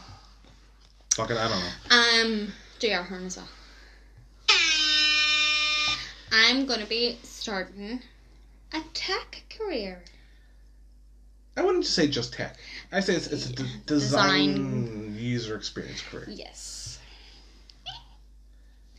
Fuck 1.14 1.30
it, 1.30 1.36
I 1.36 1.48
don't 1.48 1.60
know. 1.60 2.32
um, 2.40 2.52
do 2.80 2.88
your 2.88 3.02
horn 3.04 3.26
as 3.26 3.36
well. 3.36 3.48
I'm 6.32 6.66
gonna 6.66 6.86
be 6.86 7.18
starting 7.22 8.00
a 8.72 8.80
tech 8.94 9.42
career. 9.56 10.02
I 11.56 11.62
wouldn't 11.62 11.84
say 11.86 12.08
just 12.08 12.32
tech. 12.32 12.56
I 12.90 13.00
say 13.00 13.14
it's, 13.14 13.26
it's 13.28 13.50
a 13.50 13.52
d- 13.52 13.64
design, 13.86 15.14
user 15.16 15.54
experience 15.56 16.00
career. 16.02 16.26
Yes, 16.28 16.98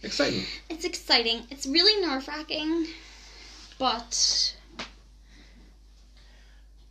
Exciting. 0.03 0.43
it's 0.69 0.85
exciting. 0.85 1.43
It's 1.49 1.65
really 1.65 2.05
nerve 2.05 2.27
wracking, 2.27 2.87
but 3.79 4.55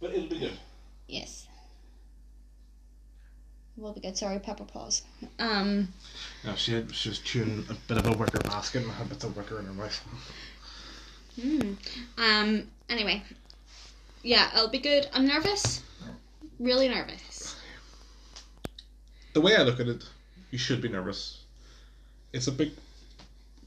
But 0.00 0.12
it'll 0.12 0.28
be 0.28 0.38
good. 0.38 0.58
yes, 1.08 1.46
will 3.76 3.92
be 3.92 4.00
good. 4.00 4.16
Sorry, 4.16 4.38
pepper 4.38 4.64
pause. 4.64 5.02
Um. 5.38 5.88
No, 6.44 6.54
she 6.54 6.72
had, 6.72 6.94
she 6.94 7.10
was 7.10 7.18
chewing 7.18 7.64
a 7.68 7.74
bit 7.74 7.98
of 7.98 8.06
a 8.06 8.12
wicker 8.12 8.38
basket 8.40 8.82
and 8.82 8.90
had 8.92 9.08
bits 9.08 9.24
of 9.24 9.36
wicker 9.36 9.58
in 9.58 9.66
her 9.66 9.72
mouth. 9.72 10.00
Mm. 11.38 11.76
Um. 12.18 12.68
Anyway, 12.88 13.22
yeah, 14.22 14.48
it'll 14.54 14.68
be 14.68 14.78
good. 14.78 15.08
I'm 15.12 15.26
nervous. 15.26 15.82
Really 16.58 16.88
nervous. 16.88 17.56
The 19.34 19.40
way 19.40 19.56
I 19.56 19.62
look 19.62 19.80
at 19.80 19.88
it, 19.88 20.04
you 20.50 20.58
should 20.58 20.80
be 20.80 20.88
nervous. 20.88 21.40
It's 22.32 22.46
a 22.46 22.52
big, 22.52 22.72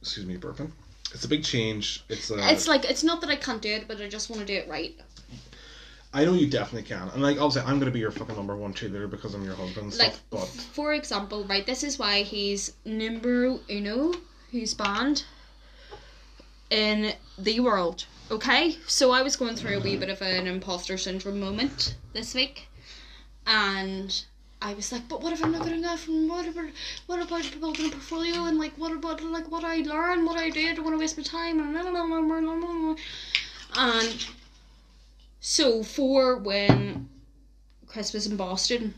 excuse 0.06 0.28
me, 0.28 0.38
burping. 0.38 0.70
It's 1.14 1.26
a 1.26 1.28
big 1.28 1.44
change. 1.44 2.04
It's 2.10 2.30
a. 2.30 2.52
It's 2.52 2.68
like 2.68 2.86
it's 2.86 3.04
not 3.04 3.22
that 3.22 3.30
I 3.32 3.36
can't 3.36 3.62
do 3.62 3.70
it, 3.70 3.88
but 3.88 4.00
I 4.00 4.08
just 4.08 4.30
want 4.30 4.42
to 4.42 4.46
do 4.46 4.54
it 4.54 4.70
right. 4.70 4.96
I 6.14 6.24
know 6.24 6.34
you 6.34 6.48
definitely 6.48 6.88
can, 6.88 7.10
and 7.10 7.24
like 7.24 7.42
obviously 7.42 7.70
I'm 7.70 7.80
gonna 7.80 7.92
be 7.92 8.00
your 8.00 8.12
fucking 8.12 8.36
number 8.36 8.56
one 8.56 8.74
cheerleader 8.74 9.10
because 9.10 9.34
I'm 9.34 9.44
your 9.44 9.56
husband. 9.56 9.92
And 9.92 9.98
Like, 9.98 10.14
stuff, 10.14 10.24
but 10.30 10.48
for 10.48 10.94
example, 10.94 11.44
right, 11.46 11.66
this 11.66 11.84
is 11.84 11.98
why 11.98 12.22
he's 12.22 12.74
numero 12.86 13.60
uno, 13.70 14.14
who's 14.52 14.74
banned 14.76 15.24
in 16.70 17.14
the 17.38 17.60
world. 17.60 18.06
Okay, 18.30 18.78
so 18.88 19.12
I 19.12 19.24
was 19.24 19.36
going 19.36 19.56
through 19.56 19.78
a 19.78 19.82
wee 19.82 19.98
bit 19.98 20.10
of 20.10 20.22
an 20.22 20.48
imposter 20.48 20.98
syndrome 20.98 21.40
moment 21.40 21.96
this 22.14 22.34
week, 22.34 22.68
and 23.48 24.24
I 24.66 24.74
was 24.74 24.92
like, 24.92 25.08
but 25.08 25.22
what 25.22 25.32
if 25.32 25.44
I'm 25.44 25.52
not 25.52 25.62
good 25.62 25.74
enough? 25.74 26.08
And 26.08 26.28
what 26.28 26.48
about 26.48 26.72
what 27.06 27.22
about 27.22 27.60
building 27.60 27.86
a 27.86 27.90
portfolio? 27.90 28.46
And 28.46 28.58
like, 28.58 28.74
what 28.78 28.92
about 28.92 29.22
like 29.24 29.52
what 29.52 29.64
I 29.64 29.78
learn, 29.78 30.26
what 30.26 30.40
I 30.40 30.50
did? 30.50 30.72
I 30.72 30.74
don't 30.74 30.84
want 30.84 30.96
to 30.96 31.00
waste 31.00 31.18
my 31.18 31.24
time. 31.24 31.60
And 31.60 31.78
and 33.78 34.26
so 35.40 35.84
for 35.84 36.38
when 36.38 37.10
Chris 37.86 38.12
was 38.12 38.26
in 38.26 38.38
Boston, 38.38 38.96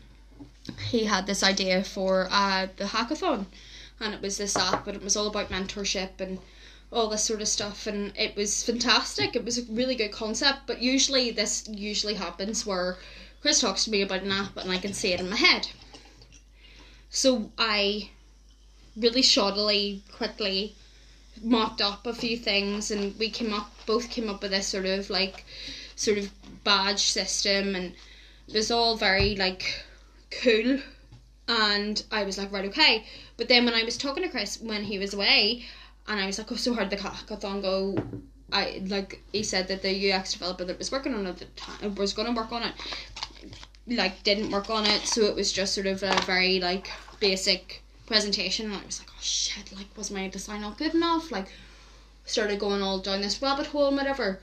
he 0.88 1.04
had 1.04 1.26
this 1.26 1.42
idea 1.42 1.84
for 1.84 2.28
uh, 2.30 2.68
the 2.78 2.84
hackathon, 2.84 3.44
and 4.00 4.14
it 4.14 4.22
was 4.22 4.38
this 4.38 4.56
app, 4.56 4.86
and 4.86 4.96
it 4.96 5.04
was 5.04 5.18
all 5.18 5.26
about 5.26 5.50
mentorship 5.50 6.18
and 6.18 6.38
all 6.90 7.10
this 7.10 7.24
sort 7.24 7.42
of 7.42 7.48
stuff, 7.48 7.86
and 7.86 8.16
it 8.16 8.34
was 8.36 8.64
fantastic. 8.64 9.36
It 9.36 9.44
was 9.44 9.58
a 9.58 9.70
really 9.70 9.96
good 9.96 10.12
concept, 10.12 10.60
but 10.66 10.80
usually 10.80 11.30
this 11.30 11.68
usually 11.68 12.14
happens 12.14 12.64
where 12.64 12.96
Chris 13.40 13.60
talks 13.60 13.84
to 13.84 13.90
me 13.90 14.02
about 14.02 14.22
an 14.22 14.32
app, 14.32 14.56
and 14.56 14.70
I 14.70 14.78
can 14.78 14.92
see 14.92 15.12
it 15.12 15.20
in 15.20 15.30
my 15.30 15.36
head. 15.36 15.68
So 17.08 17.50
I 17.56 18.10
really 18.96 19.22
shoddily, 19.22 20.00
quickly 20.12 20.74
mocked 21.42 21.80
up 21.80 22.06
a 22.06 22.14
few 22.14 22.36
things, 22.36 22.90
and 22.90 23.16
we 23.18 23.30
came 23.30 23.54
up, 23.54 23.70
both 23.86 24.10
came 24.10 24.28
up 24.28 24.42
with 24.42 24.50
this 24.50 24.66
sort 24.66 24.86
of 24.86 25.08
like, 25.08 25.44
sort 25.94 26.18
of 26.18 26.30
badge 26.64 27.00
system, 27.00 27.74
and 27.74 27.94
it 28.48 28.54
was 28.54 28.70
all 28.70 28.96
very 28.96 29.36
like 29.36 29.84
cool. 30.42 30.80
And 31.46 32.02
I 32.10 32.24
was 32.24 32.38
like 32.38 32.52
right 32.52 32.66
okay. 32.66 33.06
But 33.36 33.48
then 33.48 33.64
when 33.64 33.74
I 33.74 33.84
was 33.84 33.96
talking 33.96 34.22
to 34.22 34.28
Chris 34.28 34.60
when 34.60 34.84
he 34.84 34.98
was 34.98 35.14
away 35.14 35.64
and 36.06 36.20
I 36.20 36.26
was 36.26 36.38
like 36.38 36.52
oh 36.52 36.56
so 36.56 36.74
did 36.74 36.90
the 36.90 36.96
hackathon 36.96 37.62
go? 37.62 37.96
I 38.52 38.82
like 38.86 39.22
he 39.32 39.42
said 39.42 39.68
that 39.68 39.82
the 39.82 40.12
UX 40.12 40.32
developer 40.32 40.64
that 40.64 40.78
was 40.78 40.92
working 40.92 41.14
on 41.14 41.26
it 41.26 41.30
at 41.30 41.38
the 41.38 41.44
time 41.56 41.94
was 41.94 42.12
going 42.12 42.28
to 42.28 42.38
work 42.38 42.52
on 42.52 42.62
it 42.62 42.74
like 43.88 44.22
didn't 44.22 44.50
work 44.50 44.68
on 44.70 44.84
it 44.86 45.02
so 45.06 45.24
it 45.24 45.34
was 45.34 45.52
just 45.52 45.74
sort 45.74 45.86
of 45.86 46.02
a 46.02 46.20
very 46.26 46.60
like 46.60 46.90
basic 47.20 47.82
presentation 48.06 48.66
and 48.66 48.74
I 48.76 48.84
was 48.86 49.00
like 49.00 49.08
oh 49.10 49.20
shit 49.20 49.72
like 49.72 49.86
was 49.96 50.10
my 50.10 50.28
design 50.28 50.60
not 50.60 50.78
good 50.78 50.94
enough 50.94 51.30
like 51.32 51.48
started 52.24 52.58
going 52.58 52.82
all 52.82 52.98
down 52.98 53.20
this 53.22 53.40
rabbit 53.40 53.66
hole 53.68 53.88
and 53.88 53.96
whatever 53.96 54.40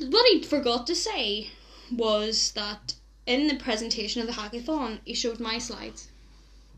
what 0.00 0.26
he 0.30 0.42
forgot 0.42 0.86
to 0.86 0.94
say 0.94 1.50
was 1.90 2.52
that 2.52 2.94
in 3.26 3.46
the 3.46 3.56
presentation 3.56 4.20
of 4.20 4.26
the 4.26 4.34
hackathon, 4.34 5.00
he 5.04 5.14
showed 5.14 5.40
my 5.40 5.58
slides. 5.58 6.08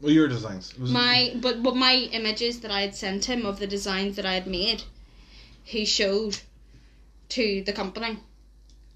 well, 0.00 0.10
your 0.12 0.26
designs. 0.26 0.76
Was- 0.78 0.90
My 0.90 1.32
but 1.36 1.62
but 1.62 1.76
my 1.76 2.08
images 2.12 2.60
that 2.60 2.70
I 2.70 2.80
had 2.80 2.94
sent 2.94 3.26
him 3.26 3.46
of 3.46 3.58
the 3.58 3.66
designs 3.66 4.16
that 4.16 4.26
I 4.26 4.34
had 4.34 4.46
made, 4.46 4.82
he 5.62 5.84
showed 5.84 6.38
to 7.30 7.62
the 7.64 7.72
company, 7.72 8.18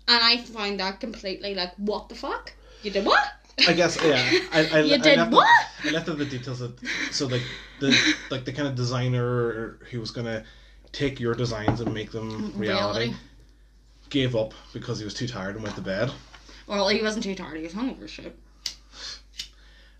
and 0.09 0.23
I 0.23 0.39
find 0.39 0.79
that 0.81 1.01
completely 1.01 1.55
like 1.55 1.73
what 1.77 2.09
the 2.09 2.15
fuck 2.15 2.53
you 2.83 2.91
did 2.91 3.05
what? 3.07 3.25
I 3.69 3.73
guess 3.73 3.97
yeah. 4.03 4.17
I, 4.53 4.69
I, 4.73 4.81
You 4.81 4.95
I 4.95 4.99
did 4.99 5.19
left 5.19 5.33
what? 5.33 5.49
The, 5.83 5.89
I 5.89 5.93
left 5.93 6.09
out 6.09 6.19
the 6.19 6.25
details 6.25 6.61
of 6.61 6.79
so 7.11 7.27
like 7.27 7.43
the 7.81 7.97
like 8.31 8.45
the 8.45 8.53
kind 8.53 8.69
of 8.69 8.75
designer 8.75 9.79
who 9.91 10.01
was 10.01 10.11
gonna 10.11 10.45
take 10.93 11.21
your 11.21 11.35
designs 11.35 11.81
and 11.81 11.93
make 11.95 12.11
them 12.13 12.31
mm, 12.53 12.59
reality, 12.59 13.07
Reality. 13.07 13.15
gave 14.11 14.37
up 14.37 14.55
because 14.73 14.99
he 14.99 15.05
was 15.05 15.15
too 15.15 15.27
tired 15.27 15.55
and 15.55 15.63
went 15.65 15.75
to 15.77 15.83
bed. 15.83 16.11
Well, 16.67 16.89
he 16.89 17.03
wasn't 17.03 17.25
too 17.25 17.35
tired. 17.35 17.57
He 17.59 17.63
was 17.65 17.73
hungover. 17.75 18.09
Shit. 18.09 18.37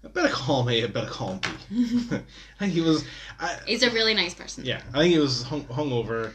A 0.03 0.09
bit 0.09 0.25
of 0.27 0.33
calm 0.33 0.69
A, 0.69 0.83
a 0.83 0.89
bit 0.89 1.05
of 1.05 1.11
calm 1.11 1.41
B. 1.41 1.49
I 2.11 2.23
think 2.59 2.73
he 2.73 2.81
was. 2.81 3.05
I, 3.41 3.59
He's 3.67 3.83
a 3.83 3.91
really 3.91 4.15
nice 4.15 4.35
person. 4.35 4.65
yeah, 4.65 4.83
I 4.93 4.99
think 5.01 5.15
he 5.15 5.19
was 5.19 5.43
hung, 5.43 5.65
hungover 5.65 6.33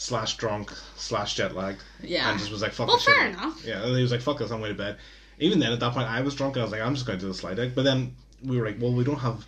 slash 0.00 0.38
drunk 0.38 0.72
slash 0.96 1.34
jet 1.34 1.54
lagged. 1.54 1.82
Yeah. 2.02 2.30
And 2.30 2.38
just 2.38 2.50
was 2.50 2.62
like, 2.62 2.72
fuck 2.72 2.86
Well, 2.88 2.96
this 2.96 3.04
shit. 3.04 3.14
fair 3.14 3.28
enough. 3.28 3.62
Yeah, 3.62 3.82
and 3.84 3.94
he 3.94 4.00
was 4.00 4.10
like, 4.10 4.22
fuck 4.22 4.38
this, 4.38 4.50
I'm 4.50 4.60
going 4.60 4.72
to 4.72 4.78
bed. 4.78 4.96
Even 5.38 5.58
then, 5.58 5.72
at 5.72 5.80
that 5.80 5.92
point, 5.92 6.08
I 6.08 6.22
was 6.22 6.34
drunk 6.34 6.56
and 6.56 6.62
I 6.62 6.64
was 6.64 6.72
like, 6.72 6.80
I'm 6.80 6.94
just 6.94 7.04
going 7.06 7.18
to 7.18 7.24
do 7.24 7.28
the 7.28 7.34
slide 7.34 7.58
deck. 7.58 7.72
But 7.74 7.82
then 7.82 8.16
we 8.42 8.58
were 8.58 8.64
like, 8.64 8.80
well, 8.80 8.94
we 8.94 9.04
don't 9.04 9.18
have. 9.18 9.44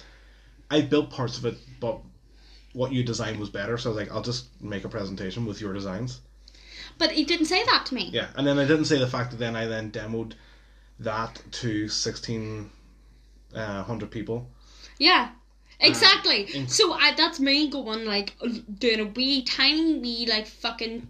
I 0.71 0.83
built 0.83 1.09
parts 1.11 1.39
of 1.39 1.47
it, 1.47 1.57
but 1.81 2.01
what 2.75 2.93
you 2.93 3.03
designed 3.03 3.41
was 3.41 3.49
better. 3.49 3.79
So 3.79 3.89
I 3.91 3.95
was 3.95 4.03
like, 4.03 4.13
I'll 4.15 4.21
just 4.23 4.45
make 4.63 4.85
a 4.85 4.91
presentation 4.91 5.47
with 5.47 5.59
your 5.63 5.73
designs. 5.73 6.21
But 6.99 7.13
he 7.13 7.25
didn't 7.25 7.47
say 7.47 7.65
that 7.65 7.87
to 7.87 7.95
me. 7.95 8.11
Yeah, 8.13 8.27
and 8.37 8.47
then 8.47 8.59
I 8.59 8.67
didn't 8.67 8.85
say 8.85 8.99
the 8.99 9.07
fact 9.07 9.31
that 9.31 9.39
then 9.39 9.57
I 9.57 9.65
then 9.67 9.91
demoed 9.91 10.35
that 11.01 11.41
to 11.63 11.85
1600 11.85 12.71
uh, 13.57 14.07
people. 14.11 14.51
Yeah. 14.99 15.31
Exactly. 15.83 16.43
in- 16.55 16.69
so 16.69 16.93
I, 16.93 17.13
that's 17.15 17.41
me 17.41 17.69
going 17.69 18.05
like 18.05 18.35
doing 18.79 19.01
a 19.01 19.05
wee 19.07 19.43
tiny 19.43 19.99
wee 19.99 20.27
like 20.29 20.47
fucking 20.47 21.07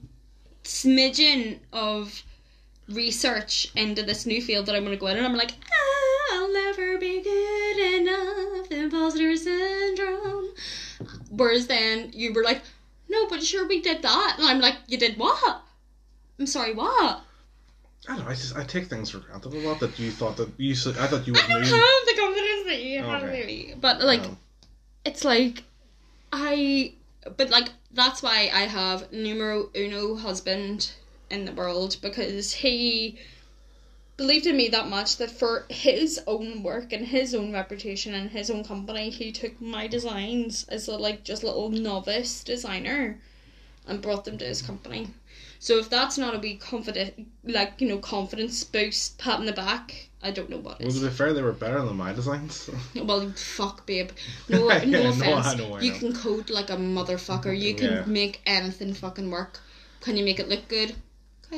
smidgen 0.64 1.58
of 1.72 2.22
research 2.88 3.70
into 3.76 4.02
this 4.02 4.26
new 4.26 4.40
field 4.42 4.66
that 4.66 4.74
I'm 4.74 4.84
gonna 4.84 4.96
go 4.96 5.06
in 5.08 5.16
and 5.16 5.26
I'm 5.26 5.34
like, 5.36 5.52
I'll 6.32 6.52
never 6.52 6.98
be 6.98 7.20
good 7.22 7.78
enough, 8.00 8.70
imposter 8.70 9.36
syndrome. 9.36 10.48
Whereas 11.30 11.66
then 11.66 12.10
you 12.14 12.32
were 12.32 12.42
like, 12.42 12.62
no, 13.08 13.26
but 13.28 13.42
sure 13.42 13.66
we 13.66 13.80
did 13.80 14.02
that. 14.02 14.36
And 14.38 14.46
I'm 14.48 14.60
like, 14.60 14.76
you 14.86 14.98
did 14.98 15.18
what? 15.18 15.62
I'm 16.38 16.46
sorry, 16.46 16.74
what? 16.74 17.22
I 18.08 18.16
don't 18.16 18.24
know. 18.24 18.30
I 18.30 18.34
just 18.34 18.56
I 18.56 18.64
take 18.64 18.86
things 18.86 19.10
for 19.10 19.18
granted 19.18 19.52
a 19.52 19.58
lot 19.58 19.78
that 19.80 19.96
you 19.98 20.10
thought 20.10 20.36
that 20.38 20.48
you 20.56 20.74
said. 20.74 20.96
I 20.98 21.06
thought 21.06 21.26
you 21.26 21.34
I 21.34 21.36
would 21.40 21.48
don't 21.48 21.60
move. 21.60 21.70
have 21.70 22.06
the 22.06 22.14
confidence 22.18 22.64
that 22.66 22.82
you 22.82 23.02
have, 23.02 23.22
Okay. 23.22 23.40
really. 23.40 23.74
But 23.80 24.00
like, 24.02 24.20
Um, 24.22 24.38
it's 25.05 25.24
like, 25.24 25.64
I, 26.32 26.94
but 27.36 27.50
like, 27.50 27.68
that's 27.92 28.22
why 28.22 28.50
I 28.53 28.62
have 28.62 29.12
numero 29.12 29.70
uno 29.76 30.16
husband 30.16 30.92
in 31.30 31.44
the 31.44 31.53
world 31.53 31.96
because 32.03 32.53
he 32.53 33.18
believed 34.16 34.46
in 34.46 34.57
me 34.57 34.68
that 34.68 34.88
much 34.88 35.16
that 35.16 35.30
for 35.30 35.64
his 35.68 36.20
own 36.26 36.62
work 36.62 36.92
and 36.92 37.07
his 37.07 37.34
own 37.34 37.53
reputation 37.53 38.14
and 38.14 38.30
his 38.30 38.50
own 38.50 38.62
company, 38.62 39.11
he 39.11 39.32
took 39.32 39.61
my 39.61 39.86
designs 39.86 40.64
as 40.68 40.86
a 40.88 40.96
like 40.96 41.24
just 41.24 41.42
little 41.42 41.70
novice 41.70 42.44
designer 42.44 43.18
and 43.86 44.03
brought 44.03 44.24
them 44.24 44.38
to 44.38 44.44
his 44.44 44.62
company. 44.62 45.09
So 45.59 45.78
if 45.78 45.88
that's 45.88 46.18
not 46.18 46.34
a 46.34 46.38
wee 46.38 46.57
confident, 46.57 47.26
like 47.44 47.80
you 47.80 47.88
know, 47.88 47.98
confidence 47.98 48.62
boost, 48.64 49.18
pat 49.18 49.40
in 49.40 49.46
the 49.46 49.53
back, 49.53 50.09
I 50.22 50.30
don't 50.30 50.48
know 50.48 50.58
what 50.58 50.78
well, 50.78 50.88
is. 50.88 51.00
to 51.00 51.06
be 51.08 51.12
fair, 51.12 51.32
they 51.32 51.42
were 51.42 51.52
better 51.52 51.82
than 51.82 51.96
my 51.96 52.12
designs. 52.12 52.70
Well, 52.94 53.32
fuck, 53.36 53.86
babe. 53.86 54.10
No, 54.48 54.68
Yeah, 54.70 54.84
no 54.84 55.02
no, 55.02 55.08
offense. 55.10 55.46
I 55.46 55.54
know, 55.56 55.74
I 55.74 55.80
you 55.80 55.92
know. 55.92 55.98
can 55.98 56.12
code 56.14 56.48
like 56.50 56.70
a 56.70 56.76
motherfucker. 56.76 57.58
You 57.58 57.74
can 57.74 57.90
Yeah. 57.92 58.04
make 58.06 58.40
anything 58.46 58.94
fucking 58.94 59.30
work. 59.30 59.58
Can 60.00 60.16
you 60.16 60.24
make 60.24 60.38
it 60.40 60.48
look 60.48 60.68
good? 60.68 60.94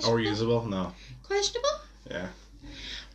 or 0.09 0.19
usable? 0.21 0.67
No. 0.67 0.93
Questionable. 1.23 1.77
Yeah. 2.11 2.29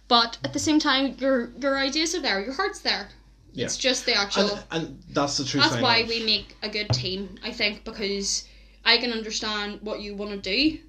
But 0.08 0.38
at 0.44 0.54
the 0.54 0.60
same 0.60 0.80
time, 0.80 1.16
your 1.20 1.50
your 1.60 1.78
ideas 1.78 2.16
are 2.16 2.22
there. 2.22 2.40
Your 2.42 2.54
heart's 2.54 2.80
there. 2.80 3.10
Yeah. 3.54 3.66
It's 3.66 3.78
just 3.78 4.06
the 4.06 4.16
actual. 4.16 4.50
And, 4.50 4.64
and 4.72 5.04
that's 5.10 5.38
the 5.38 5.44
true 5.46 5.60
That's 5.62 5.82
why 5.82 5.98
of- 5.98 6.10
we 6.10 6.24
make 6.24 6.56
a 6.64 6.70
good 6.70 6.90
team. 6.90 7.36
I 7.44 7.52
think 7.52 7.84
because 7.84 8.46
I 8.86 8.98
can 8.98 9.12
understand 9.12 9.80
what 9.82 10.02
you 10.02 10.16
want 10.16 10.32
to 10.32 10.38
do, 10.38 10.80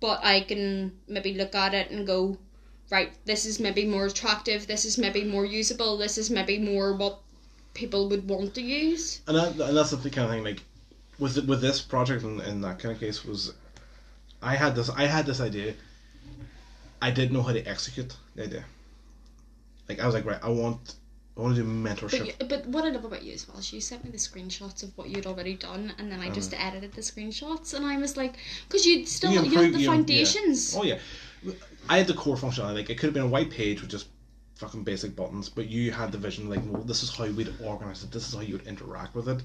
but 0.00 0.24
I 0.24 0.40
can 0.40 0.92
maybe 1.08 1.34
look 1.34 1.54
at 1.54 1.72
it 1.74 1.90
and 1.90 2.06
go, 2.06 2.38
right, 2.90 3.12
this 3.24 3.46
is 3.46 3.58
maybe 3.60 3.84
more 3.86 4.06
attractive. 4.06 4.66
This 4.66 4.84
is 4.84 4.98
maybe 4.98 5.24
more 5.24 5.44
usable. 5.44 5.96
This 5.96 6.18
is 6.18 6.30
maybe 6.30 6.58
more 6.58 6.94
what 6.94 7.18
people 7.74 8.08
would 8.08 8.26
want 8.28 8.54
to 8.54 8.62
use. 8.62 9.20
and, 9.26 9.36
that, 9.36 9.68
and 9.68 9.76
that's 9.76 9.90
the 9.90 10.10
kind 10.10 10.24
of 10.26 10.30
thing 10.30 10.44
like 10.44 10.62
with 11.18 11.36
with 11.46 11.60
this 11.60 11.80
project 11.80 12.22
in, 12.24 12.40
in 12.42 12.60
that 12.62 12.78
kind 12.78 12.94
of 12.94 13.00
case 13.00 13.24
was 13.24 13.52
I 14.42 14.54
had 14.56 14.74
this 14.74 14.88
I 14.90 15.04
had 15.06 15.26
this 15.26 15.40
idea 15.40 15.74
I 17.02 17.10
didn't 17.10 17.32
know 17.32 17.42
how 17.42 17.52
to 17.52 17.62
execute 17.64 18.14
the 18.34 18.44
idea 18.44 18.64
like 19.88 20.00
I 20.00 20.06
was 20.06 20.14
like 20.14 20.24
right 20.24 20.38
I 20.42 20.48
want 20.48 20.94
I 21.36 21.40
want 21.42 21.54
to 21.56 21.62
do 21.62 21.68
mentorship 21.68 22.18
But, 22.18 22.26
you- 22.26 22.48
but 22.48 22.66
what 22.66 22.84
I 22.84 22.90
love 22.90 23.04
about 23.04 23.22
you 23.22 23.34
as 23.34 23.46
well 23.46 23.58
is 23.58 23.70
you 23.72 23.80
sent 23.80 24.04
me 24.04 24.10
the 24.10 24.16
screenshots 24.18 24.82
of 24.82 24.96
what 24.96 25.10
you'd 25.10 25.26
already 25.26 25.54
done, 25.54 25.92
and 25.98 26.10
then 26.10 26.20
I 26.20 26.30
just 26.30 26.54
uh-huh. 26.54 26.66
edited 26.66 26.94
the 26.94 27.02
screenshots, 27.02 27.74
and 27.74 27.84
I 27.84 27.98
was 27.98 28.16
like, 28.16 28.36
because 28.66 28.86
you'd 28.86 29.06
still 29.06 29.32
You 29.32 29.42
you, 29.42 29.50
had 29.50 29.72
the 29.74 29.78
you- 29.80 29.84
yeah. 29.84 29.90
foundations. 29.90 30.74
oh 30.74 30.82
yeah 30.84 30.98
I 31.88 31.98
had 31.98 32.06
the 32.06 32.14
core 32.14 32.36
functionality 32.36 32.74
like 32.74 32.90
it 32.90 32.96
could 32.98 33.06
have 33.08 33.14
been 33.14 33.22
a 33.22 33.28
white 33.28 33.50
page 33.50 33.80
with 33.80 33.90
just 33.90 34.08
fucking 34.56 34.84
basic 34.84 35.14
buttons 35.14 35.48
but 35.48 35.66
you 35.68 35.90
had 35.92 36.10
the 36.12 36.18
vision 36.18 36.48
like 36.48 36.60
well 36.66 36.82
this 36.82 37.02
is 37.02 37.14
how 37.14 37.26
we'd 37.26 37.52
organize 37.62 38.02
it 38.02 38.10
this 38.10 38.26
is 38.28 38.34
how 38.34 38.40
you 38.40 38.54
would 38.56 38.66
interact 38.66 39.14
with 39.14 39.28
it 39.28 39.42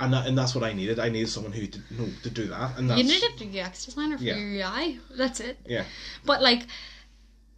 and 0.00 0.12
that, 0.12 0.26
and 0.26 0.36
that's 0.36 0.54
what 0.54 0.64
I 0.64 0.72
needed 0.72 0.98
I 0.98 1.08
needed 1.08 1.28
someone 1.28 1.52
who 1.52 1.66
to 1.68 1.78
know 1.90 2.08
to 2.24 2.30
do 2.30 2.46
that 2.48 2.76
and 2.78 2.90
that's 2.90 3.00
You 3.00 3.04
needed 3.08 3.56
a 3.56 3.60
UX 3.62 3.86
designer 3.86 4.18
for 4.18 4.24
Yeah. 4.24 4.36
your 4.36 4.66
UI. 4.68 5.00
That's 5.16 5.40
it. 5.40 5.58
yeah 5.66 5.84
But 6.24 6.42
like, 6.42 6.66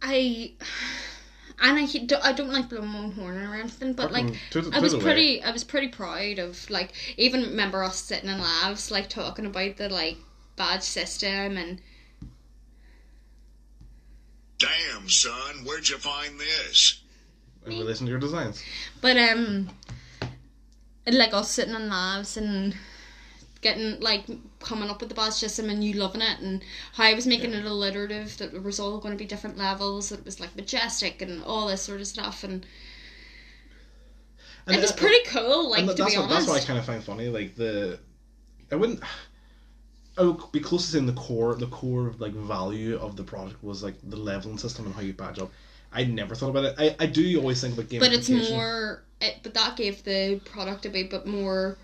I 0.01 0.51
and 1.59 1.79
I 1.79 1.87
I 2.23 2.31
don't 2.33 2.51
like 2.53 2.69
blowing 2.69 2.87
my 2.87 2.99
own 2.99 3.11
horn 3.13 3.37
or 3.37 3.55
anything, 3.55 3.93
but 3.93 4.11
like. 4.11 4.27
To 4.51 4.61
the- 4.61 4.77
I 4.77 4.79
was 4.79 4.91
the 4.91 4.99
way. 4.99 5.03
pretty. 5.03 5.43
I 5.43 5.49
was 5.51 5.63
pretty 5.63 5.87
proud 5.87 6.37
of 6.37 6.69
like 6.69 6.91
even 7.17 7.41
remember 7.41 7.83
us 7.83 7.99
sitting 7.99 8.29
in 8.29 8.39
labs 8.39 8.91
like 8.91 9.09
talking 9.09 9.47
about 9.47 9.77
the 9.77 9.89
like 9.89 10.17
badge 10.55 10.83
system 10.83 11.57
and 11.57 11.81
Damn, 14.59 15.09
son, 15.09 15.65
where'd 15.65 15.87
you 15.87 15.97
find 15.97 16.39
this? 16.39 17.01
in 17.67 17.77
relation 17.79 18.05
to 18.05 18.11
your 18.11 18.19
designs 18.19 18.63
But 19.01 19.17
um, 19.17 19.69
and, 21.05 21.17
like 21.17 21.33
us 21.33 21.51
sitting 21.51 21.75
in 21.75 21.89
labs 21.89 22.37
and 22.37 22.75
getting 23.61 23.99
like 23.99 24.25
coming 24.59 24.89
up 24.89 24.99
with 24.99 25.09
the 25.09 25.15
badge 25.15 25.33
system 25.33 25.69
and 25.69 25.83
you 25.83 25.93
loving 25.93 26.21
it 26.21 26.39
and 26.39 26.63
how 26.93 27.05
I 27.05 27.13
was 27.13 27.27
making 27.27 27.53
it 27.53 27.65
alliterative 27.65 28.37
that 28.37 28.53
it 28.53 28.63
was 28.63 28.79
all 28.79 28.99
going 28.99 29.13
to 29.13 29.17
be 29.17 29.25
different 29.25 29.57
levels 29.57 30.09
that 30.09 30.19
it 30.19 30.25
was 30.25 30.39
like 30.39 30.55
majestic 30.55 31.21
and 31.21 31.43
all 31.43 31.67
this 31.67 31.81
sort 31.81 31.99
of 31.99 32.07
stuff 32.07 32.43
and, 32.43 32.65
And 34.67 34.75
it 34.75 34.81
was 34.81 34.91
uh, 34.91 34.95
pretty 34.95 35.23
cool 35.27 35.71
like 35.71 35.79
and 35.79 35.89
to 35.89 35.95
that's 35.95 36.13
be 36.13 36.19
what, 36.19 36.31
honest. 36.31 36.47
That's 36.47 36.49
what 36.49 36.63
I 36.63 36.65
kind 36.65 36.79
of 36.79 36.85
find 36.85 37.03
funny. 37.03 37.29
Like 37.29 37.55
the, 37.55 37.99
I 38.71 38.75
wouldn't. 38.75 39.01
Oh, 40.17 40.23
I 40.23 40.25
would 40.25 40.51
be 40.51 40.59
close 40.59 40.85
to 40.85 40.91
saying 40.93 41.05
the 41.05 41.13
core, 41.13 41.55
the 41.55 41.67
core 41.67 42.13
like 42.19 42.33
value 42.33 42.97
of 42.97 43.15
the 43.15 43.23
product 43.23 43.63
was 43.63 43.83
like 43.83 43.95
the 44.09 44.17
leveling 44.17 44.57
system 44.57 44.85
and 44.85 44.95
how 44.95 45.01
you 45.01 45.13
badge 45.13 45.39
up. 45.39 45.51
I 45.91 46.03
never 46.03 46.35
thought 46.35 46.49
about 46.49 46.65
it. 46.65 46.75
I, 46.77 46.95
I 46.99 47.05
do 47.05 47.39
always 47.39 47.61
think 47.61 47.73
about 47.73 47.89
gamification. 47.89 47.99
but 47.99 48.13
it's 48.13 48.29
more 48.29 49.03
it, 49.21 49.37
but 49.43 49.53
that 49.53 49.77
gave 49.77 50.03
the 50.03 50.41
product 50.45 50.85
a 50.85 50.89
bit 50.89 51.09
but 51.09 51.25
more 51.25 51.77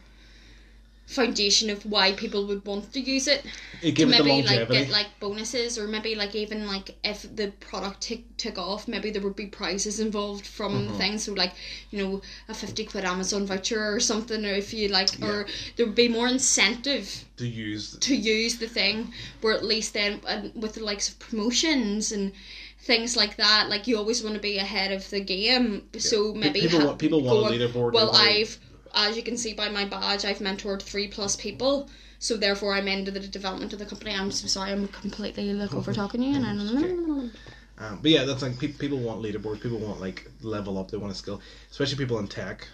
foundation 1.05 1.69
of 1.69 1.85
why 1.85 2.13
people 2.13 2.47
would 2.47 2.65
want 2.65 2.91
to 2.93 2.99
use 2.99 3.27
it. 3.27 3.45
It 3.81 3.89
it 3.89 3.95
the 3.95 4.05
maybe 4.05 4.41
like 4.41 4.69
get 4.69 4.89
like 4.89 5.07
bonuses 5.19 5.77
or 5.77 5.87
maybe 5.87 6.15
like 6.15 6.33
even 6.33 6.65
like 6.65 6.95
if 7.03 7.23
the 7.35 7.51
product 7.59 8.01
took 8.01 8.19
took 8.37 8.57
off 8.57 8.87
maybe 8.87 9.11
there 9.11 9.21
would 9.21 9.35
be 9.35 9.47
prizes 9.47 9.99
involved 9.99 10.47
from 10.47 10.73
Mm-hmm. 10.73 10.87
the 10.93 10.97
thing 10.97 11.17
so 11.17 11.33
like 11.33 11.53
you 11.91 12.01
know 12.01 12.21
a 12.47 12.53
50 12.53 12.85
quid 12.85 13.03
amazon 13.03 13.45
voucher 13.45 13.93
or 13.93 13.99
something 13.99 14.45
or 14.45 14.53
if 14.53 14.73
you 14.73 14.87
like 14.87 15.09
or 15.21 15.45
there 15.75 15.85
would 15.85 15.95
be 15.95 16.07
more 16.07 16.27
incentive 16.27 17.25
to 17.37 17.45
use. 17.45 17.97
to 17.97 18.15
use 18.15 18.57
the 18.57 18.67
thing 18.67 19.11
where 19.41 19.53
at 19.53 19.63
least 19.65 19.93
then 19.93 20.21
uh, 20.25 20.43
with 20.55 20.73
the 20.75 20.83
likes 20.83 21.09
of 21.09 21.19
promotions 21.19 22.11
and 22.13 22.31
things 22.79 23.15
like 23.17 23.35
that 23.37 23.67
like 23.69 23.87
you 23.87 23.97
always 23.97 24.23
want 24.23 24.35
to 24.35 24.41
be 24.41 24.57
ahead 24.57 24.91
of 24.91 25.09
the 25.09 25.19
game. 25.21 25.83
So 25.97 26.33
maybe 26.33 26.61
people 26.61 26.79
ha- 26.79 26.85
want- 26.87 26.99
people 26.99 27.21
want 27.21 27.53
a 27.53 27.57
leaderboard, 27.57 27.93
well 27.93 28.11
i've 28.15 28.57
as 28.93 29.17
you 29.17 29.23
can 29.23 29.37
see 29.37 29.53
by 29.53 29.69
my 29.69 29.85
badge 29.85 30.25
i've 30.25 30.39
mentored 30.39 30.81
three 30.81 31.07
plus 31.07 31.35
people 31.35 31.89
so 32.19 32.37
therefore 32.37 32.73
i'm 32.73 32.87
into 32.87 33.11
the 33.11 33.19
development 33.19 33.73
of 33.73 33.79
the 33.79 33.85
company 33.85 34.13
i'm 34.13 34.31
so 34.31 34.47
sorry 34.47 34.71
i'm 34.71 34.87
completely 34.87 35.53
like 35.53 35.73
over 35.73 35.93
talking 36.01 36.21
to 36.21 36.27
you 36.27 36.35
and 36.35 36.45
I'm 36.45 37.31
Um, 37.77 37.99
but 38.01 38.11
yeah, 38.11 38.23
that's 38.23 38.41
like 38.43 38.59
pe- 38.59 38.67
people 38.67 38.99
want 38.99 39.21
leaderboards. 39.21 39.61
People 39.61 39.79
want 39.79 39.99
like 39.99 40.29
level 40.41 40.77
up. 40.77 40.91
They 40.91 40.97
want 40.97 41.11
a 41.11 41.15
skill, 41.15 41.41
especially 41.71 41.97
people 41.97 42.19
in 42.19 42.27
tech. 42.27 42.67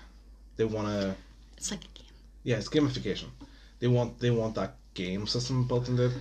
They 0.57 0.65
want 0.65 0.87
to. 0.87 1.15
it's 1.55 1.71
like 1.71 1.79
a 1.85 1.97
game 1.97 2.13
Yeah, 2.43 2.57
it's 2.57 2.67
gamification. 2.67 3.27
They 3.79 3.87
want 3.87 4.19
they 4.19 4.29
want 4.29 4.55
that 4.55 4.75
game 4.93 5.25
system 5.25 5.67
built 5.67 5.87
into 5.87 6.07
it. 6.07 6.13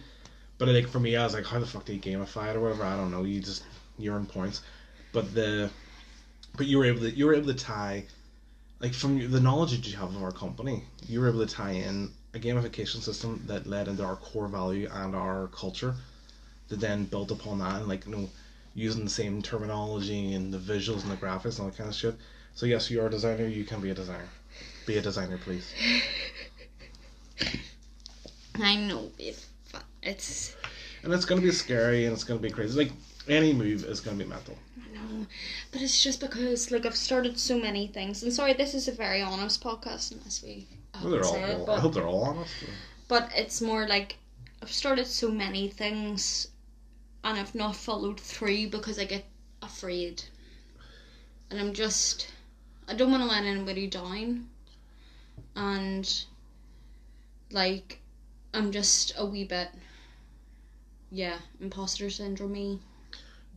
But 0.58 0.68
like 0.68 0.88
for 0.88 1.00
me, 1.00 1.16
I 1.16 1.24
was 1.24 1.34
like, 1.34 1.44
how 1.44 1.58
the 1.58 1.66
fuck 1.66 1.84
do 1.84 1.92
you 1.92 2.00
gamify 2.00 2.50
it 2.50 2.56
or 2.56 2.60
whatever? 2.60 2.84
I 2.84 2.96
don't 2.96 3.10
know. 3.10 3.24
You 3.24 3.40
just 3.40 3.64
you 3.98 4.12
earn 4.12 4.26
points, 4.26 4.62
but 5.12 5.34
the 5.34 5.70
but 6.56 6.66
you 6.66 6.78
were 6.78 6.84
able 6.84 7.00
to 7.00 7.10
you 7.10 7.26
were 7.26 7.34
able 7.34 7.48
to 7.48 7.54
tie 7.54 8.04
like 8.80 8.94
from 8.94 9.30
the 9.30 9.40
knowledge 9.40 9.72
that 9.72 9.86
you 9.90 9.96
have 9.96 10.14
of 10.14 10.22
our 10.22 10.32
company, 10.32 10.84
you 11.06 11.20
were 11.20 11.28
able 11.28 11.44
to 11.44 11.52
tie 11.52 11.72
in 11.72 12.12
a 12.34 12.38
gamification 12.38 13.00
system 13.02 13.42
that 13.46 13.66
led 13.66 13.88
into 13.88 14.04
our 14.04 14.16
core 14.16 14.48
value 14.48 14.88
and 14.92 15.14
our 15.14 15.48
culture. 15.48 15.94
That 16.68 16.80
then 16.80 17.04
built 17.04 17.30
upon 17.30 17.60
that 17.60 17.76
and 17.76 17.88
like 17.88 18.04
you 18.04 18.12
know 18.12 18.28
using 18.74 19.04
the 19.04 19.10
same 19.10 19.40
terminology 19.40 20.34
and 20.34 20.52
the 20.52 20.58
visuals 20.58 21.02
and 21.02 21.10
the 21.10 21.16
graphics 21.16 21.56
and 21.56 21.60
all 21.60 21.66
that 21.68 21.78
kind 21.78 21.88
of 21.88 21.94
shit. 21.96 22.14
So 22.54 22.66
yes, 22.66 22.90
you 22.90 23.00
are 23.00 23.06
a 23.06 23.10
designer. 23.10 23.46
You 23.46 23.64
can 23.64 23.80
be 23.80 23.88
a 23.90 23.94
designer. 23.94 24.28
Be 24.84 24.98
a 24.98 25.02
designer, 25.02 25.38
please. 25.38 25.72
i 28.60 28.74
know 28.74 29.10
it's 29.18 29.46
And 31.02 31.12
it's 31.12 31.24
gonna 31.24 31.40
be 31.40 31.52
scary 31.52 32.04
and 32.04 32.12
it's 32.12 32.24
gonna 32.24 32.40
be 32.40 32.50
crazy. 32.50 32.78
Like 32.78 32.92
any 33.28 33.52
move 33.52 33.84
is 33.84 34.00
gonna 34.00 34.16
be 34.16 34.24
mental. 34.24 34.58
No, 34.98 35.26
but 35.70 35.80
it's 35.82 36.02
just 36.02 36.20
because 36.20 36.70
like 36.70 36.86
I've 36.86 36.96
started 36.96 37.38
so 37.38 37.58
many 37.58 37.86
things, 37.86 38.22
and 38.22 38.32
sorry, 38.32 38.52
this 38.54 38.74
is 38.74 38.88
a 38.88 38.92
very 38.92 39.20
honest 39.22 39.62
podcast, 39.62 40.12
unless 40.12 40.42
we 40.42 40.66
Well, 41.02 41.10
they're 41.10 41.24
all, 41.24 41.34
it, 41.36 41.58
all- 41.58 41.70
I 41.70 41.80
hope 41.80 41.94
they're 41.94 42.06
all 42.06 42.24
honest. 42.24 42.52
but 43.08 43.30
it's 43.34 43.60
more 43.60 43.86
like 43.86 44.16
I've 44.62 44.72
started 44.72 45.06
so 45.06 45.30
many 45.30 45.68
things, 45.68 46.48
and 47.22 47.38
I've 47.38 47.54
not 47.54 47.76
followed 47.76 48.18
through 48.20 48.68
because 48.70 48.98
I 48.98 49.04
get 49.04 49.24
afraid, 49.62 50.24
and 51.50 51.60
I'm 51.60 51.72
just 51.74 52.28
I 52.88 52.94
don't 52.94 53.10
want 53.10 53.22
to 53.22 53.28
let 53.28 53.44
anybody 53.44 53.86
down, 53.86 54.48
and 55.54 56.24
like 57.50 58.00
I'm 58.54 58.72
just 58.72 59.12
a 59.16 59.24
wee 59.24 59.44
bit, 59.44 59.68
yeah, 61.10 61.38
imposter 61.60 62.10
syndrome 62.10 62.80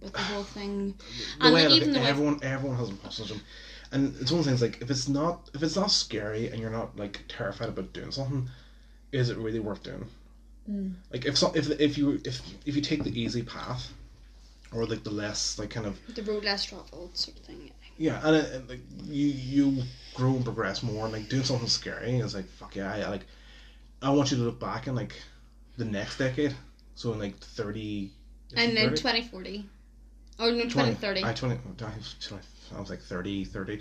with 0.02 0.14
the 0.14 0.20
whole 0.20 0.44
thing. 0.44 0.96
The 1.40 1.46
And 1.46 1.54
way 1.54 1.68
like, 1.68 1.76
even 1.76 1.96
it, 1.96 2.04
everyone 2.04 2.40
everyone 2.42 2.78
has 2.78 2.90
imposter 2.90 3.24
syndrome. 3.24 3.42
And 3.92 4.16
it's 4.22 4.32
one 4.32 4.40
of 4.40 4.46
the 4.46 4.52
things 4.52 4.62
like 4.62 4.82
if 4.82 4.90
it's 4.90 5.08
not 5.08 5.50
if 5.54 5.64
it's 5.64 5.76
not 5.76 5.92
scary 5.92 6.48
and 6.50 6.60
you're 6.60 6.70
not 6.72 6.98
like 6.98 7.22
terrified 7.28 7.70
about 7.70 7.94
doing 7.94 8.12
something, 8.12 8.50
is 9.12 9.30
it 9.30 9.38
really 9.38 9.60
worth 9.60 9.84
doing? 9.84 10.08
Mm. 10.70 10.94
Like 11.12 11.26
if 11.26 11.38
so, 11.38 11.52
if 11.54 11.70
if 11.80 11.98
you 11.98 12.22
if 12.24 12.42
if 12.66 12.76
you 12.76 12.82
take 12.82 13.04
the 13.04 13.20
easy 13.20 13.44
path, 13.44 13.92
or 14.72 14.86
like 14.86 15.04
the 15.04 15.12
less 15.12 15.60
like 15.60 15.70
kind 15.70 15.86
of 15.86 16.00
the 16.16 16.24
road 16.24 16.44
less 16.44 16.64
traveled 16.66 17.18
sort 17.18 17.38
of 17.38 17.44
thing. 17.44 17.72
yeah, 17.98 18.22
and, 18.24 18.36
it, 18.38 18.54
and 18.54 18.70
like 18.70 18.80
you 19.04 19.28
you 19.28 19.84
grow 20.14 20.32
and 20.32 20.46
progress 20.46 20.84
more, 20.84 21.06
and 21.06 21.14
like 21.14 21.30
doing 21.30 21.44
something 21.44 21.68
scary 21.68 22.18
is 22.18 22.36
like 22.36 22.46
fuck 22.46 22.76
yeah, 22.76 22.94
I, 22.94 23.10
like 23.10 23.26
I 24.02 24.10
want 24.12 24.32
you 24.32 24.38
to 24.38 24.44
look 24.44 24.60
back 24.60 24.88
in 24.88 24.96
like 24.96 25.14
the 25.78 25.86
next 25.86 26.18
decade. 26.18 26.56
So 26.96 27.14
in 27.14 27.20
like 27.20 27.38
thirty. 27.38 28.12
And 28.56 28.76
then 28.76 28.90
2040. 28.90 29.66
Or 30.42 30.52
no, 30.52 30.64
2030. 30.64 31.24
I, 31.24 31.34
20, 31.34 31.56
I 31.56 31.98
was 31.98 32.16
20 32.20 32.44
I 32.76 32.80
was 32.80 32.90
like 32.90 33.02
30, 33.02 33.46
30. 33.46 33.80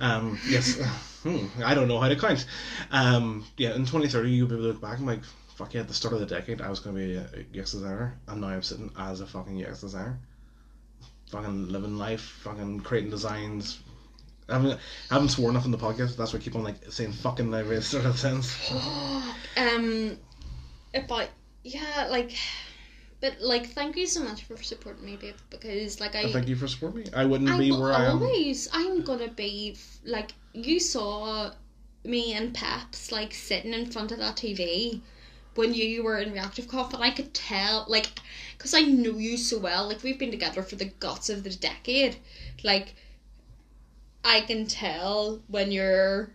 Um, 0.00 0.38
yes. 0.48 0.76
hmm, 1.22 1.46
I 1.64 1.74
don't 1.74 1.88
know 1.88 2.00
how 2.00 2.08
to 2.08 2.16
count. 2.16 2.46
Um, 2.90 3.46
yeah, 3.56 3.70
in 3.70 3.86
2030, 3.86 4.30
you'll 4.30 4.48
be 4.48 4.54
able 4.54 4.64
to 4.64 4.68
look 4.72 4.80
back 4.80 4.98
and 4.98 5.06
like, 5.06 5.22
fuck 5.54 5.74
yeah, 5.74 5.82
at 5.82 5.88
the 5.88 5.94
start 5.94 6.14
of 6.14 6.20
the 6.20 6.26
decade, 6.26 6.60
I 6.60 6.68
was 6.68 6.80
going 6.80 6.96
to 6.96 7.02
be 7.02 7.14
a 7.14 7.60
UX 7.60 7.72
designer, 7.72 8.18
and 8.28 8.40
now 8.40 8.48
I'm 8.48 8.62
sitting 8.62 8.90
as 8.98 9.20
a 9.20 9.26
fucking 9.26 9.64
UX 9.64 9.80
designer. 9.80 10.18
Fucking 11.30 11.68
living 11.68 11.96
life, 11.96 12.20
fucking 12.20 12.80
creating 12.80 13.10
designs. 13.10 13.80
I 14.48 14.54
haven't, 14.54 14.78
I 15.10 15.14
haven't 15.14 15.30
sworn 15.30 15.54
enough 15.54 15.64
in 15.64 15.70
the 15.70 15.78
podcast, 15.78 16.16
that's 16.16 16.32
why 16.32 16.38
I 16.38 16.42
keep 16.42 16.54
on 16.54 16.64
like 16.64 16.76
saying 16.90 17.12
fucking 17.12 17.46
in 17.46 17.54
every 17.54 17.80
sort 17.82 18.04
of 18.04 18.18
sense. 18.18 18.72
um, 19.56 20.18
about 20.92 21.28
yeah, 21.62 22.08
like, 22.10 22.32
but 23.24 23.40
like, 23.40 23.68
thank 23.68 23.96
you 23.96 24.06
so 24.06 24.22
much 24.22 24.44
for 24.44 24.62
supporting 24.62 25.06
me, 25.06 25.16
babe. 25.16 25.34
Because 25.48 25.98
like 25.98 26.14
I, 26.14 26.20
And 26.20 26.32
thank 26.32 26.46
you 26.46 26.56
for 26.56 26.68
supporting 26.68 27.04
me. 27.04 27.06
I 27.16 27.24
wouldn't 27.24 27.48
I 27.48 27.56
be 27.58 27.72
where 27.72 27.94
I 27.94 28.04
am. 28.04 28.22
always, 28.22 28.68
I'm 28.70 29.00
gonna 29.00 29.28
be 29.28 29.78
like 30.04 30.32
you 30.52 30.78
saw 30.78 31.50
me 32.04 32.34
and 32.34 32.52
Peps 32.52 33.10
like 33.10 33.32
sitting 33.32 33.72
in 33.72 33.90
front 33.90 34.12
of 34.12 34.18
that 34.18 34.36
TV 34.36 35.00
when 35.54 35.72
you 35.72 36.02
were 36.02 36.18
in 36.18 36.34
ReactiveConf, 36.34 36.92
and 36.92 37.02
I 37.02 37.12
could 37.12 37.32
tell 37.32 37.86
like 37.88 38.10
because 38.58 38.74
I 38.74 38.82
know 38.82 39.16
you 39.16 39.38
so 39.38 39.58
well. 39.58 39.88
Like 39.88 40.02
we've 40.02 40.18
been 40.18 40.30
together 40.30 40.62
for 40.62 40.76
the 40.76 40.92
guts 41.00 41.30
of 41.30 41.44
the 41.44 41.50
decade. 41.50 42.16
Like 42.62 42.94
I 44.22 44.42
can 44.42 44.66
tell 44.66 45.40
when 45.48 45.72
you're 45.72 46.30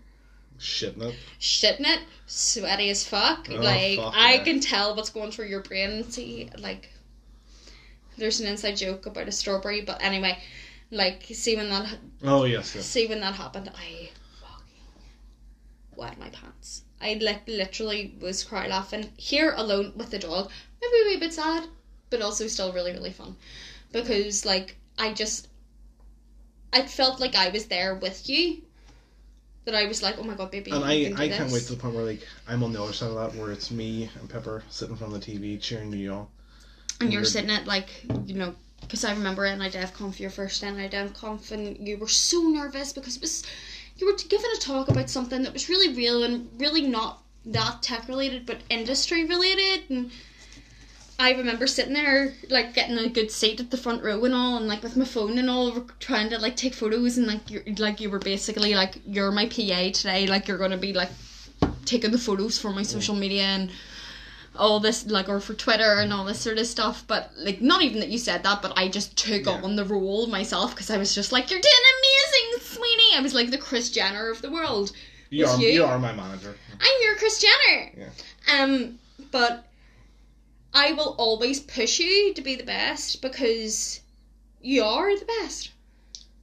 Shitting 0.59 1.01
it. 1.03 1.15
shitting 1.39 1.87
it, 1.87 2.01
sweaty 2.27 2.89
as 2.89 3.03
fuck. 3.03 3.47
Oh, 3.49 3.55
like 3.55 3.97
fuck 3.97 4.13
I 4.15 4.33
yeah. 4.35 4.43
can 4.43 4.59
tell 4.59 4.95
what's 4.95 5.09
going 5.09 5.31
through 5.31 5.47
your 5.47 5.61
brain. 5.61 5.89
and 5.89 6.13
See, 6.13 6.49
like 6.57 6.89
there's 8.17 8.39
an 8.41 8.47
inside 8.47 8.75
joke 8.77 9.05
about 9.05 9.27
a 9.27 9.31
strawberry, 9.31 9.81
but 9.81 10.03
anyway, 10.03 10.37
like 10.91 11.23
see 11.31 11.55
when 11.55 11.69
that 11.69 11.97
Oh, 12.23 12.43
yes, 12.43 12.75
yes. 12.75 12.85
see 12.85 13.07
when 13.07 13.21
that 13.21 13.35
happened, 13.35 13.71
I 13.73 14.09
fucking 14.41 14.83
wet 15.95 16.19
my 16.19 16.29
pants. 16.29 16.83
I 17.01 17.13
like 17.21 17.47
literally 17.47 18.15
was 18.19 18.43
cry 18.43 18.67
laughing 18.67 19.09
here 19.15 19.53
alone 19.55 19.93
with 19.95 20.09
the 20.11 20.19
dog. 20.19 20.51
Maybe 20.81 21.01
a 21.03 21.05
wee 21.13 21.19
bit 21.19 21.33
sad, 21.33 21.67
but 22.09 22.21
also 22.21 22.47
still 22.47 22.73
really 22.73 22.91
really 22.91 23.11
fun 23.13 23.37
because 23.93 24.45
like 24.45 24.75
I 24.97 25.13
just 25.13 25.47
I 26.73 26.81
felt 26.85 27.19
like 27.21 27.35
I 27.35 27.49
was 27.49 27.65
there 27.67 27.95
with 27.95 28.29
you. 28.29 28.63
That 29.69 29.83
I 29.83 29.85
was 29.85 30.01
like, 30.01 30.17
oh 30.17 30.23
my 30.23 30.33
god, 30.33 30.49
baby, 30.49 30.71
And 30.71 30.83
I, 30.83 31.03
can 31.03 31.15
do 31.15 31.21
I 31.21 31.29
can't 31.29 31.51
wait 31.51 31.61
to 31.63 31.73
the 31.73 31.77
point 31.79 31.93
where 31.93 32.03
like 32.03 32.25
I'm 32.47 32.63
on 32.63 32.73
the 32.73 32.81
other 32.81 32.91
side 32.91 33.11
of 33.11 33.15
that, 33.15 33.39
where 33.39 33.51
it's 33.51 33.69
me 33.69 34.09
and 34.19 34.27
Pepper 34.27 34.63
sitting 34.71 34.93
in 34.93 34.97
front 34.97 35.13
of 35.15 35.23
the 35.23 35.31
TV 35.31 35.61
cheering 35.61 35.93
you 35.93 36.11
on. 36.11 36.27
and 36.99 37.13
you're 37.13 37.21
You're- 37.21 37.29
sitting 37.29 37.51
at 37.51 37.67
like 37.67 38.03
you 38.25 38.33
know 38.33 38.55
because 38.81 39.05
I 39.05 39.11
remember 39.11 39.45
in 39.45 39.59
NI 39.59 39.69
DevConf 39.69 40.19
your 40.19 40.31
first 40.31 40.63
and 40.63 40.75
NI 40.75 40.89
DevConf 40.89 41.51
and 41.51 41.87
you 41.87 41.97
were 41.97 42.07
so 42.07 42.41
nervous 42.41 42.93
because 42.93 43.17
it 43.17 43.21
was 43.21 43.43
you 43.97 44.07
were 44.07 44.17
given 44.27 44.49
a 44.55 44.59
talk 44.59 44.87
about 44.87 45.07
something 45.07 45.43
that 45.43 45.53
was 45.53 45.69
really 45.69 45.93
real 45.93 46.23
and 46.23 46.49
really 46.57 46.81
not 46.81 47.21
that 47.45 47.83
tech 47.83 48.07
related 48.07 48.47
but 48.47 48.57
industry 48.71 49.25
related 49.25 49.81
and 49.91 50.09
I 51.19 51.33
remember 51.33 51.67
sitting 51.67 51.93
there 51.93 52.33
like 52.49 52.73
getting 52.73 52.97
a 52.97 53.09
good 53.09 53.29
seat 53.29 53.59
at 53.59 53.69
the 53.71 53.77
front 53.77 54.01
row 54.03 54.23
and 54.23 54.33
all 54.33 54.55
and 54.57 54.67
like 54.67 54.81
with 54.81 54.95
my 54.95 55.03
phone 55.05 55.37
and 55.37 55.49
all 55.49 55.85
trying 55.99 56.29
to 56.29 56.39
like 56.39 56.55
take 56.55 56.73
photos 56.73 57.17
and 57.17 57.27
like 57.27 57.51
you're 57.51 57.63
like 57.77 57.99
you 57.99 58.09
were 58.09 58.19
basically 58.19 58.73
like 58.73 58.95
you're 59.05 59.31
my 59.31 59.45
PA 59.45 59.89
today 59.91 60.27
like 60.27 60.47
you're 60.47 60.57
gonna 60.57 60.77
be 60.77 60.93
like 60.93 61.09
taking 61.83 62.11
the 62.11 62.17
photos 62.17 62.57
for 62.57 62.71
my 62.71 62.83
social 62.83 63.15
media 63.15 63.43
and 63.43 63.69
all 64.55 64.79
this 64.79 65.05
like 65.07 65.27
or 65.27 65.39
for 65.41 65.53
Twitter 65.53 65.99
and 65.99 66.13
all 66.13 66.23
this 66.23 66.39
sort 66.39 66.57
of 66.57 66.65
stuff. 66.67 67.03
But 67.05 67.31
like 67.37 67.61
not 67.61 67.81
even 67.81 67.99
that 67.99 68.09
you 68.09 68.17
said 68.17 68.43
that, 68.43 68.61
but 68.61 68.77
I 68.77 68.87
just 68.87 69.17
took 69.17 69.45
Yeah. 69.45 69.61
on 69.61 69.75
the 69.75 69.85
role 69.85 70.27
myself 70.27 70.71
because 70.71 70.89
I 70.89 70.97
was 70.97 71.13
just 71.13 71.31
like, 71.31 71.51
You're 71.51 71.59
doing 71.61 71.73
amazing, 71.99 72.61
sweetie. 72.65 73.15
I 73.17 73.21
was 73.21 73.33
like 73.33 73.51
the 73.51 73.57
Kris 73.57 73.89
Jenner 73.89 74.29
of 74.29 74.41
the 74.41 74.51
world. 74.51 74.91
You 75.29 75.45
are 75.45 75.59
you? 75.59 75.69
you 75.69 75.83
are 75.83 75.99
my 75.99 76.13
manager. 76.13 76.55
I'm 76.79 77.01
your 77.03 77.15
Kris 77.17 77.41
Jenner. 77.41 77.91
Yeah. 77.97 78.61
Um, 78.63 78.99
but 79.31 79.65
I 80.73 80.93
will 80.93 81.15
always 81.17 81.59
push 81.59 81.99
you 81.99 82.33
to 82.33 82.41
be 82.41 82.55
the 82.55 82.63
best 82.63 83.21
because 83.21 84.01
you 84.61 84.83
are 84.83 85.17
the 85.17 85.25
best. 85.25 85.71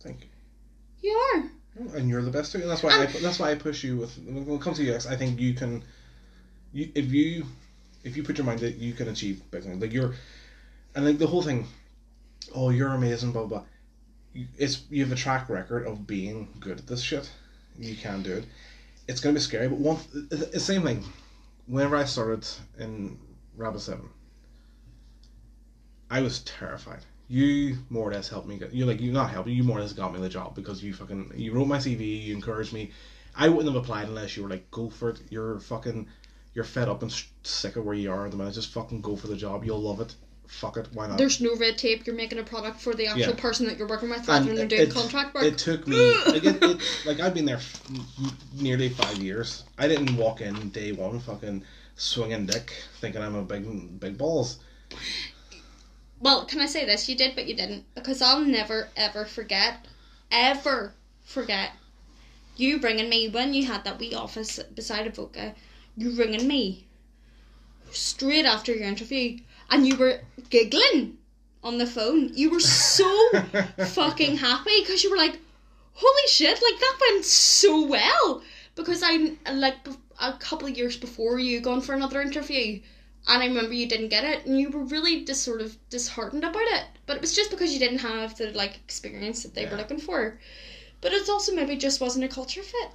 Thank 0.00 0.22
you. 0.22 1.10
You 1.10 1.16
are. 1.16 1.96
And 1.96 2.08
you're 2.08 2.22
the 2.22 2.30
best 2.30 2.52
too. 2.52 2.60
And 2.60 2.70
that's 2.70 2.82
why 2.82 2.90
I, 2.90 3.04
Um, 3.06 3.12
that's 3.22 3.38
why 3.38 3.50
I 3.50 3.54
push 3.54 3.84
you 3.84 3.98
with 3.98 4.16
when 4.18 4.48
it 4.50 4.60
comes 4.60 4.78
to 4.78 4.94
UX. 4.94 5.06
I 5.06 5.16
think 5.16 5.38
you 5.38 5.54
can, 5.54 5.84
you 6.72 6.90
if 6.94 7.12
you 7.12 7.44
if 8.02 8.16
you 8.16 8.22
put 8.22 8.38
your 8.38 8.46
mind 8.46 8.60
that 8.60 8.76
you 8.76 8.92
can 8.94 9.08
achieve 9.08 9.42
big 9.50 9.62
things. 9.62 9.80
Like 9.80 9.92
you're, 9.92 10.14
and 10.94 11.04
like 11.04 11.18
the 11.18 11.26
whole 11.26 11.42
thing. 11.42 11.66
Oh, 12.54 12.70
you're 12.70 12.92
amazing. 12.92 13.32
Blah 13.32 13.42
blah. 13.44 13.58
blah. 13.58 13.66
You- 14.32 14.46
It's 14.58 14.82
you 14.90 15.02
have 15.04 15.12
a 15.12 15.16
track 15.16 15.48
record 15.48 15.86
of 15.86 16.06
being 16.06 16.48
good 16.60 16.78
at 16.78 16.86
this 16.86 17.02
shit. 17.02 17.30
You 17.78 17.94
can 17.94 18.22
do 18.22 18.32
it. 18.38 18.44
It's 19.06 19.20
gonna 19.20 19.34
be 19.34 19.40
scary, 19.40 19.68
but 19.68 19.78
one 19.78 19.98
the 20.30 20.58
same 20.60 20.82
thing. 20.82 21.04
Whenever 21.66 21.96
I 21.96 22.04
started 22.04 22.46
in 22.78 23.18
Rapid 23.56 23.80
Seven, 23.80 24.08
I 26.10 26.20
was 26.20 26.40
terrified. 26.40 27.00
You 27.28 27.78
more 27.90 28.08
or 28.08 28.12
less 28.12 28.28
helped 28.28 28.46
me 28.46 28.56
get 28.56 28.72
you 28.72 28.86
like 28.86 29.00
you 29.00 29.10
not 29.12 29.30
helped 29.30 29.48
you 29.48 29.64
more 29.64 29.78
or 29.78 29.80
less 29.80 29.92
got 29.92 30.14
me 30.14 30.20
the 30.20 30.28
job 30.28 30.54
because 30.54 30.82
you 30.82 30.94
fucking 30.94 31.32
you 31.34 31.52
wrote 31.52 31.66
my 31.66 31.78
CV 31.78 32.22
you 32.24 32.34
encouraged 32.34 32.72
me. 32.72 32.92
I 33.34 33.48
wouldn't 33.48 33.74
have 33.74 33.82
applied 33.82 34.08
unless 34.08 34.36
you 34.36 34.44
were 34.44 34.48
like 34.48 34.70
go 34.70 34.88
for 34.90 35.10
it. 35.10 35.20
You're 35.30 35.58
fucking 35.60 36.06
you're 36.54 36.64
fed 36.64 36.88
up 36.88 37.02
and 37.02 37.12
sick 37.42 37.76
of 37.76 37.84
where 37.84 37.94
you 37.96 38.10
are 38.12 38.24
at 38.26 38.30
the 38.30 38.36
minute. 38.36 38.54
Just 38.54 38.72
fucking 38.72 39.00
go 39.00 39.16
for 39.16 39.26
the 39.26 39.36
job. 39.36 39.64
You'll 39.64 39.80
love 39.82 40.00
it. 40.00 40.14
Fuck 40.46 40.76
it. 40.76 40.86
Why 40.92 41.08
not? 41.08 41.18
There's 41.18 41.40
no 41.40 41.56
red 41.56 41.76
tape. 41.76 42.06
You're 42.06 42.14
making 42.14 42.38
a 42.38 42.44
product 42.44 42.80
for 42.80 42.94
the 42.94 43.08
actual 43.08 43.34
Yeah. 43.34 43.40
person 43.40 43.66
that 43.66 43.76
you're 43.76 43.88
working 43.88 44.08
with 44.08 44.28
rather 44.28 44.48
And 44.50 44.56
than 44.58 44.66
it- 44.66 44.70
doing 44.70 44.82
it- 44.82 44.94
contract 44.94 45.34
work. 45.34 45.42
It 45.42 45.58
took 45.58 45.88
me 45.88 45.96
like 46.26 46.44
it, 46.44 46.62
it, 46.62 46.80
like 47.04 47.18
I've 47.18 47.34
been 47.34 47.44
there 47.44 47.56
f- 47.56 47.82
nearly 48.54 48.88
five 48.88 49.18
years. 49.18 49.64
I 49.76 49.88
didn't 49.88 50.16
walk 50.16 50.40
in 50.42 50.70
day 50.70 50.92
one 50.92 51.18
fucking 51.18 51.64
swinging 51.96 52.46
dick 52.46 52.72
thinking 53.00 53.20
I'm 53.20 53.34
a 53.34 53.42
big 53.42 53.98
big 53.98 54.16
balls. 54.16 54.58
Well, 56.26 56.44
can 56.44 56.58
I 56.58 56.66
say 56.66 56.84
this? 56.84 57.08
You 57.08 57.14
did, 57.14 57.36
but 57.36 57.46
you 57.46 57.54
didn't. 57.54 57.84
Because 57.94 58.20
I'll 58.20 58.40
never, 58.40 58.88
ever 58.96 59.24
forget, 59.24 59.86
ever 60.32 60.92
forget 61.24 61.70
you 62.56 62.80
bringing 62.80 63.08
me 63.08 63.28
when 63.28 63.54
you 63.54 63.66
had 63.66 63.84
that 63.84 64.00
wee 64.00 64.12
office 64.12 64.58
beside 64.74 65.06
Avoca. 65.06 65.54
You 65.96 66.10
ringing 66.16 66.48
me 66.48 66.88
straight 67.92 68.44
after 68.44 68.74
your 68.74 68.88
interview, 68.88 69.38
and 69.70 69.86
you 69.86 69.94
were 69.94 70.22
giggling 70.50 71.16
on 71.62 71.78
the 71.78 71.86
phone. 71.86 72.32
You 72.34 72.50
were 72.50 72.58
so 72.58 73.08
fucking 73.86 74.38
happy 74.38 74.80
because 74.80 75.04
you 75.04 75.12
were 75.12 75.16
like, 75.16 75.38
"Holy 75.92 76.26
shit! 76.26 76.60
Like 76.60 76.80
that 76.80 76.98
went 77.02 77.24
so 77.24 77.86
well." 77.86 78.42
Because 78.74 79.04
I 79.04 79.36
like 79.52 79.76
a 80.20 80.32
couple 80.32 80.66
of 80.66 80.76
years 80.76 80.96
before 80.96 81.38
you 81.38 81.60
gone 81.60 81.82
for 81.82 81.94
another 81.94 82.20
interview, 82.20 82.80
and 83.26 83.42
I 83.42 83.46
remember 83.46 83.74
you 83.74 83.88
didn't 83.88 84.08
get 84.08 84.24
it, 84.24 84.46
and 84.46 84.58
you 84.60 84.70
were 84.70 84.84
really 84.84 85.24
just 85.24 85.42
sort 85.42 85.60
of 85.60 85.76
disheartened 85.90 86.44
about 86.44 86.62
it. 86.62 86.84
But 87.06 87.16
it 87.16 87.22
was 87.22 87.34
just 87.34 87.50
because 87.50 87.72
you 87.72 87.78
didn't 87.78 87.98
have 87.98 88.36
the 88.36 88.50
like 88.52 88.76
experience 88.76 89.42
that 89.42 89.54
they 89.54 89.66
were 89.66 89.76
looking 89.76 89.98
for. 89.98 90.38
But 91.00 91.12
it's 91.12 91.28
also 91.28 91.54
maybe 91.54 91.76
just 91.76 92.00
wasn't 92.00 92.24
a 92.24 92.28
culture 92.28 92.62
fit. 92.62 92.90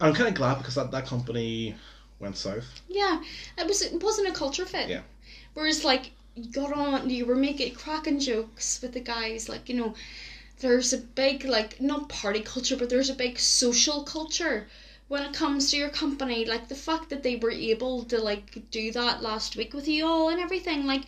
I'm 0.00 0.14
kind 0.14 0.28
of 0.28 0.34
glad 0.34 0.58
because 0.58 0.74
that, 0.76 0.90
that 0.90 1.06
company 1.06 1.74
went 2.18 2.36
south. 2.36 2.80
Yeah, 2.88 3.22
it 3.58 3.66
was. 3.66 3.82
It 3.82 4.02
wasn't 4.02 4.28
a 4.28 4.32
culture 4.32 4.66
fit. 4.66 4.88
Yeah. 4.88 5.02
Whereas 5.54 5.84
like 5.84 6.12
you 6.34 6.50
got 6.50 6.72
on, 6.72 7.10
you 7.10 7.26
were 7.26 7.36
making 7.36 7.74
cracking 7.74 8.20
jokes 8.20 8.80
with 8.82 8.92
the 8.92 9.00
guys. 9.00 9.48
Like 9.48 9.68
you 9.68 9.74
know, 9.74 9.94
there's 10.60 10.92
a 10.92 10.98
big 10.98 11.44
like 11.44 11.80
not 11.80 12.08
party 12.08 12.40
culture, 12.40 12.76
but 12.76 12.90
there's 12.90 13.10
a 13.10 13.14
big 13.14 13.38
social 13.38 14.02
culture 14.04 14.68
when 15.10 15.24
it 15.24 15.32
comes 15.32 15.68
to 15.68 15.76
your 15.76 15.88
company. 15.88 16.44
Like 16.44 16.68
the 16.68 16.76
fact 16.76 17.10
that 17.10 17.24
they 17.24 17.34
were 17.34 17.50
able 17.50 18.04
to 18.04 18.18
like 18.18 18.70
do 18.70 18.92
that 18.92 19.22
last 19.22 19.56
week 19.56 19.74
with 19.74 19.88
you 19.88 20.06
all 20.06 20.28
and 20.28 20.38
everything. 20.38 20.86
Like 20.86 21.06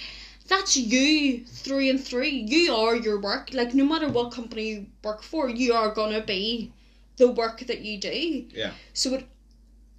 that's 0.48 0.76
you 0.76 1.44
through 1.44 1.88
and 1.88 2.02
through. 2.02 2.24
You 2.24 2.74
are 2.74 2.96
your 2.96 3.20
work. 3.20 3.54
Like 3.54 3.74
no 3.74 3.84
matter 3.84 4.08
what 4.08 4.32
company 4.32 4.68
you 4.70 4.86
work 5.04 5.22
for, 5.22 5.48
you 5.48 5.72
are 5.74 5.94
gonna 5.94 6.20
be 6.20 6.72
the 7.16 7.30
work 7.30 7.60
that 7.60 7.82
you 7.82 7.96
do. 7.98 8.44
Yeah. 8.50 8.72
So 8.92 9.14
it 9.14 9.28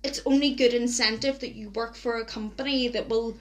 it's 0.04 0.22
only 0.26 0.54
good 0.54 0.74
incentive 0.74 1.40
that 1.40 1.56
you 1.56 1.70
work 1.70 1.96
for 1.96 2.18
a 2.18 2.26
company 2.26 2.90
that 2.90 3.08
will 3.08 3.38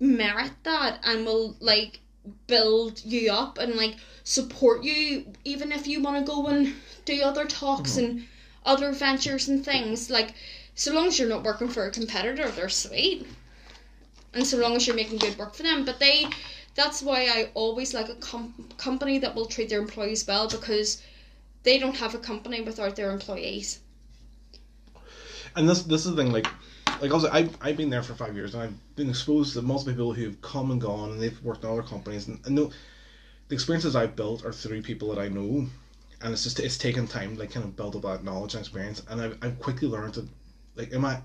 merit 0.00 0.52
that 0.62 1.00
and 1.04 1.26
will 1.26 1.54
like 1.60 2.00
build 2.46 3.04
you 3.04 3.30
up 3.30 3.58
and 3.58 3.74
like 3.74 3.96
support 4.24 4.84
you 4.84 5.26
even 5.44 5.70
if 5.70 5.86
you 5.86 6.00
want 6.00 6.16
to 6.16 6.32
go 6.32 6.46
and 6.46 6.72
do 7.04 7.20
other 7.22 7.44
talks 7.44 7.96
mm-hmm. 7.96 8.16
and 8.16 8.28
other 8.64 8.92
ventures 8.92 9.48
and 9.48 9.64
things 9.64 10.10
like 10.10 10.34
so 10.74 10.92
long 10.92 11.06
as 11.06 11.18
you're 11.18 11.28
not 11.28 11.42
working 11.42 11.68
for 11.68 11.86
a 11.86 11.90
competitor 11.90 12.48
they're 12.50 12.68
sweet. 12.68 13.26
And 14.34 14.46
so 14.46 14.56
long 14.56 14.76
as 14.76 14.86
you're 14.86 14.96
making 14.96 15.18
good 15.18 15.36
work 15.36 15.54
for 15.54 15.62
them. 15.62 15.84
But 15.84 15.98
they 15.98 16.26
that's 16.74 17.02
why 17.02 17.24
i 17.24 17.50
always 17.52 17.92
like 17.92 18.08
a 18.08 18.14
com- 18.14 18.54
company 18.78 19.18
that 19.18 19.34
will 19.34 19.44
treat 19.44 19.68
their 19.68 19.80
employees 19.80 20.26
well 20.26 20.48
because 20.48 21.02
they 21.64 21.78
don't 21.78 21.96
have 21.96 22.14
a 22.14 22.18
company 22.18 22.62
without 22.62 22.96
their 22.96 23.10
employees. 23.10 23.80
And 25.54 25.68
this 25.68 25.82
this 25.82 26.06
is 26.06 26.14
the 26.14 26.16
thing 26.16 26.32
like 26.32 26.46
like 27.00 27.12
also 27.12 27.28
I 27.30 27.48
I've 27.60 27.76
been 27.76 27.90
there 27.90 28.02
for 28.02 28.14
five 28.14 28.34
years 28.34 28.54
and 28.54 28.62
I've 28.62 28.96
been 28.96 29.10
exposed 29.10 29.54
to 29.54 29.62
multiple 29.62 29.92
people 29.92 30.12
who've 30.14 30.40
come 30.40 30.70
and 30.70 30.80
gone 30.80 31.10
and 31.10 31.20
they've 31.20 31.42
worked 31.42 31.64
in 31.64 31.70
other 31.70 31.82
companies. 31.82 32.28
And 32.28 32.40
I 32.46 32.50
know 32.50 32.70
the 33.48 33.54
experiences 33.54 33.94
I've 33.94 34.16
built 34.16 34.44
are 34.44 34.52
through 34.52 34.82
people 34.82 35.14
that 35.14 35.20
I 35.20 35.28
know, 35.28 35.68
and 36.22 36.32
it's 36.32 36.44
just 36.44 36.60
it's 36.60 36.78
taken 36.78 37.06
time 37.06 37.34
to 37.34 37.40
like 37.40 37.50
kind 37.50 37.64
of 37.64 37.76
build 37.76 37.96
up 37.96 38.02
that 38.02 38.24
knowledge 38.24 38.54
and 38.54 38.60
experience 38.60 39.02
and 39.10 39.20
I've 39.20 39.38
I've 39.42 39.58
quickly 39.58 39.88
learned 39.88 40.14
to 40.14 40.26
like 40.76 40.92
in 40.92 41.00
my 41.00 41.18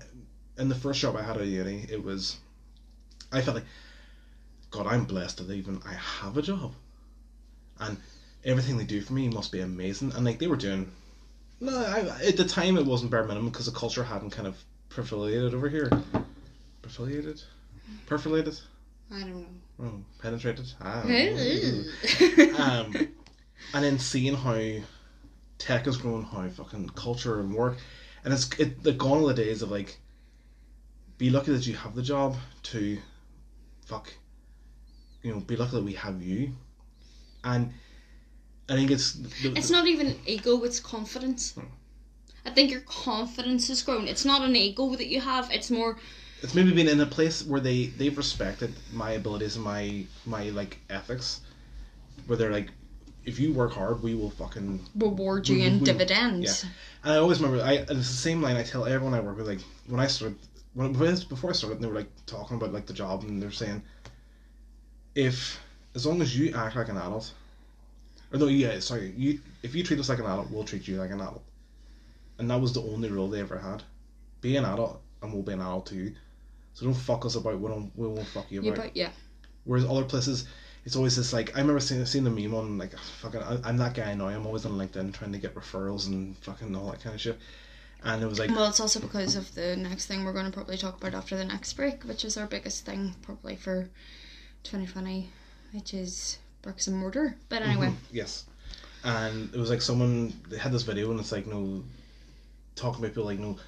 in 0.58 0.68
the 0.68 0.74
first 0.74 1.00
job 1.00 1.16
I 1.16 1.22
had 1.22 1.36
at 1.36 1.46
uni 1.46 1.86
it 1.90 2.02
was 2.02 2.36
I 3.32 3.40
felt 3.40 3.56
like 3.56 3.66
God 4.70 4.86
I'm 4.86 5.04
blessed 5.04 5.46
that 5.46 5.54
even 5.54 5.80
I 5.86 5.94
have 5.94 6.36
a 6.36 6.42
job, 6.42 6.74
and 7.80 7.96
everything 8.44 8.76
they 8.76 8.84
do 8.84 9.00
for 9.00 9.14
me 9.14 9.28
must 9.28 9.50
be 9.50 9.60
amazing 9.60 10.12
and 10.12 10.24
like 10.24 10.38
they 10.38 10.46
were 10.46 10.56
doing 10.56 10.90
no, 11.60 11.76
I, 11.76 12.00
at 12.26 12.36
the 12.36 12.44
time 12.44 12.76
it 12.78 12.86
wasn't 12.86 13.10
bare 13.10 13.24
minimum 13.24 13.50
because 13.50 13.66
the 13.66 13.72
culture 13.72 14.04
hadn't 14.04 14.30
kind 14.30 14.46
of 14.46 14.56
perfilated 14.90 15.54
over 15.54 15.68
here. 15.68 15.90
Perfilated? 16.82 17.42
Perfilated? 18.06 18.60
I 19.12 19.20
don't 19.20 19.40
know. 19.40 19.46
Oh, 19.82 20.00
penetrated? 20.20 20.72
I 20.80 21.02
don't 21.02 22.48
know. 22.48 22.58
um, 22.58 23.08
and 23.74 23.84
then 23.84 23.98
seeing 23.98 24.34
how 24.34 24.60
tech 25.58 25.86
has 25.86 25.96
grown, 25.96 26.22
how 26.24 26.48
fucking 26.48 26.88
culture 26.90 27.40
and 27.40 27.54
work, 27.54 27.78
and 28.24 28.32
it's 28.32 28.48
it, 28.58 28.84
like 28.84 28.98
gone 28.98 29.22
are 29.22 29.28
the 29.28 29.34
days 29.34 29.62
of 29.62 29.70
like, 29.70 29.98
be 31.18 31.30
lucky 31.30 31.52
that 31.52 31.66
you 31.66 31.74
have 31.74 31.94
the 31.94 32.02
job 32.02 32.36
to, 32.64 32.98
fuck, 33.86 34.12
you 35.22 35.32
know, 35.32 35.40
be 35.40 35.56
lucky 35.56 35.72
that 35.72 35.84
we 35.84 35.94
have 35.94 36.22
you, 36.22 36.52
and 37.44 37.72
I 38.68 38.74
think 38.74 38.90
it's 38.90 39.14
the, 39.14 39.52
It's 39.56 39.70
not 39.70 39.86
even 39.86 40.18
ego, 40.26 40.62
it's 40.64 40.80
confidence. 40.80 41.52
Hmm. 41.52 41.66
I 42.44 42.50
think 42.50 42.70
your 42.70 42.80
confidence 42.80 43.68
has 43.68 43.82
grown. 43.82 44.08
It's 44.08 44.24
not 44.24 44.42
an 44.42 44.56
ego 44.56 44.94
that 44.96 45.08
you 45.08 45.20
have, 45.20 45.50
it's 45.50 45.70
more 45.70 45.98
it's 46.42 46.54
maybe 46.54 46.72
been 46.72 46.88
in 46.88 47.00
a 47.00 47.06
place 47.06 47.44
where 47.44 47.60
they 47.60 47.86
they've 47.86 48.16
respected 48.16 48.72
my 48.92 49.12
abilities 49.12 49.56
and 49.56 49.64
my 49.64 50.04
my 50.24 50.50
like 50.50 50.78
ethics 50.88 51.40
where 52.26 52.36
they're 52.36 52.52
like 52.52 52.70
if 53.24 53.38
you 53.38 53.52
work 53.52 53.72
hard 53.72 54.02
we 54.02 54.14
will 54.14 54.30
fucking 54.30 54.80
reward 54.96 55.48
you 55.48 55.56
We- 55.58 55.64
in 55.64 55.78
we- 55.80 55.84
dividends. 55.84 56.64
and 57.04 57.12
i 57.12 57.16
always 57.16 57.40
remember 57.40 57.62
i 57.64 57.72
and 57.74 57.90
it's 57.98 58.08
the 58.08 58.14
same 58.28 58.40
line 58.42 58.56
i 58.56 58.62
tell 58.62 58.84
everyone 58.86 59.14
i 59.14 59.20
work 59.20 59.36
with 59.36 59.46
like 59.48 59.60
when 59.86 60.00
i 60.00 60.06
started 60.06 60.38
when 60.74 60.92
before 60.92 61.50
i 61.50 61.52
started 61.52 61.80
they 61.80 61.86
were 61.86 61.94
like 61.94 62.10
talking 62.26 62.56
about 62.56 62.72
like 62.72 62.86
the 62.86 62.92
job 62.92 63.22
and 63.24 63.42
they're 63.42 63.50
saying 63.50 63.82
if 65.14 65.60
as 65.94 66.06
long 66.06 66.22
as 66.22 66.38
you 66.38 66.54
act 66.54 66.76
like 66.76 66.88
an 66.88 66.96
adult 66.96 67.32
or 68.32 68.38
no 68.38 68.46
yeah 68.46 68.78
sorry 68.78 69.12
you 69.16 69.40
if 69.62 69.74
you 69.74 69.82
treat 69.82 69.98
us 70.00 70.08
like 70.08 70.18
an 70.18 70.26
adult 70.26 70.50
we'll 70.50 70.64
treat 70.64 70.86
you 70.86 70.96
like 70.96 71.10
an 71.10 71.20
adult. 71.20 71.42
And 72.38 72.48
that 72.50 72.60
was 72.60 72.72
the 72.72 72.82
only 72.82 73.10
rule 73.10 73.28
they 73.28 73.40
ever 73.40 73.58
had. 73.58 73.82
Be 74.42 74.56
an 74.56 74.64
adult 74.64 75.00
and 75.22 75.32
we'll 75.32 75.42
be 75.42 75.54
an 75.54 75.60
adult 75.60 75.86
to 75.86 75.96
you 75.96 76.14
so 76.72 76.84
don't 76.86 76.94
fuck 76.94 77.24
us 77.26 77.34
about 77.34 77.58
we 77.58 77.68
don't 77.68 77.90
we 77.96 78.06
won't 78.06 78.28
fuck 78.28 78.48
you 78.52 78.62
Yeah, 78.62 78.72
about 78.72 78.84
but 78.84 78.96
yeah. 78.96 79.10
Whereas 79.64 79.84
other 79.84 80.04
places, 80.04 80.46
it's 80.88 80.96
always 80.96 81.16
this 81.16 81.34
like 81.34 81.54
I 81.54 81.60
remember 81.60 81.80
seeing 81.80 82.06
seeing 82.06 82.24
the 82.24 82.30
meme 82.30 82.54
on 82.54 82.78
like 82.78 82.98
fucking 82.98 83.42
I, 83.42 83.58
I'm 83.62 83.76
that 83.76 83.92
guy 83.92 84.14
now. 84.14 84.28
I'm 84.28 84.46
always 84.46 84.64
on 84.64 84.72
LinkedIn 84.72 85.12
trying 85.12 85.32
to 85.32 85.38
get 85.38 85.54
referrals 85.54 86.06
and 86.06 86.34
fucking 86.38 86.74
all 86.74 86.90
that 86.90 87.02
kind 87.02 87.14
of 87.14 87.20
shit. 87.20 87.38
And 88.04 88.22
it 88.22 88.26
was 88.26 88.38
like 88.38 88.48
Well, 88.50 88.64
it's 88.70 88.80
also 88.80 88.98
because 88.98 89.36
of 89.36 89.54
the 89.54 89.76
next 89.76 90.06
thing 90.06 90.24
we're 90.24 90.32
going 90.32 90.46
to 90.46 90.50
probably 90.50 90.78
talk 90.78 90.96
about 90.96 91.12
after 91.12 91.36
the 91.36 91.44
next 91.44 91.74
break, 91.74 92.04
which 92.04 92.24
is 92.24 92.38
our 92.38 92.46
biggest 92.46 92.86
thing 92.86 93.14
probably 93.20 93.54
for 93.54 93.90
2020, 94.62 95.28
which 95.74 95.92
is 95.92 96.38
bricks 96.62 96.86
and 96.86 96.96
mortar. 96.96 97.36
But 97.50 97.60
mm-hmm. 97.60 97.70
anyway, 97.70 97.92
yes, 98.10 98.46
and 99.04 99.54
it 99.54 99.60
was 99.60 99.68
like 99.68 99.82
someone 99.82 100.32
they 100.48 100.56
had 100.56 100.72
this 100.72 100.84
video 100.84 101.10
and 101.10 101.20
it's 101.20 101.32
like 101.32 101.46
no 101.46 101.84
talking 102.76 103.04
about 103.04 103.10
people 103.10 103.24
like 103.24 103.38
no 103.38 103.58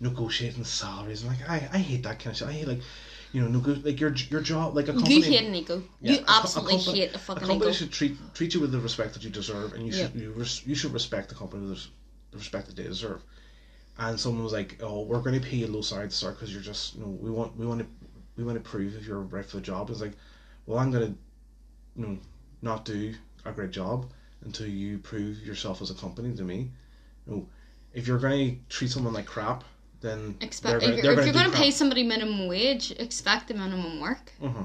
negotiating 0.00 0.64
salaries 0.64 1.24
and 1.24 1.30
like 1.30 1.46
I, 1.46 1.56
I 1.74 1.78
hate 1.78 2.04
that 2.04 2.20
kind 2.20 2.30
of 2.30 2.38
shit. 2.38 2.48
I 2.48 2.52
hate 2.52 2.68
like 2.68 2.80
you 3.32 3.40
know 3.42 3.48
nego- 3.48 3.80
like 3.84 4.00
your 4.00 4.12
your 4.30 4.40
job 4.40 4.74
like 4.76 4.88
a 4.88 4.92
company. 4.92 5.16
you 5.16 5.22
hate 5.22 5.44
an 5.48 5.54
ego. 5.54 5.82
Yeah, 6.00 6.12
you 6.12 6.18
a 6.18 6.22
a 6.22 6.24
absolutely 6.38 6.76
company- 6.78 6.98
hate 7.00 7.14
a 7.14 7.18
A 7.18 7.34
company 7.34 7.56
ego. 7.56 7.72
should 7.72 7.92
treat 7.92 8.16
treat 8.34 8.54
you 8.54 8.60
with 8.60 8.72
the 8.72 8.80
respect 8.80 9.14
that 9.14 9.22
you 9.24 9.30
deserve, 9.30 9.72
and 9.74 9.86
you 9.86 9.92
should 9.92 10.14
you, 10.14 10.32
res, 10.32 10.66
you 10.66 10.74
should 10.74 10.92
respect 10.92 11.28
the 11.28 11.34
company 11.34 11.66
with 11.68 11.86
the 12.32 12.38
respect 12.38 12.66
that 12.66 12.76
they 12.76 12.84
deserve. 12.84 13.22
And 13.98 14.18
someone 14.18 14.42
was 14.44 14.52
like, 14.52 14.78
"Oh, 14.82 15.02
we're 15.02 15.20
going 15.20 15.38
to 15.40 15.46
pay 15.46 15.56
you 15.58 15.66
low 15.66 15.82
salary 15.82 16.08
to 16.08 16.14
start 16.14 16.34
because 16.36 16.52
you're 16.52 16.62
just 16.62 16.94
you 16.94 17.00
know 17.02 17.08
we 17.08 17.30
want 17.30 17.56
we 17.56 17.66
want 17.66 17.80
to 17.80 17.86
we 18.36 18.44
want 18.44 18.56
to 18.62 18.70
prove 18.70 18.96
if 18.96 19.06
you're 19.06 19.20
right 19.20 19.44
for 19.44 19.56
the 19.56 19.62
job." 19.62 19.90
It's 19.90 20.00
like, 20.00 20.16
well, 20.66 20.78
I'm 20.78 20.90
going 20.90 21.06
to 21.12 21.18
you 22.00 22.06
know 22.06 22.18
not 22.62 22.84
do 22.84 23.14
a 23.44 23.52
great 23.52 23.70
job 23.70 24.06
until 24.44 24.66
you 24.66 24.98
prove 24.98 25.38
yourself 25.46 25.82
as 25.82 25.90
a 25.90 25.94
company 25.94 26.34
to 26.36 26.42
me. 26.42 26.70
You 27.26 27.32
know, 27.32 27.48
if 27.92 28.06
you're 28.06 28.18
going 28.18 28.56
to 28.56 28.74
treat 28.76 28.90
someone 28.90 29.12
like 29.12 29.26
crap, 29.26 29.64
then 30.00 30.36
Expect 30.40 30.76
if 30.76 30.80
gonna- 30.82 30.94
you're, 30.94 31.02
they're 31.02 31.18
if 31.20 31.24
you're 31.26 31.34
going 31.34 31.50
to 31.50 31.56
pay 31.56 31.70
somebody 31.70 32.02
minimum 32.02 32.46
wage, 32.48 32.92
expect 32.92 33.48
the 33.48 33.54
minimum 33.54 34.00
work. 34.00 34.32
Mm-hmm. 34.42 34.62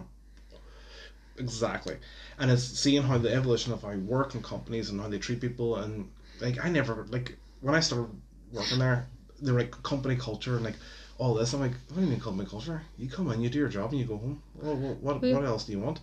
Exactly, 1.38 1.98
and 2.40 2.50
it's 2.50 2.64
seeing 2.64 3.04
how 3.04 3.18
the 3.18 3.34
evolution 3.34 3.74
of 3.74 3.82
how 3.82 3.90
we 3.90 3.98
work 3.98 4.36
in 4.36 4.42
companies 4.42 4.90
and 4.90 5.02
how 5.02 5.10
they 5.10 5.18
treat 5.18 5.42
people, 5.42 5.76
and 5.76 6.10
like 6.40 6.64
I 6.64 6.70
never 6.70 7.06
like 7.10 7.36
when 7.60 7.76
I 7.76 7.82
started 7.82 8.10
working 8.54 8.80
there, 8.80 9.06
they 9.42 9.52
were 9.52 9.60
like 9.60 9.72
company 9.84 10.16
culture 10.16 10.56
and 10.56 10.64
like 10.64 10.78
all 11.18 11.34
this. 11.34 11.52
I'm 11.54 11.60
like, 11.60 11.74
what 11.90 11.98
do 11.98 12.04
you 12.06 12.08
mean 12.12 12.22
company 12.22 12.48
culture? 12.50 12.82
You 12.98 13.10
come 13.10 13.30
in, 13.32 13.42
you 13.42 13.50
do 13.50 13.58
your 13.60 13.68
job, 13.68 13.92
and 13.92 14.00
you 14.00 14.06
go 14.06 14.18
home. 14.18 14.42
Well, 14.56 14.76
what 14.78 14.98
what, 15.02 15.22
We- 15.22 15.34
what 15.34 15.44
else 15.44 15.66
do 15.66 15.74
you 15.74 15.80
want? 15.80 16.00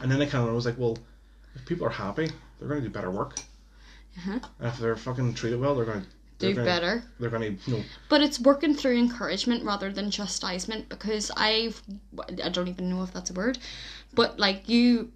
And 0.00 0.08
then 0.10 0.22
I 0.22 0.26
kind 0.26 0.46
of 0.48 0.54
was 0.54 0.66
like, 0.66 0.78
well, 0.78 0.96
if 1.56 1.66
people 1.66 1.86
are 1.86 1.90
happy, 1.90 2.30
they're 2.60 2.68
going 2.68 2.82
to 2.82 2.86
do 2.86 2.92
better 2.92 3.10
work. 3.10 3.38
Uh-huh. 4.18 4.38
And 4.60 4.68
if 4.68 4.78
they're 4.78 4.94
fucking 4.96 5.34
treated 5.34 5.58
well, 5.58 5.74
they're 5.74 5.84
going 5.86 6.02
to 6.02 6.06
Do 6.38 6.54
gonna, 6.54 6.64
better. 6.66 7.04
They're 7.18 7.30
going 7.30 7.56
to 7.56 7.70
you 7.70 7.78
know 7.78 7.84
But 8.08 8.20
it's 8.20 8.38
working 8.38 8.74
through 8.74 8.98
encouragement 8.98 9.64
rather 9.64 9.90
than 9.90 10.10
chastisement 10.10 10.88
because 10.88 11.30
I've 11.36 11.82
I 12.44 12.48
don't 12.50 12.68
even 12.68 12.90
know 12.90 13.02
if 13.02 13.12
that's 13.12 13.30
a 13.30 13.34
word, 13.34 13.58
but 14.14 14.38
like 14.38 14.68
you 14.68 15.12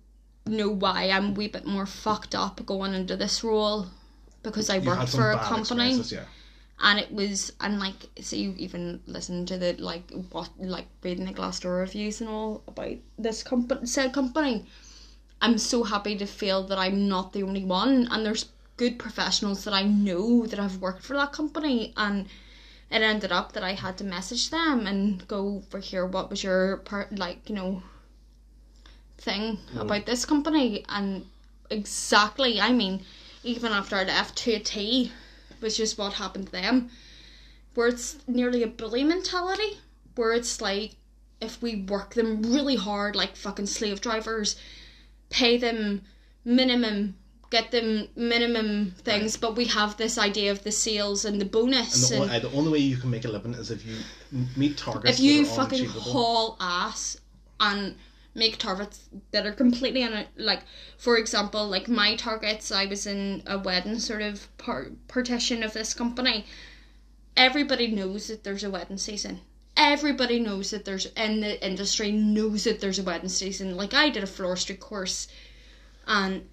know 0.46 0.70
why 0.70 1.10
I'm 1.10 1.26
a 1.30 1.32
wee 1.32 1.48
bit 1.48 1.66
more 1.66 1.86
fucked 1.86 2.34
up 2.34 2.64
going 2.64 2.94
into 2.94 3.16
this 3.16 3.44
role 3.44 3.86
because 4.42 4.70
I 4.70 4.78
worked 4.78 5.10
for 5.10 5.32
a 5.32 5.38
company 5.38 5.92
Yeah. 6.08 6.24
and 6.80 6.98
it 6.98 7.12
was 7.12 7.52
and 7.60 7.78
like 7.78 8.08
so 8.22 8.36
you 8.36 8.54
even 8.56 9.00
listen 9.06 9.44
to 9.46 9.58
the 9.58 9.74
like 9.74 10.10
what 10.30 10.48
like 10.58 10.86
reading 11.02 11.26
the 11.26 11.32
Glassdoor 11.32 11.80
reviews 11.80 12.20
and 12.22 12.30
all 12.30 12.62
about 12.66 12.96
this 13.18 13.42
company 13.42 13.86
said 13.86 14.14
company. 14.14 14.64
I'm 15.42 15.58
so 15.58 15.84
happy 15.84 16.16
to 16.16 16.26
feel 16.26 16.62
that 16.68 16.78
I'm 16.78 17.08
not 17.08 17.32
the 17.32 17.42
only 17.42 17.64
one 17.64 18.08
and 18.10 18.24
there's 18.24 18.46
good 18.80 18.98
professionals 18.98 19.64
that 19.64 19.74
I 19.74 19.82
know 19.82 20.46
that 20.46 20.58
have 20.58 20.80
worked 20.80 21.02
for 21.02 21.14
that 21.14 21.32
company 21.32 21.92
and 21.98 22.24
it 22.90 23.02
ended 23.02 23.30
up 23.30 23.52
that 23.52 23.62
I 23.62 23.74
had 23.74 23.98
to 23.98 24.04
message 24.04 24.48
them 24.48 24.86
and 24.86 25.28
go 25.28 25.62
for 25.68 25.80
here 25.80 26.06
what 26.06 26.30
was 26.30 26.42
your 26.42 26.78
part 26.78 27.18
like 27.18 27.50
you 27.50 27.54
know 27.56 27.82
thing 29.18 29.56
hmm. 29.56 29.80
about 29.80 30.06
this 30.06 30.24
company? 30.24 30.82
And 30.88 31.26
exactly 31.68 32.58
I 32.58 32.72
mean 32.72 33.04
even 33.44 33.70
after 33.70 33.96
I 33.96 34.04
left 34.04 34.38
to 34.38 34.52
a 34.54 34.58
T 34.58 35.12
was 35.60 35.76
just 35.76 35.98
what 35.98 36.14
happened 36.14 36.46
to 36.46 36.52
them. 36.52 36.88
Where 37.74 37.88
it's 37.88 38.16
nearly 38.26 38.62
a 38.62 38.66
bully 38.66 39.04
mentality 39.04 39.78
where 40.14 40.32
it's 40.32 40.62
like 40.62 40.92
if 41.38 41.60
we 41.60 41.82
work 41.82 42.14
them 42.14 42.42
really 42.42 42.76
hard 42.76 43.14
like 43.14 43.36
fucking 43.36 43.66
slave 43.66 44.00
drivers 44.00 44.56
pay 45.28 45.58
them 45.58 46.00
minimum 46.46 47.16
get 47.50 47.70
them 47.72 48.08
minimum 48.16 48.92
things 49.02 49.36
but 49.36 49.56
we 49.56 49.64
have 49.64 49.96
this 49.96 50.16
idea 50.16 50.50
of 50.52 50.62
the 50.62 50.70
sales 50.70 51.24
and 51.24 51.40
the 51.40 51.44
bonus 51.44 52.10
And 52.10 52.22
and, 52.22 52.30
the, 52.30 52.34
uh, 52.34 52.36
only, 52.36 52.48
the 52.48 52.56
only 52.56 52.72
way 52.72 52.78
you 52.78 52.96
can 52.96 53.10
make 53.10 53.24
a 53.24 53.28
living 53.28 53.54
is 53.54 53.70
if 53.70 53.84
you 53.84 53.96
meet 54.56 54.78
targets. 54.78 55.18
if 55.18 55.24
you 55.24 55.44
fucking 55.44 55.86
haul 55.86 56.56
ass 56.60 57.16
and 57.58 57.96
make 58.34 58.58
targets 58.58 59.08
that 59.32 59.44
are 59.44 59.52
completely 59.52 60.04
on 60.04 60.24
like 60.36 60.62
for 60.96 61.18
example 61.18 61.66
like 61.66 61.88
my 61.88 62.14
targets 62.14 62.70
i 62.70 62.86
was 62.86 63.04
in 63.06 63.42
a 63.46 63.58
wedding 63.58 63.98
sort 63.98 64.22
of 64.22 64.46
par- 64.56 64.92
partition 65.08 65.62
of 65.62 65.72
this 65.72 65.92
company. 65.94 66.46
Everybody 67.36 67.86
knows 67.88 68.26
that 68.26 68.44
there's 68.44 68.64
a 68.64 68.70
wedding 68.70 68.98
season. 68.98 69.40
Everybody 69.76 70.40
knows 70.40 70.70
that 70.70 70.84
there's 70.84 71.06
in 71.06 71.40
the 71.40 71.64
industry 71.64 72.10
knows 72.12 72.64
that 72.64 72.80
there's 72.80 72.98
a 72.98 73.02
wedding 73.02 73.28
season. 73.28 73.76
Like 73.76 73.94
i 73.94 74.10
did 74.10 74.22
a 74.22 74.26
floristry 74.26 74.78
course 74.78 75.26
and 76.06 76.48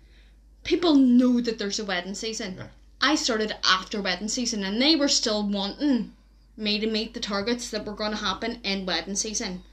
people 0.68 0.95
know 0.95 1.39
that 1.41 1.57
there's 1.60 1.80
a 1.80 1.85
wedding 1.85 2.14
season 2.15 2.56
Yeah. 2.57 2.68
i 3.02 3.15
started 3.15 3.56
after 3.64 4.02
wedding 4.02 4.27
season 4.38 4.64
and 4.64 4.81
they 4.81 4.95
were 4.95 5.07
still 5.22 5.41
wanting 5.60 6.14
me 6.56 6.80
to 6.80 6.88
meet 6.98 7.14
the 7.14 7.19
targets 7.19 7.69
that 7.72 7.85
were 7.85 7.94
going 8.02 8.11
to 8.11 8.18
happen 8.30 8.60
in 8.64 8.85
wedding 8.85 9.15
season 9.15 9.64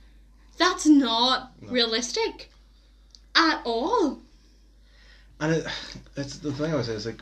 that's 0.56 0.86
not 0.86 1.52
realistic 1.78 2.50
at 3.34 3.60
all 3.64 4.18
And 5.40 5.52
it, 5.52 5.66
it's 6.16 6.38
the 6.38 6.52
thing 6.52 6.66
I 6.66 6.72
always 6.72 6.86
say 6.86 6.94
is 6.94 7.06
like, 7.06 7.20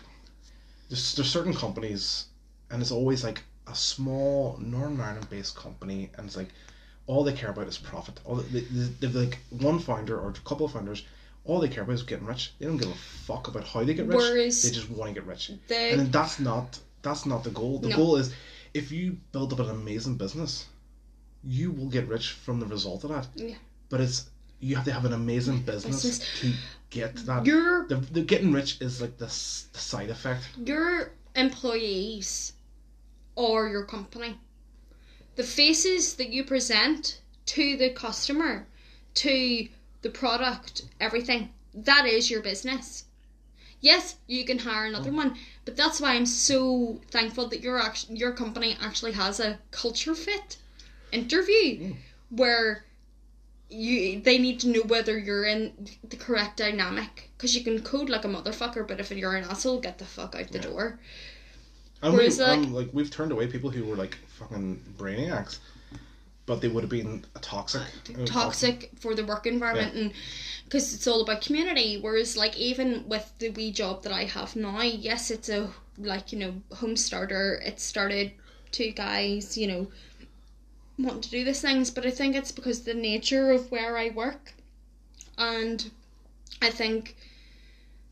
there's 0.89 1.15
there's 1.15 1.31
certain 1.31 1.55
companies, 1.55 2.27
and 2.70 2.82
it's 2.82 2.90
always 2.90 3.24
like 3.24 3.43
a 3.66 3.74
small 3.74 4.59
Northern 4.61 5.01
Ireland 5.01 5.31
based 5.31 5.57
company, 5.57 6.11
and 6.16 6.27
it's 6.27 6.36
like 6.36 6.51
all 7.07 7.24
they 7.24 7.32
care 7.32 7.51
about 7.51 7.69
is 7.69 7.78
profit. 7.78 8.20
All 8.27 8.36
they, 8.36 8.61
they, 8.61 8.89
they've 9.01 9.15
like 9.15 9.39
one 9.51 9.78
founder 9.78 10.19
or 10.20 10.28
a 10.31 10.49
couple 10.49 10.66
of 10.66 10.73
founders. 10.73 11.05
All 11.44 11.59
they 11.60 11.69
care 11.69 11.82
about 11.82 11.94
is 11.94 12.02
getting 12.05 12.27
rich. 12.27 12.52
They 12.59 12.66
don't 12.66 12.77
give 12.77 12.90
a 12.90 12.94
fuck 12.94 13.48
about 13.48 13.64
how 13.66 13.82
they 13.85 13.94
get 13.94 14.06
rich. 14.06 14.16
Whereas 14.16 14.62
they 14.62 14.70
just 14.70 14.89
want 14.90 15.10
to 15.10 15.14
get 15.20 15.27
rich. 15.27 15.51
the- 15.69 15.77
and 15.77 16.12
that's 16.12 16.39
not 16.39 16.78
that's 17.02 17.27
not 17.27 17.43
the 17.43 17.51
goal. 17.51 17.78
The 17.81 17.89
No. 17.89 17.97
goal 17.97 18.16
is 18.16 18.32
if 18.74 18.93
you 18.93 19.19
build 19.32 19.52
up 19.52 19.59
an 19.59 19.70
amazing 19.70 20.16
business, 20.16 20.66
you 21.43 21.73
will 21.73 21.89
get 21.89 22.06
rich 22.06 22.31
from 22.31 22.60
the 22.60 22.66
result 22.66 23.02
of 23.05 23.10
that. 23.10 23.27
Yeah. 23.35 23.56
But 23.89 24.01
it's 24.01 24.31
you 24.60 24.77
have 24.77 24.85
to 24.85 24.93
have 24.93 25.05
an 25.05 25.12
amazing 25.12 25.62
business, 25.62 26.05
Business. 26.05 26.40
to 26.40 26.52
get 26.90 27.16
that. 27.27 27.44
Your 27.44 27.89
the, 27.89 27.97
the 27.97 28.23
getting 28.23 28.52
rich 28.52 28.81
is 28.81 29.01
like 29.01 29.19
the, 29.19 29.27
the 29.27 29.78
side 29.81 30.10
effect. 30.10 30.44
your 30.64 31.12
employees 31.35 32.52
or 33.35 33.69
your 33.69 33.85
company. 33.85 34.39
The 35.36 35.43
faces 35.43 36.14
that 36.16 36.28
you 36.28 36.44
present 36.44 37.20
to 37.47 37.77
the 37.77 37.90
customer, 37.90 38.66
to 39.14 39.66
the 40.03 40.11
product, 40.11 40.83
everything, 41.01 41.51
that 41.74 42.07
is 42.07 42.31
your 42.31 42.43
business. 42.43 43.05
Yes, 43.81 44.16
you 44.29 44.45
can 44.45 44.59
hire 44.61 44.87
another 44.87 45.11
one, 45.11 45.37
but 45.65 45.77
that's 45.77 46.01
why 46.01 46.15
I'm 46.15 46.27
so 46.27 47.01
thankful 47.11 47.49
that 47.49 47.61
your 47.61 47.81
act- 47.81 48.11
your 48.11 48.33
company 48.33 48.77
actually 48.81 49.12
has 49.12 49.41
a 49.41 49.59
culture 49.73 50.15
fit 50.15 50.57
interview 51.11 51.95
where 52.31 52.85
you 53.69 54.20
they 54.20 54.39
need 54.39 54.61
to 54.61 54.69
know 54.69 54.83
whether 54.83 55.19
you're 55.19 55.45
in 55.45 55.73
the 56.09 56.16
correct 56.16 56.59
dynamic 56.59 57.31
because 57.37 57.57
you 57.57 57.65
can 57.65 57.81
code 57.83 58.09
like 58.11 58.24
a 58.24 58.29
motherfucker, 58.29 58.87
but 58.87 59.01
if 59.01 59.11
you're 59.11 59.35
an 59.35 59.45
asshole, 59.45 59.81
get 59.81 59.99
the 59.99 60.05
fuck 60.05 60.35
out 60.37 60.49
the 60.53 60.59
Yeah. 60.59 60.65
door. 60.65 61.01
And 62.03 62.15
Whereas, 62.15 62.39
we, 62.39 62.45
like- 62.45 62.59
um, 62.59 62.73
like 62.74 62.89
we've 62.93 63.11
turned 63.11 63.33
away 63.33 63.47
people 63.47 63.70
who 63.70 63.85
were 63.85 63.97
like 63.97 64.16
fucking 64.39 64.95
brainiacs, 64.99 65.59
but 66.47 66.60
they 66.60 66.69
would 66.69 66.82
have 66.82 66.90
been 66.90 67.24
a 67.35 67.39
toxic. 67.39 67.82
uh, 68.19 68.24
toxic 68.24 68.90
for 68.98 69.14
the 69.14 69.24
work 69.24 69.47
environment 69.47 69.94
and 69.94 70.12
because 70.64 70.94
it's 70.94 71.06
all 71.06 71.23
about 71.23 71.40
community 71.40 71.98
whereas 72.01 72.36
like 72.36 72.56
even 72.59 73.06
with 73.09 73.32
the 73.39 73.51
wee 73.51 73.70
job 73.70 74.02
that 74.02 74.12
i 74.12 74.24
have 74.24 74.56
now 74.56 74.82
yes 74.82 75.31
it's 75.31 75.48
a 75.48 75.70
like 75.98 76.32
you 76.32 76.39
know 76.39 76.55
home 76.77 76.97
starter 76.97 77.60
it 77.64 77.78
started 77.78 78.32
two 78.70 78.90
guys 78.93 79.56
you 79.56 79.66
know 79.66 79.86
wanting 80.98 81.20
to 81.20 81.31
do 81.31 81.44
these 81.44 81.60
things 81.60 81.90
but 81.90 82.06
i 82.06 82.10
think 82.10 82.35
it's 82.35 82.52
because 82.52 82.82
the 82.82 82.94
nature 82.94 83.51
of 83.51 83.70
where 83.70 83.97
i 83.97 84.09
work 84.10 84.55
and 85.39 85.90
i 86.60 86.70
think 86.70 87.16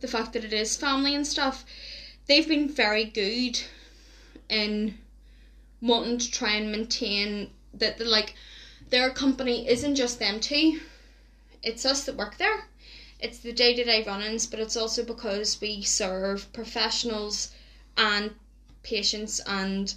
the 0.01 0.09
fact 0.09 0.32
that 0.32 0.44
it 0.44 0.52
is 0.52 0.77
family 0.77 1.15
and 1.15 1.27
stuff 1.27 1.65
they've 2.27 2.48
been 2.48 2.69
very 2.69 3.05
good 3.05 3.61
in 4.48 4.97
wanting 5.81 6.19
to 6.19 6.31
try 6.31 6.52
and 6.52 6.70
maintain 6.70 7.51
that 7.81 7.98
the 7.98 8.05
like 8.05 8.35
their 8.90 9.11
company 9.11 9.69
isn't 9.69 9.97
just 9.97 10.19
them 10.19 10.40
two. 10.40 10.81
It's 11.62 11.85
us 11.85 12.05
that 12.05 12.16
work 12.16 12.39
there. 12.39 12.69
It's 13.19 13.39
the 13.39 13.52
day-to-day 13.52 14.05
run-ins 14.05 14.47
but 14.47 14.61
it's 14.61 14.77
also 14.77 15.05
because 15.05 15.61
we 15.61 15.82
serve 15.82 16.51
professionals 16.52 17.52
and 17.97 18.32
patients 18.82 19.40
and 19.47 19.93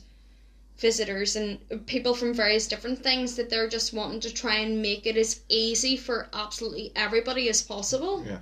visitors 0.78 1.36
and 1.36 1.60
people 1.86 2.14
from 2.14 2.34
various 2.34 2.68
different 2.68 3.02
things 3.02 3.36
that 3.36 3.50
they're 3.50 3.70
just 3.70 3.94
wanting 3.94 4.20
to 4.20 4.34
try 4.34 4.56
and 4.56 4.82
make 4.82 5.06
it 5.06 5.16
as 5.16 5.42
easy 5.48 5.96
for 5.96 6.28
absolutely 6.34 6.92
everybody 6.96 7.48
as 7.48 7.62
possible. 7.62 8.24
Yeah. 8.26 8.40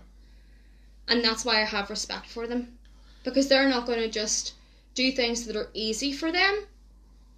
and 1.08 1.24
that's 1.24 1.46
why 1.46 1.62
i 1.62 1.66
have 1.66 1.90
respect 1.90 2.28
for 2.28 2.48
them. 2.48 2.78
Because 3.24 3.48
they're 3.48 3.70
not 3.70 3.86
going 3.86 4.00
to 4.00 4.08
just 4.10 4.54
do 4.96 5.12
things 5.12 5.46
that 5.46 5.56
are 5.56 5.70
easy 5.74 6.12
for 6.12 6.32
them. 6.32 6.66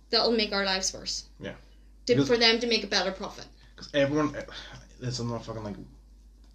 That'll 0.10 0.32
make 0.32 0.54
our 0.54 0.66
lives 0.66 0.94
worse. 0.94 1.26
Yeah. 1.40 1.56
To, 2.06 2.14
Because- 2.14 2.28
for 2.28 2.38
them 2.38 2.60
to 2.60 2.68
make 2.68 2.84
a 2.84 2.88
better 2.88 3.12
profit 3.12 3.46
Because 3.76 3.90
everyone, 3.94 4.36
it's 5.02 5.20
not 5.20 5.46
fucking 5.46 5.64
like 5.64 5.76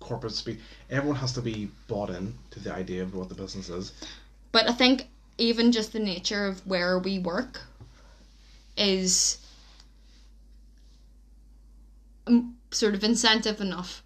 corporate 0.00 0.32
speak. 0.32 0.58
Everyone 0.90 1.18
has 1.18 1.32
to 1.32 1.42
be 1.42 1.70
bought 1.86 2.10
in 2.10 2.34
to 2.50 2.60
the 2.60 2.72
idea 2.72 3.02
of 3.02 3.14
what 3.14 3.28
the 3.28 3.34
business 3.34 3.68
is. 3.68 3.92
But 4.52 4.68
I 4.68 4.72
think 4.72 5.06
even 5.36 5.72
just 5.72 5.92
the 5.92 5.98
nature 5.98 6.46
of 6.46 6.66
where 6.66 6.98
we 6.98 7.18
work 7.18 7.60
is 8.76 9.38
sort 12.70 12.94
of 12.94 13.04
incentive 13.04 13.60
enough. 13.60 14.02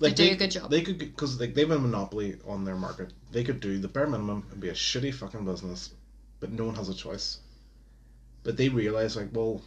Like 0.00 0.16
do 0.16 0.24
they, 0.24 0.30
a 0.30 0.36
good 0.36 0.50
job. 0.50 0.70
They 0.70 0.80
could 0.80 0.98
because 0.98 1.38
like 1.38 1.54
they 1.54 1.60
have 1.60 1.70
a 1.72 1.78
monopoly 1.78 2.38
on 2.46 2.64
their 2.64 2.76
market. 2.76 3.12
They 3.32 3.44
could 3.44 3.60
do 3.60 3.78
the 3.78 3.88
bare 3.88 4.06
minimum 4.06 4.46
and 4.50 4.60
be 4.60 4.70
a 4.70 4.74
shitty 4.74 5.12
fucking 5.12 5.44
business, 5.44 5.90
but 6.40 6.50
no 6.50 6.64
one 6.64 6.74
has 6.76 6.88
a 6.88 6.94
choice. 6.94 7.38
But 8.42 8.56
they 8.56 8.70
realize 8.70 9.16
like, 9.16 9.28
well, 9.32 9.60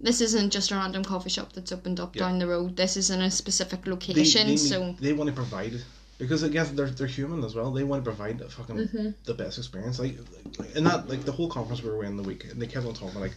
This 0.00 0.20
isn't 0.20 0.52
just 0.52 0.70
a 0.70 0.74
random 0.74 1.02
coffee 1.04 1.30
shop 1.30 1.52
that's 1.52 1.72
opened 1.72 2.00
up 2.00 2.14
Yeah. 2.14 2.22
down 2.24 2.38
the 2.38 2.46
road. 2.46 2.76
This 2.76 2.96
is 2.96 3.10
in 3.10 3.20
a 3.22 3.30
specific 3.30 3.86
location, 3.86 4.46
they, 4.46 4.52
need- 4.52 4.58
so 4.58 4.94
they 5.00 5.12
want 5.12 5.28
to 5.28 5.34
provide 5.34 5.72
because 6.18 6.42
I 6.44 6.48
guess 6.48 6.70
they're 6.70 6.90
they're 6.90 7.06
human 7.06 7.44
as 7.44 7.54
well. 7.54 7.70
They 7.72 7.84
want 7.84 8.04
to 8.04 8.10
provide 8.10 8.40
a 8.40 8.48
fucking 8.48 8.76
Mm-hmm. 8.76 9.08
the 9.24 9.34
best 9.34 9.58
experience. 9.58 9.98
Like, 9.98 10.16
like 10.58 10.74
in 10.76 10.84
that 10.84 11.08
like 11.08 11.24
the 11.24 11.32
whole 11.32 11.48
conference 11.48 11.82
we 11.82 11.90
were 11.90 12.04
in 12.04 12.16
the 12.16 12.22
week, 12.22 12.44
and 12.44 12.60
they 12.60 12.66
kept 12.66 12.86
on 12.86 12.94
talking 12.94 13.20
like. 13.20 13.34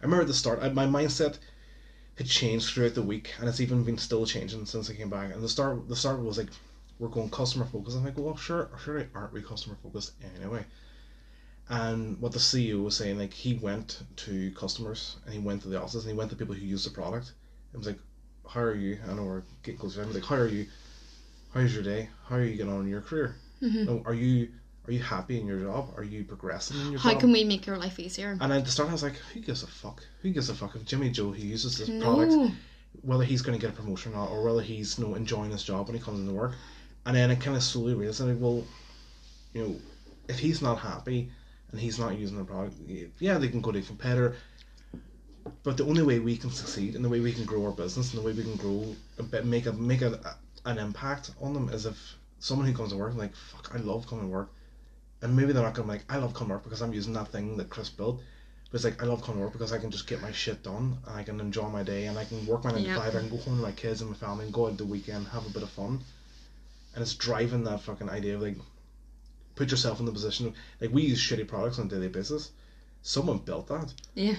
I 0.00 0.04
remember 0.04 0.22
at 0.22 0.26
the 0.28 0.34
start, 0.34 0.58
I, 0.60 0.68
my 0.70 0.84
mindset 0.86 1.38
had 2.16 2.26
changed 2.26 2.70
throughout 2.74 2.94
the 2.94 3.02
week, 3.02 3.30
and 3.38 3.48
it's 3.48 3.60
even 3.60 3.84
been 3.84 3.98
still 3.98 4.26
changing 4.26 4.66
since 4.66 4.90
I 4.90 4.94
came 4.94 5.08
back. 5.08 5.32
And 5.32 5.40
the 5.40 5.48
start, 5.48 5.88
the 5.88 5.94
start 5.94 6.20
was 6.20 6.38
like, 6.38 6.48
we're 6.98 7.06
going 7.08 7.30
customer 7.30 7.64
focused. 7.66 7.96
I'm 7.96 8.04
like, 8.04 8.18
well, 8.18 8.36
sure, 8.36 8.68
sure, 8.84 9.06
aren't 9.14 9.32
we 9.32 9.42
customer 9.42 9.76
focused 9.80 10.12
anyway? 10.36 10.64
And 11.72 12.20
what 12.20 12.32
the 12.32 12.38
CEO 12.38 12.84
was 12.84 12.94
saying, 12.94 13.18
like, 13.18 13.32
he 13.32 13.54
went 13.54 14.02
to 14.16 14.50
customers 14.50 15.16
and 15.24 15.32
he 15.32 15.40
went 15.40 15.62
to 15.62 15.68
the 15.68 15.80
offices 15.80 16.04
and 16.04 16.12
he 16.12 16.18
went 16.18 16.28
to 16.28 16.36
people 16.36 16.54
who 16.54 16.66
use 16.66 16.84
the 16.84 16.90
product. 16.90 17.32
It 17.72 17.78
was 17.78 17.86
like, 17.86 17.98
how 18.46 18.60
are 18.60 18.74
you? 18.74 18.98
I 19.08 19.14
know 19.14 19.22
we're 19.22 19.42
getting 19.62 19.80
close 19.80 19.94
to 19.94 20.02
time. 20.04 20.12
Like, 20.12 20.24
how 20.24 20.34
are 20.34 20.48
you? 20.48 20.66
How's 21.54 21.72
your 21.72 21.82
day? 21.82 22.10
How 22.26 22.36
are 22.36 22.44
you 22.44 22.56
getting 22.56 22.70
on 22.70 22.82
in 22.82 22.88
your 22.88 23.00
career? 23.00 23.36
Mhm. 23.62 23.86
No, 23.86 24.02
are 24.04 24.12
you 24.12 24.48
are 24.86 24.92
you 24.92 24.98
happy 24.98 25.40
in 25.40 25.46
your 25.46 25.60
job? 25.60 25.94
Are 25.96 26.02
you 26.04 26.24
progressing 26.24 26.78
in 26.78 26.90
your 26.90 27.00
how 27.00 27.12
job? 27.12 27.20
can 27.20 27.32
we 27.32 27.42
make 27.44 27.66
your 27.66 27.78
life 27.78 27.98
easier? 27.98 28.36
And 28.38 28.52
at 28.52 28.64
the 28.66 28.70
start, 28.70 28.90
I 28.90 28.92
was 28.92 29.02
like, 29.02 29.16
who 29.32 29.40
gives 29.40 29.62
a 29.62 29.66
fuck? 29.66 30.04
Who 30.20 30.30
gives 30.30 30.50
a 30.50 30.54
fuck 30.54 30.76
if 30.76 30.84
Jimmy 30.84 31.08
Joe, 31.08 31.30
who 31.30 31.42
uses 31.42 31.78
this 31.78 31.88
product, 31.88 32.52
whether 33.00 33.24
he's 33.24 33.40
going 33.40 33.58
to 33.58 33.64
get 33.64 33.72
a 33.74 33.80
promotion 33.80 34.12
or 34.12 34.16
not, 34.16 34.30
or 34.30 34.42
whether 34.44 34.60
he's 34.60 34.98
you 34.98 35.06
know, 35.06 35.14
enjoying 35.14 35.52
his 35.52 35.62
job 35.62 35.86
when 35.86 35.96
he 35.96 36.02
comes 36.02 36.20
into 36.20 36.32
work? 36.32 36.54
And 37.06 37.16
then 37.16 37.30
it 37.30 37.40
kind 37.40 37.56
of 37.56 37.62
slowly 37.62 37.94
realized, 37.94 38.20
like, 38.20 38.36
well, 38.38 38.64
you 39.54 39.62
know, 39.62 39.76
if 40.28 40.38
he's 40.38 40.60
not 40.60 40.78
happy 40.78 41.30
and 41.72 41.80
he's 41.80 41.98
not 41.98 42.16
using 42.18 42.38
the 42.38 42.44
product, 42.44 42.76
yeah, 43.18 43.38
they 43.38 43.48
can 43.48 43.60
go 43.60 43.72
to 43.72 43.78
a 43.78 43.82
competitor. 43.82 44.36
But 45.64 45.76
the 45.76 45.84
only 45.84 46.02
way 46.02 46.18
we 46.18 46.36
can 46.36 46.50
succeed 46.50 46.94
and 46.94 47.04
the 47.04 47.08
way 47.08 47.20
we 47.20 47.32
can 47.32 47.44
grow 47.44 47.64
our 47.64 47.72
business 47.72 48.12
and 48.12 48.22
the 48.22 48.26
way 48.26 48.32
we 48.32 48.42
can 48.44 48.56
grow, 48.56 48.94
a 49.18 49.22
bit, 49.22 49.44
make 49.44 49.66
a 49.66 49.72
make 49.72 50.02
a, 50.02 50.36
an 50.64 50.78
impact 50.78 51.32
on 51.40 51.52
them 51.54 51.68
is 51.70 51.86
if 51.86 51.98
someone 52.38 52.66
who 52.66 52.74
comes 52.74 52.90
to 52.92 52.96
work 52.96 53.10
and 53.10 53.18
like, 53.18 53.34
fuck, 53.34 53.72
I 53.74 53.78
love 53.78 54.06
coming 54.06 54.24
to 54.26 54.30
work. 54.30 54.50
And 55.22 55.34
maybe 55.36 55.52
they're 55.52 55.62
not 55.62 55.74
going 55.74 55.86
to 55.88 55.92
be 55.92 55.98
like, 55.98 56.06
I 56.12 56.18
love 56.18 56.34
coming 56.34 56.48
to 56.50 56.54
work 56.54 56.64
because 56.64 56.82
I'm 56.82 56.92
using 56.92 57.12
that 57.14 57.28
thing 57.28 57.56
that 57.56 57.70
Chris 57.70 57.88
built. 57.88 58.20
But 58.70 58.76
it's 58.76 58.84
like, 58.84 59.02
I 59.02 59.06
love 59.06 59.22
coming 59.22 59.38
to 59.40 59.44
work 59.44 59.52
because 59.52 59.72
I 59.72 59.78
can 59.78 59.90
just 59.90 60.06
get 60.06 60.20
my 60.22 60.32
shit 60.32 60.62
done 60.62 60.98
and 61.06 61.16
I 61.16 61.22
can 61.22 61.40
enjoy 61.40 61.68
my 61.68 61.82
day 61.82 62.06
and 62.06 62.18
I 62.18 62.24
can 62.24 62.44
work 62.46 62.64
my 62.64 62.72
9 62.72 62.82
Yeah. 62.82 62.94
to 62.94 63.00
5, 63.00 63.16
I 63.16 63.18
can 63.20 63.28
go 63.28 63.36
home 63.36 63.56
to 63.56 63.62
my 63.62 63.72
kids 63.72 64.00
and 64.00 64.10
my 64.10 64.16
family 64.16 64.44
and 64.46 64.54
go 64.54 64.66
out 64.66 64.76
the 64.78 64.84
weekend, 64.84 65.26
have 65.28 65.46
a 65.46 65.50
bit 65.50 65.62
of 65.62 65.70
fun. 65.70 66.00
And 66.94 67.02
it's 67.02 67.14
driving 67.14 67.64
that 67.64 67.80
fucking 67.80 68.10
idea 68.10 68.34
of 68.36 68.42
like, 68.42 68.56
put 69.54 69.70
yourself 69.70 70.00
in 70.00 70.06
the 70.06 70.12
position 70.12 70.46
of, 70.48 70.54
like, 70.80 70.92
we 70.92 71.02
use 71.02 71.20
shitty 71.20 71.46
products 71.48 71.78
on 71.78 71.86
a 71.86 71.88
daily 71.88 72.08
basis. 72.08 72.52
Someone 73.02 73.38
built 73.38 73.66
that. 73.68 73.92
yeah, 74.14 74.36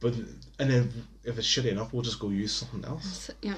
But, 0.00 0.14
and 0.58 0.70
then 0.70 1.06
if 1.24 1.38
it's 1.38 1.46
shitty 1.46 1.70
enough, 1.72 1.92
we'll 1.92 2.02
just 2.02 2.20
go 2.20 2.28
use 2.30 2.52
something 2.52 2.84
else. 2.84 3.30
Yeah. 3.42 3.54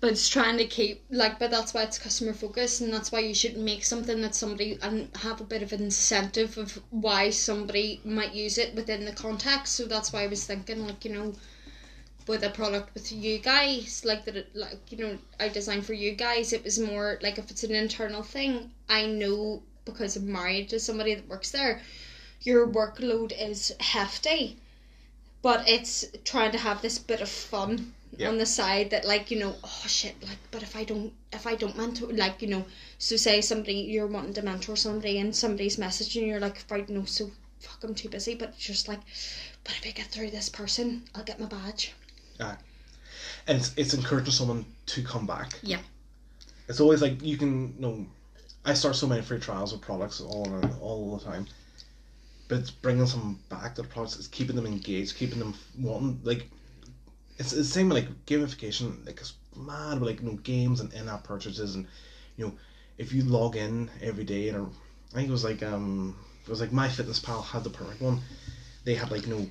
But 0.00 0.10
it's 0.12 0.28
trying 0.28 0.58
to 0.58 0.64
keep 0.66 1.02
like, 1.10 1.40
but 1.40 1.50
that's 1.50 1.74
why 1.74 1.82
it's 1.82 1.98
customer 1.98 2.32
focused, 2.32 2.80
and 2.80 2.92
that's 2.92 3.10
why 3.10 3.18
you 3.18 3.34
should 3.34 3.56
make 3.56 3.82
something 3.84 4.20
that 4.22 4.34
somebody 4.36 4.78
and 4.80 5.10
have 5.16 5.40
a 5.40 5.44
bit 5.44 5.60
of 5.60 5.72
incentive 5.72 6.56
of 6.56 6.80
why 6.90 7.30
somebody 7.30 8.00
might 8.04 8.32
use 8.32 8.58
it 8.58 8.76
within 8.76 9.04
the 9.04 9.12
context. 9.12 9.74
So 9.74 9.86
that's 9.86 10.12
why 10.12 10.22
I 10.22 10.28
was 10.28 10.44
thinking, 10.44 10.86
like 10.86 11.04
you 11.04 11.12
know, 11.12 11.34
with 12.28 12.42
a 12.44 12.50
product 12.50 12.94
with 12.94 13.10
you 13.10 13.38
guys, 13.38 14.02
like 14.04 14.24
that, 14.26 14.36
it, 14.36 14.54
like 14.54 14.78
you 14.90 14.98
know, 14.98 15.18
I 15.40 15.48
designed 15.48 15.86
for 15.86 15.94
you 15.94 16.12
guys. 16.12 16.52
It 16.52 16.64
was 16.64 16.78
more 16.78 17.18
like 17.22 17.38
if 17.38 17.50
it's 17.50 17.64
an 17.64 17.74
internal 17.74 18.22
thing, 18.22 18.70
I 18.88 19.06
know 19.06 19.62
because 19.84 20.16
I'm 20.16 20.30
married 20.30 20.68
to 20.70 20.78
somebody 20.80 21.14
that 21.14 21.28
works 21.28 21.50
there, 21.50 21.80
your 22.42 22.66
workload 22.66 23.32
is 23.40 23.72
hefty 23.80 24.56
but 25.42 25.68
it's 25.68 26.04
trying 26.24 26.50
to 26.52 26.58
have 26.58 26.82
this 26.82 26.98
bit 26.98 27.20
of 27.20 27.28
fun 27.28 27.92
Yeah. 28.16 28.28
on 28.28 28.38
the 28.38 28.46
side 28.46 28.90
that 28.90 29.04
like 29.04 29.30
you 29.30 29.38
know 29.38 29.54
oh 29.62 29.84
shit 29.86 30.20
like 30.22 30.38
but 30.50 30.62
if 30.62 30.74
i 30.74 30.82
don't 30.84 31.12
if 31.32 31.46
i 31.46 31.54
don't 31.54 31.76
mentor 31.76 32.08
like 32.12 32.42
you 32.42 32.48
know 32.48 32.64
so 32.98 33.16
say 33.16 33.40
somebody 33.40 33.74
you're 33.74 34.06
wanting 34.06 34.34
to 34.34 34.42
mentor 34.42 34.76
somebody 34.76 35.18
and 35.18 35.34
somebody's 35.36 35.76
messaging 35.76 36.26
you're 36.26 36.40
like 36.40 36.64
right 36.70 36.88
no 36.88 37.04
so 37.04 37.30
fuck 37.60 37.84
i'm 37.84 37.94
too 37.94 38.08
busy 38.08 38.34
but 38.34 38.58
just 38.58 38.88
like 38.88 39.00
but 39.64 39.74
if 39.78 39.86
i 39.86 39.90
get 39.90 40.06
through 40.06 40.30
this 40.30 40.48
person 40.48 41.02
i'll 41.14 41.22
get 41.24 41.38
my 41.40 41.46
badge 41.46 41.92
And 42.40 43.58
it's, 43.58 43.72
it's 43.76 43.94
encouraging 43.94 44.32
someone 44.32 44.64
to 44.86 45.02
come 45.02 45.26
back. 45.26 45.58
yeah 45.62 45.78
It's 46.68 46.80
always 46.80 47.02
like 47.02 47.22
you 47.22 47.36
can 47.36 47.74
you 47.76 47.80
know 47.80 48.06
I 48.64 48.74
start 48.74 48.96
so 48.96 49.06
many 49.06 49.22
free 49.22 49.38
trials 49.38 49.72
of 49.72 49.80
products 49.80 50.20
all 50.20 50.46
all 50.80 51.16
the 51.16 51.24
time, 51.24 51.46
but 52.48 52.58
it's 52.58 52.70
bringing 52.70 53.06
someone 53.06 53.38
back 53.48 53.74
to 53.76 53.82
the 53.82 53.88
products. 53.88 54.16
It's 54.18 54.28
keeping 54.28 54.56
them 54.56 54.66
engaged, 54.66 55.16
keeping 55.16 55.38
them 55.38 55.54
wanting 55.78 56.20
like. 56.24 56.48
It's, 57.38 57.52
it's 57.52 57.68
the 57.68 57.74
same 57.74 57.88
with 57.88 57.98
like 57.98 58.26
gamification. 58.26 59.06
Like 59.06 59.18
it's 59.20 59.34
mad 59.56 60.00
with 60.00 60.08
like 60.08 60.20
you 60.20 60.26
know 60.26 60.36
games 60.38 60.80
and 60.80 60.92
in-app 60.92 61.24
purchases 61.24 61.74
and 61.74 61.86
you 62.36 62.46
know 62.46 62.52
if 62.98 63.12
you 63.12 63.22
log 63.24 63.56
in 63.56 63.90
every 64.02 64.24
day 64.24 64.48
and 64.48 64.66
I 65.12 65.16
think 65.16 65.28
it 65.28 65.32
was 65.32 65.44
like 65.44 65.62
um 65.62 66.16
it 66.44 66.50
was 66.50 66.60
like 66.60 66.72
My 66.72 66.88
Fitness 66.88 67.18
Pal 67.18 67.42
had 67.42 67.64
the 67.64 67.70
perfect 67.70 68.00
one. 68.02 68.20
They 68.84 68.94
had 68.94 69.10
like 69.10 69.26
you 69.26 69.34
know 69.34 69.46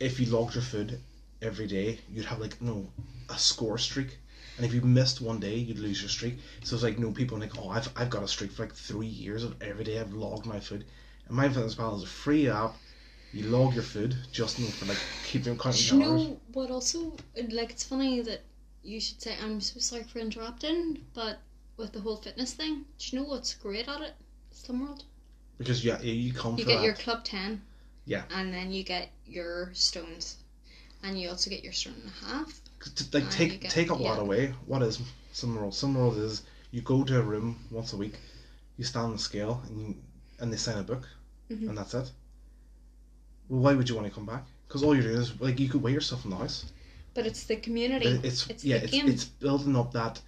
if 0.00 0.18
you 0.20 0.26
logged 0.26 0.54
your 0.54 0.62
food 0.62 0.98
every 1.44 1.66
day, 1.66 1.98
you'd 2.10 2.26
have 2.26 2.40
like 2.40 2.60
no 2.60 2.88
a 3.28 3.38
score 3.38 3.78
streak. 3.78 4.18
And 4.56 4.64
if 4.64 4.72
you 4.72 4.80
missed 4.82 5.20
one 5.20 5.40
day, 5.40 5.56
you'd 5.56 5.78
lose 5.80 6.00
your 6.00 6.08
streak. 6.08 6.38
So 6.62 6.76
it's 6.76 6.84
like 6.84 6.98
no 6.98 7.10
people 7.10 7.38
like, 7.38 7.58
oh, 7.58 7.70
I've, 7.70 7.88
I've 7.96 8.10
got 8.10 8.22
a 8.22 8.28
streak 8.28 8.52
for 8.52 8.62
like 8.62 8.74
three 8.74 9.06
years 9.08 9.42
of 9.42 9.60
every 9.60 9.84
day 9.84 9.98
I've 9.98 10.12
logged 10.12 10.46
my 10.46 10.60
food. 10.60 10.84
And 11.28 11.36
MyFitnessPal 11.36 11.96
is 11.96 12.02
a 12.04 12.06
free 12.06 12.48
app. 12.48 12.76
You 13.32 13.48
log 13.48 13.74
your 13.74 13.82
food 13.82 14.14
just 14.30 14.58
you 14.60 14.66
know, 14.66 14.70
for 14.70 14.86
like 14.86 14.98
keeping 15.26 15.58
counting 15.58 15.98
you 15.98 16.04
calories. 16.04 16.28
know 16.28 16.40
what 16.52 16.70
also 16.70 17.16
like 17.50 17.70
it's 17.70 17.82
funny 17.82 18.20
that 18.20 18.42
you 18.84 19.00
should 19.00 19.20
say 19.20 19.34
I'm 19.42 19.60
so 19.60 19.80
sorry 19.80 20.04
for 20.04 20.20
interrupting, 20.20 20.98
but 21.14 21.40
with 21.76 21.92
the 21.92 22.00
whole 22.00 22.16
fitness 22.16 22.52
thing, 22.54 22.84
do 22.98 23.16
you 23.16 23.22
know 23.22 23.28
what's 23.28 23.54
great 23.54 23.88
at 23.88 24.00
it? 24.02 24.12
Slimming 24.54 24.82
World. 24.82 25.04
Because 25.58 25.84
yeah, 25.84 26.00
you 26.00 26.32
come 26.32 26.56
You 26.56 26.64
get 26.64 26.76
that. 26.76 26.84
your 26.84 26.94
club 26.94 27.24
ten. 27.24 27.62
Yeah. 28.06 28.22
And 28.32 28.54
then 28.54 28.70
you 28.70 28.84
get 28.84 29.08
your 29.26 29.70
stones. 29.72 30.36
And 31.04 31.20
you 31.20 31.28
also 31.28 31.50
get 31.50 31.62
your 31.62 31.72
stone 31.72 31.94
and 32.02 32.10
a 32.22 32.26
half. 32.26 32.60
like 33.12 33.30
take 33.30 33.60
get- 33.60 33.70
take 33.70 33.90
a 33.90 33.94
lot 33.94 34.16
yeah. 34.16 34.22
away. 34.22 34.54
What 34.66 34.82
is 34.82 34.98
some 35.32 35.56
rules? 35.58 35.76
Some 35.78 35.96
rules 35.96 36.16
is 36.16 36.42
you 36.70 36.80
go 36.82 37.04
to 37.04 37.18
a 37.18 37.22
room 37.22 37.58
once 37.70 37.92
a 37.92 37.96
week, 37.96 38.14
you 38.78 38.84
stand 38.84 39.06
on 39.06 39.12
the 39.12 39.18
scale, 39.18 39.62
and 39.66 39.80
you, 39.80 39.96
and 40.40 40.52
they 40.52 40.56
sign 40.56 40.78
a 40.78 40.82
book, 40.82 41.06
Mhm. 41.50 41.68
and 41.68 41.78
that's 41.78 41.94
it. 41.94 42.10
Well, 43.48 43.60
why 43.60 43.74
would 43.74 43.88
you 43.88 43.94
want 43.94 44.08
to 44.08 44.14
come 44.14 44.26
back? 44.26 44.44
Because 44.66 44.82
all 44.82 44.94
you're 44.94 45.04
doing 45.04 45.16
is 45.20 45.38
like 45.40 45.60
you 45.60 45.68
could 45.68 45.82
weigh 45.82 45.92
yourself 45.92 46.24
in 46.24 46.30
the 46.30 46.36
house. 46.36 46.64
But 47.14 47.26
it's 47.26 47.44
the 47.44 47.56
community. 47.56 48.06
It- 48.08 48.24
It's, 48.24 48.46
It's 48.48 48.64
yeah, 48.64 48.76
it's 48.76 48.92
it's 48.94 49.24
building 49.24 49.76
up 49.76 49.92
that 49.92 50.20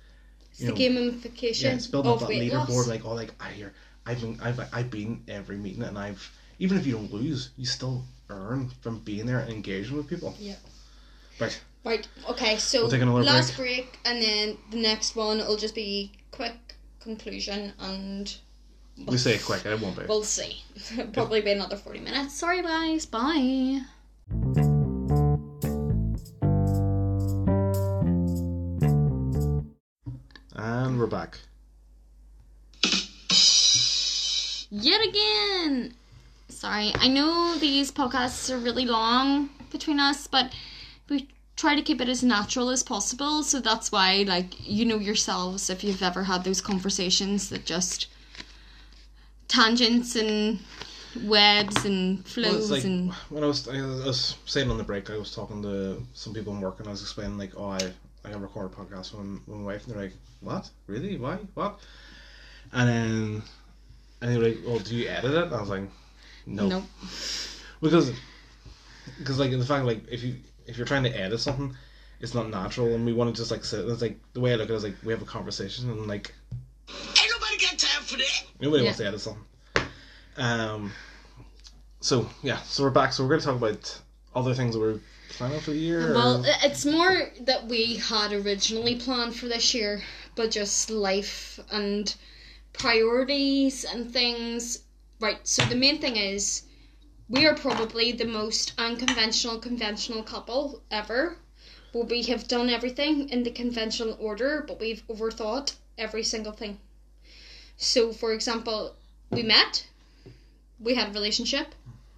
it's 0.51 0.61
the 0.61 0.67
know, 0.67 0.75
gamification 0.75 1.63
yeah, 1.63 1.75
it's 1.75 1.87
building 1.87 2.13
up 2.13 2.21
that 2.21 2.29
leaderboard. 2.29 2.69
loss. 2.69 2.87
Like 2.87 3.05
oh, 3.05 3.15
like 3.15 3.33
I 3.41 3.51
hear 3.53 3.73
I've 4.07 4.21
been 4.21 4.39
I've 4.41 4.61
I've 4.73 4.91
been 4.91 5.23
every 5.29 5.57
meeting, 5.57 5.83
and 5.83 5.99
I've 5.99 6.23
even 6.59 6.79
if 6.79 6.87
you 6.87 6.93
don't 6.95 7.13
lose, 7.13 7.51
you 7.57 7.67
still 7.67 8.05
earn 8.31 8.71
from 8.81 8.99
being 9.01 9.27
there 9.27 9.39
and 9.41 9.51
engaging 9.53 9.97
with 9.97 10.09
people. 10.09 10.35
Yeah. 10.39 10.57
Right. 11.41 11.59
Right. 11.85 12.09
Okay. 12.31 12.57
So 12.57 12.83
We'll 12.83 12.91
take 12.91 13.03
another 13.03 13.23
last 13.23 13.57
break. 13.57 13.99
and 14.05 14.21
then 14.23 14.59
the 14.71 14.79
next 14.79 15.15
one 15.17 15.39
will 15.39 15.57
just 15.57 15.75
be 15.75 16.13
quick 16.31 16.55
conclusion, 17.01 17.73
and 17.79 18.35
We 19.07 19.17
say 19.19 19.35
it 19.35 19.45
quick. 19.45 19.65
It 19.65 19.81
won't 19.81 19.97
be. 19.97 20.05
we'll 20.09 20.25
see. 20.25 20.63
Probably 21.13 21.41
be 21.41 21.53
another 21.53 21.77
forty 21.77 22.01
minutes. 22.01 22.35
Sorry, 22.35 22.63
guys. 22.63 23.07
Bye. 23.07 23.83
And 30.55 30.99
we're 30.99 31.07
back. 31.07 31.39
Yet 34.71 35.01
again. 35.07 35.95
Sorry, 36.67 36.91
I 36.97 37.07
know 37.07 37.57
these 37.59 37.93
podcasts 37.93 38.51
are 38.53 38.59
really 38.59 38.87
long 38.87 39.51
between 39.71 40.01
us, 40.01 40.27
but 40.27 40.53
we 41.09 41.29
try 41.55 41.77
to 41.77 41.81
keep 41.81 42.01
it 42.01 42.09
as 42.09 42.25
natural 42.25 42.71
as 42.71 42.83
possible. 42.83 43.45
So 43.45 43.61
that's 43.61 43.93
why, 43.93 44.25
like, 44.27 44.69
you 44.69 44.85
know 44.85 44.99
yourselves 44.99 45.71
if 45.71 45.85
you've 45.85 46.03
ever 46.03 46.25
had 46.25 46.43
those 46.43 46.61
conversations 46.61 47.51
that 47.51 47.67
just 47.67 48.09
tangents 49.47 50.17
and 50.17 50.59
webs 51.23 51.85
and 51.85 52.27
flows 52.27 52.65
it's 52.65 52.71
like 52.71 52.85
and 52.85 53.13
when 53.31 53.45
I 53.45 53.47
was 53.47 53.69
I 53.69 53.81
was 53.81 54.37
saying 54.47 54.69
on 54.69 54.77
the 54.77 54.83
break, 54.83 55.09
I 55.09 55.19
was 55.19 55.33
talking 55.33 55.63
to 55.63 56.03
some 56.15 56.35
people 56.35 56.53
in 56.53 56.61
work, 56.61 56.81
and 56.81 56.89
I 56.89 56.91
was 56.91 57.01
explaining 57.01 57.39
like, 57.39 57.53
oh, 57.57 57.69
I 57.69 57.93
I 58.25 58.33
record 58.33 58.73
a 58.73 58.75
podcast 58.75 59.13
with 59.13 59.25
my, 59.25 59.39
with 59.47 59.61
my 59.61 59.67
wife, 59.67 59.87
and 59.87 59.95
they're 59.95 60.03
like, 60.03 60.15
what? 60.41 60.69
Really? 60.89 61.17
Why? 61.17 61.39
What? 61.55 61.79
And 62.73 62.89
then 62.89 63.43
and 64.21 64.33
they 64.33 64.37
were 64.37 64.49
like, 64.49 64.59
well, 64.67 64.81
do 64.81 64.97
you 64.97 65.09
edit 65.09 65.33
it? 65.33 65.45
And 65.45 65.55
I 65.55 65.61
was 65.61 65.71
like, 65.71 65.89
no, 66.47 66.69
nope. 66.69 66.85
because 67.81 68.13
because 69.19 69.39
like 69.39 69.51
in 69.53 69.59
the 69.59 69.67
fact 69.67 69.85
like 69.85 70.01
if 70.11 70.23
you 70.23 70.37
if 70.67 70.77
you're 70.77 70.87
trying 70.87 71.03
to 71.05 71.11
edit 71.11 71.41
something, 71.41 71.77
it's 72.21 72.35
not 72.35 72.49
natural, 72.51 72.95
and 72.95 73.05
we 73.05 73.13
want 73.13 73.35
to 73.35 73.41
just 73.41 73.51
like 73.51 73.65
sit. 73.65 73.87
It's 73.87 74.03
like 74.03 74.19
the 74.33 74.41
way 74.41 74.53
I 74.53 74.57
look 74.57 74.69
at 74.69 74.73
it 74.73 74.77
is 74.77 74.85
like 74.85 74.97
we 75.05 75.13
have 75.13 75.23
a 75.23 75.27
conversation, 75.27 75.91
and 75.91 76.07
like 76.07 76.33
Ain't 76.89 77.31
nobody 77.33 77.59
got 77.61 77.79
time 77.79 78.03
for 78.05 78.17
that. 78.17 78.45
Nobody 78.61 78.83
Yeah. 78.83 78.89
wants 78.89 78.99
to 78.99 79.07
edit 79.07 79.21
something. 79.21 79.45
Um. 80.37 80.93
So 82.01 82.29
yeah, 82.43 82.59
so 82.63 82.85
we're 82.85 82.91
back. 82.91 83.13
So 83.13 83.23
we're 83.25 83.31
going 83.31 83.41
to 83.41 83.47
talk 83.47 83.57
about 83.57 84.01
other 84.35 84.55
things 84.55 84.75
that 84.75 84.81
we're 84.81 85.01
planning 85.31 85.61
for 85.61 85.71
the 85.73 85.79
year. 85.79 86.13
Well, 86.15 86.41
or- 86.45 86.49
it's 86.63 86.85
more 86.85 87.31
that 87.43 87.67
we 87.67 87.97
had 87.97 88.33
originally 88.33 88.97
planned 88.97 89.35
for 89.35 89.47
this 89.49 89.75
year, 89.75 90.03
but 90.35 90.51
just 90.51 90.91
life 90.91 91.59
and 91.73 92.15
priorities 92.73 93.85
and 93.85 94.13
things. 94.13 94.81
Right, 95.19 95.39
so 95.47 95.65
the 95.65 95.77
main 95.77 95.99
thing 95.99 96.17
is 96.17 96.63
we 97.29 97.47
are 97.47 97.55
probably 97.55 98.13
the 98.13 98.27
most 98.27 98.73
unconventional 98.79 99.59
conventional 99.59 100.23
couple 100.23 100.83
ever. 100.91 101.39
Where 101.93 102.05
we 102.05 102.23
have 102.25 102.47
done 102.47 102.69
everything 102.69 103.31
in 103.31 103.43
the 103.43 103.51
conventional 103.51 104.17
order, 104.21 104.65
but 104.69 104.79
we've 104.79 105.03
overthought 105.09 105.75
every 105.97 106.23
single 106.23 106.53
thing. 106.53 106.79
So, 107.79 108.13
for 108.13 108.33
example, 108.35 108.97
we 109.31 109.43
met, 109.43 109.87
we 110.79 110.95
had 110.95 111.09
a 111.09 111.13
relationship, 111.13 111.75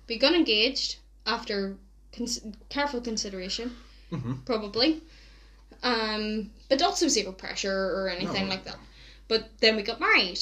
we 0.08 0.18
got 0.18 0.34
engaged 0.34 0.96
after 1.26 1.76
cons- 2.12 2.40
careful 2.68 3.00
consideration, 3.00 3.76
Mhm. 4.10 4.44
probably. 4.44 5.02
Um, 5.82 6.50
but 6.68 6.82
also 6.82 7.06
zero 7.06 7.30
pressure 7.32 7.72
or 7.94 8.08
anything 8.08 8.44
No. 8.44 8.50
like 8.50 8.64
that. 8.64 8.78
But 9.28 9.50
then 9.60 9.76
we 9.76 9.82
got 9.82 10.00
married. 10.00 10.40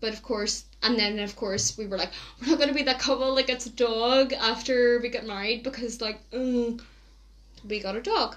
But 0.00 0.12
of 0.14 0.22
course, 0.22 0.64
and 0.82 0.98
then 0.98 1.18
of 1.18 1.36
course 1.36 1.76
we 1.76 1.86
were 1.86 1.98
like, 1.98 2.10
we're 2.40 2.48
not 2.48 2.58
gonna 2.58 2.72
be 2.74 2.82
that 2.84 2.98
couple 2.98 3.34
that 3.34 3.46
gets 3.46 3.66
a 3.66 3.70
dog 3.70 4.32
after 4.32 4.98
we 5.00 5.08
get 5.10 5.26
married 5.26 5.62
because 5.62 6.00
like, 6.00 6.18
mm, 6.30 6.80
we 7.68 7.80
got 7.80 7.96
a 7.96 8.00
dog, 8.02 8.36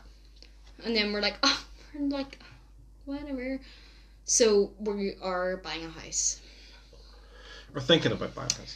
and 0.84 0.96
then 0.96 1.14
we're 1.14 1.22
like, 1.22 1.38
oh, 1.44 1.66
we're 1.96 2.08
like, 2.10 2.38
whatever. 3.06 3.60
So 4.26 4.72
we 4.80 5.16
are 5.22 5.58
buying 5.58 5.86
a 5.86 5.90
house. 5.90 6.40
we're 7.74 7.82
thinking 7.82 8.12
about 8.12 8.34
buying 8.36 8.52
a 8.52 8.56
house. 8.56 8.76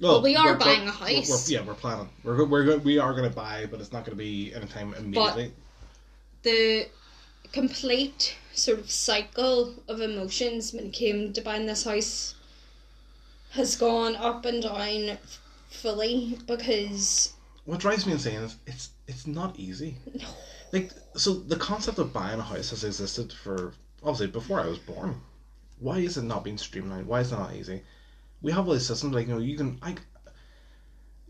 Well, 0.00 0.22
we 0.22 0.34
are 0.34 0.46
we're- 0.54 0.58
buying 0.58 0.80
we're- 0.84 0.96
a 0.96 1.00
we're- 1.04 1.16
house. 1.16 1.28
we're- 1.50 1.58
yeah, 1.60 1.66
we're 1.66 1.74
planning. 1.74 2.08
We're 2.24 2.44
we're 2.44 2.78
we 2.78 2.98
are 2.98 3.12
going 3.14 3.28
to 3.28 3.34
buy, 3.36 3.66
but 3.70 3.80
it's 3.80 3.92
not 3.92 4.04
going 4.04 4.16
to 4.16 4.22
be 4.22 4.54
anytime 4.54 4.94
immediately. 4.94 5.52
the 6.42 6.88
complete 7.52 8.36
sort 8.52 8.78
of 8.78 8.90
cycle 8.90 9.74
of 9.88 10.00
emotions 10.00 10.72
when 10.72 10.86
it 10.86 10.92
came 10.92 11.32
to 11.32 11.40
buying 11.40 11.66
this 11.66 11.84
house 11.84 12.34
has 13.50 13.76
gone 13.76 14.16
up 14.16 14.44
and 14.44 14.62
down 14.62 15.18
fully 15.68 16.38
because 16.46 17.32
what 17.64 17.80
drives 17.80 18.06
me 18.06 18.12
insane 18.12 18.40
is 18.42 18.56
it's 18.66 18.90
it's 19.06 19.26
not 19.26 19.58
easy. 19.58 19.96
Like 20.72 20.92
so, 21.16 21.34
the 21.34 21.56
concept 21.56 21.98
of 21.98 22.12
buying 22.12 22.38
a 22.38 22.42
house 22.42 22.70
has 22.70 22.84
existed 22.84 23.32
for 23.32 23.72
obviously 24.04 24.28
before 24.28 24.60
I 24.60 24.66
was 24.66 24.78
born. 24.78 25.20
Why 25.80 25.98
is 25.98 26.16
it 26.16 26.22
not 26.22 26.44
being 26.44 26.58
streamlined? 26.58 27.08
Why 27.08 27.20
is 27.20 27.32
it 27.32 27.36
not 27.36 27.54
easy? 27.54 27.82
We 28.40 28.52
have 28.52 28.68
all 28.68 28.74
these 28.74 28.86
systems 28.86 29.12
like 29.12 29.26
you 29.26 29.34
know 29.34 29.40
you 29.40 29.56
can 29.56 29.78
I, 29.82 29.96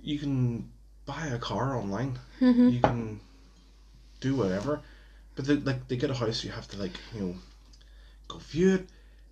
you 0.02 0.18
can 0.18 0.70
buy 1.06 1.26
a 1.28 1.38
car 1.38 1.76
online. 1.76 2.18
Mm-hmm. 2.40 2.68
You 2.68 2.80
can 2.80 3.20
do 4.20 4.36
whatever, 4.36 4.82
but 5.40 5.46
the, 5.64 5.70
like 5.70 5.88
they 5.88 5.96
get 5.96 6.10
a 6.10 6.14
house, 6.14 6.44
you 6.44 6.50
have 6.50 6.68
to 6.68 6.76
like 6.76 6.92
you 7.14 7.20
know 7.20 7.34
go 8.28 8.38
view 8.38 8.74
it. 8.74 8.88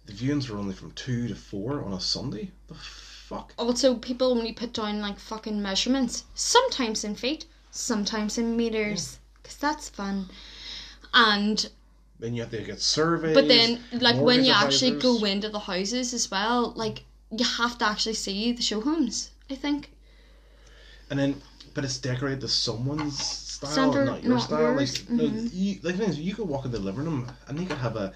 The 0.07 0.15
viewings 0.15 0.51
are 0.51 0.57
only 0.57 0.75
from 0.75 0.93
two 0.93 1.29
to 1.29 1.35
four 1.35 1.85
on 1.85 1.93
a 1.93 2.01
Sunday. 2.01 2.51
The 2.69 2.75
fuck. 2.75 3.53
also 3.59 3.95
people 3.97 4.31
only 4.31 4.53
put 4.53 4.73
down 4.73 5.03
like 5.03 5.19
fucking 5.19 5.61
measurements 5.61 6.25
sometimes 6.35 7.05
in 7.05 7.15
feet 7.15 7.45
sometimes 7.71 8.39
in 8.39 8.57
meters 8.57 9.19
because 9.43 9.59
that's 9.59 9.91
fun 9.91 10.31
and 11.13 11.69
Then 12.19 12.35
you 12.35 12.41
have 12.41 12.51
to 12.53 12.63
get 12.63 12.81
surveys. 12.81 13.35
but 13.35 13.47
then 13.47 13.81
like 13.93 14.17
when 14.17 14.47
you 14.47 14.53
actually 14.53 14.99
go 14.99 15.23
into 15.27 15.51
the 15.51 15.59
houses 15.59 16.15
as 16.15 16.31
well 16.31 16.73
like 16.75 17.05
you 17.31 17.45
have 17.45 17.77
to 17.79 17.87
actually 17.87 18.15
see 18.15 18.53
the 18.53 18.63
show 18.63 18.81
homes 18.81 19.31
i 19.51 19.55
think 19.55 19.91
and 21.11 21.19
then 21.19 21.39
but 21.75 21.85
it's 21.85 21.99
decorated 21.99 22.41
to 22.41 22.49
someone's 22.49 23.48
style, 23.59 23.93
not 24.05 24.23
your 24.23 24.33
not 24.37 24.43
style. 24.43 24.59
yours. 24.61 24.99
Like, 25.01 25.11
no, 25.11 25.25
Mhm. 25.25 25.49
you, 25.53 25.71
like 25.83 25.97
the 25.97 25.99
thing 26.05 26.11
is, 26.11 26.19
you 26.19 26.35
could 26.35 26.49
walk 26.49 26.65
in 26.65 26.73
the 26.73 26.79
living 26.79 27.05
room 27.05 27.31
and 27.47 27.61
you 27.61 27.67
could 27.67 27.79
have 27.79 27.97
a 27.97 28.13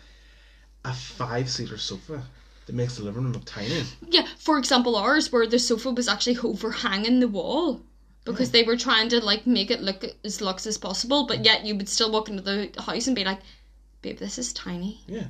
a 0.85 0.93
five 0.93 1.49
seater 1.49 1.79
sofa 1.79 2.25
that 2.67 2.73
makes 2.75 2.97
the 2.97 3.03
living 3.05 3.23
room 3.25 3.33
look 3.33 3.45
tiny. 3.45 3.83
Yeah, 4.11 4.27
for 4.39 4.59
example, 4.59 4.97
ours 4.97 5.31
where 5.33 5.47
the 5.47 5.59
sofa 5.59 5.91
was 5.91 6.09
actually 6.09 6.39
overhanging 6.43 7.21
the 7.21 7.29
wall 7.29 7.81
because 8.25 8.51
they 8.51 8.63
were 8.63 8.77
trying 8.77 9.09
to 9.11 9.21
like 9.25 9.47
make 9.47 9.71
it 9.71 9.81
look 9.81 10.05
as 10.25 10.41
luxe 10.41 10.67
as 10.67 10.79
possible, 10.79 11.27
but 11.27 11.45
yet 11.45 11.65
you 11.65 11.75
would 11.77 11.89
still 11.89 12.11
walk 12.11 12.29
into 12.29 12.43
the 12.43 12.71
house 12.83 13.07
and 13.07 13.17
be 13.17 13.25
like, 13.25 13.41
"Babe, 14.03 14.19
this 14.19 14.39
is 14.39 14.53
tiny." 14.53 15.03
Yeah. 15.07 15.29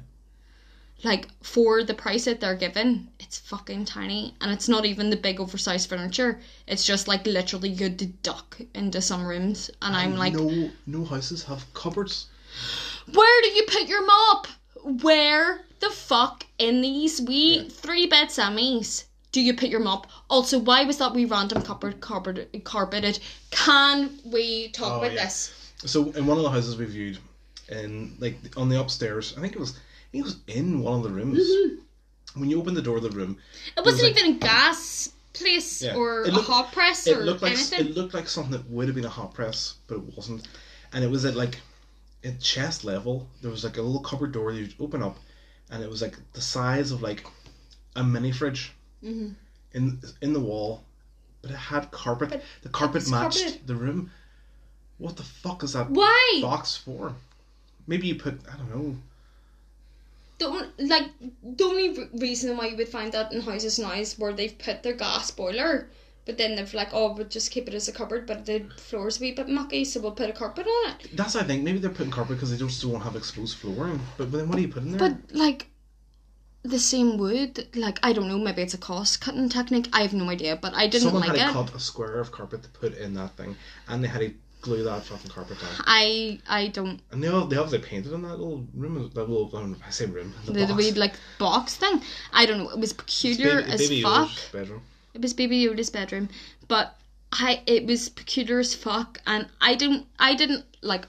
Like 1.04 1.26
for 1.42 1.82
the 1.82 1.94
price 1.94 2.26
that 2.26 2.40
they're 2.40 2.54
given, 2.54 3.08
it's 3.18 3.38
fucking 3.38 3.86
tiny, 3.86 4.34
and 4.40 4.52
it's 4.52 4.68
not 4.68 4.84
even 4.84 5.10
the 5.10 5.16
big 5.16 5.40
oversized 5.40 5.88
furniture. 5.88 6.40
It's 6.66 6.84
just 6.84 7.08
like 7.08 7.26
literally 7.26 7.70
you 7.70 7.84
had 7.84 7.98
to 7.98 8.06
duck 8.06 8.60
into 8.74 9.00
some 9.00 9.26
rooms, 9.26 9.70
and 9.82 9.96
I'm 9.96 10.16
like, 10.16 10.34
no, 10.34 10.70
no 10.86 11.04
houses 11.04 11.42
have 11.44 11.72
cupboards. 11.74 12.26
Where 13.12 13.42
do 13.42 13.48
you 13.48 13.64
put 13.66 13.88
your 13.88 14.06
mop? 14.06 14.46
Where 15.02 15.64
the 15.80 15.90
fuck 15.90 16.46
in 16.58 16.80
these 16.82 17.20
wee 17.20 17.58
Yeah. 17.58 17.68
three 17.68 18.06
bed 18.06 18.28
semis 18.28 19.04
do 19.32 19.40
you 19.40 19.54
put 19.54 19.70
your 19.70 19.80
mop? 19.80 20.06
Also, 20.28 20.58
why 20.58 20.84
was 20.84 20.98
that 20.98 21.14
wee 21.14 21.24
random 21.24 21.62
cupboard 21.62 22.00
carpet 22.00 22.50
carpeted? 22.64 23.18
Can 23.50 24.10
we 24.26 24.68
talk 24.68 24.92
Oh, 24.92 24.98
about 24.98 25.14
yeah. 25.14 25.24
this? 25.24 25.52
So 25.86 26.10
in 26.12 26.26
one 26.26 26.36
of 26.36 26.44
the 26.44 26.50
houses 26.50 26.76
we 26.76 26.84
viewed, 26.84 27.18
in 27.70 28.14
like 28.20 28.36
on 28.56 28.68
the 28.68 28.78
upstairs, 28.78 29.34
I 29.36 29.40
think 29.40 29.54
it 29.54 29.58
was, 29.58 29.74
It 30.12 30.22
was 30.22 30.36
in 30.46 30.80
one 30.80 30.98
of 30.98 31.02
the 31.04 31.10
rooms. 31.10 31.40
When 32.34 32.48
you 32.50 32.58
open 32.60 32.74
the 32.74 32.82
door 32.82 32.96
of 32.96 33.02
the 33.02 33.10
room, 33.10 33.36
It 33.76 33.84
wasn't 33.84 34.04
like- 34.14 34.18
even 34.24 34.36
a 34.36 34.38
gas 34.38 35.10
place 35.34 35.82
Yeah. 35.82 35.94
or 35.96 36.22
It 36.26 36.34
a 36.34 36.40
hot 36.40 36.72
press 36.72 37.06
it 37.06 37.16
or 37.16 37.24
looked 37.24 37.42
like 37.42 37.52
anything. 37.52 37.80
it 37.88 37.94
looked 37.96 38.14
like 38.14 38.28
something 38.28 38.52
that 38.52 38.68
would 38.70 38.86
have 38.88 38.94
been 38.94 39.04
a 39.04 39.08
hot 39.10 39.34
press, 39.34 39.74
but 39.86 39.96
it 39.96 40.16
wasn't. 40.16 40.46
And 40.92 41.02
it 41.04 41.10
was 41.10 41.24
at 41.24 41.34
like 41.36 41.58
at 42.24 42.40
chest 42.40 42.84
level. 42.84 43.28
There 43.40 43.50
was 43.50 43.64
like 43.64 43.76
a 43.76 43.82
little 43.82 44.00
cupboard 44.02 44.32
door 44.32 44.52
you'd 44.52 44.74
open 44.80 45.02
up, 45.02 45.18
and 45.70 45.82
it 45.82 45.90
was 45.90 46.00
like 46.02 46.16
the 46.34 46.40
size 46.40 46.90
of 46.90 47.02
like 47.02 47.26
a 47.96 48.04
mini 48.04 48.32
fridge 48.32 48.72
Mhm. 49.02 49.34
in 49.72 50.00
in 50.20 50.32
the 50.32 50.40
wall, 50.40 50.84
but 51.42 51.50
it 51.50 51.56
had 51.56 51.90
carpet. 51.90 52.30
But 52.30 52.42
the 52.62 52.68
carpet 52.68 53.08
matched 53.08 53.40
carpeted. 53.40 53.66
the 53.66 53.74
room. 53.76 54.10
What 54.98 55.16
the 55.16 55.24
fuck 55.24 55.62
is 55.64 55.72
that 55.72 55.90
Why? 55.90 56.38
box 56.40 56.76
for? 56.76 57.14
Maybe 57.86 58.06
you 58.08 58.14
put 58.14 58.40
I 58.50 58.56
don't 58.56 58.70
know. 58.70 58.96
The 60.42 60.48
on- 60.48 60.72
like 60.78 61.08
the 61.58 61.64
only 61.64 61.88
re- 61.90 62.08
reason 62.14 62.56
why 62.56 62.66
you 62.66 62.76
would 62.76 62.88
find 62.88 63.12
that 63.12 63.32
in 63.32 63.40
houses 63.42 63.78
now 63.78 63.92
is 63.92 64.18
where 64.18 64.32
they've 64.32 64.58
put 64.58 64.82
their 64.82 64.94
gas 64.94 65.30
boiler, 65.30 65.88
but 66.26 66.36
then 66.36 66.56
they've 66.56 66.74
like, 66.74 66.88
oh, 66.92 67.12
we'll 67.12 67.26
just 67.28 67.50
keep 67.52 67.68
it 67.68 67.74
as 67.74 67.86
a 67.88 67.92
cupboard, 67.92 68.26
but 68.26 68.44
the 68.46 68.64
floor's 68.76 69.18
a 69.18 69.20
wee 69.20 69.32
bit 69.32 69.48
mucky, 69.48 69.84
so 69.84 70.00
we'll 70.00 70.12
put 70.22 70.30
a 70.30 70.32
carpet 70.32 70.66
on 70.66 70.90
it. 70.92 71.16
That's 71.16 71.36
I 71.36 71.44
think 71.44 71.62
maybe 71.62 71.78
they're 71.78 71.90
putting 71.90 72.10
carpet 72.12 72.36
because 72.36 72.50
they 72.50 72.56
just 72.56 72.82
don't 72.82 72.90
still 72.90 72.98
have 72.98 73.14
exposed 73.14 73.56
flooring. 73.58 74.00
But, 74.18 74.32
but 74.32 74.38
then 74.38 74.48
what 74.48 74.56
do 74.56 74.62
you 74.62 74.68
put 74.68 74.82
in 74.82 74.92
there? 74.92 74.98
But 74.98 75.16
like 75.32 75.68
the 76.64 76.78
same 76.78 77.18
wood, 77.18 77.68
like 77.74 77.98
I 78.02 78.12
don't 78.12 78.28
know, 78.28 78.38
maybe 78.38 78.62
it's 78.62 78.74
a 78.74 78.78
cost 78.78 79.20
cutting 79.20 79.48
technique. 79.48 79.88
I 79.92 80.02
have 80.02 80.12
no 80.12 80.28
idea, 80.28 80.56
but 80.56 80.74
I 80.74 80.86
didn't 80.88 81.04
Someone 81.04 81.22
like 81.22 81.36
had 81.36 81.50
it. 81.50 81.52
to 81.52 81.58
cut 81.64 81.74
a 81.74 81.80
square 81.80 82.18
of 82.20 82.32
carpet 82.32 82.64
to 82.64 82.68
put 82.68 82.96
in 82.98 83.14
that 83.14 83.36
thing, 83.36 83.56
and 83.88 84.02
they 84.02 84.08
had 84.08 84.20
to 84.20 84.32
glue 84.62 84.82
that 84.84 85.04
fucking 85.04 85.30
carpet 85.30 85.58
down. 85.60 85.70
I 85.80 86.40
I 86.48 86.68
don't 86.68 87.00
And 87.10 87.22
they 87.22 87.28
all 87.28 87.46
they 87.46 87.56
obviously 87.56 87.86
painted 87.86 88.12
in 88.12 88.22
that 88.22 88.38
little 88.38 88.66
room, 88.74 89.10
that 89.14 89.28
little 89.28 89.50
um, 89.54 89.76
I 89.86 89.90
say 89.90 90.06
room, 90.06 90.32
the, 90.46 90.52
the, 90.52 90.66
the 90.66 90.74
wee 90.74 90.92
like 90.92 91.14
box 91.38 91.76
thing. 91.76 92.00
I 92.32 92.46
don't 92.46 92.58
know. 92.58 92.70
It 92.70 92.78
was 92.78 92.92
peculiar 92.92 93.60
baby, 93.60 93.72
as 93.72 93.80
baby 93.80 94.02
fuck. 94.02 94.28
Yoda's 94.28 94.48
bedroom. 94.52 94.82
It 95.14 95.20
was 95.20 95.34
Baby 95.34 95.62
Yoda's 95.66 95.90
bedroom, 95.90 96.30
but 96.68 96.96
I 97.32 97.62
it 97.66 97.86
was 97.86 98.08
peculiar 98.08 98.60
as 98.60 98.74
fuck, 98.74 99.18
and 99.26 99.46
I 99.60 99.74
didn't 99.74 100.06
I 100.18 100.34
didn't 100.34 100.64
like. 100.80 101.06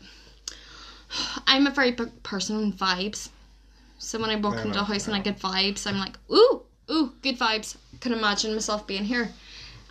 I'm 1.47 1.67
a 1.67 1.71
very 1.71 1.91
big 1.91 2.23
person 2.23 2.57
on 2.57 2.73
vibes, 2.73 3.29
so 3.97 4.19
when 4.19 4.29
I 4.29 4.35
walk 4.35 4.55
I 4.55 4.63
into 4.63 4.73
know, 4.75 4.81
a 4.81 4.83
house 4.83 5.07
I 5.07 5.11
and 5.11 5.21
I 5.21 5.23
get 5.23 5.39
vibes, 5.39 5.87
I'm 5.87 5.97
like, 5.97 6.17
ooh, 6.31 6.63
ooh, 6.91 7.13
good 7.21 7.39
vibes. 7.39 7.77
Can 8.01 8.11
imagine 8.11 8.53
myself 8.53 8.85
being 8.85 9.05
here, 9.05 9.29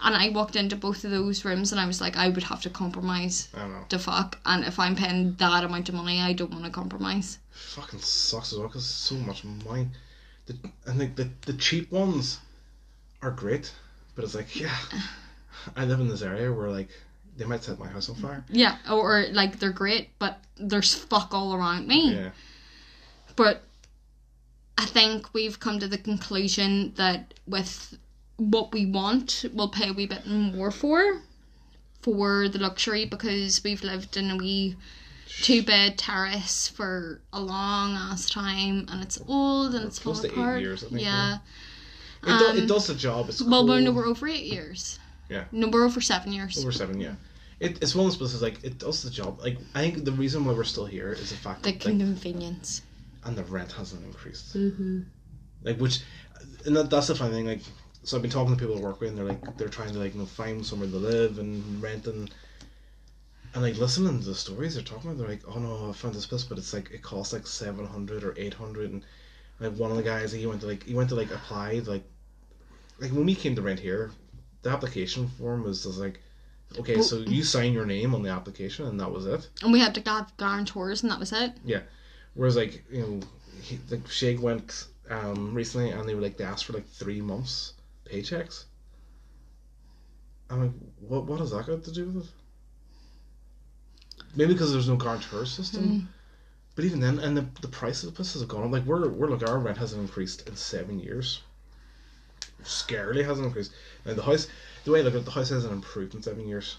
and 0.02 0.14
I 0.16 0.28
walked 0.30 0.56
into 0.56 0.76
both 0.76 1.04
of 1.04 1.10
those 1.10 1.44
rooms 1.44 1.72
and 1.72 1.80
I 1.80 1.86
was 1.86 2.00
like, 2.00 2.16
I 2.16 2.28
would 2.28 2.42
have 2.44 2.62
to 2.62 2.70
compromise 2.70 3.48
I 3.54 3.60
don't 3.60 3.72
know. 3.72 3.84
the 3.88 3.98
fuck, 3.98 4.38
and 4.44 4.64
if 4.64 4.78
I'm 4.78 4.96
paying 4.96 5.34
that 5.34 5.64
amount 5.64 5.88
of 5.88 5.94
money, 5.94 6.20
I 6.20 6.32
don't 6.32 6.50
want 6.50 6.64
to 6.64 6.70
compromise. 6.70 7.38
Fucking 7.50 8.00
sucks 8.00 8.52
as 8.52 8.58
well 8.58 8.68
because 8.68 8.86
so 8.86 9.14
much 9.16 9.44
money. 9.44 9.88
The, 10.46 10.56
and 10.86 11.00
the, 11.00 11.06
the 11.06 11.30
the 11.46 11.52
cheap 11.54 11.92
ones 11.92 12.40
are 13.22 13.30
great, 13.30 13.72
but 14.14 14.24
it's 14.24 14.34
like 14.34 14.58
yeah, 14.58 14.74
I 15.76 15.84
live 15.84 16.00
in 16.00 16.08
this 16.08 16.22
area 16.22 16.52
where 16.52 16.70
like 16.70 16.88
they 17.36 17.44
might 17.44 17.62
set 17.62 17.78
my 17.78 17.86
house 17.88 18.08
on 18.10 18.16
fire. 18.16 18.44
Yeah, 18.48 18.76
or, 18.90 19.20
or 19.20 19.26
like 19.32 19.58
they're 19.58 19.70
great, 19.72 20.10
but 20.18 20.40
there's 20.56 20.94
fuck 20.94 21.32
all 21.32 21.54
around 21.54 21.86
me. 21.86 22.14
Yeah, 22.14 22.30
But 23.36 23.62
I 24.76 24.84
think 24.86 25.32
we've 25.32 25.58
come 25.60 25.78
to 25.78 25.86
the 25.88 25.98
conclusion 25.98 26.92
that 26.96 27.34
with 27.46 27.96
what 28.36 28.72
we 28.72 28.86
want, 28.86 29.44
we'll 29.52 29.68
pay 29.68 29.88
a 29.88 29.92
wee 29.92 30.06
bit 30.06 30.26
more 30.26 30.70
for 30.70 31.20
for 32.00 32.48
the 32.48 32.59
luxury 32.59 33.04
because 33.04 33.62
we've 33.62 33.82
lived 33.84 34.16
in 34.16 34.30
a 34.30 34.36
wee 34.36 34.76
two 35.42 35.62
bed 35.62 35.96
terrace 35.96 36.68
for 36.68 37.20
a 37.32 37.40
long 37.40 37.94
ass 37.94 38.28
time 38.28 38.86
and 38.90 39.02
it's 39.02 39.18
old 39.28 39.74
and 39.74 39.86
it's 39.86 39.98
close 39.98 40.20
falling 40.20 40.32
apart. 40.32 40.60
years, 40.60 40.84
I 40.84 40.88
think, 40.88 41.02
yeah. 41.02 41.36
it, 42.22 42.26
do, 42.26 42.32
Um, 42.32 42.59
it 42.59 42.66
does 42.66 42.86
the 42.88 42.94
job. 42.94 43.28
It's 43.28 43.40
Well, 43.40 43.66
we're, 43.66 43.76
cool. 43.76 43.84
no, 43.84 43.92
we're 43.92 44.06
over 44.06 44.28
eight 44.28 44.44
years. 44.44 44.98
Yeah. 45.30 45.44
No, 45.52 45.68
we're 45.68 45.84
over 45.84 46.00
seven 46.00 46.32
years. 46.32 46.59
Over 46.59 46.72
seven, 46.72 47.00
yeah. 47.00 47.14
It, 47.60 47.80
it's 47.82 47.94
one 47.94 48.06
of 48.06 48.12
those 48.12 48.18
places 48.18 48.42
like 48.42 48.62
it 48.64 48.78
does 48.78 49.02
the 49.02 49.10
job. 49.10 49.40
Like 49.40 49.56
I 49.74 49.80
think 49.82 50.04
the 50.04 50.12
reason 50.12 50.44
why 50.44 50.52
we're 50.52 50.64
still 50.64 50.86
here 50.86 51.12
is 51.12 51.30
the 51.30 51.36
fact 51.36 51.62
the 51.62 51.72
that 51.72 51.84
like, 51.86 51.98
convenience. 51.98 52.82
and 53.24 53.36
the 53.36 53.44
rent 53.44 53.70
hasn't 53.72 54.04
increased. 54.04 54.56
Mm-hmm. 54.56 55.02
Like 55.62 55.78
which, 55.78 56.00
and 56.66 56.76
that, 56.76 56.90
that's 56.90 57.06
the 57.06 57.14
funny 57.14 57.32
thing. 57.32 57.46
Like 57.46 57.60
so, 58.04 58.16
I've 58.16 58.22
been 58.22 58.30
talking 58.30 58.54
to 58.54 58.58
people 58.60 58.78
I 58.78 58.80
work 58.80 59.00
with, 59.00 59.10
and 59.10 59.18
they're 59.18 59.24
like 59.24 59.56
they're 59.56 59.68
trying 59.68 59.92
to 59.92 59.98
like 59.98 60.14
you 60.14 60.20
know 60.20 60.26
find 60.26 60.64
somewhere 60.64 60.88
to 60.88 60.96
live 60.96 61.38
and 61.38 61.82
rent 61.82 62.06
and 62.06 62.30
and 63.54 63.62
like 63.62 63.76
listening 63.76 64.18
to 64.18 64.24
the 64.24 64.34
stories 64.34 64.74
they're 64.74 64.82
talking 64.84 65.10
about. 65.10 65.18
They're 65.18 65.28
like, 65.28 65.42
oh 65.46 65.58
no, 65.58 65.90
I 65.90 65.92
found 65.92 66.14
this 66.14 66.26
place, 66.26 66.44
but 66.44 66.58
it's 66.58 66.72
like 66.72 66.90
it 66.90 67.02
costs 67.02 67.32
like 67.32 67.46
seven 67.46 67.86
hundred 67.86 68.24
or 68.24 68.34
eight 68.36 68.54
hundred, 68.54 68.90
and 68.90 69.04
like 69.60 69.74
one 69.74 69.90
of 69.90 69.96
the 69.96 70.02
guys 70.02 70.32
he 70.32 70.46
went 70.46 70.60
to 70.62 70.66
like 70.66 70.82
he 70.84 70.94
went 70.94 71.08
to 71.10 71.14
like 71.14 71.30
apply 71.30 71.82
like 71.86 72.04
like 72.98 73.12
when 73.12 73.26
we 73.26 73.34
came 73.34 73.54
to 73.56 73.62
rent 73.62 73.80
here, 73.80 74.10
the 74.62 74.70
application 74.70 75.28
form 75.28 75.62
was 75.64 75.84
just 75.84 75.98
like. 75.98 76.20
Okay, 76.78 76.94
Well- 76.94 77.04
so 77.04 77.18
you 77.18 77.42
sign 77.42 77.74
your 77.74 77.84
name 77.84 78.14
on 78.14 78.22
the 78.22 78.30
application 78.30 78.86
and 78.86 78.98
that 78.98 79.12
was 79.12 79.26
it. 79.26 79.46
And 79.62 79.74
we 79.74 79.78
had 79.78 79.94
to 79.94 80.10
have 80.10 80.34
guarantors 80.38 81.02
and 81.02 81.12
that 81.12 81.18
was 81.18 81.30
it. 81.30 81.52
Yeah, 81.66 81.80
whereas 82.32 82.56
like 82.56 82.82
you 82.90 83.02
know, 83.02 83.20
he, 83.60 83.78
like 83.90 84.08
Shake 84.08 84.40
went 84.40 84.86
um 85.10 85.52
recently 85.52 85.90
and 85.90 86.08
they 86.08 86.14
were 86.14 86.22
like 86.22 86.38
they 86.38 86.44
asked 86.44 86.64
for 86.64 86.72
like 86.72 86.88
three 86.88 87.20
months 87.20 87.74
paychecks. 88.12 88.64
I'm 90.51 90.60
like, 90.60 90.72
what 91.09 91.24
what 91.24 91.40
has 91.40 91.51
that 91.52 91.66
got 91.66 91.82
to 91.84 91.93
do 91.93 92.06
with 92.06 92.24
it? 92.24 92.30
Maybe 94.36 94.52
because 94.52 94.72
there's 94.72 94.89
no 94.89 94.97
guarantor 94.97 95.47
system. 95.47 95.84
Mm. 95.84 96.06
But 96.74 96.84
even 96.86 97.01
then, 97.01 97.18
and 97.18 97.36
the, 97.36 97.47
the 97.60 97.68
price 97.68 98.02
of 98.02 98.10
the 98.10 98.16
places 98.16 98.40
have 98.40 98.48
gone 98.48 98.64
up. 98.64 98.72
Like 98.72 98.84
we're 98.84 99.09
we're 99.09 99.28
like 99.28 99.48
our 99.48 99.59
rent 99.59 99.78
hasn't 99.78 100.01
increased 100.01 100.48
in 100.48 100.56
seven 100.56 100.98
years. 100.98 101.43
Scarily 102.64 103.24
hasn't 103.24 103.47
increased. 103.47 103.72
And 104.05 104.16
the 104.16 104.22
house, 104.22 104.48
the 104.84 104.93
way 104.93 105.01
I 105.01 105.02
look 105.02 105.14
at 105.14 105.20
it, 105.20 105.24
the 105.24 105.32
house 105.32 105.51
hasn't 105.51 105.72
improved 105.72 106.14
in 106.14 106.22
seven 106.22 106.47
years. 106.47 106.76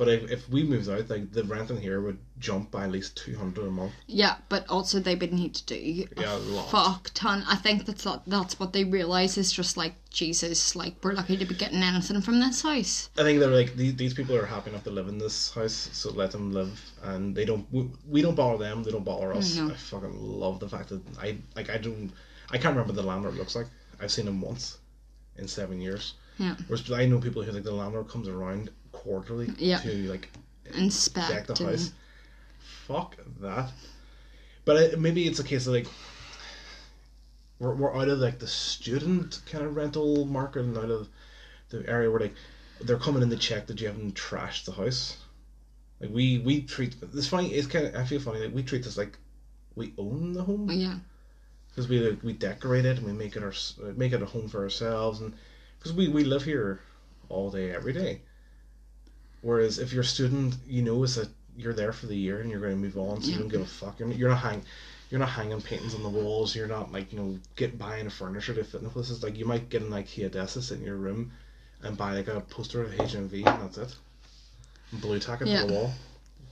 But 0.00 0.08
if, 0.08 0.30
if 0.30 0.48
we 0.48 0.64
moved 0.64 0.88
out, 0.88 1.10
like 1.10 1.30
the 1.30 1.44
rent 1.44 1.68
in 1.68 1.76
here 1.76 2.00
would 2.00 2.16
jump 2.38 2.70
by 2.70 2.84
at 2.84 2.90
least 2.90 3.18
two 3.18 3.36
hundred 3.36 3.66
a 3.66 3.70
month. 3.70 3.92
Yeah, 4.06 4.36
but 4.48 4.66
also 4.70 4.98
they 4.98 5.14
would 5.14 5.30
need 5.30 5.54
to 5.56 5.64
do 5.66 6.06
Yeah, 6.16 6.36
a 6.36 6.38
lot. 6.38 6.70
fuck 6.70 7.10
ton. 7.12 7.44
I 7.46 7.56
think 7.56 7.84
that's 7.84 8.06
not, 8.06 8.26
that's 8.26 8.58
what 8.58 8.72
they 8.72 8.84
realise 8.84 9.36
is 9.36 9.52
just 9.52 9.76
like 9.76 9.92
Jesus, 10.08 10.74
like 10.74 10.94
we're 11.02 11.12
lucky 11.12 11.36
to 11.36 11.44
be 11.44 11.54
getting 11.54 11.82
anything 11.82 12.22
from 12.22 12.40
this 12.40 12.62
house. 12.62 13.10
I 13.18 13.24
think 13.24 13.40
they're 13.40 13.50
like 13.50 13.76
these, 13.76 13.94
these 13.96 14.14
people 14.14 14.34
are 14.36 14.46
happy 14.46 14.70
enough 14.70 14.84
to 14.84 14.90
live 14.90 15.08
in 15.08 15.18
this 15.18 15.52
house, 15.52 15.90
so 15.92 16.10
let 16.12 16.30
them 16.30 16.50
live, 16.50 16.80
and 17.02 17.34
they 17.36 17.44
don't. 17.44 17.66
We, 17.70 17.90
we 18.08 18.22
don't 18.22 18.34
bother 18.34 18.56
them. 18.64 18.82
They 18.82 18.92
don't 18.92 19.04
bother 19.04 19.34
us. 19.34 19.54
No. 19.56 19.68
I 19.70 19.74
fucking 19.76 20.16
love 20.18 20.60
the 20.60 20.68
fact 20.70 20.88
that 20.88 21.02
I 21.20 21.36
like. 21.54 21.68
I 21.68 21.76
don't. 21.76 22.10
I 22.50 22.56
can't 22.56 22.74
remember 22.74 22.94
the 22.94 23.02
landlord 23.02 23.34
looks 23.36 23.54
like. 23.54 23.66
I've 24.00 24.10
seen 24.10 24.26
him 24.26 24.40
once 24.40 24.78
in 25.36 25.46
seven 25.46 25.78
years. 25.78 26.14
Yeah. 26.38 26.56
Whereas 26.68 26.90
I 26.90 27.04
know 27.04 27.18
people 27.18 27.42
who 27.42 27.52
like 27.52 27.64
the 27.64 27.70
landlord 27.74 28.08
comes 28.08 28.28
around 28.28 28.70
quarterly 28.92 29.52
Yeah. 29.58 29.78
to 29.78 29.92
like 30.10 30.30
Inspect 30.74 31.48
the 31.48 31.64
and- 31.64 31.70
house. 31.72 31.92
Fuck 32.86 33.16
that. 33.40 33.70
But 34.64 34.76
it, 34.76 35.00
maybe 35.00 35.26
it's 35.26 35.38
a 35.40 35.44
case 35.44 35.66
of 35.66 35.72
like 35.74 35.86
we're, 37.58 37.74
we're 37.74 37.96
out 37.96 38.08
of 38.08 38.18
like 38.18 38.38
the 38.38 38.46
student 38.46 39.40
kind 39.46 39.64
of 39.64 39.76
rental 39.76 40.24
market 40.26 40.60
and 40.64 40.76
out 40.78 40.90
of 40.90 41.08
the 41.70 41.88
area 41.88 42.10
where 42.10 42.20
like 42.20 42.34
they're 42.80 42.96
coming 42.98 43.22
in 43.22 43.30
to 43.30 43.36
check 43.36 43.66
that 43.66 43.80
you 43.80 43.86
haven't 43.88 44.14
trashed 44.14 44.64
the 44.64 44.72
house. 44.72 45.16
Like 46.00 46.10
we 46.10 46.38
we 46.38 46.62
treat 46.62 46.96
this 47.12 47.28
funny. 47.28 47.52
It's 47.52 47.66
kind 47.66 47.86
of 47.86 47.94
I 47.94 48.04
feel 48.04 48.20
funny. 48.20 48.40
Like 48.40 48.54
we 48.54 48.62
treat 48.62 48.84
this 48.84 48.96
like 48.96 49.18
we 49.76 49.92
own 49.98 50.32
the 50.32 50.42
home 50.42 50.70
Yeah. 50.70 50.96
because 51.68 51.88
we 51.88 51.98
like, 52.00 52.22
we 52.22 52.32
decorate 52.32 52.84
it 52.86 52.98
and 52.98 53.06
we 53.06 53.12
make 53.12 53.36
it 53.36 53.42
our 53.42 53.52
make 53.96 54.12
it 54.12 54.22
a 54.22 54.26
home 54.26 54.48
for 54.48 54.62
ourselves 54.62 55.20
and 55.20 55.34
because 55.78 55.92
we, 55.92 56.08
we 56.08 56.24
live 56.24 56.42
here 56.44 56.80
all 57.28 57.50
day 57.50 57.70
every 57.72 57.92
day. 57.92 58.22
Whereas 59.42 59.78
if 59.78 59.92
you're 59.92 60.02
a 60.02 60.04
student, 60.04 60.54
you 60.66 60.82
know 60.82 61.02
is 61.02 61.14
that 61.16 61.28
you're 61.56 61.74
there 61.74 61.92
for 61.92 62.06
the 62.06 62.16
year 62.16 62.40
and 62.40 62.50
you're 62.50 62.60
going 62.60 62.72
to 62.72 62.78
move 62.78 62.96
on, 62.98 63.22
so 63.22 63.30
you 63.30 63.38
don't 63.38 63.48
give 63.48 63.60
a 63.62 63.66
fuck. 63.66 63.98
You're, 63.98 64.10
you're 64.12 64.28
not 64.28 64.38
hang, 64.40 64.62
you're 65.10 65.20
not 65.20 65.30
hanging 65.30 65.60
paintings 65.60 65.94
on 65.94 66.02
the 66.02 66.08
walls. 66.08 66.54
You're 66.54 66.66
not 66.66 66.92
like 66.92 67.12
you 67.12 67.18
know 67.18 67.38
get 67.56 67.78
buying 67.78 68.06
a 68.06 68.10
furniture 68.10 68.54
to 68.54 68.64
fit 68.64 68.78
in 68.78 68.84
the 68.84 68.90
places. 68.90 69.22
Like 69.22 69.36
you 69.38 69.44
might 69.44 69.68
get 69.68 69.82
an 69.82 69.90
IKEA 69.90 70.30
desk 70.30 70.60
sit 70.62 70.78
in 70.78 70.84
your 70.84 70.96
room 70.96 71.32
and 71.82 71.96
buy 71.96 72.14
like 72.14 72.28
a 72.28 72.40
poster 72.40 72.82
of 72.82 72.90
HMV 72.92 73.46
and 73.46 73.62
that's 73.62 73.78
it. 73.78 73.94
And 74.92 75.00
blue 75.00 75.18
tack 75.18 75.40
it 75.40 75.48
Yeah. 75.48 75.62
to 75.62 75.66
the 75.66 75.72
wall. 75.72 75.92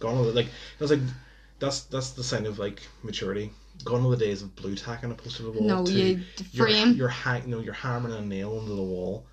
Gone 0.00 0.18
with 0.20 0.30
it. 0.30 0.34
Like 0.34 0.48
that's 0.78 0.90
like 0.90 1.00
that's 1.58 1.82
that's 1.82 2.10
the 2.10 2.24
sign 2.24 2.46
of 2.46 2.58
like 2.58 2.80
maturity. 3.02 3.50
Gone 3.84 4.04
are 4.04 4.10
the 4.10 4.16
days 4.16 4.42
of 4.42 4.56
blue 4.56 4.74
tacking 4.74 5.10
a 5.10 5.14
poster 5.14 5.38
to 5.38 5.42
the 5.44 5.50
wall. 5.52 5.68
No, 5.68 5.86
to 5.86 5.92
you 5.92 6.20
you're, 6.52 6.66
frame. 6.66 6.94
You're 6.94 7.08
hang, 7.08 7.48
no, 7.48 7.60
you're 7.60 7.74
hammering 7.74 8.14
a 8.14 8.20
nail 8.20 8.58
into 8.58 8.74
the 8.74 8.82
wall 8.82 9.24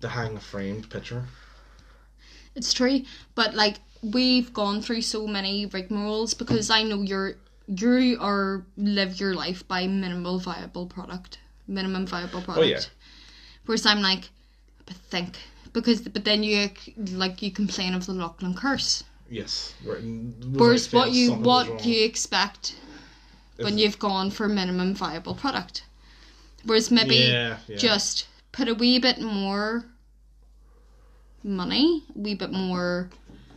to 0.00 0.08
hang 0.08 0.36
a 0.36 0.40
framed 0.40 0.90
picture. 0.90 1.24
It's 2.58 2.72
true, 2.74 3.02
but 3.34 3.54
like 3.54 3.76
we've 4.02 4.52
gone 4.52 4.82
through 4.82 5.02
so 5.02 5.26
many 5.26 5.66
rigmaroles 5.68 6.36
because 6.36 6.70
I 6.70 6.82
know 6.82 7.02
you're 7.02 7.34
you 7.66 8.18
are 8.20 8.64
live 8.76 9.20
your 9.20 9.34
life 9.34 9.66
by 9.68 9.86
minimal 9.86 10.38
viable 10.38 10.86
product, 10.86 11.38
minimum 11.66 12.06
viable 12.06 12.40
product. 12.42 12.66
Oh, 12.66 12.68
yeah. 12.68 12.80
Whereas 13.66 13.86
I'm 13.86 14.00
like, 14.02 14.24
but 14.86 14.96
think 14.96 15.36
because 15.72 16.00
but 16.02 16.24
then 16.24 16.42
you 16.42 16.70
like 17.12 17.42
you 17.42 17.50
complain 17.52 17.94
of 17.94 18.06
the 18.06 18.12
Laughlin 18.12 18.54
curse. 18.54 19.04
Yes. 19.30 19.74
Where- 19.84 20.00
Whereas 20.00 20.92
what 20.92 21.12
you 21.12 21.34
what 21.34 21.82
do 21.82 21.90
you 21.90 22.04
expect 22.04 22.74
when 23.58 23.78
you've 23.78 23.98
gone 23.98 24.30
for 24.30 24.48
minimum 24.48 24.94
viable 24.94 25.34
product? 25.34 25.82
Whereas 26.64 26.90
maybe 26.90 27.16
Yeah, 27.16 27.58
yeah. 27.68 27.76
just 27.76 28.26
put 28.52 28.68
a 28.68 28.74
wee 28.74 28.98
bit 28.98 29.20
more 29.20 29.84
money, 31.42 32.04
a 32.14 32.18
wee 32.18 32.34
bit 32.34 32.52
more 32.52 33.10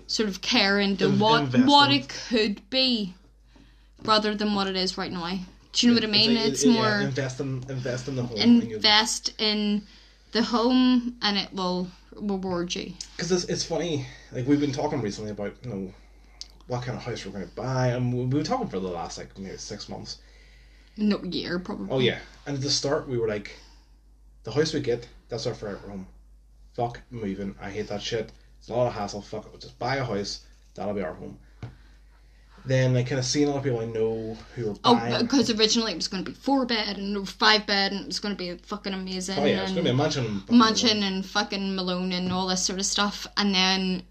sort 0.08 0.30
of 0.30 0.42
care 0.42 0.80
into 0.80 1.06
In- 1.06 1.20
what 1.20 1.42
investment. 1.42 1.70
what 1.70 1.92
it 1.92 2.10
could 2.10 2.70
be, 2.70 3.14
rather 4.04 4.36
than 4.36 4.54
what 4.56 4.68
it 4.68 4.76
is 4.76 4.98
right 4.98 5.12
now. 5.12 5.38
Do 5.74 5.88
you 5.88 5.94
know 5.94 5.98
what 6.02 6.04
I 6.04 6.12
mean? 6.12 6.36
like- 6.36 6.48
It's 6.48 6.66
yeah, 6.66 6.74
more 6.74 7.00
invest 7.02 7.40
in 7.40 7.64
invest 7.70 8.08
in 8.08 8.16
the 8.16 8.24
home. 8.24 8.38
and 8.40 8.64
invest 8.64 9.34
in 9.40 9.84
the 10.34 10.44
home, 10.44 11.16
and 11.22 11.38
it 11.38 11.54
will 11.54 11.88
reward 12.16 12.76
you. 12.76 12.94
because 13.16 13.32
it's, 13.32 13.46
it's 13.46 13.64
funny 13.64 14.06
like 14.34 14.46
we've 14.46 14.60
been 14.60 14.74
talking 14.74 15.02
recently 15.02 15.32
about 15.32 15.56
you 15.64 15.70
know 15.70 15.94
what 16.68 16.84
kind 16.84 16.98
of 16.98 17.04
house 17.04 17.26
we're 17.26 17.32
going 17.32 17.48
to 17.48 17.56
buy 17.56 17.88
and 17.88 18.14
we- 18.14 18.20
we've 18.20 18.30
been 18.30 18.44
talking 18.44 18.68
for 18.68 18.80
the 18.80 18.88
last 18.90 19.18
like 19.18 19.38
maybe 19.40 19.56
six 19.58 19.88
months 19.88 20.18
No 20.98 21.24
year 21.24 21.58
probably. 21.58 21.88
oh 21.90 22.00
yeah 22.00 22.20
and 22.46 22.58
at 22.58 22.62
the 22.62 22.70
start 22.70 23.08
we 23.08 23.18
were 23.18 23.30
like 23.30 23.56
the 24.44 24.52
house 24.52 24.74
we 24.74 24.82
get 24.82 25.08
that's 25.30 25.48
our 25.48 25.54
forever 25.54 25.88
home 25.88 26.06
fuck 26.76 27.00
moving 27.12 27.56
i 27.62 27.70
hate 27.70 27.88
that 27.88 28.02
shit 28.02 28.32
it's 28.60 28.70
a 28.70 28.74
lot 28.74 28.88
of 28.88 28.94
hassle 28.94 29.22
fuck 29.22 29.46
it 29.46 29.52
we'll 29.52 29.60
just 29.60 29.78
buy 29.80 29.96
a 29.98 30.06
house 30.06 30.46
that'll 30.76 30.94
be 30.94 31.02
our 31.04 31.14
home 31.14 31.38
then 32.64 32.96
I 32.96 33.02
kind 33.02 33.18
of 33.18 33.26
seen 33.26 33.48
a 33.48 33.50
lot 33.52 33.58
of 33.58 33.64
people 33.64 33.80
I 33.80 33.86
know 33.86 34.38
who 34.56 34.70
are 34.72 34.76
Oh, 34.86 34.94
buying. 34.96 35.24
because 35.24 35.50
originally 35.50 35.94
it 35.94 35.96
was 35.96 36.08
going 36.08 36.24
to 36.24 36.30
be 36.30 36.36
four 36.38 36.64
bed 36.68 36.98
and 36.98 37.28
five 37.28 37.66
bed, 37.66 37.92
and 37.92 38.02
it 38.02 38.06
was 38.06 38.20
going 38.20 38.36
to 38.36 38.38
be 38.38 38.56
fucking 38.64 38.94
amazing. 38.94 39.40
oh 39.40 39.46
yeah, 39.46 39.62
it's 39.62 39.72
and 39.72 39.78
gonna 39.78 39.86
be 39.86 39.90
a 39.90 39.94
mansion. 39.96 40.44
mansion 40.52 41.02
and 41.02 41.26
fucking 41.26 41.76
Malone 41.76 42.12
and 42.12 42.32
all 42.32 42.46
this 42.48 42.62
sort 42.64 42.78
of 42.78 42.86
stuff, 42.86 43.26
and 43.38 43.56
then 43.56 44.04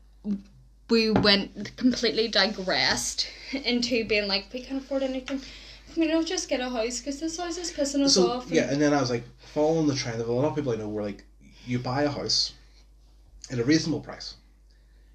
we 0.88 1.12
went 1.12 1.76
completely 1.76 2.26
digressed 2.26 3.28
into 3.52 4.04
being 4.04 4.26
like, 4.26 4.46
we 4.52 4.62
can't 4.62 4.82
afford 4.82 5.04
anything. 5.04 5.40
Can 5.94 6.00
we 6.02 6.08
not 6.08 6.26
just 6.26 6.48
get 6.48 6.58
a 6.58 6.68
house 6.68 6.98
because 6.98 7.20
this 7.20 7.36
house 7.36 7.56
is 7.56 7.70
pissing 7.70 8.02
us 8.02 8.14
So 8.14 8.32
off? 8.32 8.46
and- 8.46 8.54
yeah, 8.56 8.68
and 8.68 8.82
then 8.82 8.92
I 8.92 9.00
was 9.00 9.10
like 9.10 9.22
following 9.38 9.86
the 9.86 9.94
trend 9.94 10.20
of 10.20 10.28
a 10.28 10.32
lot 10.32 10.46
of 10.48 10.56
people 10.56 10.72
I 10.72 10.76
know 10.76 10.88
were 10.88 11.02
like, 11.04 11.24
you 11.70 11.78
buy 11.78 12.02
a 12.02 12.10
house 12.10 12.52
at 13.51 13.59
a 13.59 13.64
reasonable 13.64 14.01
price. 14.01 14.34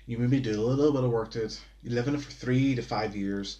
You 0.08 0.18
maybe 0.18 0.40
do 0.40 0.60
a 0.60 0.62
little 0.62 0.94
bit 0.94 1.04
of 1.04 1.10
work 1.12 1.32
to 1.32 1.44
it. 1.44 1.60
You 1.84 1.92
live 1.92 2.08
in 2.08 2.16
it 2.16 2.22
for 2.22 2.32
three 2.32 2.76
to 2.76 2.82
five 2.82 3.16
years. 3.16 3.58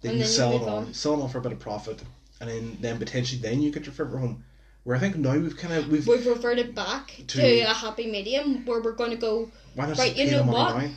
Then 0.00 0.12
you 0.12 0.18
then 0.18 0.26
you 0.26 0.32
sell 0.32 0.52
it 0.56 0.62
on, 0.62 0.68
on. 0.68 0.94
sell 0.94 1.14
it 1.14 1.22
on 1.22 1.28
for 1.28 1.38
a 1.38 1.40
bit 1.40 1.52
of 1.52 1.60
profit, 1.60 2.02
and 2.40 2.48
then 2.48 2.78
then 2.80 2.98
potentially 2.98 3.40
then 3.40 3.60
you 3.60 3.70
get 3.70 3.84
your 3.86 3.92
favorite 3.92 4.20
home. 4.20 4.44
Where 4.84 4.96
I 4.96 5.00
think 5.00 5.16
now 5.16 5.36
we've 5.36 5.56
kind 5.56 5.74
of 5.74 5.88
we've 5.88 6.06
We've 6.06 6.26
reverted 6.26 6.74
back 6.74 7.14
to, 7.28 7.38
To- 7.38 7.60
a 7.60 7.74
happy 7.74 8.10
medium 8.10 8.64
where 8.66 8.80
we're 8.80 8.92
going 8.92 9.10
to 9.10 9.16
go. 9.16 9.50
why 9.74 9.86
not 9.86 9.98
right, 9.98 10.16
you 10.16 10.30
know 10.30 10.44
what? 10.44 10.76
now? 10.76 10.90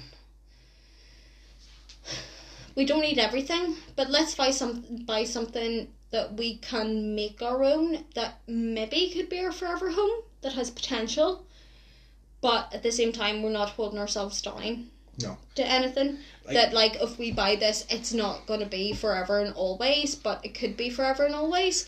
We 2.76 2.86
don't 2.86 3.02
need 3.02 3.18
everything, 3.18 3.76
but 3.96 4.10
let's 4.10 4.36
buy 4.36 4.52
some 4.52 4.84
buy 5.06 5.24
something 5.24 5.88
that 6.12 6.36
we 6.36 6.58
can 6.58 7.16
make 7.16 7.42
our 7.42 7.64
own 7.64 8.04
that 8.14 8.40
maybe 8.48 9.10
could 9.10 9.30
be 9.30 9.40
our 9.40 9.52
forever 9.52 9.90
home 9.90 10.22
that 10.42 10.54
has 10.54 10.70
potential, 10.72 11.46
but 12.42 12.74
at 12.74 12.84
the 12.84 12.92
same 12.92 13.12
time 13.12 13.42
we're 13.42 13.50
not 13.50 13.70
holding 13.72 14.00
ourselves 14.00 14.42
down. 14.42 14.90
No. 15.20 15.38
To 15.56 15.66
anything 15.66 16.20
Like- 16.46 16.54
that 16.54 16.74
like 16.74 16.96
if 17.02 17.18
we 17.18 17.32
buy 17.32 17.56
this, 17.56 17.86
it's 17.90 18.14
not 18.14 18.46
going 18.46 18.60
to 18.60 18.66
be 18.68 18.94
forever 18.94 19.40
and 19.40 19.54
always, 19.56 20.14
but 20.16 20.46
it 20.46 20.54
could 20.54 20.78
be 20.78 20.90
forever 20.90 21.26
and 21.26 21.34
always. 21.36 21.88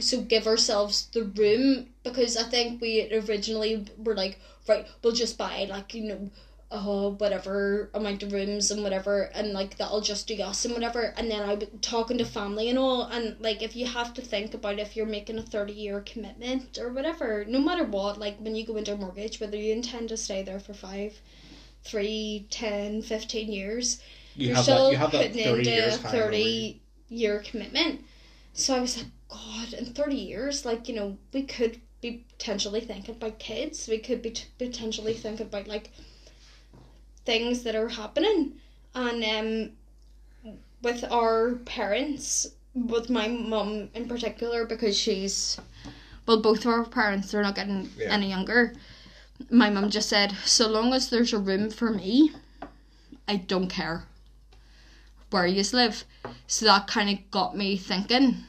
So 0.00 0.20
give 0.20 0.46
ourselves 0.46 1.08
the 1.12 1.24
room 1.24 1.88
because 2.04 2.36
I 2.36 2.44
think 2.44 2.80
we 2.80 3.12
originally 3.12 3.84
were 3.98 4.14
like, 4.14 4.38
right, 4.68 4.86
we'll 5.02 5.12
just 5.12 5.36
buy 5.36 5.66
like 5.68 5.92
you 5.92 6.04
know, 6.04 6.30
uh, 6.70 7.10
whatever 7.10 7.88
amount 7.94 8.22
of 8.22 8.32
rooms 8.32 8.70
and 8.70 8.82
whatever, 8.82 9.22
and 9.34 9.52
like 9.52 9.78
that'll 9.78 10.02
just 10.02 10.26
do 10.28 10.34
us 10.42 10.64
and 10.64 10.74
whatever. 10.74 11.14
And 11.16 11.30
then 11.30 11.42
I 11.48 11.54
was 11.54 11.68
talking 11.80 12.18
to 12.18 12.24
family 12.26 12.68
and 12.68 12.78
all, 12.78 13.04
and 13.04 13.36
like 13.40 13.62
if 13.62 13.74
you 13.74 13.86
have 13.86 14.12
to 14.14 14.22
think 14.22 14.52
about 14.54 14.78
if 14.78 14.94
you're 14.96 15.06
making 15.06 15.38
a 15.38 15.42
thirty 15.42 15.72
year 15.72 16.00
commitment 16.02 16.76
or 16.78 16.90
whatever, 16.92 17.44
no 17.48 17.58
matter 17.58 17.84
what, 17.84 18.18
like 18.18 18.38
when 18.38 18.54
you 18.54 18.66
go 18.66 18.76
into 18.76 18.92
a 18.92 18.96
mortgage, 18.96 19.40
whether 19.40 19.56
you 19.56 19.72
intend 19.72 20.10
to 20.10 20.16
stay 20.16 20.42
there 20.42 20.60
for 20.60 20.74
five, 20.74 21.18
three, 21.84 22.46
ten, 22.50 23.00
fifteen 23.02 23.50
years, 23.50 24.02
You 24.34 24.52
are 24.52 24.56
have 24.56 24.64
still 24.64 24.90
that. 24.90 24.92
You 24.92 24.98
putting 24.98 25.38
into 25.38 25.86
a 25.86 25.90
time. 25.96 26.10
thirty 26.12 26.82
year 27.08 27.40
commitment. 27.40 28.04
So 28.52 28.74
I 28.76 28.80
was 28.80 28.96
like, 28.98 29.06
God, 29.30 29.72
in 29.72 29.86
thirty 29.86 30.16
years, 30.16 30.66
like 30.66 30.86
you 30.88 30.94
know, 30.94 31.16
we 31.32 31.44
could 31.44 31.80
be 32.02 32.26
potentially 32.36 32.80
thinking 32.82 33.14
about 33.14 33.38
kids. 33.38 33.88
We 33.88 33.98
could 33.98 34.20
be 34.20 34.30
t- 34.32 34.44
potentially 34.58 35.14
thinking 35.14 35.46
about 35.46 35.66
like 35.66 35.90
things 37.28 37.62
that 37.62 37.74
are 37.74 37.90
happening, 37.90 38.54
and 38.94 39.22
um, 39.22 40.54
with 40.80 41.04
our 41.10 41.56
parents, 41.66 42.46
with 42.74 43.10
my 43.10 43.28
mum 43.28 43.90
in 43.92 44.08
particular, 44.08 44.64
because 44.64 44.96
she's, 44.96 45.60
well, 46.26 46.40
both 46.40 46.60
of 46.60 46.68
our 46.72 46.86
parents 46.86 47.30
they're 47.30 47.42
not 47.42 47.54
getting 47.54 47.90
Yeah. 47.98 48.14
any 48.14 48.30
younger. 48.30 48.72
My 49.50 49.68
mum 49.68 49.90
just 49.90 50.08
said, 50.08 50.32
so 50.46 50.66
long 50.68 50.94
as 50.94 51.10
there's 51.10 51.34
a 51.34 51.38
room 51.38 51.68
for 51.70 51.90
me, 51.90 52.32
I 53.28 53.36
don't 53.36 53.68
care 53.68 54.04
where 55.30 55.46
you 55.46 55.62
live. 55.74 56.04
So 56.46 56.64
that 56.64 56.86
kind 56.86 57.10
of 57.10 57.30
got 57.30 57.54
me 57.54 57.76
thinking 57.76 58.44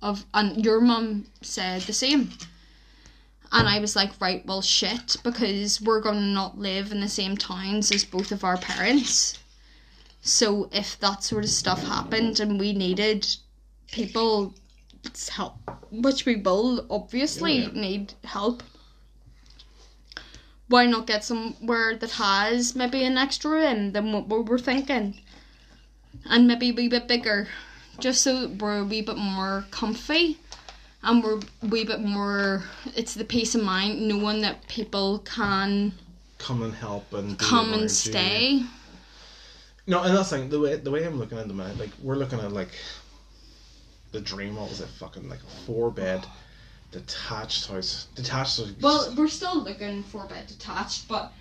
of, 0.00 0.24
and 0.32 0.64
your 0.64 0.80
mum 0.80 1.26
said 1.42 1.82
the 1.82 1.92
same. 1.92 2.30
And 3.52 3.68
I 3.68 3.80
was 3.80 3.96
like, 3.96 4.12
right, 4.20 4.46
well, 4.46 4.62
shit, 4.62 5.16
because 5.24 5.80
we're 5.80 6.00
going 6.00 6.16
to 6.16 6.20
not 6.20 6.58
live 6.58 6.92
in 6.92 7.00
the 7.00 7.08
same 7.08 7.36
towns 7.36 7.90
as 7.90 8.04
both 8.04 8.30
of 8.30 8.44
our 8.44 8.56
parents. 8.56 9.38
So 10.22 10.68
if 10.72 10.98
that 11.00 11.24
sort 11.24 11.44
of 11.44 11.50
stuff 11.50 11.82
happened 11.82 12.38
and 12.38 12.60
we 12.60 12.72
needed 12.72 13.26
people 13.90 14.54
help, 15.30 15.56
which 15.90 16.26
we 16.26 16.36
will 16.36 16.86
obviously 16.90 17.64
Oh, 17.64 17.70
yeah. 17.72 17.80
need 17.80 18.14
help, 18.22 18.62
why 20.68 20.86
not 20.86 21.08
get 21.08 21.24
somewhere 21.24 21.96
that 21.96 22.12
has 22.12 22.76
maybe 22.76 23.02
an 23.02 23.18
extra 23.18 23.50
room 23.50 23.90
than 23.90 24.12
what 24.12 24.28
we 24.28 24.38
were 24.42 24.58
thinking? 24.58 25.18
And 26.26 26.46
maybe 26.46 26.70
a 26.70 26.72
wee 26.72 26.88
bit 26.88 27.08
bigger, 27.08 27.48
just 27.98 28.22
so 28.22 28.48
we're 28.48 28.78
a 28.78 28.84
wee 28.84 29.02
bit 29.02 29.16
more 29.16 29.64
comfy 29.72 30.38
and 31.02 31.22
we're 31.24 31.38
a 31.38 31.66
wee 31.66 31.84
bit 31.84 32.00
more. 32.00 32.64
It's 32.96 33.14
the 33.14 33.24
peace 33.24 33.54
of 33.54 33.62
mind 33.62 34.06
knowing 34.06 34.42
that 34.42 34.66
people 34.68 35.20
can 35.20 35.92
come 36.38 36.62
and 36.62 36.74
help 36.74 37.12
and 37.12 37.38
come 37.38 37.72
and 37.72 37.82
you. 37.82 37.88
stay. 37.88 38.62
No, 39.86 40.02
and 40.02 40.16
that's 40.16 40.32
like 40.32 40.50
the 40.50 40.60
way 40.60 40.76
the 40.76 40.90
way 40.90 41.04
I'm 41.04 41.18
looking 41.18 41.38
at 41.38 41.48
the 41.48 41.54
minute, 41.54 41.78
like 41.78 41.90
we're 42.02 42.16
looking 42.16 42.38
at 42.40 42.52
like 42.52 42.70
the 44.12 44.20
dream. 44.20 44.56
What 44.56 44.68
was 44.68 44.80
it? 44.80 44.88
Fucking 44.88 45.28
like 45.28 45.40
a 45.40 45.66
four 45.66 45.90
bed 45.90 46.24
detached 46.92 47.68
house. 47.68 48.08
Detached 48.14 48.58
house. 48.58 48.72
Well, 48.80 49.14
we're 49.16 49.28
still 49.28 49.62
looking 49.62 50.02
for 50.04 50.24
a 50.24 50.28
bit 50.28 50.46
detached, 50.48 51.08
but 51.08 51.32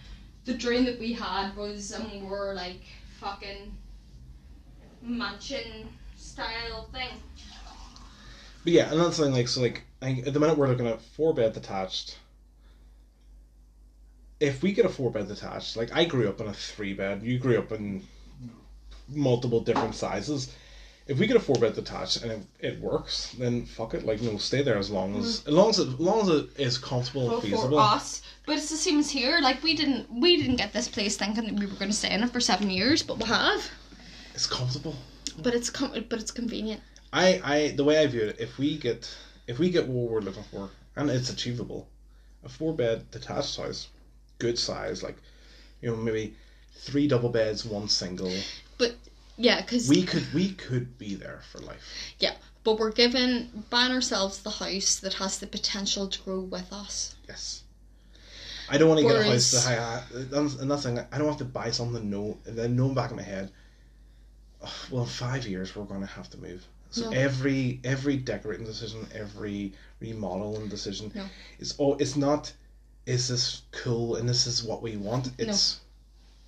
the 0.45 0.53
dream 0.53 0.85
that 0.85 0.99
we 0.99 1.13
had 1.13 1.55
was 1.55 1.91
a 1.91 2.03
more 2.19 2.53
like 2.53 2.81
fucking 3.19 3.71
mansion 5.01 5.89
style 6.15 6.89
thing. 6.93 7.09
But 8.63 8.73
yeah, 8.73 8.91
and 8.91 8.99
that's 8.99 9.17
the 9.17 9.25
thing. 9.25 9.33
Like 9.33 9.47
so, 9.47 9.61
like 9.61 9.83
I, 10.01 10.23
at 10.25 10.33
the 10.33 10.39
minute 10.39 10.57
we're 10.57 10.67
looking 10.67 10.87
at 10.87 11.01
four 11.01 11.33
bed 11.33 11.53
detached. 11.53 12.17
If 14.39 14.63
we 14.63 14.71
get 14.71 14.85
a 14.85 14.89
four 14.89 15.11
bed 15.11 15.27
detached, 15.27 15.75
like 15.75 15.95
I 15.95 16.05
grew 16.05 16.29
up 16.29 16.39
in 16.39 16.47
a 16.47 16.53
three 16.53 16.93
bed, 16.93 17.23
you 17.23 17.39
grew 17.39 17.57
up 17.57 17.71
in 17.71 18.03
multiple 19.09 19.59
different 19.61 19.95
sizes. 19.95 20.53
If 21.07 21.17
we 21.17 21.25
get 21.25 21.35
a 21.35 21.39
four 21.39 21.55
bed 21.55 21.73
detached 21.73 22.21
and 22.21 22.31
it, 22.31 22.41
it 22.59 22.79
works, 22.79 23.35
then 23.39 23.65
fuck 23.65 23.95
it. 23.95 24.05
Like 24.05 24.21
no, 24.21 24.37
stay 24.37 24.61
there 24.61 24.77
as 24.77 24.91
long 24.91 25.15
as 25.17 25.41
mm-hmm. 25.41 25.49
as 25.49 25.55
long 25.55 25.69
as 25.69 25.79
it, 25.79 25.87
as 25.87 25.99
long 25.99 26.21
as 26.21 26.29
it 26.29 26.49
is 26.59 26.77
comfortable 26.77 27.23
and 27.23 27.31
Well, 27.31 27.41
feasible. 27.41 27.69
for 27.69 27.79
us, 27.79 28.21
but 28.45 28.57
it's 28.57 28.69
the 28.69 28.77
same 28.77 28.99
as 28.99 29.09
here. 29.09 29.39
Like 29.41 29.63
we 29.63 29.73
didn't 29.73 30.07
we 30.13 30.37
didn't 30.37 30.57
get 30.57 30.71
this 30.71 30.87
place 30.87 31.17
thinking 31.17 31.45
that 31.45 31.53
we 31.55 31.65
were 31.65 31.75
going 31.75 31.89
to 31.89 31.97
stay 31.97 32.11
in 32.11 32.23
it 32.23 32.29
for 32.29 32.39
seven 32.39 32.69
years, 32.69 33.01
but 33.01 33.17
we 33.17 33.25
have. 33.25 33.67
It's 34.35 34.45
comfortable. 34.45 34.95
But 35.41 35.55
it's 35.55 35.69
com- 35.69 35.93
but 36.09 36.19
it's 36.19 36.31
convenient. 36.31 36.81
I, 37.11 37.41
I 37.43 37.67
the 37.75 37.83
way 37.83 37.97
I 37.97 38.07
view 38.07 38.21
it, 38.21 38.37
if 38.39 38.57
we 38.57 38.77
get 38.77 39.09
if 39.47 39.59
we 39.59 39.69
get 39.69 39.87
what 39.87 40.11
we're 40.11 40.21
looking 40.21 40.43
for 40.43 40.69
and 40.95 41.09
it's 41.09 41.29
achievable, 41.29 41.87
a 42.43 42.49
four 42.49 42.73
bed 42.73 43.09
detached 43.11 43.57
house, 43.57 43.87
good 44.37 44.59
size, 44.59 45.01
like 45.03 45.17
you 45.81 45.89
know 45.89 45.95
maybe 45.95 46.35
three 46.73 47.07
double 47.07 47.29
beds, 47.29 47.65
one 47.65 47.89
single. 47.89 48.31
But 48.77 48.95
yeah, 49.37 49.61
because 49.61 49.89
We 49.89 50.03
could 50.03 50.31
we 50.33 50.51
could 50.51 50.97
be 50.97 51.15
there 51.15 51.41
for 51.51 51.59
life. 51.59 51.81
yeah, 52.19 52.35
but 52.63 52.77
we're 52.77 52.91
given 52.91 53.63
buying 53.69 53.91
ourselves 53.91 54.41
the 54.41 54.49
house 54.51 54.97
that 54.99 55.15
has 55.15 55.39
the 55.39 55.47
potential 55.47 56.07
to 56.07 56.21
grow 56.21 56.41
with 56.41 56.71
us. 56.71 57.15
Yes. 57.27 57.63
I 58.71 58.77
don't 58.77 58.87
want 58.89 58.99
to 59.01 59.07
get 59.07 59.15
a 59.15 59.23
house 59.23 59.51
that 59.51 59.65
I 59.67 60.03
that's 60.13 60.55
and 60.55 60.79
thing. 60.83 60.99
I 61.11 61.17
don't 61.17 61.27
have 61.27 61.37
to 61.37 61.45
buy 61.45 61.71
something 61.71 62.07
no 62.09 62.37
then 62.45 62.75
know 62.75 62.89
back 62.89 63.09
in 63.09 63.17
my 63.17 63.23
head. 63.23 63.51
"Oh, 64.61 64.85
well, 64.91 65.03
in 65.03 65.09
five 65.09 65.47
years 65.47 65.75
we're 65.75 65.85
going 65.85 66.01
to 66.01 66.07
have 66.07 66.29
to 66.31 66.37
move. 66.37 66.67
So 66.91 67.09
No. 67.09 67.17
every 67.17 67.79
every 67.83 68.17
decorating 68.17 68.65
decision, 68.65 69.07
every 69.13 69.73
remodeling 69.99 70.69
decision. 70.69 71.11
No. 71.13 71.25
It's 71.59 71.75
oh, 71.79 71.95
it's 71.95 72.15
not. 72.15 72.53
Is 73.05 73.27
this 73.27 73.63
cool 73.71 74.15
and 74.15 74.27
this 74.27 74.47
is 74.47 74.63
what 74.63 74.81
we 74.81 74.97
want? 74.97 75.31
It's 75.37 75.79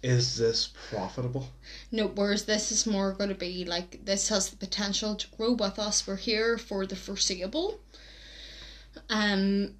is 0.03 0.37
this 0.37 0.69
profitable? 0.89 1.49
No, 1.91 2.07
whereas 2.07 2.45
this 2.45 2.71
is 2.71 2.87
more 2.87 3.13
going 3.13 3.29
to 3.29 3.35
be 3.35 3.65
like 3.65 4.03
this 4.03 4.29
has 4.29 4.49
the 4.49 4.55
potential 4.55 5.15
to 5.15 5.27
grow 5.37 5.53
with 5.53 5.77
us. 5.77 6.07
We're 6.07 6.15
here 6.15 6.57
for 6.57 6.87
the 6.87 6.95
foreseeable. 6.95 7.79
Um, 9.09 9.75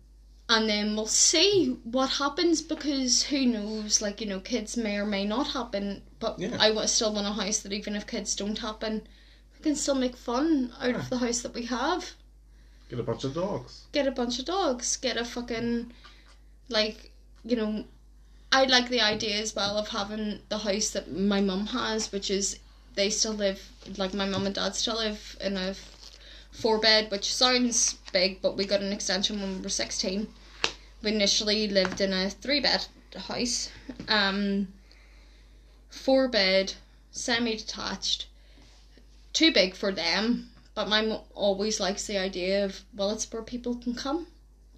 and 0.47 0.69
then 0.69 0.95
we'll 0.95 1.07
see 1.07 1.77
what 1.83 2.09
happens 2.09 2.61
because 2.61 3.23
who 3.23 3.45
knows? 3.45 4.01
Like 4.01 4.21
you 4.21 4.27
know, 4.27 4.39
kids 4.39 4.77
may 4.77 4.97
or 4.97 5.05
may 5.05 5.25
not 5.25 5.47
happen. 5.47 6.03
But 6.19 6.39
Yeah. 6.39 6.55
I 6.59 6.85
still 6.85 7.13
want 7.13 7.27
a 7.27 7.31
house 7.31 7.59
that 7.59 7.73
even 7.73 7.95
if 7.95 8.05
kids 8.05 8.35
don't 8.35 8.59
happen, 8.59 9.07
can 9.61 9.75
still 9.75 9.95
make 9.95 10.17
fun 10.17 10.73
out 10.81 10.95
of 10.95 11.09
the 11.09 11.17
house 11.17 11.41
that 11.41 11.53
we 11.53 11.65
have. 11.65 12.11
Get 12.89 12.99
a 12.99 13.03
bunch 13.03 13.23
of 13.23 13.33
dogs. 13.33 13.85
Get 13.93 14.07
a 14.07 14.11
bunch 14.11 14.39
of 14.39 14.45
dogs. 14.45 14.97
Get 14.97 15.15
a 15.17 15.23
fucking 15.23 15.93
like 16.69 17.11
you 17.45 17.55
know. 17.55 17.85
I 18.51 18.65
like 18.65 18.89
the 18.89 18.99
idea 18.99 19.37
as 19.37 19.55
well 19.55 19.77
of 19.77 19.87
having 19.87 20.41
the 20.49 20.57
house 20.57 20.89
that 20.89 21.09
my 21.09 21.39
mum 21.39 21.67
has, 21.67 22.11
which 22.11 22.29
is 22.29 22.59
they 22.95 23.09
still 23.09 23.33
live 23.33 23.61
like 23.97 24.13
my 24.13 24.25
mum 24.25 24.45
and 24.45 24.53
dad 24.53 24.75
still 24.75 24.97
live 24.97 25.37
in 25.39 25.55
a 25.55 25.73
four 26.51 26.77
bed, 26.79 27.09
which 27.09 27.33
sounds 27.33 27.93
big, 28.11 28.41
but 28.41 28.57
we 28.57 28.65
got 28.65 28.81
an 28.81 28.91
extension 28.91 29.39
when 29.39 29.55
we 29.55 29.61
were 29.61 29.69
sixteen. 29.69 30.27
We 31.01 31.11
initially 31.11 31.67
lived 31.69 32.01
in 32.01 32.11
a 32.11 32.29
three 32.29 32.59
bed 32.59 32.85
house, 33.15 33.69
um, 34.09 34.67
four 35.89 36.27
bed, 36.27 36.73
semi 37.11 37.55
detached, 37.55 38.27
too 39.33 39.51
big 39.51 39.75
for 39.75 39.91
them. 39.91 40.49
But 40.73 40.87
my 40.87 41.01
mum 41.01 41.21
always 41.35 41.79
likes 41.79 42.07
the 42.07 42.17
idea 42.17 42.65
of 42.65 42.81
well, 42.95 43.11
it's 43.11 43.31
where 43.31 43.41
people 43.43 43.75
can 43.75 43.93
come 43.95 44.27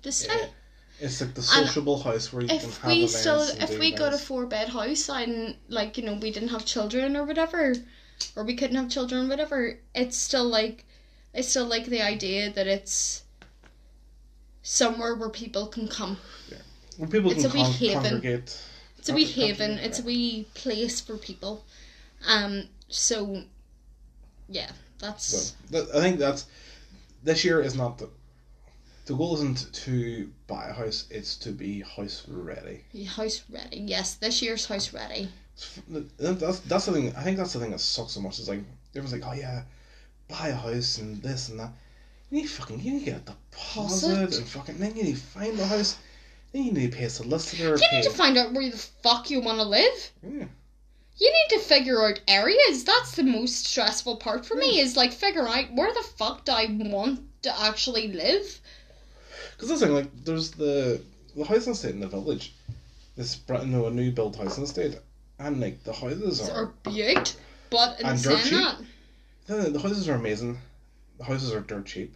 to 0.01 0.11
stay 0.11 0.33
Yeah. 0.39 0.47
It's 0.99 1.21
like 1.21 1.33
the 1.33 1.41
sociable 1.41 2.01
house 2.01 2.31
where 2.31 2.43
you 2.43 2.47
can 2.47 2.57
if 2.57 2.77
have 2.77 2.91
we 2.91 2.97
events 3.03 3.19
still 3.19 3.41
and 3.41 3.63
if 3.63 3.79
we 3.79 3.91
got 3.91 4.13
a 4.13 4.17
four 4.17 4.45
bed 4.45 4.69
house 4.69 5.09
and 5.09 5.55
like 5.67 5.97
you 5.97 6.03
know 6.03 6.13
we 6.15 6.31
didn't 6.31 6.49
have 6.49 6.65
children 6.65 7.17
or 7.17 7.25
whatever 7.25 7.75
or 8.35 8.43
we 8.43 8.55
couldn't 8.55 8.75
have 8.75 8.89
children 8.89 9.25
or 9.25 9.29
whatever 9.29 9.79
it's 9.93 10.17
still 10.17 10.45
like 10.45 10.85
I 11.35 11.41
still 11.41 11.65
like 11.65 11.87
the 11.87 12.01
idea 12.01 12.51
that 12.53 12.67
it's 12.67 13.23
somewhere 14.61 15.15
where 15.15 15.29
people 15.29 15.67
can 15.67 15.87
come 15.87 16.17
Yeah, 16.49 16.57
where 16.97 17.09
people 17.09 17.31
it's 17.31 17.41
can 17.43 17.51
a 17.51 17.53
wee 17.53 17.63
con- 17.63 17.73
haven. 17.73 18.03
congregate. 18.03 18.61
it's 18.97 19.09
a 19.09 19.13
wee 19.13 19.25
haven 19.25 19.71
it's 19.79 19.99
a 19.99 20.03
wee 20.03 20.47
place 20.53 21.01
for 21.01 21.17
people 21.17 21.65
um 22.27 22.63
so 22.87 23.43
yeah 24.49 24.71
that's 24.99 25.25
So 25.25 25.55
that, 25.71 25.95
I 25.95 26.01
think 26.01 26.19
that's 26.19 26.45
this 27.23 27.43
year 27.43 27.61
is 27.61 27.75
not 27.75 27.97
the 27.97 28.09
the 29.05 29.15
goal 29.15 29.33
isn't 29.35 29.73
to 29.73 30.31
buy 30.47 30.67
a 30.69 30.73
house; 30.73 31.07
it's 31.09 31.35
to 31.37 31.51
be 31.51 31.81
house 31.81 32.25
ready. 32.27 32.85
house 33.05 33.43
ready 33.49 33.79
yes 33.79 34.15
this 34.15 34.41
year's 34.41 34.65
house 34.65 34.93
ready 34.93 35.29
That's 36.17 36.59
that's 36.61 36.85
the 36.85 36.91
thing. 36.91 37.15
I 37.15 37.23
think 37.23 37.37
that's 37.37 37.53
the 37.53 37.59
thing 37.59 37.71
that 37.71 37.79
sucks 37.79 38.13
so 38.13 38.21
much. 38.21 38.39
Is 38.39 38.49
like 38.49 38.63
everyone's 38.95 39.13
like, 39.13 39.29
oh 39.29 39.33
yeah, 39.33 39.63
buy 40.27 40.47
a 40.47 40.55
house 40.55 40.97
and 40.97 41.21
this 41.21 41.49
and 41.49 41.59
that. 41.59 41.71
You 42.31 42.41
need 42.41 42.49
fucking 42.49 42.79
you 42.79 42.93
need 42.93 43.05
to 43.05 43.05
get 43.05 43.21
a 43.21 43.25
deposit 43.25 44.09
Deposit? 44.09 44.39
and 44.39 44.47
fucking 44.47 44.79
then 44.79 44.95
you 44.95 45.03
need 45.03 45.15
to 45.15 45.21
find 45.21 45.57
the 45.57 45.67
house. 45.67 45.97
Then 46.51 46.63
you 46.63 46.71
need 46.71 46.91
to 46.91 46.97
pay 46.97 47.05
a 47.05 47.09
solicitor. 47.09 47.75
you 47.75 47.87
pay, 47.89 47.97
need 47.97 48.03
to 48.03 48.09
find 48.09 48.37
out 48.37 48.53
where 48.53 48.69
the 48.69 48.77
fuck 48.77 49.29
you 49.29 49.41
want 49.41 49.59
to 49.59 49.63
live 49.63 50.11
yeah. 50.23 50.45
You 51.17 51.31
need 51.31 51.57
to 51.57 51.63
figure 51.63 52.03
out 52.05 52.19
areas. 52.27 52.83
That's 52.83 53.15
the 53.15 53.23
most 53.23 53.65
stressful 53.67 54.17
part 54.17 54.45
for 54.45 54.55
me. 54.55 54.79
Is 54.79 54.97
like 54.97 55.11
figure 55.13 55.47
out 55.47 55.71
where 55.73 55.93
the 55.93 56.03
fuck 56.17 56.45
do 56.45 56.51
I 56.51 56.65
want 56.69 57.21
to 57.43 57.61
actually 57.61 58.07
live. 58.09 58.59
Because 59.51 59.69
that's 59.69 59.81
the 59.81 59.87
thing, 59.87 59.95
like 59.95 60.25
there's 60.25 60.51
the 60.51 61.01
the 61.35 61.43
housing 61.45 61.73
estate 61.73 61.91
in 61.93 61.99
the 61.99 62.07
village. 62.07 62.53
This 63.15 63.35
brand 63.35 63.71
new, 63.71 63.85
a 63.85 63.91
new 63.91 64.11
built 64.11 64.35
housing 64.35 64.63
estate, 64.63 64.97
and 65.39 65.59
like 65.59 65.83
the 65.83 65.93
houses 65.93 66.41
Or 66.49 66.53
are 66.53 66.73
beaut. 66.83 67.35
But 67.69 67.99
in 67.99 68.05
And 68.07 68.21
dirt 68.21 68.39
cheap. 68.43 68.51
that, 68.51 68.77
the, 69.47 69.69
the 69.69 69.79
houses 69.79 70.09
are 70.09 70.15
amazing. 70.15 70.57
The 71.17 71.23
houses 71.25 71.53
are 71.53 71.59
dirt 71.61 71.85
cheap. 71.85 72.15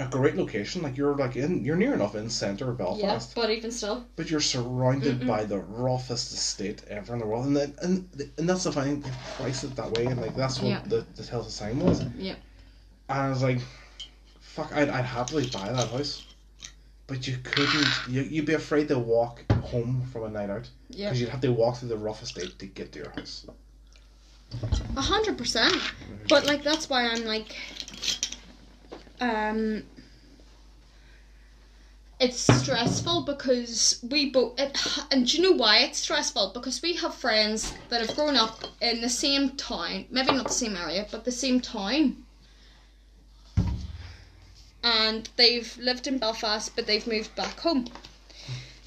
A 0.00 0.06
great 0.08 0.34
location, 0.36 0.80
like 0.82 0.96
you're 0.96 1.14
like 1.14 1.36
in 1.36 1.62
you're 1.64 1.76
near 1.76 1.92
enough 1.92 2.14
in 2.14 2.30
centre 2.30 2.70
of 2.70 2.78
yeah. 2.80 2.86
Belfast, 2.86 3.34
But 3.34 3.50
even 3.50 3.70
still, 3.70 4.06
but 4.16 4.30
you're 4.30 4.40
surrounded 4.40 5.20
Mm-mm. 5.20 5.26
by 5.26 5.44
the 5.44 5.58
roughest 5.58 6.32
estate 6.32 6.82
ever 6.88 7.12
in 7.12 7.18
the 7.20 7.26
world, 7.26 7.44
and 7.46 7.54
then 7.56 7.74
and 7.82 8.30
and 8.38 8.48
that's 8.48 8.64
the 8.64 8.72
fine. 8.72 9.02
They 9.02 9.10
price 9.36 9.62
it 9.62 9.76
that 9.76 9.90
way, 9.92 10.06
and 10.06 10.20
like 10.20 10.34
that's 10.34 10.58
what 10.60 10.68
Yeah. 10.70 10.82
the 10.86 11.04
the 11.16 11.22
tell 11.22 11.42
the 11.42 11.50
sign 11.50 11.78
was. 11.80 12.02
Yeah. 12.16 12.36
And 13.10 13.18
I 13.18 13.28
was 13.28 13.42
like, 13.42 13.60
fuck, 14.40 14.72
I'd 14.74 14.88
I'd 14.88 15.04
happily 15.04 15.46
buy 15.52 15.70
that 15.70 15.88
house, 15.90 16.24
but 17.06 17.26
you 17.28 17.36
couldn't. 17.44 17.88
You 18.08 18.22
you'd 18.22 18.46
be 18.46 18.54
afraid 18.54 18.88
to 18.88 18.98
walk 18.98 19.44
home 19.52 20.02
from 20.12 20.22
a 20.24 20.30
night 20.30 20.48
out 20.48 20.66
yeah, 20.88 21.08
because 21.08 21.20
you'd 21.20 21.28
have 21.30 21.42
to 21.42 21.52
walk 21.52 21.76
through 21.76 21.90
the 21.90 21.98
rough 21.98 22.22
estate 22.22 22.58
to 22.58 22.66
get 22.66 22.92
to 22.92 23.00
your 23.00 23.10
house. 23.10 23.44
a 24.96 25.00
hundred 25.00 25.36
percent. 25.36 25.74
Mm-hmm. 25.74 26.26
But 26.28 26.46
like 26.46 26.62
that's 26.62 26.88
why 26.88 27.06
I'm 27.06 27.24
like, 27.26 27.54
um. 29.20 29.84
It's 32.20 32.38
stressful 32.60 33.22
because 33.22 33.98
we 34.02 34.28
both, 34.28 34.60
it, 34.60 34.76
and 35.10 35.26
do 35.26 35.38
you 35.38 35.42
know 35.42 35.56
why 35.56 35.78
it's 35.78 36.00
stressful? 36.00 36.50
Because 36.52 36.82
we 36.82 36.96
have 36.96 37.14
friends 37.14 37.72
that 37.88 38.06
have 38.06 38.14
grown 38.14 38.36
up 38.36 38.62
in 38.82 39.00
the 39.00 39.08
same 39.08 39.56
town, 39.56 40.04
maybe 40.10 40.32
not 40.32 40.48
the 40.48 40.52
same 40.52 40.76
area, 40.76 41.06
but 41.10 41.24
the 41.24 41.32
same 41.32 41.60
town. 41.62 42.26
And 44.82 45.30
they've 45.36 45.74
lived 45.78 46.06
in 46.06 46.18
Belfast, 46.18 46.76
but 46.76 46.86
they've 46.86 47.06
moved 47.06 47.34
back 47.36 47.58
home. 47.60 47.86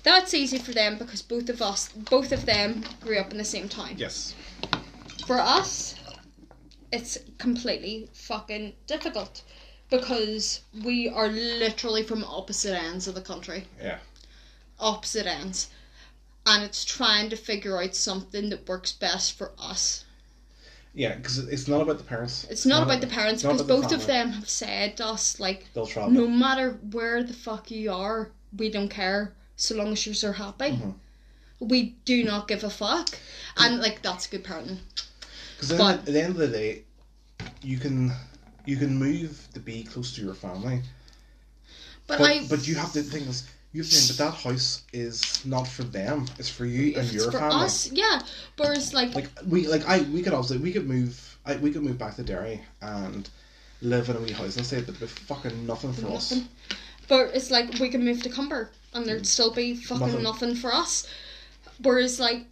That's 0.04 0.36
easy 0.36 0.60
for 0.60 0.72
them 0.72 1.00
because 1.00 1.24
both 1.24 1.50
of 1.50 1.60
us, 1.60 1.90
both 1.90 2.32
of 2.32 2.46
them, 2.46 2.84
grew 3.02 3.18
up 3.18 3.32
in 3.32 3.40
the 3.40 3.44
same 3.44 3.68
town. 3.68 3.96
Yes. 3.98 4.36
For 5.26 5.40
us, 5.40 5.96
it's 6.92 7.18
completely 7.40 8.10
fucking 8.14 8.74
difficult 8.86 9.42
because 9.94 10.62
we 10.84 11.08
are 11.08 11.28
literally 11.28 12.02
from 12.02 12.24
opposite 12.24 12.74
ends 12.76 13.08
of 13.08 13.14
the 13.14 13.22
country. 13.22 13.66
Yeah. 13.80 14.00
Opposite 14.80 15.28
ends. 15.28 15.70
And 16.48 16.64
it's 16.64 16.84
trying 16.84 17.30
to 17.30 17.36
figure 17.36 17.82
out 17.82 17.96
something 17.96 18.50
that 18.50 18.68
works 18.68 18.92
best 18.92 19.38
for 19.38 19.52
us. 19.60 20.04
Yeah, 20.96 21.16
because 21.16 21.38
it's 21.38 21.68
not 21.68 21.82
about 21.82 22.00
the 22.00 22.04
parents. 22.04 22.46
It's 22.50 22.66
not 22.66 22.84
about 22.84 23.02
the 23.02 23.08
parents 23.08 23.44
because 23.44 23.62
about 23.62 23.68
the 23.68 23.82
both 23.82 23.92
of 23.94 24.08
them 24.08 24.32
have 24.32 24.50
said 24.50 24.98
to 24.98 25.08
us, 25.08 25.40
like, 25.40 25.68
They'll 25.74 25.86
travel. 25.86 26.12
no 26.12 26.28
matter 26.28 26.80
where 26.92 27.24
the 27.24 27.34
fuck 27.34 27.70
you 27.72 27.92
are, 27.92 28.32
we 28.58 28.70
don't 28.70 28.90
care 28.90 29.34
so 29.56 29.76
long 29.76 29.94
as 29.94 30.24
you're 30.24 30.34
happy. 30.34 30.72
Mhm. 30.72 30.96
We 31.60 31.96
do 32.04 32.24
not 32.24 32.48
give 32.48 32.64
a 32.64 32.70
fuck. 32.70 33.18
And, 33.58 33.80
like, 33.80 34.02
that's 34.02 34.26
a 34.26 34.30
good 34.30 34.44
parenting. 34.44 34.80
Because 35.56 35.72
at 35.80 36.06
the 36.06 36.22
end 36.22 36.32
of 36.32 36.38
the 36.38 36.48
day, 36.48 36.84
you 37.62 37.78
can 37.78 38.12
you 38.66 38.78
can 38.78 38.98
move 38.98 39.48
to 39.54 39.60
be 39.60 39.84
close 39.84 40.16
to 40.16 40.22
your 40.22 40.34
family, 40.34 40.82
But, 42.08 42.20
but 42.20 42.30
I. 42.32 42.46
but 42.50 42.68
you 42.68 42.76
have 42.76 42.92
to 42.94 43.02
think 43.02 43.26
this. 43.28 43.50
You 43.72 43.82
to 43.84 43.90
think 43.90 44.08
that 44.18 44.24
that 44.24 44.34
house 44.36 44.84
is 44.94 45.44
not 45.46 45.68
for 45.68 45.84
them. 45.84 46.28
It's 46.38 46.48
for 46.50 46.66
you 46.66 46.90
and 46.96 47.06
it's 47.06 47.14
your 47.14 47.32
for 47.32 47.40
family. 47.40 47.66
us, 47.66 47.92
yeah. 47.92 48.22
Whereas, 48.58 48.94
like, 48.94 49.16
Like 49.16 49.30
we 49.48 49.68
like 49.68 49.88
I 49.88 50.02
we 50.02 50.22
could 50.22 50.34
obviously 50.34 50.60
we 50.60 50.72
could 50.72 50.88
move 50.88 51.38
I, 51.46 51.56
we 51.56 51.72
could 51.72 51.82
move 51.84 51.98
back 51.98 52.16
to 52.18 52.24
Derry 52.24 52.62
and 52.82 53.28
live 53.82 54.10
in 54.10 54.16
a 54.16 54.20
wee 54.20 54.32
house 54.32 54.56
and 54.58 54.66
say 54.66 54.82
but 54.82 55.00
with 55.02 55.10
fucking 55.12 55.66
nothing 55.66 55.92
for 55.94 56.08
us. 56.12 56.40
But 57.08 57.32
it's 57.34 57.50
like 57.52 57.80
we 57.80 57.90
can 57.90 58.06
move 58.06 58.22
to 58.24 58.30
Comber 58.30 58.70
and 58.94 59.06
there'd 59.08 59.26
still 59.26 59.52
be 59.52 59.76
fucking 59.76 60.08
Nothing. 60.08 60.24
nothing. 60.24 60.56
for 60.56 60.72
us. 60.72 61.08
Whereas 61.82 62.20
like 62.20 62.46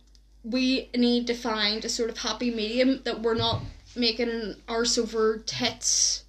we 0.44 0.90
need 0.96 1.28
to 1.28 1.36
find 1.36 1.86
a 1.86 1.90
sort 1.90 2.10
of 2.10 2.18
happy 2.18 2.50
medium 2.50 3.02
that 3.04 3.22
we're 3.22 3.36
not 3.36 3.62
making 3.96 4.30
an 4.30 4.62
arse 4.68 4.98
over 4.98 5.38
tits 5.46 6.24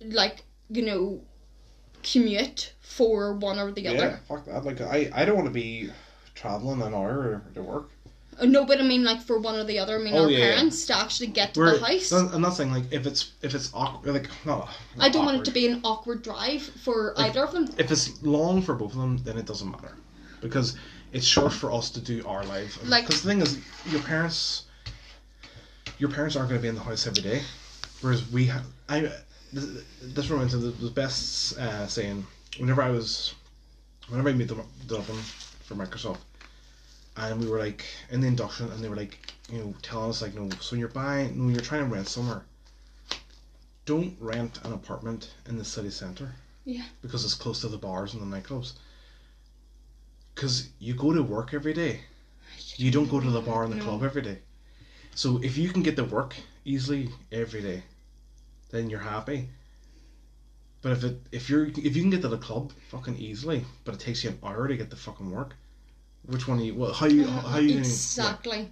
like, 0.00 0.44
you 0.70 0.82
know, 0.84 1.20
commute 2.02 2.72
for 2.80 3.32
one 3.34 3.58
or 3.58 3.72
the 3.72 3.82
Yeah, 3.82 3.90
other. 3.92 4.20
fuck 4.28 4.44
that. 4.46 4.64
Like 4.64 4.80
I 4.80 5.10
I 5.14 5.24
don't 5.24 5.36
want 5.36 5.46
to 5.48 5.52
be 5.54 5.90
traveling 6.34 6.82
an 6.82 6.94
hour 6.94 7.42
to 7.54 7.62
work. 7.62 7.90
Uh, 8.38 8.44
No, 8.46 8.64
but 8.64 8.80
I 8.80 8.82
mean 8.82 9.04
like 9.04 9.20
for 9.22 9.38
one 9.38 9.56
or 9.56 9.64
the 9.64 9.78
other. 9.78 9.98
I 9.98 10.02
mean 10.02 10.14
Oh, 10.14 10.24
our 10.24 10.30
yeah, 10.30 10.38
yeah. 10.38 10.54
parents 10.56 10.84
to 10.86 10.96
actually 10.96 11.28
get 11.28 11.54
to 11.54 11.60
We're, 11.60 11.78
the 11.78 11.86
house. 11.86 12.12
I'm 12.12 12.40
not 12.40 12.50
saying 12.56 12.72
like 12.72 12.84
if 12.92 13.06
it's 13.06 13.32
if 13.42 13.54
it's 13.54 13.70
awkward 13.72 14.12
like 14.12 14.28
no. 14.44 14.68
I 14.98 15.08
don't 15.08 15.24
want 15.24 15.38
it 15.38 15.44
to 15.46 15.50
be 15.50 15.66
an 15.66 15.80
awkward 15.84 16.22
drive 16.22 16.62
for 16.62 17.14
Like- 17.16 17.30
either 17.30 17.44
of 17.44 17.52
them. 17.52 17.68
If 17.78 17.90
it's 17.90 18.22
long 18.22 18.60
for 18.62 18.74
both 18.74 18.92
of 18.92 18.98
them, 18.98 19.16
then 19.24 19.38
it 19.38 19.46
doesn't 19.46 19.70
matter, 19.70 19.96
because 20.42 20.76
it's 21.12 21.26
short 21.26 21.52
for 21.52 21.72
us 21.72 21.90
to 21.90 22.00
do 22.00 22.22
our 22.26 22.44
life. 22.44 22.78
Like- 22.84 23.06
because 23.06 23.22
the 23.22 23.28
thing 23.28 23.40
is, 23.40 23.58
your 23.86 24.02
parents, 24.02 24.64
your 25.98 26.10
parents 26.10 26.36
aren't 26.36 26.48
going 26.48 26.60
to 26.60 26.62
be 26.62 26.68
in 26.68 26.74
the 26.74 26.82
house 26.82 27.06
every 27.06 27.22
day, 27.22 27.42
whereas 28.00 28.30
we 28.30 28.46
have. 28.46 28.64
I 28.88 29.10
this, 29.52 29.84
this 30.02 30.30
reminds 30.30 30.54
me 30.54 30.66
of 30.66 30.78
the, 30.78 30.86
the 30.86 30.90
best 30.90 31.58
uh, 31.58 31.86
saying. 31.86 32.26
Whenever 32.58 32.82
I 32.82 32.90
was, 32.90 33.34
whenever 34.08 34.28
I 34.28 34.32
moved 34.32 34.50
the 34.50 34.64
Dublin 34.86 35.18
for 35.64 35.74
Microsoft, 35.74 36.18
and 37.16 37.40
we 37.40 37.48
were 37.48 37.58
like 37.58 37.84
in 38.10 38.20
the 38.20 38.26
induction, 38.28 38.70
and 38.70 38.82
they 38.82 38.88
were 38.88 38.96
like, 38.96 39.18
you 39.52 39.58
know, 39.58 39.74
telling 39.82 40.10
us 40.10 40.22
like, 40.22 40.34
no, 40.34 40.48
so 40.60 40.72
when 40.72 40.80
you're 40.80 40.88
buying, 40.88 41.38
when 41.38 41.52
you're 41.52 41.60
trying 41.64 41.84
to 41.88 41.92
rent 41.92 42.08
somewhere, 42.08 42.44
don't 43.86 44.16
rent 44.20 44.60
an 44.64 44.72
apartment 44.72 45.34
in 45.48 45.58
the 45.58 45.64
city 45.64 45.90
centre 45.90 46.32
Yeah. 46.64 46.84
Because 47.02 47.24
it's 47.24 47.34
close 47.34 47.60
to 47.60 47.68
the 47.68 47.76
bars 47.76 48.14
and 48.14 48.22
the 48.22 48.36
nightclubs. 48.36 48.74
Because 50.34 50.70
you 50.78 50.94
go 50.94 51.12
to 51.12 51.22
work 51.22 51.54
every 51.54 51.74
day. 51.74 52.00
You 52.76 52.90
don't 52.90 53.10
go 53.10 53.20
to 53.20 53.30
the 53.30 53.40
bar 53.40 53.64
and 53.64 53.72
the 53.72 53.76
No. 53.76 53.84
club 53.84 54.02
every 54.02 54.22
day. 54.22 54.38
So 55.14 55.40
if 55.42 55.56
you 55.56 55.68
can 55.70 55.82
get 55.82 55.96
to 55.96 56.04
work 56.04 56.34
easily 56.64 57.10
every 57.30 57.62
day, 57.62 57.82
then 58.70 58.90
you're 58.90 59.00
happy. 59.00 59.48
But 60.82 60.92
if 60.92 61.04
it 61.04 61.20
if 61.32 61.48
you're 61.48 61.66
if 61.66 61.96
you 61.96 62.02
can 62.02 62.10
get 62.10 62.22
to 62.22 62.28
the 62.28 62.38
club 62.38 62.72
fucking 62.90 63.16
easily, 63.16 63.64
but 63.84 63.94
it 63.94 64.00
takes 64.00 64.22
you 64.24 64.30
an 64.30 64.38
hour 64.42 64.68
to 64.68 64.76
get 64.76 64.90
to 64.90 64.96
fucking 64.96 65.30
work, 65.30 65.54
which 66.26 66.46
one 66.46 66.58
are 66.58 66.62
you? 66.62 66.74
Well, 66.74 66.92
how 66.92 67.06
you 67.06 67.26
how 67.26 67.58
you? 67.58 67.78
exactly. 67.78 68.70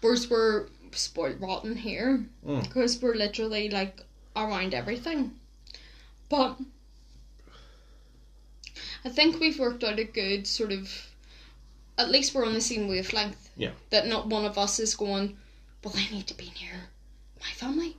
Whereas 0.00 0.28
we're 0.28 0.66
spoiled 0.92 1.40
rotten 1.40 1.76
here 1.76 2.24
Mm. 2.46 2.62
because 2.62 3.00
we're 3.00 3.14
literally 3.14 3.68
like 3.70 4.00
around 4.34 4.74
everything. 4.74 5.32
But 6.28 6.58
I 9.04 9.08
think 9.10 9.38
we've 9.38 9.58
worked 9.58 9.84
out 9.84 9.98
a 9.98 10.04
good 10.04 10.46
sort 10.46 10.72
of. 10.72 10.90
At 11.98 12.10
least 12.10 12.34
we're 12.34 12.46
on 12.46 12.54
the 12.54 12.60
same 12.60 12.88
wavelength. 12.88 13.50
Yeah. 13.56 13.72
That 13.90 14.06
not 14.06 14.26
one 14.28 14.44
of 14.46 14.56
us 14.58 14.80
is 14.80 14.94
going. 14.94 15.36
Well, 15.82 15.94
I 15.96 16.08
need 16.10 16.26
to 16.28 16.34
be 16.34 16.52
near 16.60 16.90
my 17.40 17.50
family. 17.50 17.96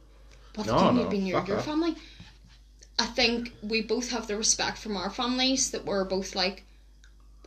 Well, 0.55 0.65
No, 0.65 0.77
you 0.87 0.91
need 0.91 0.97
no, 0.97 1.03
to 1.05 1.09
be 1.09 1.19
near 1.19 1.39
your 1.45 1.57
that. 1.57 1.65
family. 1.65 1.95
I 2.99 3.05
think 3.05 3.51
we 3.61 3.81
both 3.81 4.09
have 4.09 4.27
the 4.27 4.37
respect 4.37 4.77
from 4.77 4.95
our 4.97 5.09
families 5.09 5.71
that 5.71 5.85
we're 5.85 6.03
both 6.05 6.35
like, 6.35 6.63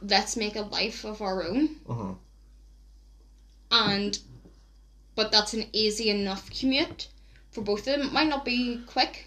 let's 0.02 0.36
make 0.36 0.56
a 0.56 0.62
life 0.62 1.04
of 1.04 1.20
our 1.22 1.42
own 1.44 1.76
Uh-huh. 1.88 2.14
and 3.70 4.18
but 5.14 5.30
that's 5.32 5.54
an 5.54 5.66
easy 5.72 6.10
enough 6.10 6.50
commute 6.50 7.08
for 7.50 7.62
both 7.62 7.80
of 7.80 7.84
them. 7.86 8.02
It 8.02 8.12
might 8.12 8.28
not 8.28 8.44
be 8.44 8.80
quick, 8.86 9.26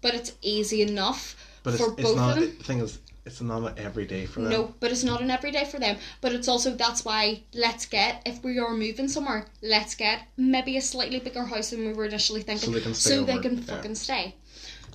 but 0.00 0.14
it's 0.14 0.32
easy 0.42 0.82
enough 0.82 1.36
But 1.62 1.74
for 1.74 1.90
it's 1.92 2.02
both 2.02 2.16
not. 2.16 2.36
of 2.38 2.40
The 2.40 2.46
them. 2.46 2.56
thing 2.64 2.78
is, 2.80 2.98
it's 3.26 3.40
not 3.40 3.62
an 3.64 3.74
everyday 3.76 4.24
for 4.24 4.40
them. 4.40 4.50
No, 4.50 4.74
but 4.78 4.92
it's 4.92 5.02
not 5.02 5.20
an 5.20 5.30
everyday 5.32 5.64
for 5.64 5.80
them. 5.80 5.96
But 6.20 6.32
it's 6.32 6.46
also 6.46 6.74
that's 6.76 7.04
why 7.04 7.42
let's 7.52 7.84
get 7.84 8.22
if 8.24 8.42
we 8.44 8.58
are 8.60 8.72
moving 8.72 9.08
somewhere, 9.08 9.46
let's 9.62 9.96
get 9.96 10.22
maybe 10.36 10.76
a 10.76 10.80
slightly 10.80 11.18
bigger 11.18 11.44
house 11.44 11.70
than 11.70 11.84
we 11.84 11.92
were 11.92 12.04
initially 12.04 12.42
thinking, 12.42 12.68
So 12.68 12.70
they 12.70 12.80
can 12.80 12.94
stay 12.94 13.10
so 13.10 13.24
they 13.24 13.38
can 13.38 13.56
fucking 13.58 13.96
stay, 13.96 14.36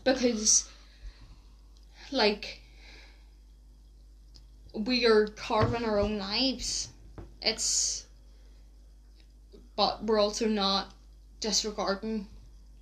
because 0.06 0.70
like 2.12 2.62
we 4.74 5.06
are 5.06 5.28
carving 5.28 5.84
our 5.84 6.00
own 6.00 6.18
lives. 6.18 6.88
It's 7.42 8.06
but 9.76 10.04
we're 10.06 10.20
also 10.20 10.48
not 10.48 10.94
disregarding 11.42 12.28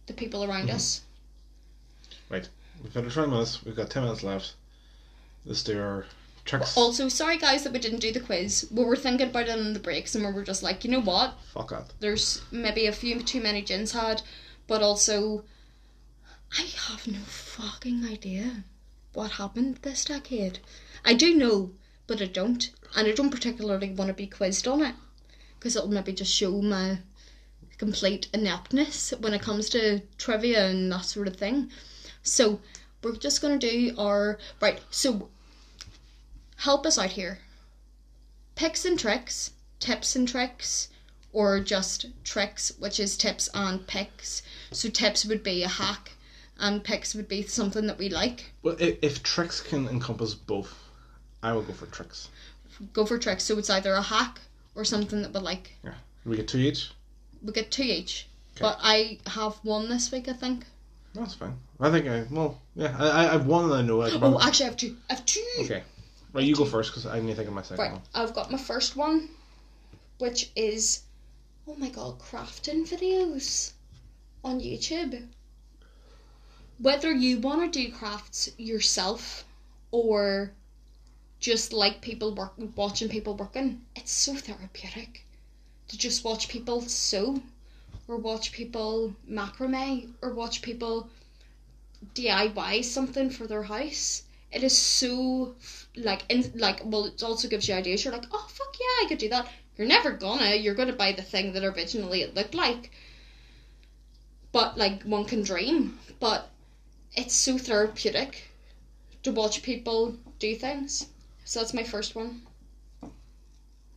the 0.05 0.13
people 0.13 0.43
around 0.43 0.67
Mm-hmm. 0.67 0.75
us. 0.75 1.01
Right. 2.29 2.47
We've 2.83 2.93
got 2.93 3.09
20 3.11 3.31
minutes. 3.31 3.63
We've 3.65 3.75
got 3.75 3.89
10 3.89 4.03
minutes 4.03 4.21
left. 4.21 4.53
Let's 5.45 5.63
do 5.63 5.79
our 5.79 6.05
tricks. 6.45 6.77
Also, 6.77 7.07
sorry 7.07 7.37
guys 7.37 7.63
that 7.63 7.73
we 7.73 7.79
didn't 7.79 7.99
do 7.99 8.11
the 8.11 8.19
quiz. 8.19 8.67
We 8.71 8.83
were 8.83 8.95
thinking 8.95 9.29
about 9.29 9.49
it 9.49 9.57
in 9.57 9.73
the 9.73 9.79
breaks 9.79 10.15
and 10.15 10.25
we 10.25 10.31
were 10.31 10.43
just 10.43 10.63
like, 10.63 10.83
you 10.83 10.91
know 10.91 11.01
what? 11.01 11.35
Fuck 11.53 11.69
that. 11.69 11.93
There's 11.99 12.41
maybe 12.51 12.85
a 12.85 12.91
few 12.91 13.21
too 13.21 13.41
many 13.41 13.61
gins 13.61 13.91
had, 13.91 14.21
but 14.67 14.81
also 14.81 15.43
I 16.57 16.63
have 16.63 17.07
no 17.07 17.19
fucking 17.19 18.05
idea 18.05 18.63
what 19.13 19.31
happened 19.31 19.77
this 19.81 20.05
decade. 20.05 20.59
I 21.05 21.13
do 21.13 21.35
know, 21.35 21.71
but 22.07 22.21
I 22.21 22.25
don't. 22.25 22.69
And 22.95 23.07
I 23.07 23.11
don't 23.11 23.29
particularly 23.29 23.91
want 23.91 24.07
to 24.07 24.13
be 24.13 24.27
quizzed 24.27 24.67
on 24.67 24.81
it. 24.81 24.95
Because 25.57 25.75
it'll 25.75 25.89
maybe 25.89 26.13
just 26.13 26.33
show 26.33 26.61
my 26.61 26.99
complete 27.77 28.27
ineptness 28.33 29.13
when 29.19 29.33
it 29.33 29.41
comes 29.41 29.69
to 29.69 30.01
trivia 30.17 30.67
and 30.67 30.91
that 30.91 31.05
sort 31.05 31.27
of 31.27 31.35
thing. 31.35 31.69
So 32.23 32.59
we're 33.03 33.15
just 33.15 33.41
gonna 33.41 33.57
do 33.57 33.93
our 33.97 34.37
right, 34.61 34.79
so 34.91 35.29
help 36.57 36.85
us 36.85 36.97
out 36.97 37.11
here. 37.11 37.39
Picks 38.55 38.85
and 38.85 38.99
tricks, 38.99 39.51
tips 39.79 40.15
and 40.15 40.27
tricks, 40.27 40.89
or 41.31 41.59
just 41.59 42.07
tricks, 42.23 42.73
which 42.79 42.99
is 42.99 43.17
tips 43.17 43.49
and 43.53 43.85
picks. 43.87 44.41
So 44.71 44.89
tips 44.89 45.25
would 45.25 45.43
be 45.43 45.63
a 45.63 45.67
hack, 45.67 46.11
and 46.59 46.83
picks 46.83 47.15
would 47.15 47.27
be 47.27 47.43
something 47.43 47.87
that 47.87 47.97
we 47.97 48.09
like. 48.09 48.51
Well, 48.61 48.75
if, 48.79 48.97
if 49.01 49.23
tricks 49.23 49.61
can 49.61 49.87
encompass 49.87 50.33
both, 50.33 50.73
I 51.41 51.53
will 51.53 51.61
go 51.61 51.73
for 51.73 51.85
tricks. 51.85 52.29
Go 52.93 53.05
for 53.05 53.17
tricks. 53.17 53.43
So 53.43 53.57
it's 53.57 53.69
either 53.69 53.93
a 53.93 54.01
hack 54.01 54.39
or 54.75 54.83
something 54.83 55.21
that 55.21 55.33
we 55.33 55.39
like. 55.39 55.71
Yeah. 55.83 55.93
We 56.25 56.35
get 56.35 56.47
two 56.47 56.57
each? 56.57 56.91
We 57.41 57.53
get 57.53 57.71
two 57.71 57.83
each. 57.83 58.27
Okay. 58.55 58.61
But 58.61 58.77
I 58.81 59.19
have 59.27 59.55
one 59.63 59.89
this 59.89 60.11
week, 60.11 60.27
I 60.27 60.33
think. 60.33 60.65
That's 61.13 61.33
fine. 61.33 61.55
I 61.79 61.91
think 61.91 62.07
I, 62.07 62.25
well, 62.29 62.59
yeah, 62.75 62.95
I, 62.97 63.25
I, 63.25 63.33
I've 63.33 63.45
one 63.45 63.69
that 63.69 63.75
I 63.75 63.81
know. 63.81 64.01
Oh, 64.03 64.39
actually, 64.41 64.65
I 64.65 64.69
have 64.69 64.77
two. 64.77 64.97
I 65.09 65.13
have 65.13 65.25
two. 65.25 65.45
Okay. 65.61 65.83
Right, 66.31 66.45
you 66.45 66.55
go 66.55 66.65
first 66.65 66.91
because 66.91 67.07
I 67.07 67.19
need 67.19 67.29
to 67.29 67.35
think 67.35 67.47
of 67.47 67.53
my 67.55 67.63
second 67.63 67.83
Right, 67.83 67.91
one. 67.93 68.01
I've 68.13 68.35
got 68.35 68.51
my 68.51 68.57
first 68.57 68.95
one, 68.95 69.29
which 70.19 70.51
is, 70.55 71.01
oh 71.67 71.75
my 71.75 71.89
god, 71.89 72.19
crafting 72.19 72.87
videos 72.87 73.73
on 74.43 74.59
YouTube. 74.59 75.27
Whether 76.77 77.11
you 77.11 77.39
want 77.39 77.73
to 77.73 77.83
do 77.83 77.91
crafts 77.91 78.51
yourself 78.57 79.43
or 79.91 80.51
just 81.39 81.73
like 81.73 82.01
people 82.01 82.35
work, 82.35 82.53
watching 82.75 83.09
people 83.09 83.35
working, 83.35 83.81
it's 83.95 84.11
so 84.11 84.35
therapeutic 84.35 85.25
to 85.87 85.97
just 85.97 86.23
watch 86.23 86.47
people 86.47 86.81
sew, 86.81 87.41
or 88.09 88.17
watch 88.17 88.51
people 88.51 89.15
macrame, 89.29 90.13
or 90.23 90.33
watch 90.33 90.63
people 90.63 91.07
DIY 92.15 92.83
something 92.83 93.29
for 93.29 93.45
their 93.45 93.61
house. 93.61 94.23
It 94.51 94.63
is 94.63 94.75
so 94.75 95.53
like 95.95 96.23
in 96.27 96.51
like 96.55 96.81
well 96.83 97.05
it 97.05 97.21
also 97.21 97.47
gives 97.47 97.67
you 97.67 97.75
ideas. 97.75 98.03
You're 98.03 98.13
like, 98.13 98.25
oh 98.31 98.47
fuck 98.49 98.75
yeah, 98.79 99.05
I 99.05 99.07
could 99.07 99.19
do 99.19 99.29
that. 99.29 99.47
You're 99.77 99.87
never 99.87 100.11
gonna. 100.11 100.55
You're 100.55 100.73
gonna 100.73 100.93
buy 100.93 101.11
the 101.11 101.21
thing 101.21 101.53
that 101.53 101.63
originally 101.63 102.23
it 102.23 102.33
looked 102.33 102.55
like. 102.55 102.89
But 104.51 104.75
like 104.75 105.03
one 105.03 105.25
can 105.25 105.43
dream. 105.43 105.99
But 106.19 106.49
it's 107.15 107.35
so 107.35 107.59
therapeutic 107.59 108.49
to 109.21 109.31
watch 109.31 109.61
people 109.61 110.17
do 110.39 110.55
things. 110.55 111.05
So 111.45 111.59
that's 111.59 111.75
my 111.75 111.83
first 111.83 112.15
one. 112.15 112.41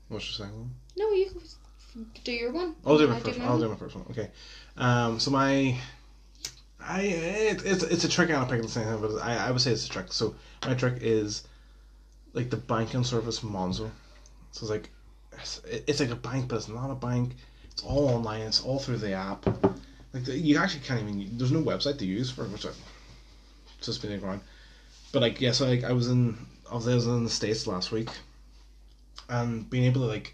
What's 0.09 0.27
your 0.27 0.47
second 0.47 0.59
one? 0.59 0.75
No, 0.99 1.11
you 1.13 1.31
do 2.25 2.33
your 2.33 2.53
one. 2.53 2.75
I'll 2.87 2.99
do 2.99 3.07
my 3.09 3.17
I 3.17 3.21
first 3.21 3.39
one. 3.39 3.49
I'll 3.49 3.61
do 3.61 3.69
my 3.69 3.77
first 3.77 3.95
one. 3.95 4.05
Okay. 4.11 4.31
Um, 4.77 5.21
so 5.21 5.31
my, 5.31 5.77
I 6.81 7.01
it, 7.03 7.63
it's 7.65 7.83
it's 7.83 8.05
a 8.05 8.09
trick 8.09 8.31
I 8.31 8.33
don't 8.33 8.49
pick 8.49 8.63
the 8.63 8.69
same 8.69 8.85
thing, 8.85 9.01
but 9.01 9.23
I, 9.23 9.49
I 9.49 9.51
would 9.51 9.61
say 9.61 9.73
it's 9.73 9.87
a 9.87 9.91
trick. 9.91 10.13
So 10.13 10.35
my 10.67 10.75
trick 10.75 10.99
is, 11.01 11.45
like 12.33 12.51
the 12.51 12.57
banking 12.57 13.05
service 13.05 13.41
Monzo. 13.41 13.91
So 14.53 14.63
it's 14.63 14.71
like, 14.71 14.91
it's, 15.33 15.61
it's 15.65 16.01
like 16.01 16.11
a 16.11 16.17
bank, 16.17 16.49
but 16.49 16.57
it's 16.57 16.69
not 16.69 16.91
a 16.91 16.95
bank. 16.95 17.33
It's 17.71 17.83
all 17.83 18.09
online. 18.09 18.43
It's 18.43 18.63
all 18.63 18.79
through 18.79 18.99
the 18.99 19.13
app. 19.13 19.47
Like 20.13 20.25
the, 20.25 20.37
you 20.37 20.59
actually 20.59 20.85
can't 20.85 21.01
even. 21.01 21.39
There's 21.39 21.53
no 21.53 21.63
website 21.63 21.99
to 21.99 22.07
use 22.07 22.31
for 22.31 22.45
which 22.45 22.67
I 22.67 22.71
just 23.81 24.03
been 24.03 24.23
around. 24.23 24.41
But 25.13 25.23
like 25.23 25.41
yeah, 25.41 25.53
so 25.53 25.67
like 25.67 25.85
I 25.85 25.93
was 25.93 26.09
in 26.09 26.39
was, 26.73 26.89
I 26.89 26.95
was 26.95 27.07
in 27.07 27.25
the 27.25 27.31
states 27.31 27.67
last 27.67 27.93
week, 27.93 28.09
and 29.29 29.69
being 29.69 29.85
able 29.85 30.03
to 30.03 30.07
like 30.07 30.33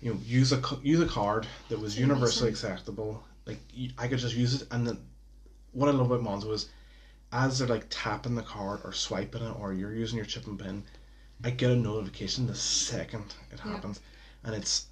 you 0.00 0.12
know 0.12 0.20
use 0.24 0.52
a 0.52 0.62
use 0.82 1.00
a 1.00 1.06
card 1.06 1.46
that 1.68 1.78
was 1.80 1.98
universally 1.98 2.50
acceptable. 2.50 3.22
Like 3.46 3.58
I 3.98 4.08
could 4.08 4.18
just 4.18 4.34
use 4.36 4.60
it, 4.62 4.68
and 4.70 4.86
then 4.86 4.98
what 5.72 5.88
I 5.88 5.92
love 5.92 6.10
about 6.10 6.24
Monzo 6.24 6.52
is 6.52 6.68
as 7.32 7.58
they're 7.58 7.68
like 7.68 7.86
tapping 7.90 8.34
the 8.34 8.42
card 8.42 8.80
or 8.84 8.92
swiping 8.92 9.42
it, 9.42 9.56
or 9.60 9.72
you're 9.72 9.94
using 9.94 10.16
your 10.16 10.26
chip 10.26 10.46
and 10.46 10.58
pin, 10.58 10.82
I 11.44 11.50
get 11.50 11.70
a 11.70 11.76
notification 11.76 12.46
the 12.46 12.54
second 12.54 13.34
it 13.52 13.60
Yeah. 13.64 13.72
happens, 13.72 14.00
and 14.44 14.54
it's 14.54 14.86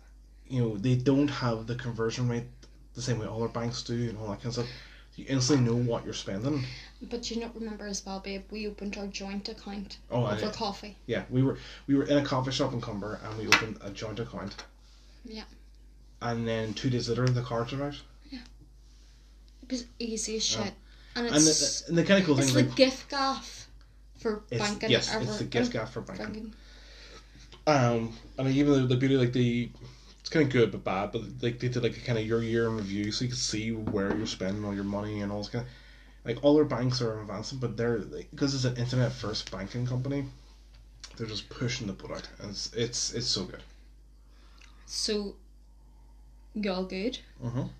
you 0.49 0.61
know 0.61 0.77
they 0.77 0.95
don't 0.95 1.29
have 1.29 1.67
the 1.67 1.75
conversion 1.75 2.29
rate 2.29 2.47
the 2.95 3.03
same 3.03 3.19
way 3.19 3.27
other 3.27 3.49
banks 3.49 3.83
do 3.83 4.09
and 4.09 4.19
all 4.19 4.29
that 4.29 4.37
kind 4.37 4.47
of 4.47 4.53
stuff. 4.55 4.69
You 5.17 5.25
instantly 5.29 5.65
know 5.65 5.77
what 5.77 6.05
you're 6.05 6.13
spending. 6.13 6.65
But 7.03 7.31
you 7.31 7.41
not 7.41 7.55
remember 7.55 7.87
as 7.87 8.05
well, 8.05 8.19
babe. 8.19 8.43
We 8.51 8.67
opened 8.67 8.97
our 8.97 9.07
joint 9.07 9.49
account 9.49 9.99
Oh, 10.11 10.27
over 10.27 10.51
coffee. 10.51 10.97
yeah, 11.07 11.23
we 11.31 11.43
were 11.43 11.57
we 11.87 11.95
were 11.95 12.05
in 12.05 12.19
a 12.19 12.25
coffee 12.25 12.51
shop 12.51 12.73
in 12.73 12.81
Comber 12.81 13.21
and 13.23 13.39
we 13.39 13.47
opened 13.47 13.79
a 13.81 13.91
joint 13.91 14.19
account. 14.19 14.65
Yeah. 15.25 15.45
And 16.21 16.47
then 16.47 16.75
two 16.75 16.91
days 16.91 17.09
later, 17.09 17.27
the 17.29 17.43
cards 17.43 17.73
are 17.73 17.85
out. 17.85 18.01
Yeah. 18.31 18.39
It 19.63 19.71
was 19.71 19.85
easy 19.99 20.37
as 20.37 20.45
shit, 20.45 20.73
and 21.17 21.27
And 21.27 21.37
it's 21.37 21.83
the, 21.83 21.89
and 21.89 21.99
the 21.99 22.05
kind 22.05 22.21
of 22.21 22.27
cool 22.27 22.39
it's 22.39 22.53
thing, 22.53 22.65
the 22.65 22.71
like, 22.71 22.79
giffgaff 22.79 23.65
for 24.19 24.43
banking. 24.51 24.91
yes, 24.91 25.15
it's 25.15 25.39
the 25.39 25.45
giffgaff 25.45 25.89
for 25.89 26.01
banking. 26.01 26.27
banking. 26.27 26.55
Um, 27.67 28.13
and 28.39 28.49
even 28.49 28.73
the, 28.73 28.87
the 28.87 28.97
beauty, 28.97 29.17
like 29.17 29.33
the, 29.33 29.71
it's 30.21 30.29
kind 30.29 30.47
of 30.47 30.53
good 30.53 30.71
but 30.71 30.85
bad, 30.85 31.13
but 31.13 31.23
like 31.43 31.59
they 31.61 31.69
did 31.69 31.83
like 31.83 31.97
a 31.97 32.01
kind 32.01 32.19
of 32.19 32.27
your 32.27 32.43
year 32.43 32.67
in 32.69 32.77
review, 32.77 33.11
so 33.13 33.25
you 33.25 33.31
can 33.31 33.39
see 33.39 33.73
where 33.73 34.15
you're 34.17 34.27
spending 34.27 34.65
all 34.65 34.75
your 34.75 34.85
money 34.85 35.21
and 35.21 35.33
all 35.33 35.39
this 35.39 35.49
kind 35.49 35.65
of, 35.65 35.71
like 36.27 36.43
all 36.43 36.55
their 36.55 36.65
banks 36.65 37.03
are 37.03 37.21
advancing, 37.21 37.59
but 37.59 37.77
they're 37.77 37.99
because 37.99 38.55
it's 38.55 38.65
an 38.65 38.77
internet 38.77 39.13
first 39.13 39.51
banking 39.51 39.87
company, 39.87 40.25
they're 41.17 41.27
just 41.27 41.49
pushing 41.51 41.87
the 41.87 41.93
product, 41.93 42.29
and 42.41 42.51
it's 42.51 42.73
it's 42.75 43.13
it's 43.13 43.27
so 43.27 43.45
good. 43.45 43.63
So, 44.87 45.37
y'all 46.55 46.85
good. 46.85 47.19
Mhm. 47.43 47.71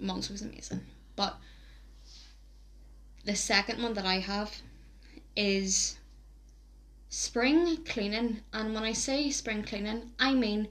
Monzo 0.00 0.30
was 0.32 0.42
amazing, 0.42 0.84
but 1.14 1.38
the 3.24 3.34
second 3.34 3.82
one 3.82 3.94
that 3.94 4.06
I 4.06 4.20
have 4.20 4.62
is 5.34 5.96
spring 7.08 7.84
cleaning. 7.84 8.42
And 8.52 8.74
when 8.74 8.84
I 8.84 8.92
say 8.92 9.30
spring 9.30 9.62
cleaning, 9.62 10.12
I 10.18 10.34
mean 10.34 10.68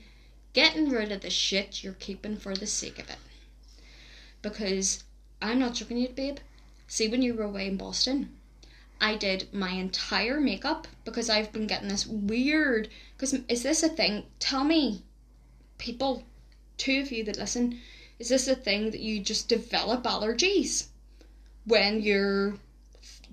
getting 0.53 0.89
rid 0.89 1.11
of 1.11 1.21
the 1.21 1.29
shit 1.29 1.83
you're 1.83 1.93
keeping 1.93 2.37
for 2.37 2.55
the 2.55 2.67
sake 2.67 2.99
of 2.99 3.09
it. 3.09 3.17
Because 4.41 5.03
I'm 5.41 5.59
not 5.59 5.73
joking 5.73 5.97
you, 5.97 6.09
babe. 6.09 6.37
See, 6.87 7.07
when 7.07 7.21
you 7.21 7.33
were 7.33 7.43
away 7.43 7.67
in 7.67 7.77
Boston, 7.77 8.37
I 9.01 9.15
did 9.15 9.53
my 9.53 9.71
entire 9.71 10.39
makeup 10.39 10.87
because 11.03 11.29
I've 11.29 11.51
been 11.51 11.67
getting 11.67 11.89
this 11.89 12.05
weird. 12.05 12.89
Because 13.17 13.33
is 13.49 13.63
this 13.63 13.83
a 13.83 13.89
thing? 13.89 14.23
Tell 14.39 14.63
me, 14.63 15.03
people, 15.77 16.23
two 16.77 17.01
of 17.01 17.11
you 17.11 17.23
that 17.25 17.37
listen, 17.37 17.79
is 18.17 18.29
this 18.29 18.47
a 18.47 18.55
thing 18.55 18.91
that 18.91 19.01
you 19.01 19.19
just 19.19 19.49
develop 19.49 20.03
allergies 20.03 20.87
when 21.65 22.01
you're 22.01 22.55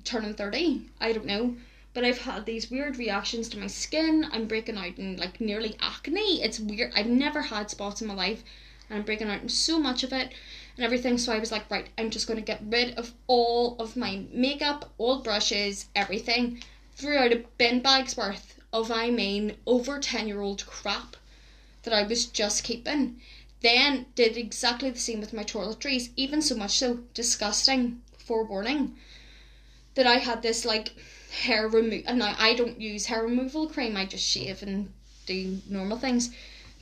turning 0.04 0.34
30? 0.34 0.82
I 1.00 1.12
don't 1.12 1.26
know. 1.26 1.56
But 1.94 2.04
I've 2.04 2.22
had 2.22 2.46
these 2.46 2.70
weird 2.70 2.96
reactions 2.96 3.48
to 3.50 3.58
my 3.58 3.66
skin. 3.66 4.26
I'm 4.32 4.46
breaking 4.46 4.78
out 4.78 4.98
in 4.98 5.18
like 5.18 5.40
nearly 5.40 5.76
acne. 5.78 6.42
It's 6.42 6.58
weird. 6.58 6.92
I've 6.96 7.06
never 7.06 7.42
had 7.42 7.70
spots 7.70 8.00
in 8.00 8.08
my 8.08 8.14
life, 8.14 8.42
and 8.88 8.98
I'm 8.98 9.04
breaking 9.04 9.28
out 9.28 9.42
in 9.42 9.48
so 9.48 9.78
much 9.78 10.02
of 10.02 10.12
it 10.12 10.32
and 10.76 10.84
everything. 10.84 11.18
So 11.18 11.32
I 11.32 11.38
was 11.38 11.52
like, 11.52 11.70
right, 11.70 11.88
I'm 11.98 12.10
just 12.10 12.26
going 12.26 12.38
to 12.38 12.44
get 12.44 12.62
rid 12.64 12.94
of 12.98 13.12
all 13.26 13.76
of 13.78 13.96
my 13.96 14.24
makeup, 14.32 14.90
old 14.98 15.22
brushes, 15.22 15.86
everything. 15.94 16.62
Threw 16.94 17.18
out 17.18 17.32
a 17.32 17.44
bin 17.58 17.80
bag's 17.80 18.16
worth 18.16 18.60
of, 18.72 18.90
I 18.90 19.10
mean, 19.10 19.56
over 19.66 19.98
10 19.98 20.26
year 20.26 20.40
old 20.40 20.66
crap 20.66 21.16
that 21.82 21.94
I 21.94 22.02
was 22.02 22.26
just 22.26 22.64
keeping. 22.64 23.20
Then 23.60 24.06
did 24.14 24.36
exactly 24.36 24.90
the 24.90 24.98
same 24.98 25.20
with 25.20 25.32
my 25.32 25.44
toiletries, 25.44 26.10
even 26.16 26.42
so 26.42 26.56
much 26.56 26.78
so 26.78 27.04
disgusting 27.14 28.02
forewarning 28.18 28.96
that 29.94 30.06
I 30.06 30.16
had 30.16 30.42
this 30.42 30.64
like 30.64 30.92
hair 31.30 31.68
remove 31.68 32.04
and 32.06 32.18
now 32.18 32.34
I 32.38 32.54
don't 32.54 32.80
use 32.80 33.06
hair 33.06 33.22
removal 33.22 33.68
cream, 33.68 33.96
I 33.96 34.06
just 34.06 34.26
shave 34.26 34.62
and 34.62 34.92
do 35.26 35.60
normal 35.68 35.98
things. 35.98 36.30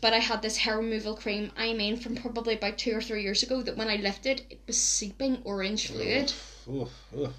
But 0.00 0.14
I 0.14 0.18
had 0.18 0.40
this 0.40 0.58
hair 0.58 0.78
removal 0.78 1.14
cream, 1.14 1.52
I 1.56 1.72
mean 1.74 1.96
from 1.96 2.16
probably 2.16 2.54
about 2.54 2.78
two 2.78 2.96
or 2.96 3.02
three 3.02 3.22
years 3.22 3.42
ago 3.42 3.62
that 3.62 3.76
when 3.76 3.88
I 3.88 3.96
lifted 3.96 4.42
it 4.48 4.60
was 4.66 4.78
seeping 4.80 5.42
orange 5.44 5.88
fluid. 5.88 6.32
Oof, 6.68 6.88
oof. 7.16 7.32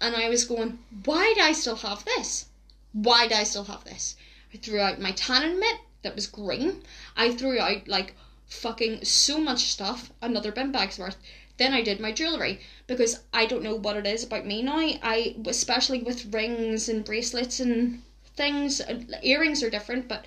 And 0.00 0.14
I 0.14 0.28
was 0.28 0.44
going, 0.44 0.78
Why 1.04 1.32
do 1.36 1.40
I 1.40 1.52
still 1.52 1.76
have 1.76 2.04
this? 2.04 2.46
Why 2.92 3.28
do 3.28 3.34
I 3.34 3.44
still 3.44 3.64
have 3.64 3.84
this? 3.84 4.16
I 4.52 4.58
threw 4.58 4.80
out 4.80 5.00
my 5.00 5.12
tanning 5.12 5.58
mitt 5.58 5.78
that 6.02 6.14
was 6.14 6.26
green. 6.26 6.82
I 7.16 7.32
threw 7.34 7.58
out 7.58 7.88
like 7.88 8.14
fucking 8.46 9.04
so 9.04 9.38
much 9.40 9.64
stuff, 9.64 10.10
another 10.22 10.52
bin 10.52 10.72
bag's 10.72 10.98
worth. 10.98 11.16
Then 11.58 11.72
I 11.72 11.82
did 11.82 11.98
my 12.00 12.12
jewellery 12.12 12.60
because 12.86 13.18
I 13.34 13.46
don't 13.46 13.64
know 13.64 13.74
what 13.74 13.96
it 13.96 14.06
is 14.06 14.22
about 14.24 14.46
me 14.46 14.62
now. 14.62 14.78
I 14.78 15.34
especially 15.46 16.02
with 16.02 16.32
rings 16.32 16.88
and 16.88 17.04
bracelets 17.04 17.58
and 17.60 18.02
things. 18.36 18.80
uh, 18.80 19.00
Earrings 19.22 19.62
are 19.64 19.70
different, 19.70 20.06
but 20.08 20.24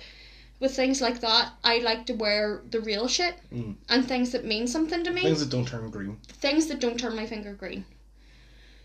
with 0.60 0.76
things 0.76 1.00
like 1.00 1.20
that, 1.20 1.52
I 1.64 1.78
like 1.78 2.04
to 2.06 2.12
wear 2.12 2.60
the 2.70 2.80
real 2.80 3.08
shit 3.08 3.34
Mm. 3.52 3.76
and 3.88 4.06
things 4.06 4.30
that 4.32 4.44
mean 4.44 4.66
something 4.68 5.02
to 5.02 5.10
me 5.10 5.22
Things 5.22 5.40
that 5.40 5.48
don't 5.50 5.66
turn 5.66 5.90
green. 5.90 6.18
things 6.28 6.66
that 6.66 6.78
don't 6.80 7.00
turn 7.00 7.16
my 7.16 7.26
finger 7.26 7.54
green. 7.54 7.84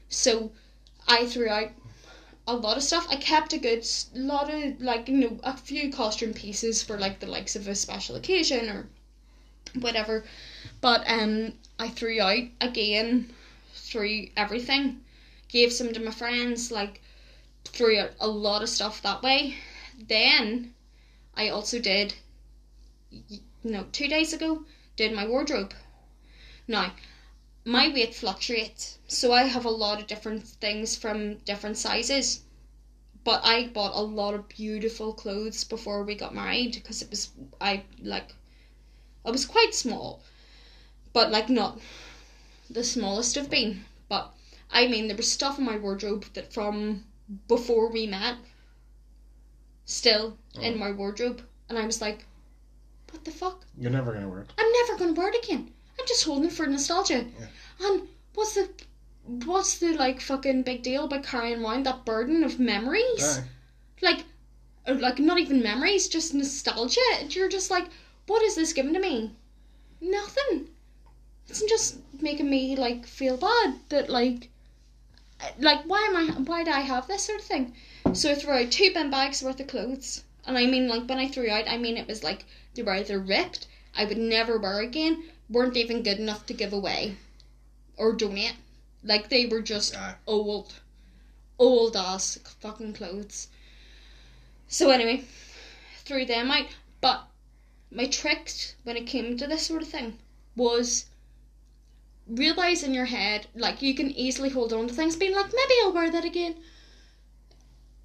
So 0.10 0.52
I 1.08 1.26
threw 1.26 1.50
out 1.50 1.70
a 2.48 2.56
lot 2.56 2.78
of 2.78 2.84
stuff. 2.84 3.06
I 3.10 3.18
kept 3.18 3.54
a 3.54 3.60
good 3.60 3.86
lot 4.16 4.50
of 4.54 4.82
like 4.82 5.08
you 5.10 5.18
know 5.18 5.40
a 5.44 5.56
few 5.56 5.92
costume 5.92 6.34
pieces 6.34 6.82
for 6.82 6.98
like 6.98 7.20
the 7.20 7.28
likes 7.28 7.56
of 7.56 7.68
a 7.68 7.76
special 7.76 8.16
occasion 8.16 8.70
or 8.70 8.90
whatever. 9.80 10.26
But 10.82 11.04
um 11.08 11.54
I 11.80 11.90
threw 11.90 12.22
out 12.22 12.46
again 12.62 13.34
through 13.76 14.30
everything. 14.38 15.02
Gave 15.50 15.74
some 15.74 15.94
to 15.94 16.00
my 16.00 16.12
friends, 16.12 16.72
like 16.72 17.02
threw 17.66 18.00
out 18.00 18.12
a 18.20 18.28
lot 18.28 18.64
of 18.64 18.70
stuff 18.70 19.02
that 19.04 19.24
way. 19.24 19.56
Then 20.00 20.74
I 21.36 21.50
also 21.50 21.80
did 21.80 22.16
y- 23.12 23.40
no, 23.64 23.84
two 23.92 24.08
days 24.08 24.32
ago, 24.34 24.64
did 24.96 25.12
my 25.12 25.26
wardrobe. 25.26 25.74
Now, 26.68 26.94
my 27.66 27.90
weight 27.90 28.16
fluctuates, 28.16 28.97
so 29.08 29.32
I 29.34 29.44
have 29.44 29.66
a 29.66 29.70
lot 29.70 30.00
of 30.00 30.08
different 30.08 30.46
things 30.48 30.96
from 30.96 31.36
different 31.46 31.78
sizes. 31.78 32.42
But 33.24 33.42
I 33.44 33.68
bought 33.68 33.94
a 33.96 34.02
lot 34.02 34.36
of 34.36 34.48
beautiful 34.48 35.14
clothes 35.14 35.64
before 35.66 36.04
we 36.04 36.16
got 36.16 36.34
married 36.34 36.74
because 36.76 37.02
it 37.02 37.10
was 37.10 37.30
I 37.60 37.84
like 38.02 38.34
I 39.26 39.32
was 39.32 39.46
quite 39.46 39.74
small, 39.76 40.24
but 41.12 41.30
like 41.32 41.50
not 41.50 41.80
the 42.70 42.84
smallest 42.86 43.36
have 43.36 43.50
been. 43.50 43.84
But 44.08 44.34
I 44.72 44.88
mean, 44.88 45.08
there 45.08 45.18
was 45.18 45.30
stuff 45.30 45.60
in 45.60 45.66
my 45.66 45.78
wardrobe 45.78 46.26
that 46.36 46.54
from 46.54 47.04
before 47.50 47.90
we 47.92 48.08
met, 48.08 48.38
still 49.86 50.38
in 50.62 50.76
Oh. 50.76 50.78
my 50.78 50.92
wardrobe, 50.92 51.42
and 51.68 51.78
I 51.78 51.86
was 51.86 52.00
like, 52.02 52.26
what 53.12 53.26
the 53.26 53.32
fuck? 53.32 53.66
You're 53.78 53.92
never 53.92 54.14
gonna 54.14 54.30
wear 54.30 54.42
it. 54.42 54.54
I'm 54.58 54.72
never 54.72 54.98
gonna 55.00 55.14
wear 55.20 55.30
it 55.34 55.44
again. 55.44 55.74
I'm 56.00 56.06
just 56.08 56.24
holding 56.24 56.50
it 56.50 56.54
for 56.54 56.66
nostalgia. 56.68 57.26
And 57.82 58.08
what's 58.34 58.54
the 58.56 58.70
what's 59.28 59.80
the 59.80 59.94
like 59.94 60.22
fucking 60.22 60.64
big 60.64 60.84
deal 60.84 61.04
about 61.04 61.24
carrying 61.24 61.64
around 61.64 61.86
that 61.86 62.06
burden 62.06 62.44
of 62.44 62.60
memories? 62.60 63.40
Aye. 63.40 63.44
Like 64.02 64.24
uh, 64.88 64.96
like 64.96 65.20
not 65.20 65.40
even 65.40 65.62
memories, 65.62 66.08
just 66.08 66.34
nostalgia. 66.34 67.02
You're 67.30 67.50
just 67.50 67.70
like, 67.70 67.88
what 68.26 68.42
is 68.42 68.56
this 68.56 68.74
giving 68.74 68.94
to 68.94 69.00
me? 69.00 69.34
Nothing. 70.00 70.70
It's 71.50 71.62
just 71.64 71.98
making 72.22 72.50
me 72.50 72.76
like 72.76 73.06
feel 73.06 73.38
bad 73.38 73.76
that 73.90 74.10
like 74.10 74.50
uh, 75.42 75.50
like 75.60 75.82
why 75.84 76.02
am 76.10 76.16
I 76.16 76.32
why 76.42 76.64
do 76.64 76.72
I 76.72 76.82
have 76.82 77.08
this 77.08 77.26
sort 77.26 77.42
of 77.42 77.46
thing? 77.46 77.74
So 78.14 78.32
I 78.32 78.36
threw 78.36 78.54
out 78.54 78.72
two 78.72 78.94
bin 78.94 79.10
bags 79.10 79.44
worth 79.44 79.60
of 79.60 79.68
clothes. 79.68 80.24
And 80.46 80.58
I 80.58 80.66
mean 80.66 80.88
like 80.88 81.08
when 81.08 81.20
I 81.20 81.28
threw 81.28 81.50
out 81.50 81.68
I 81.68 81.78
mean 81.78 81.98
it 81.98 82.08
was 82.08 82.24
like 82.24 82.46
they 82.76 82.84
were 82.84 82.94
either 82.94 83.20
ripped, 83.20 83.68
I 83.94 84.06
would 84.06 84.18
never 84.18 84.58
wear 84.58 84.80
again, 84.80 85.24
weren't 85.50 85.76
even 85.76 86.04
good 86.04 86.20
enough 86.20 86.46
to 86.46 86.54
give 86.54 86.72
away 86.72 87.18
or 87.98 88.14
donate. 88.14 88.56
Like 89.04 89.30
they 89.30 89.46
were 89.46 89.62
just 89.62 89.96
Aye. 89.96 90.16
old. 90.26 90.74
Old 91.60 91.96
ass 91.96 92.38
fucking 92.60 92.94
clothes. 92.94 93.48
So 94.68 94.90
anyway, 94.90 95.26
threw 96.06 96.26
them 96.26 96.52
out. 96.52 96.68
But 97.02 97.28
my 97.92 98.06
trick 98.06 98.52
when 98.84 98.98
it 98.98 99.08
came 99.08 99.38
to 99.38 99.48
this 99.48 99.66
sort 99.66 99.82
of 99.82 99.88
thing 99.88 100.20
was 100.56 101.06
realize 102.28 102.84
in 102.84 102.94
your 102.94 103.06
head, 103.06 103.48
like 103.56 103.82
you 103.82 103.96
can 103.96 104.12
easily 104.12 104.50
hold 104.50 104.74
on 104.74 104.88
to 104.88 104.94
things, 104.94 105.16
being 105.16 105.34
like, 105.34 105.54
maybe 105.54 105.74
I'll 105.84 105.94
wear 105.94 106.12
that 106.12 106.26
again. 106.26 106.56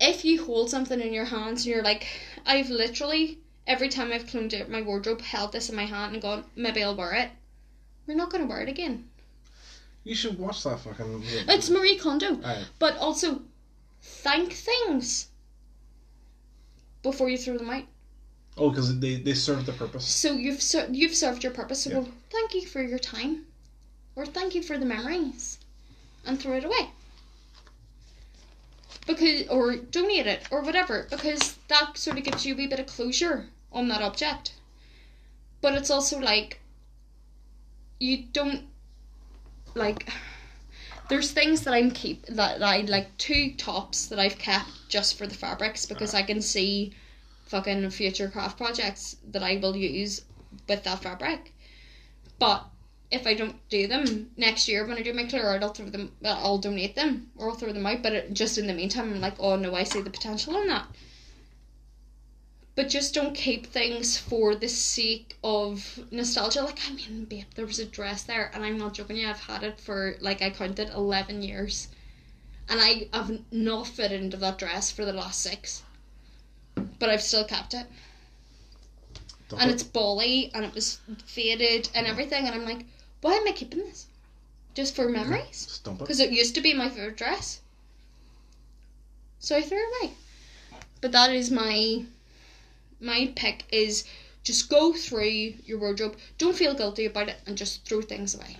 If 0.00 0.24
you 0.24 0.44
hold 0.44 0.70
something 0.70 1.00
in 1.00 1.12
your 1.12 1.26
hands 1.26 1.64
and 1.64 1.74
you're 1.74 1.82
like, 1.82 2.06
I've 2.46 2.70
literally 2.70 3.38
every 3.66 3.88
time 3.88 4.12
I've 4.12 4.26
cleaned 4.26 4.54
out 4.54 4.68
my 4.68 4.82
wardrobe, 4.82 5.20
held 5.20 5.52
this 5.52 5.68
in 5.68 5.76
my 5.76 5.84
hand 5.86 6.14
and 6.14 6.22
gone, 6.22 6.44
maybe 6.56 6.82
I'll 6.82 6.96
wear 6.96 7.12
it. 7.12 7.30
We're 8.06 8.16
not 8.16 8.30
gonna 8.30 8.46
wear 8.46 8.60
it 8.60 8.68
again. 8.68 9.08
You 10.04 10.14
should 10.14 10.38
watch 10.38 10.64
that 10.64 10.80
fucking. 10.80 11.22
It's 11.48 11.70
Marie 11.70 11.96
Kondo. 11.96 12.40
Aye. 12.44 12.64
But 12.78 12.96
also, 12.96 13.42
thank 14.00 14.52
things 14.52 15.28
before 17.02 17.28
you 17.28 17.38
throw 17.38 17.56
them 17.58 17.70
out. 17.70 17.84
Oh, 18.56 18.70
because 18.70 18.98
they 18.98 19.14
they 19.16 19.34
serve 19.34 19.64
the 19.64 19.72
purpose. 19.72 20.04
So 20.04 20.32
you've 20.32 20.60
ser- 20.60 20.88
you've 20.90 21.14
served 21.14 21.42
your 21.44 21.52
purpose. 21.52 21.84
So 21.84 21.90
Yeah. 21.90 21.96
go, 22.00 22.08
thank 22.30 22.54
you 22.54 22.66
for 22.66 22.82
your 22.82 22.98
time, 22.98 23.46
or 24.16 24.26
thank 24.26 24.54
you 24.54 24.62
for 24.62 24.76
the 24.76 24.84
memories, 24.86 25.58
and 26.26 26.40
throw 26.40 26.56
it 26.56 26.64
away. 26.64 26.90
Because 29.06 29.48
or 29.48 29.76
donate 29.76 30.26
it 30.26 30.42
or 30.50 30.62
whatever. 30.62 31.06
Because 31.10 31.54
that 31.68 31.96
sort 31.96 32.18
of 32.18 32.24
gives 32.24 32.44
you 32.44 32.54
a 32.54 32.56
wee 32.56 32.66
bit 32.66 32.80
of 32.80 32.86
closure 32.86 33.48
on 33.72 33.88
that 33.88 34.02
object. 34.02 34.54
But 35.60 35.74
it's 35.74 35.90
also 35.90 36.18
like 36.18 36.60
you 38.00 38.24
don't 38.32 38.64
like. 39.74 40.08
There's 41.08 41.32
things 41.32 41.62
that 41.62 41.74
I'm 41.74 41.90
keep 41.90 42.24
that 42.26 42.62
I 42.62 42.82
like 42.82 43.16
two 43.18 43.52
tops 43.54 44.06
that 44.06 44.18
I've 44.18 44.38
kept 44.38 44.70
just 44.88 45.18
for 45.18 45.26
the 45.26 45.34
fabrics 45.34 45.84
because 45.84 46.14
I 46.14 46.20
uh-huh. 46.20 46.26
can 46.26 46.40
see 46.40 46.92
fucking 47.46 47.90
future 47.90 48.28
craft 48.28 48.56
projects 48.56 49.16
that 49.30 49.42
I 49.42 49.56
will 49.56 49.76
use 49.76 50.22
with 50.68 50.84
that 50.84 51.02
fabric. 51.02 51.52
But 52.38 52.64
if 53.10 53.26
I 53.26 53.34
don't 53.34 53.56
do 53.68 53.86
them 53.86 54.30
next 54.38 54.68
year 54.68 54.86
when 54.86 54.96
I 54.96 55.02
do 55.02 55.12
my 55.12 55.24
clear 55.24 55.50
out, 55.50 55.62
I'll 55.62 55.74
throw 55.74 55.90
them. 55.90 56.12
Uh, 56.24 56.28
I'll 56.28 56.58
donate 56.58 56.94
them 56.94 57.30
or 57.36 57.50
I'll 57.50 57.56
throw 57.56 57.72
them 57.72 57.86
out. 57.86 58.02
But 58.02 58.14
it, 58.14 58.32
just 58.32 58.56
in 58.56 58.66
the 58.66 58.72
meantime, 58.72 59.12
I'm 59.12 59.20
like, 59.20 59.38
oh 59.38 59.56
no, 59.56 59.74
I 59.74 59.84
see 59.84 60.00
the 60.00 60.10
potential 60.10 60.56
in 60.56 60.68
that. 60.68 60.86
But 62.74 62.88
just 62.88 63.14
don't 63.14 63.34
keep 63.34 63.66
things 63.66 64.16
for 64.16 64.54
the 64.54 64.68
sake 64.68 65.36
of 65.44 66.00
nostalgia. 66.10 66.62
Like 66.62 66.80
I 66.88 66.94
mean, 66.94 67.26
babe, 67.26 67.44
there 67.54 67.66
was 67.66 67.78
a 67.78 67.84
dress 67.84 68.22
there, 68.22 68.50
and 68.54 68.64
I'm 68.64 68.78
not 68.78 68.94
joking 68.94 69.18
you. 69.18 69.28
I've 69.28 69.40
had 69.40 69.62
it 69.62 69.78
for 69.78 70.16
like 70.20 70.40
I 70.40 70.50
counted 70.50 70.88
eleven 70.90 71.42
years, 71.42 71.88
and 72.68 72.80
I 72.80 73.08
have 73.12 73.40
not 73.52 73.88
fit 73.88 74.12
into 74.12 74.36
that 74.38 74.58
dress 74.58 74.90
for 74.90 75.04
the 75.04 75.12
last 75.12 75.40
six. 75.40 75.82
But 76.98 77.10
I've 77.10 77.22
still 77.22 77.44
kept 77.44 77.74
it 77.74 77.86
and 79.58 79.70
it's 79.70 79.82
bally 79.82 80.50
and 80.54 80.64
it 80.64 80.74
was 80.74 81.00
faded 81.24 81.88
and 81.94 82.06
everything 82.06 82.46
and 82.46 82.54
I'm 82.54 82.64
like, 82.64 82.84
why 83.20 83.34
am 83.34 83.46
I 83.46 83.52
keeping 83.52 83.80
this? 83.80 84.06
Just 84.74 84.94
for 84.96 85.08
memories? 85.08 85.66
Stump 85.70 86.00
it. 86.00 86.04
Because 86.04 86.20
it 86.20 86.30
used 86.30 86.54
to 86.54 86.60
be 86.60 86.74
my 86.74 86.88
favorite 86.88 87.16
dress. 87.16 87.60
So 89.38 89.56
I 89.56 89.62
threw 89.62 89.78
it 89.78 90.02
away. 90.02 90.12
But 91.00 91.12
that 91.12 91.32
is 91.32 91.50
my 91.50 92.04
my 93.02 93.32
pick 93.36 93.64
is 93.70 94.04
just 94.42 94.70
go 94.70 94.92
through 94.92 95.54
your 95.64 95.78
wardrobe. 95.78 96.16
Don't 96.38 96.56
feel 96.56 96.74
guilty 96.74 97.06
about 97.06 97.28
it 97.28 97.36
and 97.46 97.56
just 97.56 97.86
throw 97.86 98.00
things 98.00 98.34
away. 98.34 98.56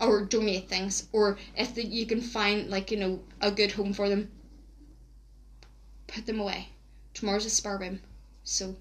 Or 0.00 0.22
donate 0.24 0.68
things. 0.68 1.08
Or 1.12 1.36
if 1.56 1.74
the, 1.74 1.84
you 1.84 2.06
can 2.06 2.20
find 2.20 2.70
like, 2.70 2.90
you 2.90 2.96
know, 2.96 3.20
a 3.40 3.50
good 3.50 3.72
home 3.72 3.92
for 3.92 4.08
them, 4.08 4.30
put 6.06 6.26
them 6.26 6.40
away. 6.40 6.68
Tomorrow's 7.12 7.44
a 7.44 7.50
spare 7.50 7.76
room. 7.76 8.00
So 8.44 8.74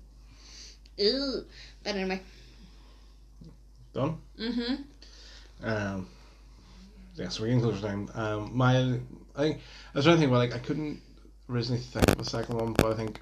Ew. 0.99 1.45
But 1.83 1.95
anyway. 1.95 2.21
Done. 3.93 4.17
Mhm. 4.37 4.83
Um, 5.63 6.07
yeah, 7.15 7.29
so 7.29 7.41
we're 7.41 7.47
getting 7.47 7.61
closer 7.61 7.81
time. 7.81 8.09
Um, 8.13 8.55
my, 8.55 8.99
I 9.35 9.41
think 9.41 9.57
I 9.93 9.97
was 9.97 10.05
trying 10.05 10.17
to 10.17 10.19
think. 10.19 10.31
Well, 10.31 10.39
like 10.39 10.53
I 10.53 10.59
couldn't 10.59 11.01
originally 11.49 11.81
think 11.81 12.09
of 12.09 12.19
a 12.19 12.25
second 12.25 12.57
one, 12.57 12.73
but 12.73 12.87
I 12.87 12.95
think 12.95 13.19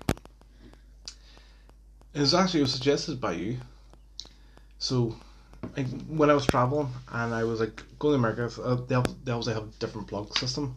it 2.17 2.21
was 2.21 2.33
actually 2.33 2.61
it 2.61 2.63
was 2.63 2.73
suggested 2.73 3.21
by 3.21 3.33
you. 3.33 3.59
So, 4.79 5.15
like 5.75 5.87
when 6.07 6.29
I 6.29 6.33
was 6.33 6.45
traveling 6.47 6.89
and 7.11 7.33
I 7.33 7.43
was 7.43 7.59
like 7.59 7.83
going 7.99 8.13
to 8.13 8.27
America, 8.27 8.61
uh, 8.61 8.75
they 8.75 8.95
have, 8.95 9.25
they 9.25 9.31
obviously 9.31 9.53
have 9.53 9.63
a 9.63 9.79
different 9.79 10.07
plug 10.07 10.33
system. 10.35 10.75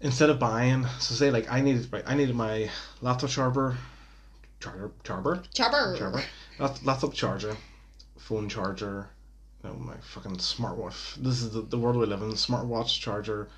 Instead 0.00 0.30
of 0.30 0.38
buying, 0.38 0.84
so 1.00 1.14
say 1.14 1.30
like 1.30 1.50
I 1.50 1.60
needed 1.60 1.92
right, 1.92 2.04
I 2.06 2.14
needed 2.14 2.34
my 2.36 2.70
laptop 3.00 3.30
charger, 3.30 3.76
charger, 4.60 4.92
charger, 5.04 5.42
charger, 5.52 6.22
lap- 6.58 6.84
laptop 6.84 7.14
charger, 7.14 7.56
phone 8.16 8.48
charger, 8.48 9.10
you 9.64 9.70
know, 9.70 9.76
my 9.76 9.96
fucking 9.98 10.36
smartwatch. 10.38 11.16
This 11.16 11.42
is 11.42 11.52
the, 11.52 11.62
the 11.62 11.78
world 11.78 11.96
we 11.96 12.06
live 12.06 12.22
in. 12.22 12.30
Smartwatch 12.32 13.00
charger, 13.00 13.48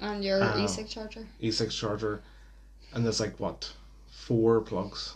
And 0.00 0.24
your 0.24 0.42
Uh, 0.42 0.64
e-cig 0.64 0.88
charger. 0.88 1.28
e-cig 1.40 1.70
charger, 1.70 2.22
and 2.92 3.04
there's 3.04 3.20
like 3.20 3.38
what 3.40 3.72
four 4.10 4.60
plugs. 4.62 5.14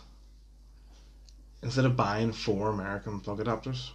Instead 1.63 1.85
of 1.85 1.95
buying 1.95 2.31
four 2.31 2.69
American 2.69 3.19
plug 3.19 3.39
adapters, 3.39 3.91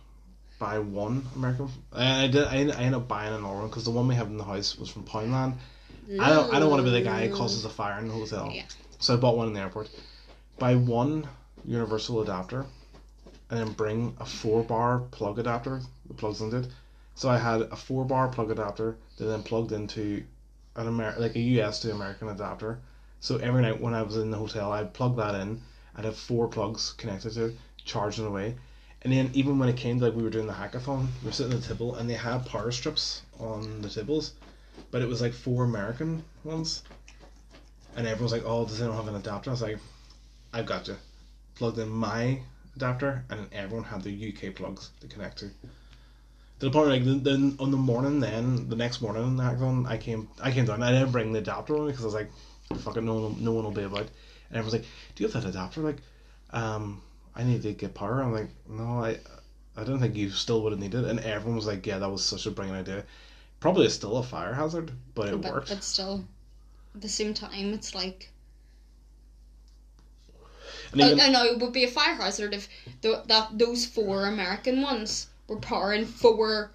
buy 0.58 0.78
one 0.78 1.26
American. 1.34 1.68
I, 1.92 2.24
I 2.24 2.26
did. 2.28 2.44
I, 2.44 2.54
I 2.54 2.58
ended 2.58 2.94
up 2.94 3.08
buying 3.08 3.34
another 3.34 3.54
one 3.54 3.68
because 3.68 3.84
the 3.84 3.90
one 3.90 4.06
we 4.06 4.14
have 4.14 4.28
in 4.28 4.36
the 4.36 4.44
house 4.44 4.78
was 4.78 4.88
from 4.88 5.04
Poundland. 5.04 5.54
I 6.20 6.30
don't. 6.30 6.54
I 6.54 6.60
don't 6.60 6.70
want 6.70 6.80
to 6.80 6.90
be 6.90 6.96
the 6.96 7.02
guy 7.02 7.26
who 7.26 7.34
causes 7.34 7.64
a 7.64 7.68
fire 7.68 7.98
in 7.98 8.08
the 8.08 8.14
hotel. 8.14 8.50
Yeah. 8.52 8.62
So 9.00 9.14
I 9.14 9.16
bought 9.16 9.36
one 9.36 9.48
in 9.48 9.54
the 9.54 9.60
airport. 9.60 9.90
Buy 10.58 10.76
one 10.76 11.28
universal 11.64 12.22
adapter, 12.22 12.64
and 13.50 13.60
then 13.60 13.72
bring 13.72 14.16
a 14.20 14.24
four 14.24 14.62
bar 14.62 15.00
plug 15.10 15.38
adapter 15.38 15.80
that 16.06 16.16
plugs 16.16 16.40
into 16.40 16.58
it. 16.58 16.68
So 17.16 17.28
I 17.28 17.38
had 17.38 17.62
a 17.62 17.76
four 17.76 18.04
bar 18.04 18.28
plug 18.28 18.50
adapter 18.50 18.96
that 19.16 19.24
then 19.24 19.42
plugged 19.42 19.72
into 19.72 20.22
an 20.76 20.86
Amer- 20.86 21.16
like 21.18 21.34
a 21.34 21.40
US 21.40 21.80
to 21.80 21.90
American 21.90 22.28
adapter. 22.28 22.78
So 23.20 23.38
every 23.38 23.62
night 23.62 23.80
when 23.80 23.94
I 23.94 24.02
was 24.02 24.16
in 24.16 24.30
the 24.30 24.36
hotel, 24.36 24.72
I'd 24.72 24.92
plug 24.94 25.16
that 25.16 25.34
in. 25.34 25.60
I'd 25.96 26.04
have 26.04 26.16
four 26.16 26.46
plugs 26.46 26.92
connected 26.92 27.32
to 27.34 27.56
charging 27.84 28.26
away. 28.26 28.56
And 29.02 29.12
then 29.12 29.30
even 29.34 29.58
when 29.58 29.68
it 29.68 29.76
came 29.76 29.98
to 29.98 30.06
like 30.06 30.14
we 30.14 30.22
were 30.22 30.30
doing 30.30 30.46
the 30.46 30.52
hackathon, 30.52 31.08
we 31.22 31.26
were 31.26 31.32
sitting 31.32 31.52
at 31.52 31.62
the 31.62 31.68
table 31.68 31.94
and 31.94 32.08
they 32.08 32.14
had 32.14 32.44
power 32.44 32.70
strips 32.70 33.22
on 33.38 33.80
the 33.80 33.88
tables, 33.88 34.32
but 34.90 35.00
it 35.00 35.08
was 35.08 35.20
like 35.20 35.32
four 35.32 35.64
American 35.64 36.24
ones. 36.44 36.82
And 37.96 38.06
everyone's 38.06 38.32
like, 38.32 38.44
"Oh, 38.44 38.66
does 38.66 38.80
anyone 38.80 38.98
have 38.98 39.08
an 39.08 39.20
adapter?" 39.20 39.50
I 39.50 39.52
was 39.52 39.62
like, 39.62 39.78
"I've 40.52 40.66
got 40.66 40.86
you." 40.86 40.96
Plugged 41.54 41.78
in 41.78 41.88
my 41.88 42.40
adapter, 42.74 43.24
and 43.30 43.48
everyone 43.52 43.84
had 43.84 44.02
their 44.02 44.12
UK 44.12 44.54
plugs 44.54 44.90
to 45.00 45.06
connect 45.06 45.38
to. 45.38 45.46
To 45.48 46.66
the 46.66 46.70
point 46.70 46.88
like, 46.88 47.22
then 47.22 47.56
on 47.58 47.70
the 47.70 47.76
morning, 47.78 48.20
then 48.20 48.68
the 48.68 48.76
next 48.76 49.00
morning 49.00 49.22
in 49.22 49.36
the 49.36 49.42
hackathon, 49.44 49.86
I 49.86 49.96
came, 49.96 50.28
I 50.42 50.50
came 50.50 50.66
down. 50.66 50.82
I 50.82 50.92
didn't 50.92 51.12
bring 51.12 51.32
the 51.32 51.38
adapter 51.38 51.76
on 51.78 51.86
because 51.86 52.02
I 52.02 52.06
was 52.06 52.14
like, 52.14 52.30
"Fuck 52.78 52.98
it, 52.98 53.02
no 53.02 53.14
one, 53.14 53.44
no 53.44 53.52
one 53.52 53.64
will 53.64 53.70
be 53.70 53.84
about." 53.84 54.10
And 54.48 54.58
everyone's 54.58 54.80
like, 54.80 54.88
"Do 55.14 55.22
you 55.24 55.28
have 55.30 55.42
that 55.42 55.48
adapter?" 55.48 55.80
Like, 55.80 55.98
um, 56.50 57.02
I 57.34 57.42
need 57.44 57.62
to 57.62 57.72
get 57.72 57.94
power. 57.94 58.22
I'm 58.22 58.32
like, 58.32 58.50
"No, 58.68 58.84
I, 59.04 59.18
I 59.76 59.84
don't 59.84 59.98
think 60.00 60.16
you 60.16 60.30
still 60.30 60.62
would 60.62 60.72
have 60.72 60.80
needed." 60.80 61.04
it." 61.04 61.10
And 61.10 61.20
everyone 61.20 61.56
was 61.56 61.66
like, 61.66 61.86
"Yeah, 61.86 61.98
that 61.98 62.10
was 62.10 62.24
such 62.24 62.46
a 62.46 62.50
brilliant 62.50 62.88
idea." 62.88 63.04
Probably 63.60 63.88
still 63.88 64.18
a 64.18 64.22
fire 64.22 64.54
hazard, 64.54 64.92
but 65.14 65.28
it 65.28 65.40
but, 65.40 65.52
worked. 65.52 65.68
but 65.70 65.82
still, 65.82 66.24
at 66.94 67.00
the 67.00 67.08
same 67.08 67.34
time, 67.34 67.72
it's 67.72 67.94
like 67.94 68.30
And 70.92 71.02
I, 71.02 71.06
even, 71.06 71.20
I 71.20 71.28
know 71.28 71.44
it 71.44 71.58
would 71.58 71.72
be 71.72 71.84
a 71.84 71.88
fire 71.90 72.14
hazard 72.14 72.54
if 72.54 72.68
the, 73.00 73.22
that 73.26 73.58
those 73.58 73.84
four 73.86 74.26
American 74.26 74.82
ones 74.82 75.26
were 75.48 75.58
powering 75.58 76.04
four 76.06 76.70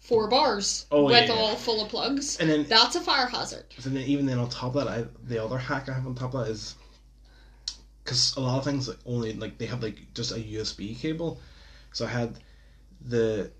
four 0.00 0.28
bars 0.28 0.86
Oh, 0.90 1.04
with 1.04 1.28
yeah. 1.28 1.34
all 1.34 1.56
full 1.56 1.82
of 1.84 1.90
plugs. 1.90 2.38
And 2.38 2.48
then- 2.48 2.64
that's 2.64 2.96
a 2.96 3.00
fire 3.00 3.26
hazard. 3.26 3.66
And 3.84 3.94
then, 3.96 4.04
even 4.04 4.24
then, 4.26 4.38
on 4.38 4.48
top 4.48 4.74
of 4.74 4.86
that, 4.86 4.88
I, 4.88 5.04
the 5.28 5.42
other 5.44 5.58
hack 5.58 5.88
I 5.88 5.92
have 5.92 6.06
on 6.06 6.14
top 6.14 6.34
of 6.34 6.46
that 6.46 6.50
is 6.50 6.74
because 8.10 8.34
a 8.36 8.40
lot 8.40 8.58
of 8.58 8.64
things 8.64 8.88
like, 8.88 8.98
only 9.06 9.32
like 9.34 9.56
they 9.56 9.66
have 9.66 9.84
like 9.84 10.12
just 10.14 10.32
a 10.32 10.40
USB 10.40 10.98
cable. 10.98 11.40
So 11.92 12.04
I 12.04 12.08
had 12.08 12.34
the 13.06 13.52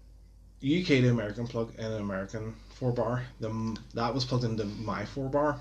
UK 0.60 0.86
to 0.86 1.09
American 1.09 1.47
plug 1.47 1.72
and 1.78 1.93
an 1.94 2.01
American 2.01 2.56
four 2.74 2.90
bar. 2.90 3.22
The 3.39 3.78
that 3.94 4.12
was 4.12 4.24
plugged 4.24 4.43
into 4.43 4.64
my 4.64 5.05
four 5.05 5.28
bar, 5.28 5.60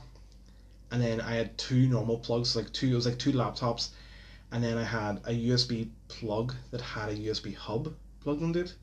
and 0.89 0.99
then 0.99 1.21
I 1.21 1.35
had 1.35 1.55
two 1.55 1.87
normal 1.87 2.17
plugs, 2.17 2.55
like 2.55 2.73
two. 2.73 2.93
It 2.93 2.95
was 2.95 3.05
like 3.05 3.19
two 3.19 3.31
laptops, 3.31 3.89
and 4.51 4.63
then 4.63 4.75
I 4.75 4.83
had 4.83 5.17
a 5.25 5.33
USB 5.49 5.89
plug 6.07 6.55
that 6.71 6.81
had 6.81 7.09
a 7.09 7.15
USB 7.15 7.55
hub 7.55 7.93
plugged 8.21 8.41
into 8.41 8.61
it. 8.61 8.73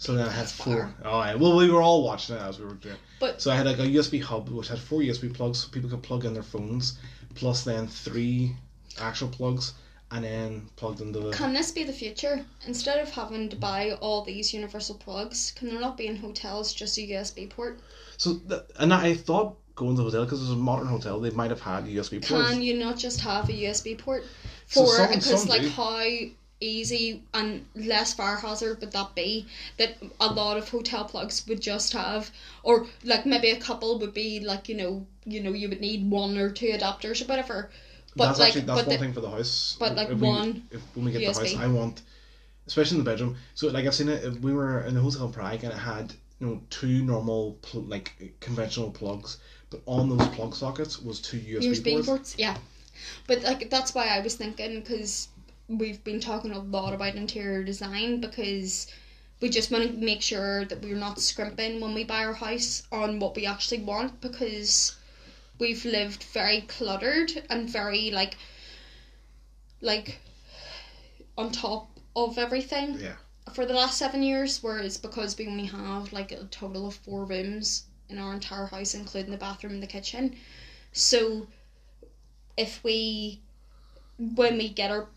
So 0.00 0.14
then 0.14 0.28
I 0.28 0.30
had 0.30 0.46
four. 0.46 0.94
Oh, 1.04 1.24
yeah. 1.24 1.34
Well, 1.34 1.56
we 1.56 1.68
were 1.68 1.82
all 1.82 2.04
watching 2.04 2.36
it 2.36 2.40
as 2.40 2.60
we 2.60 2.66
were 2.66 2.74
doing. 2.74 2.94
But 3.18 3.42
So 3.42 3.50
I 3.50 3.56
had 3.56 3.66
like 3.66 3.80
a 3.80 3.82
USB 3.96 4.22
hub 4.22 4.48
which 4.48 4.68
had 4.68 4.78
four 4.78 5.00
USB 5.00 5.34
plugs 5.34 5.58
so 5.58 5.68
people 5.70 5.90
could 5.90 6.04
plug 6.04 6.24
in 6.24 6.34
their 6.34 6.44
phones, 6.44 6.98
plus 7.34 7.64
then 7.64 7.88
three 7.88 8.54
actual 9.00 9.28
plugs, 9.28 9.74
and 10.10 10.24
then 10.24 10.68
plugged 10.76 11.00
into 11.00 11.20
the. 11.20 11.30
can 11.32 11.52
this 11.52 11.70
be 11.70 11.84
the 11.84 11.92
future? 11.92 12.44
Instead 12.66 12.98
of 12.98 13.10
having 13.10 13.48
to 13.48 13.56
buy 13.56 13.92
all 14.00 14.22
these 14.24 14.52
universal 14.54 14.94
plugs, 14.96 15.52
can 15.56 15.68
there 15.68 15.80
not 15.80 15.96
be 15.96 16.06
in 16.06 16.16
hotels 16.16 16.72
just 16.72 16.98
a 16.98 17.02
USB 17.02 17.48
port? 17.48 17.80
So 18.16 18.34
th- 18.48 18.62
and 18.78 18.92
I 18.92 19.14
thought 19.14 19.56
going 19.78 19.96
to 19.96 20.02
the 20.02 20.10
hotel 20.10 20.24
because 20.24 20.40
it 20.40 20.44
was 20.44 20.52
a 20.52 20.56
modern 20.56 20.88
hotel, 20.88 21.20
they 21.20 21.30
might 21.30 21.50
have 21.50 21.60
had 21.60 21.84
USB 21.84 22.20
plugs. 22.24 22.50
Can 22.50 22.62
you 22.62 22.74
not 22.74 22.98
just 22.98 23.20
have 23.20 23.48
a 23.48 23.52
USB 23.52 23.96
port 23.96 24.24
for 24.66 25.06
because 25.08 25.42
some 25.42 25.48
like 25.48 25.62
do. 25.62 25.68
how 25.68 26.04
easy 26.60 27.22
and 27.34 27.64
less 27.76 28.14
fire 28.14 28.36
hazard 28.36 28.80
would 28.80 28.90
that 28.90 29.14
be 29.14 29.46
that 29.76 29.96
a 30.20 30.26
lot 30.26 30.56
of 30.56 30.68
hotel 30.68 31.04
plugs 31.04 31.46
would 31.46 31.60
just 31.60 31.92
have 31.92 32.32
or 32.64 32.86
like 33.04 33.24
maybe 33.24 33.50
a 33.50 33.60
couple 33.60 33.98
would 34.00 34.12
be 34.12 34.40
like 34.40 34.68
you 34.68 34.74
know 34.74 35.06
you 35.24 35.40
know 35.40 35.52
you 35.52 35.68
would 35.68 35.80
need 35.80 36.10
one 36.10 36.36
or 36.36 36.50
two 36.50 36.66
adapters 36.66 37.22
or 37.22 37.26
whatever 37.26 37.70
but 38.18 38.26
that's 38.26 38.38
like 38.38 38.48
actually 38.48 38.62
that's 38.62 38.86
one 38.86 38.88
the, 38.88 38.98
thing 38.98 39.12
for 39.12 39.20
the 39.20 39.30
house. 39.30 39.76
but, 39.78 39.94
like, 39.94 40.10
if 40.10 40.18
we, 40.18 40.28
one 40.28 40.62
if 40.70 40.82
when 40.94 41.06
we 41.06 41.12
get 41.12 41.20
the 41.20 41.26
house, 41.26 41.54
I 41.56 41.66
want, 41.66 42.02
especially 42.66 42.98
in 42.98 43.04
the 43.04 43.10
bedroom. 43.10 43.36
So 43.54 43.68
like 43.68 43.86
I've 43.86 43.94
seen 43.94 44.08
it. 44.08 44.24
if 44.24 44.40
We 44.40 44.52
were 44.52 44.82
in 44.82 44.94
the 44.94 45.00
hotel 45.00 45.26
in 45.26 45.32
Prague 45.32 45.64
and 45.64 45.72
it 45.72 45.78
had 45.78 46.12
you 46.40 46.46
know 46.46 46.62
two 46.70 47.02
normal 47.02 47.58
pl- 47.62 47.82
like 47.82 48.34
conventional 48.40 48.90
plugs, 48.90 49.38
but 49.70 49.80
on 49.86 50.08
those 50.08 50.28
plug 50.28 50.54
sockets 50.54 51.00
was 51.00 51.20
two 51.20 51.38
USB, 51.38 51.70
USB 51.70 51.92
ports. 51.92 52.06
ports 52.06 52.34
yeah 52.38 52.56
but 53.26 53.42
like 53.42 53.70
that's 53.70 53.94
why 53.94 54.08
I 54.08 54.20
was 54.20 54.34
thinking 54.34 54.80
because 54.80 55.28
we've 55.68 56.02
been 56.04 56.20
talking 56.20 56.52
a 56.52 56.58
lot 56.58 56.94
about 56.94 57.14
interior 57.14 57.62
design 57.62 58.20
because 58.20 58.86
we 59.40 59.48
just 59.48 59.70
want 59.70 59.84
to 59.84 59.96
make 59.96 60.22
sure 60.22 60.64
that 60.64 60.82
we're 60.82 60.96
not 60.96 61.20
scrimping 61.20 61.80
when 61.80 61.94
we 61.94 62.04
buy 62.04 62.24
our 62.24 62.32
house 62.32 62.82
on 62.90 63.20
what 63.20 63.36
we 63.36 63.46
actually 63.46 63.82
want 63.82 64.20
because 64.20 64.96
we've 65.58 65.84
lived 65.84 66.24
very 66.24 66.62
cluttered 66.62 67.42
and 67.50 67.68
very 67.68 68.10
like 68.10 68.36
like 69.80 70.18
on 71.36 71.50
top 71.52 71.88
of 72.16 72.38
everything 72.38 72.98
Yeah. 73.00 73.16
for 73.52 73.64
the 73.66 73.74
last 73.74 73.98
seven 73.98 74.22
years 74.22 74.62
whereas 74.62 74.96
because 74.96 75.36
we 75.38 75.46
only 75.46 75.66
have 75.66 76.12
like 76.12 76.32
a 76.32 76.44
total 76.44 76.86
of 76.86 76.94
four 76.94 77.24
rooms 77.24 77.84
in 78.08 78.18
our 78.18 78.32
entire 78.34 78.66
house 78.66 78.94
including 78.94 79.30
the 79.30 79.36
bathroom 79.38 79.74
and 79.74 79.82
the 79.82 79.86
kitchen 79.86 80.34
so 80.92 81.46
if 82.56 82.82
we 82.82 83.40
when 84.18 84.58
we 84.58 84.68
get 84.68 84.90
our 84.90 85.08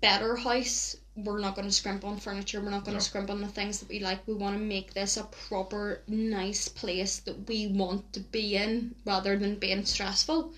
better 0.00 0.36
house 0.36 0.96
we're 1.16 1.38
not 1.40 1.54
going 1.54 1.66
to 1.66 1.72
scrimp 1.72 2.04
on 2.04 2.18
furniture 2.18 2.60
we're 2.60 2.70
not 2.70 2.84
going 2.84 2.96
to 2.96 3.02
No. 3.02 3.08
scrimp 3.08 3.30
on 3.30 3.40
the 3.40 3.48
things 3.48 3.78
that 3.80 3.88
we 3.88 4.00
like 4.00 4.26
we 4.26 4.34
want 4.34 4.54
to 4.56 4.62
make 4.62 4.92
this 4.94 5.16
a 5.16 5.24
proper 5.24 6.00
nice 6.06 6.68
place 6.68 7.18
that 7.20 7.48
we 7.48 7.68
want 7.68 8.12
to 8.12 8.20
be 8.20 8.56
in 8.56 8.94
rather 9.04 9.36
than 9.38 9.56
being 9.56 9.84
stressful 9.84 10.52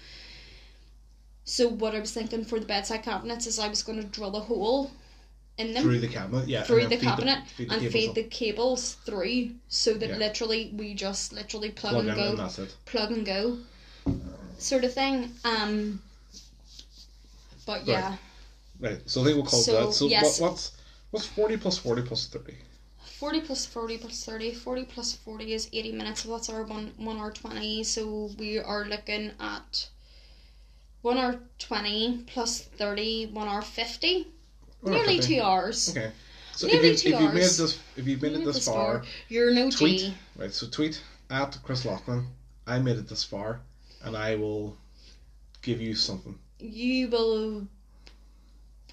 so 1.44 1.68
what 1.68 1.94
i 1.94 2.01
was 2.01 2.12
thinking 2.12 2.44
for 2.44 2.59
the 2.59 2.66
bedside 2.66 3.02
cabinets 3.02 3.47
is 3.47 3.59
i 3.59 3.68
was 3.68 3.82
going 3.82 4.01
to 4.01 4.06
drill 4.09 4.35
a 4.36 4.40
hole 4.40 4.90
in 5.59 5.74
them 5.74 5.82
Through 5.82 5.98
the 6.01 6.09
cabinet, 6.09 6.47
yeah. 6.48 6.59
and 6.59 6.66
through 6.66 6.80
then 6.82 6.90
the 6.90 6.97
feed 6.98 7.05
cabinet 7.09 7.39
and 7.59 7.93
feed 7.93 8.09
up. 8.10 8.14
the 8.14 8.22
cables 8.24 8.94
through 9.05 9.51
so 9.68 9.94
that 9.94 10.09
Yeah. 10.10 10.16
literally 10.16 10.70
we 10.76 10.94
just 10.94 11.32
literally 11.32 11.70
plug, 11.70 11.93
plug 11.94 12.06
and 12.06 12.16
go 12.16 12.43
and 12.44 12.68
plug 12.85 13.10
and 13.12 13.26
go 13.26 13.59
sort 14.59 14.85
of 14.85 14.93
thing 14.93 15.30
um 15.44 16.01
but 17.66 17.86
yeah 17.86 18.16
Right. 18.80 19.00
So 19.06 19.20
I 19.20 19.24
think 19.24 19.36
we'll 19.36 19.46
call 19.46 19.60
So, 19.60 19.86
that. 19.86 19.92
So 19.92 20.06
yes. 20.06 20.40
what, 20.40 20.50
what's 20.50 20.72
what's 21.10 21.26
forty 21.26 21.56
plus 21.56 21.78
forty 21.78 22.02
plus 22.02 22.26
thirty? 22.26 22.56
40 23.18 23.40
plus 23.40 23.66
40 23.66 23.98
plus 23.98 24.24
30. 24.24 24.52
40 24.55 24.84
plus 24.84 25.12
40 25.14 25.52
is 25.52 25.68
80 25.72 25.92
minutes, 25.92 26.22
so 26.22 26.30
that's 26.30 26.48
our 26.50 26.62
one, 26.62 26.92
1 26.98 27.18
hour 27.18 27.32
20. 27.32 27.82
So 27.82 28.30
we 28.38 28.59
are 28.60 28.84
looking 28.84 29.32
at 29.40 29.88
1 31.02 31.18
hour 31.18 31.40
20 31.59 32.24
plus 32.28 32.62
30, 32.62 33.26
1 33.32 33.48
hour 33.48 33.62
50. 33.62 34.26
One 34.82 34.94
hour 34.94 34.98
Nearly 35.00 35.16
50. 35.16 35.34
2 35.36 35.42
hours. 35.42 35.90
Okay. 35.96 36.12
So 36.55 36.66
Nearly 36.68 36.90
if, 36.90 37.05
you, 37.05 37.10
two 37.10 37.16
if 37.16 37.22
you've 37.22 37.34
made 37.34 37.42
this 37.42 37.80
if 37.96 38.06
you've 38.06 38.22
made 38.22 38.32
it 38.32 38.44
this 38.44 38.64
far, 38.66 39.02
You're 39.28 39.52
no 39.52 39.70
tweet 39.70 40.00
G. 40.00 40.14
right. 40.36 40.52
So 40.52 40.66
tweet 40.68 41.02
at 41.30 41.59
Chris 41.64 41.84
Laughlin. 41.84 42.26
I 42.66 42.78
made 42.78 42.98
it 42.98 43.09
this 43.09 43.24
far, 43.24 43.60
and 44.05 44.16
I 44.16 44.34
will 44.36 44.76
give 45.62 45.80
you 45.80 45.94
something. 45.94 46.38
You 46.60 47.09
will 47.09 47.66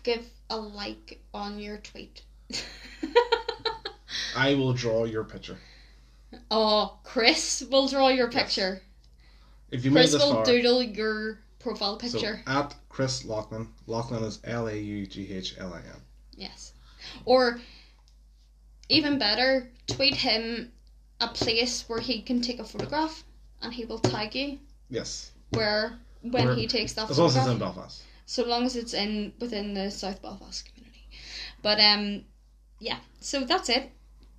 give 0.05 0.25
a 0.49 0.55
like 0.55 1.19
on 1.33 1.59
your 1.59 1.77
tweet. 1.79 2.21
I 4.35 4.53
will 4.53 4.71
draw 4.73 5.03
your 5.05 5.23
picture. 5.23 5.57
oh, 6.51 6.97
Chris 7.03 7.63
will 7.69 7.87
draw 7.87 8.09
your 8.09 8.29
picture. 8.29 8.81
If 9.71 9.83
you 9.83 9.91
made 9.91 10.01
Chris 10.01 10.13
this 10.13 10.23
will 10.23 10.33
far, 10.33 10.45
doodle 10.45 10.83
your 10.83 11.39
profile 11.59 11.99
so 11.99 12.07
picture. 12.11 12.41
at 12.45 12.75
Chris 12.87 13.25
Laughlin. 13.25 13.67
Laughlin 13.87 14.23
is 14.23 14.39
L 14.43 14.67
A 14.67 14.77
U 14.77 15.07
G 15.07 15.33
H 15.33 15.55
L 15.57 15.73
I 15.73 15.79
N. 15.79 16.01
Yes. 16.37 16.73
Or 17.25 17.59
even 18.87 19.17
better, 19.17 19.67
tweet 19.87 20.15
him 20.15 20.71
a 21.19 21.27
place 21.27 21.83
where 21.87 21.99
he 21.99 22.21
can 22.21 22.41
take 22.41 22.59
a 22.59 22.63
photograph 22.63 23.23
and 23.61 23.73
he 23.73 23.85
will 23.85 23.99
tag 23.99 24.35
you 24.35 24.59
Yes, 24.89 25.31
where 25.51 25.97
when 26.21 26.45
Where- 26.45 26.55
he 26.55 26.67
takes 26.67 26.93
that 26.93 27.09
as 27.09 27.17
long 27.17 27.29
as 27.29 27.37
it's 27.37 27.47
in 27.47 27.57
Belfast. 27.57 28.03
So 28.25 28.43
long 28.45 28.65
as 28.65 28.75
it's 28.75 28.93
in 28.93 29.33
within 29.39 29.73
the 29.73 29.89
South 29.91 30.21
Belfast 30.21 30.67
community. 30.67 31.07
But 31.61 31.79
um 31.79 32.25
yeah, 32.79 32.97
so 33.19 33.45
that's 33.45 33.69
it. 33.69 33.91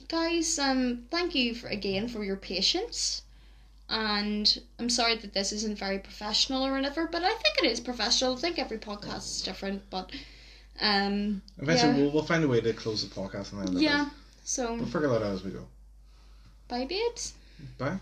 Guys, 0.08 0.58
um 0.58 1.04
thank 1.10 1.34
you 1.34 1.54
for 1.54 1.68
again 1.68 2.08
for 2.08 2.24
your 2.24 2.36
patience. 2.36 3.22
And 3.88 4.58
I'm 4.80 4.90
sorry 4.90 5.14
that 5.16 5.32
this 5.32 5.52
isn't 5.52 5.78
very 5.78 6.00
professional 6.00 6.66
or 6.66 6.72
whatever, 6.72 7.06
but 7.06 7.22
I 7.22 7.28
think 7.34 7.58
it 7.62 7.70
is 7.70 7.78
professional. 7.80 8.36
I 8.36 8.40
think 8.40 8.58
every 8.58 8.78
podcast 8.78 9.18
is 9.36 9.42
different, 9.42 9.82
but 9.90 10.10
um 10.80 11.42
Eventually, 11.58 11.92
Yeah. 11.92 11.96
we'll, 12.02 12.10
we'll 12.10 12.24
find 12.24 12.42
a 12.44 12.48
way 12.48 12.60
to 12.60 12.72
close 12.72 13.06
the 13.08 13.14
podcast 13.14 13.52
and 13.52 13.76
it. 13.76 13.82
yeah. 13.82 14.10
So 14.44 14.74
We'll 14.74 14.86
figure 14.86 15.08
that 15.08 15.22
out 15.22 15.34
as 15.34 15.42
we 15.44 15.50
go. 15.52 15.66
bye 16.68 16.84
babes. 16.84 17.34
Bye. 17.78 17.98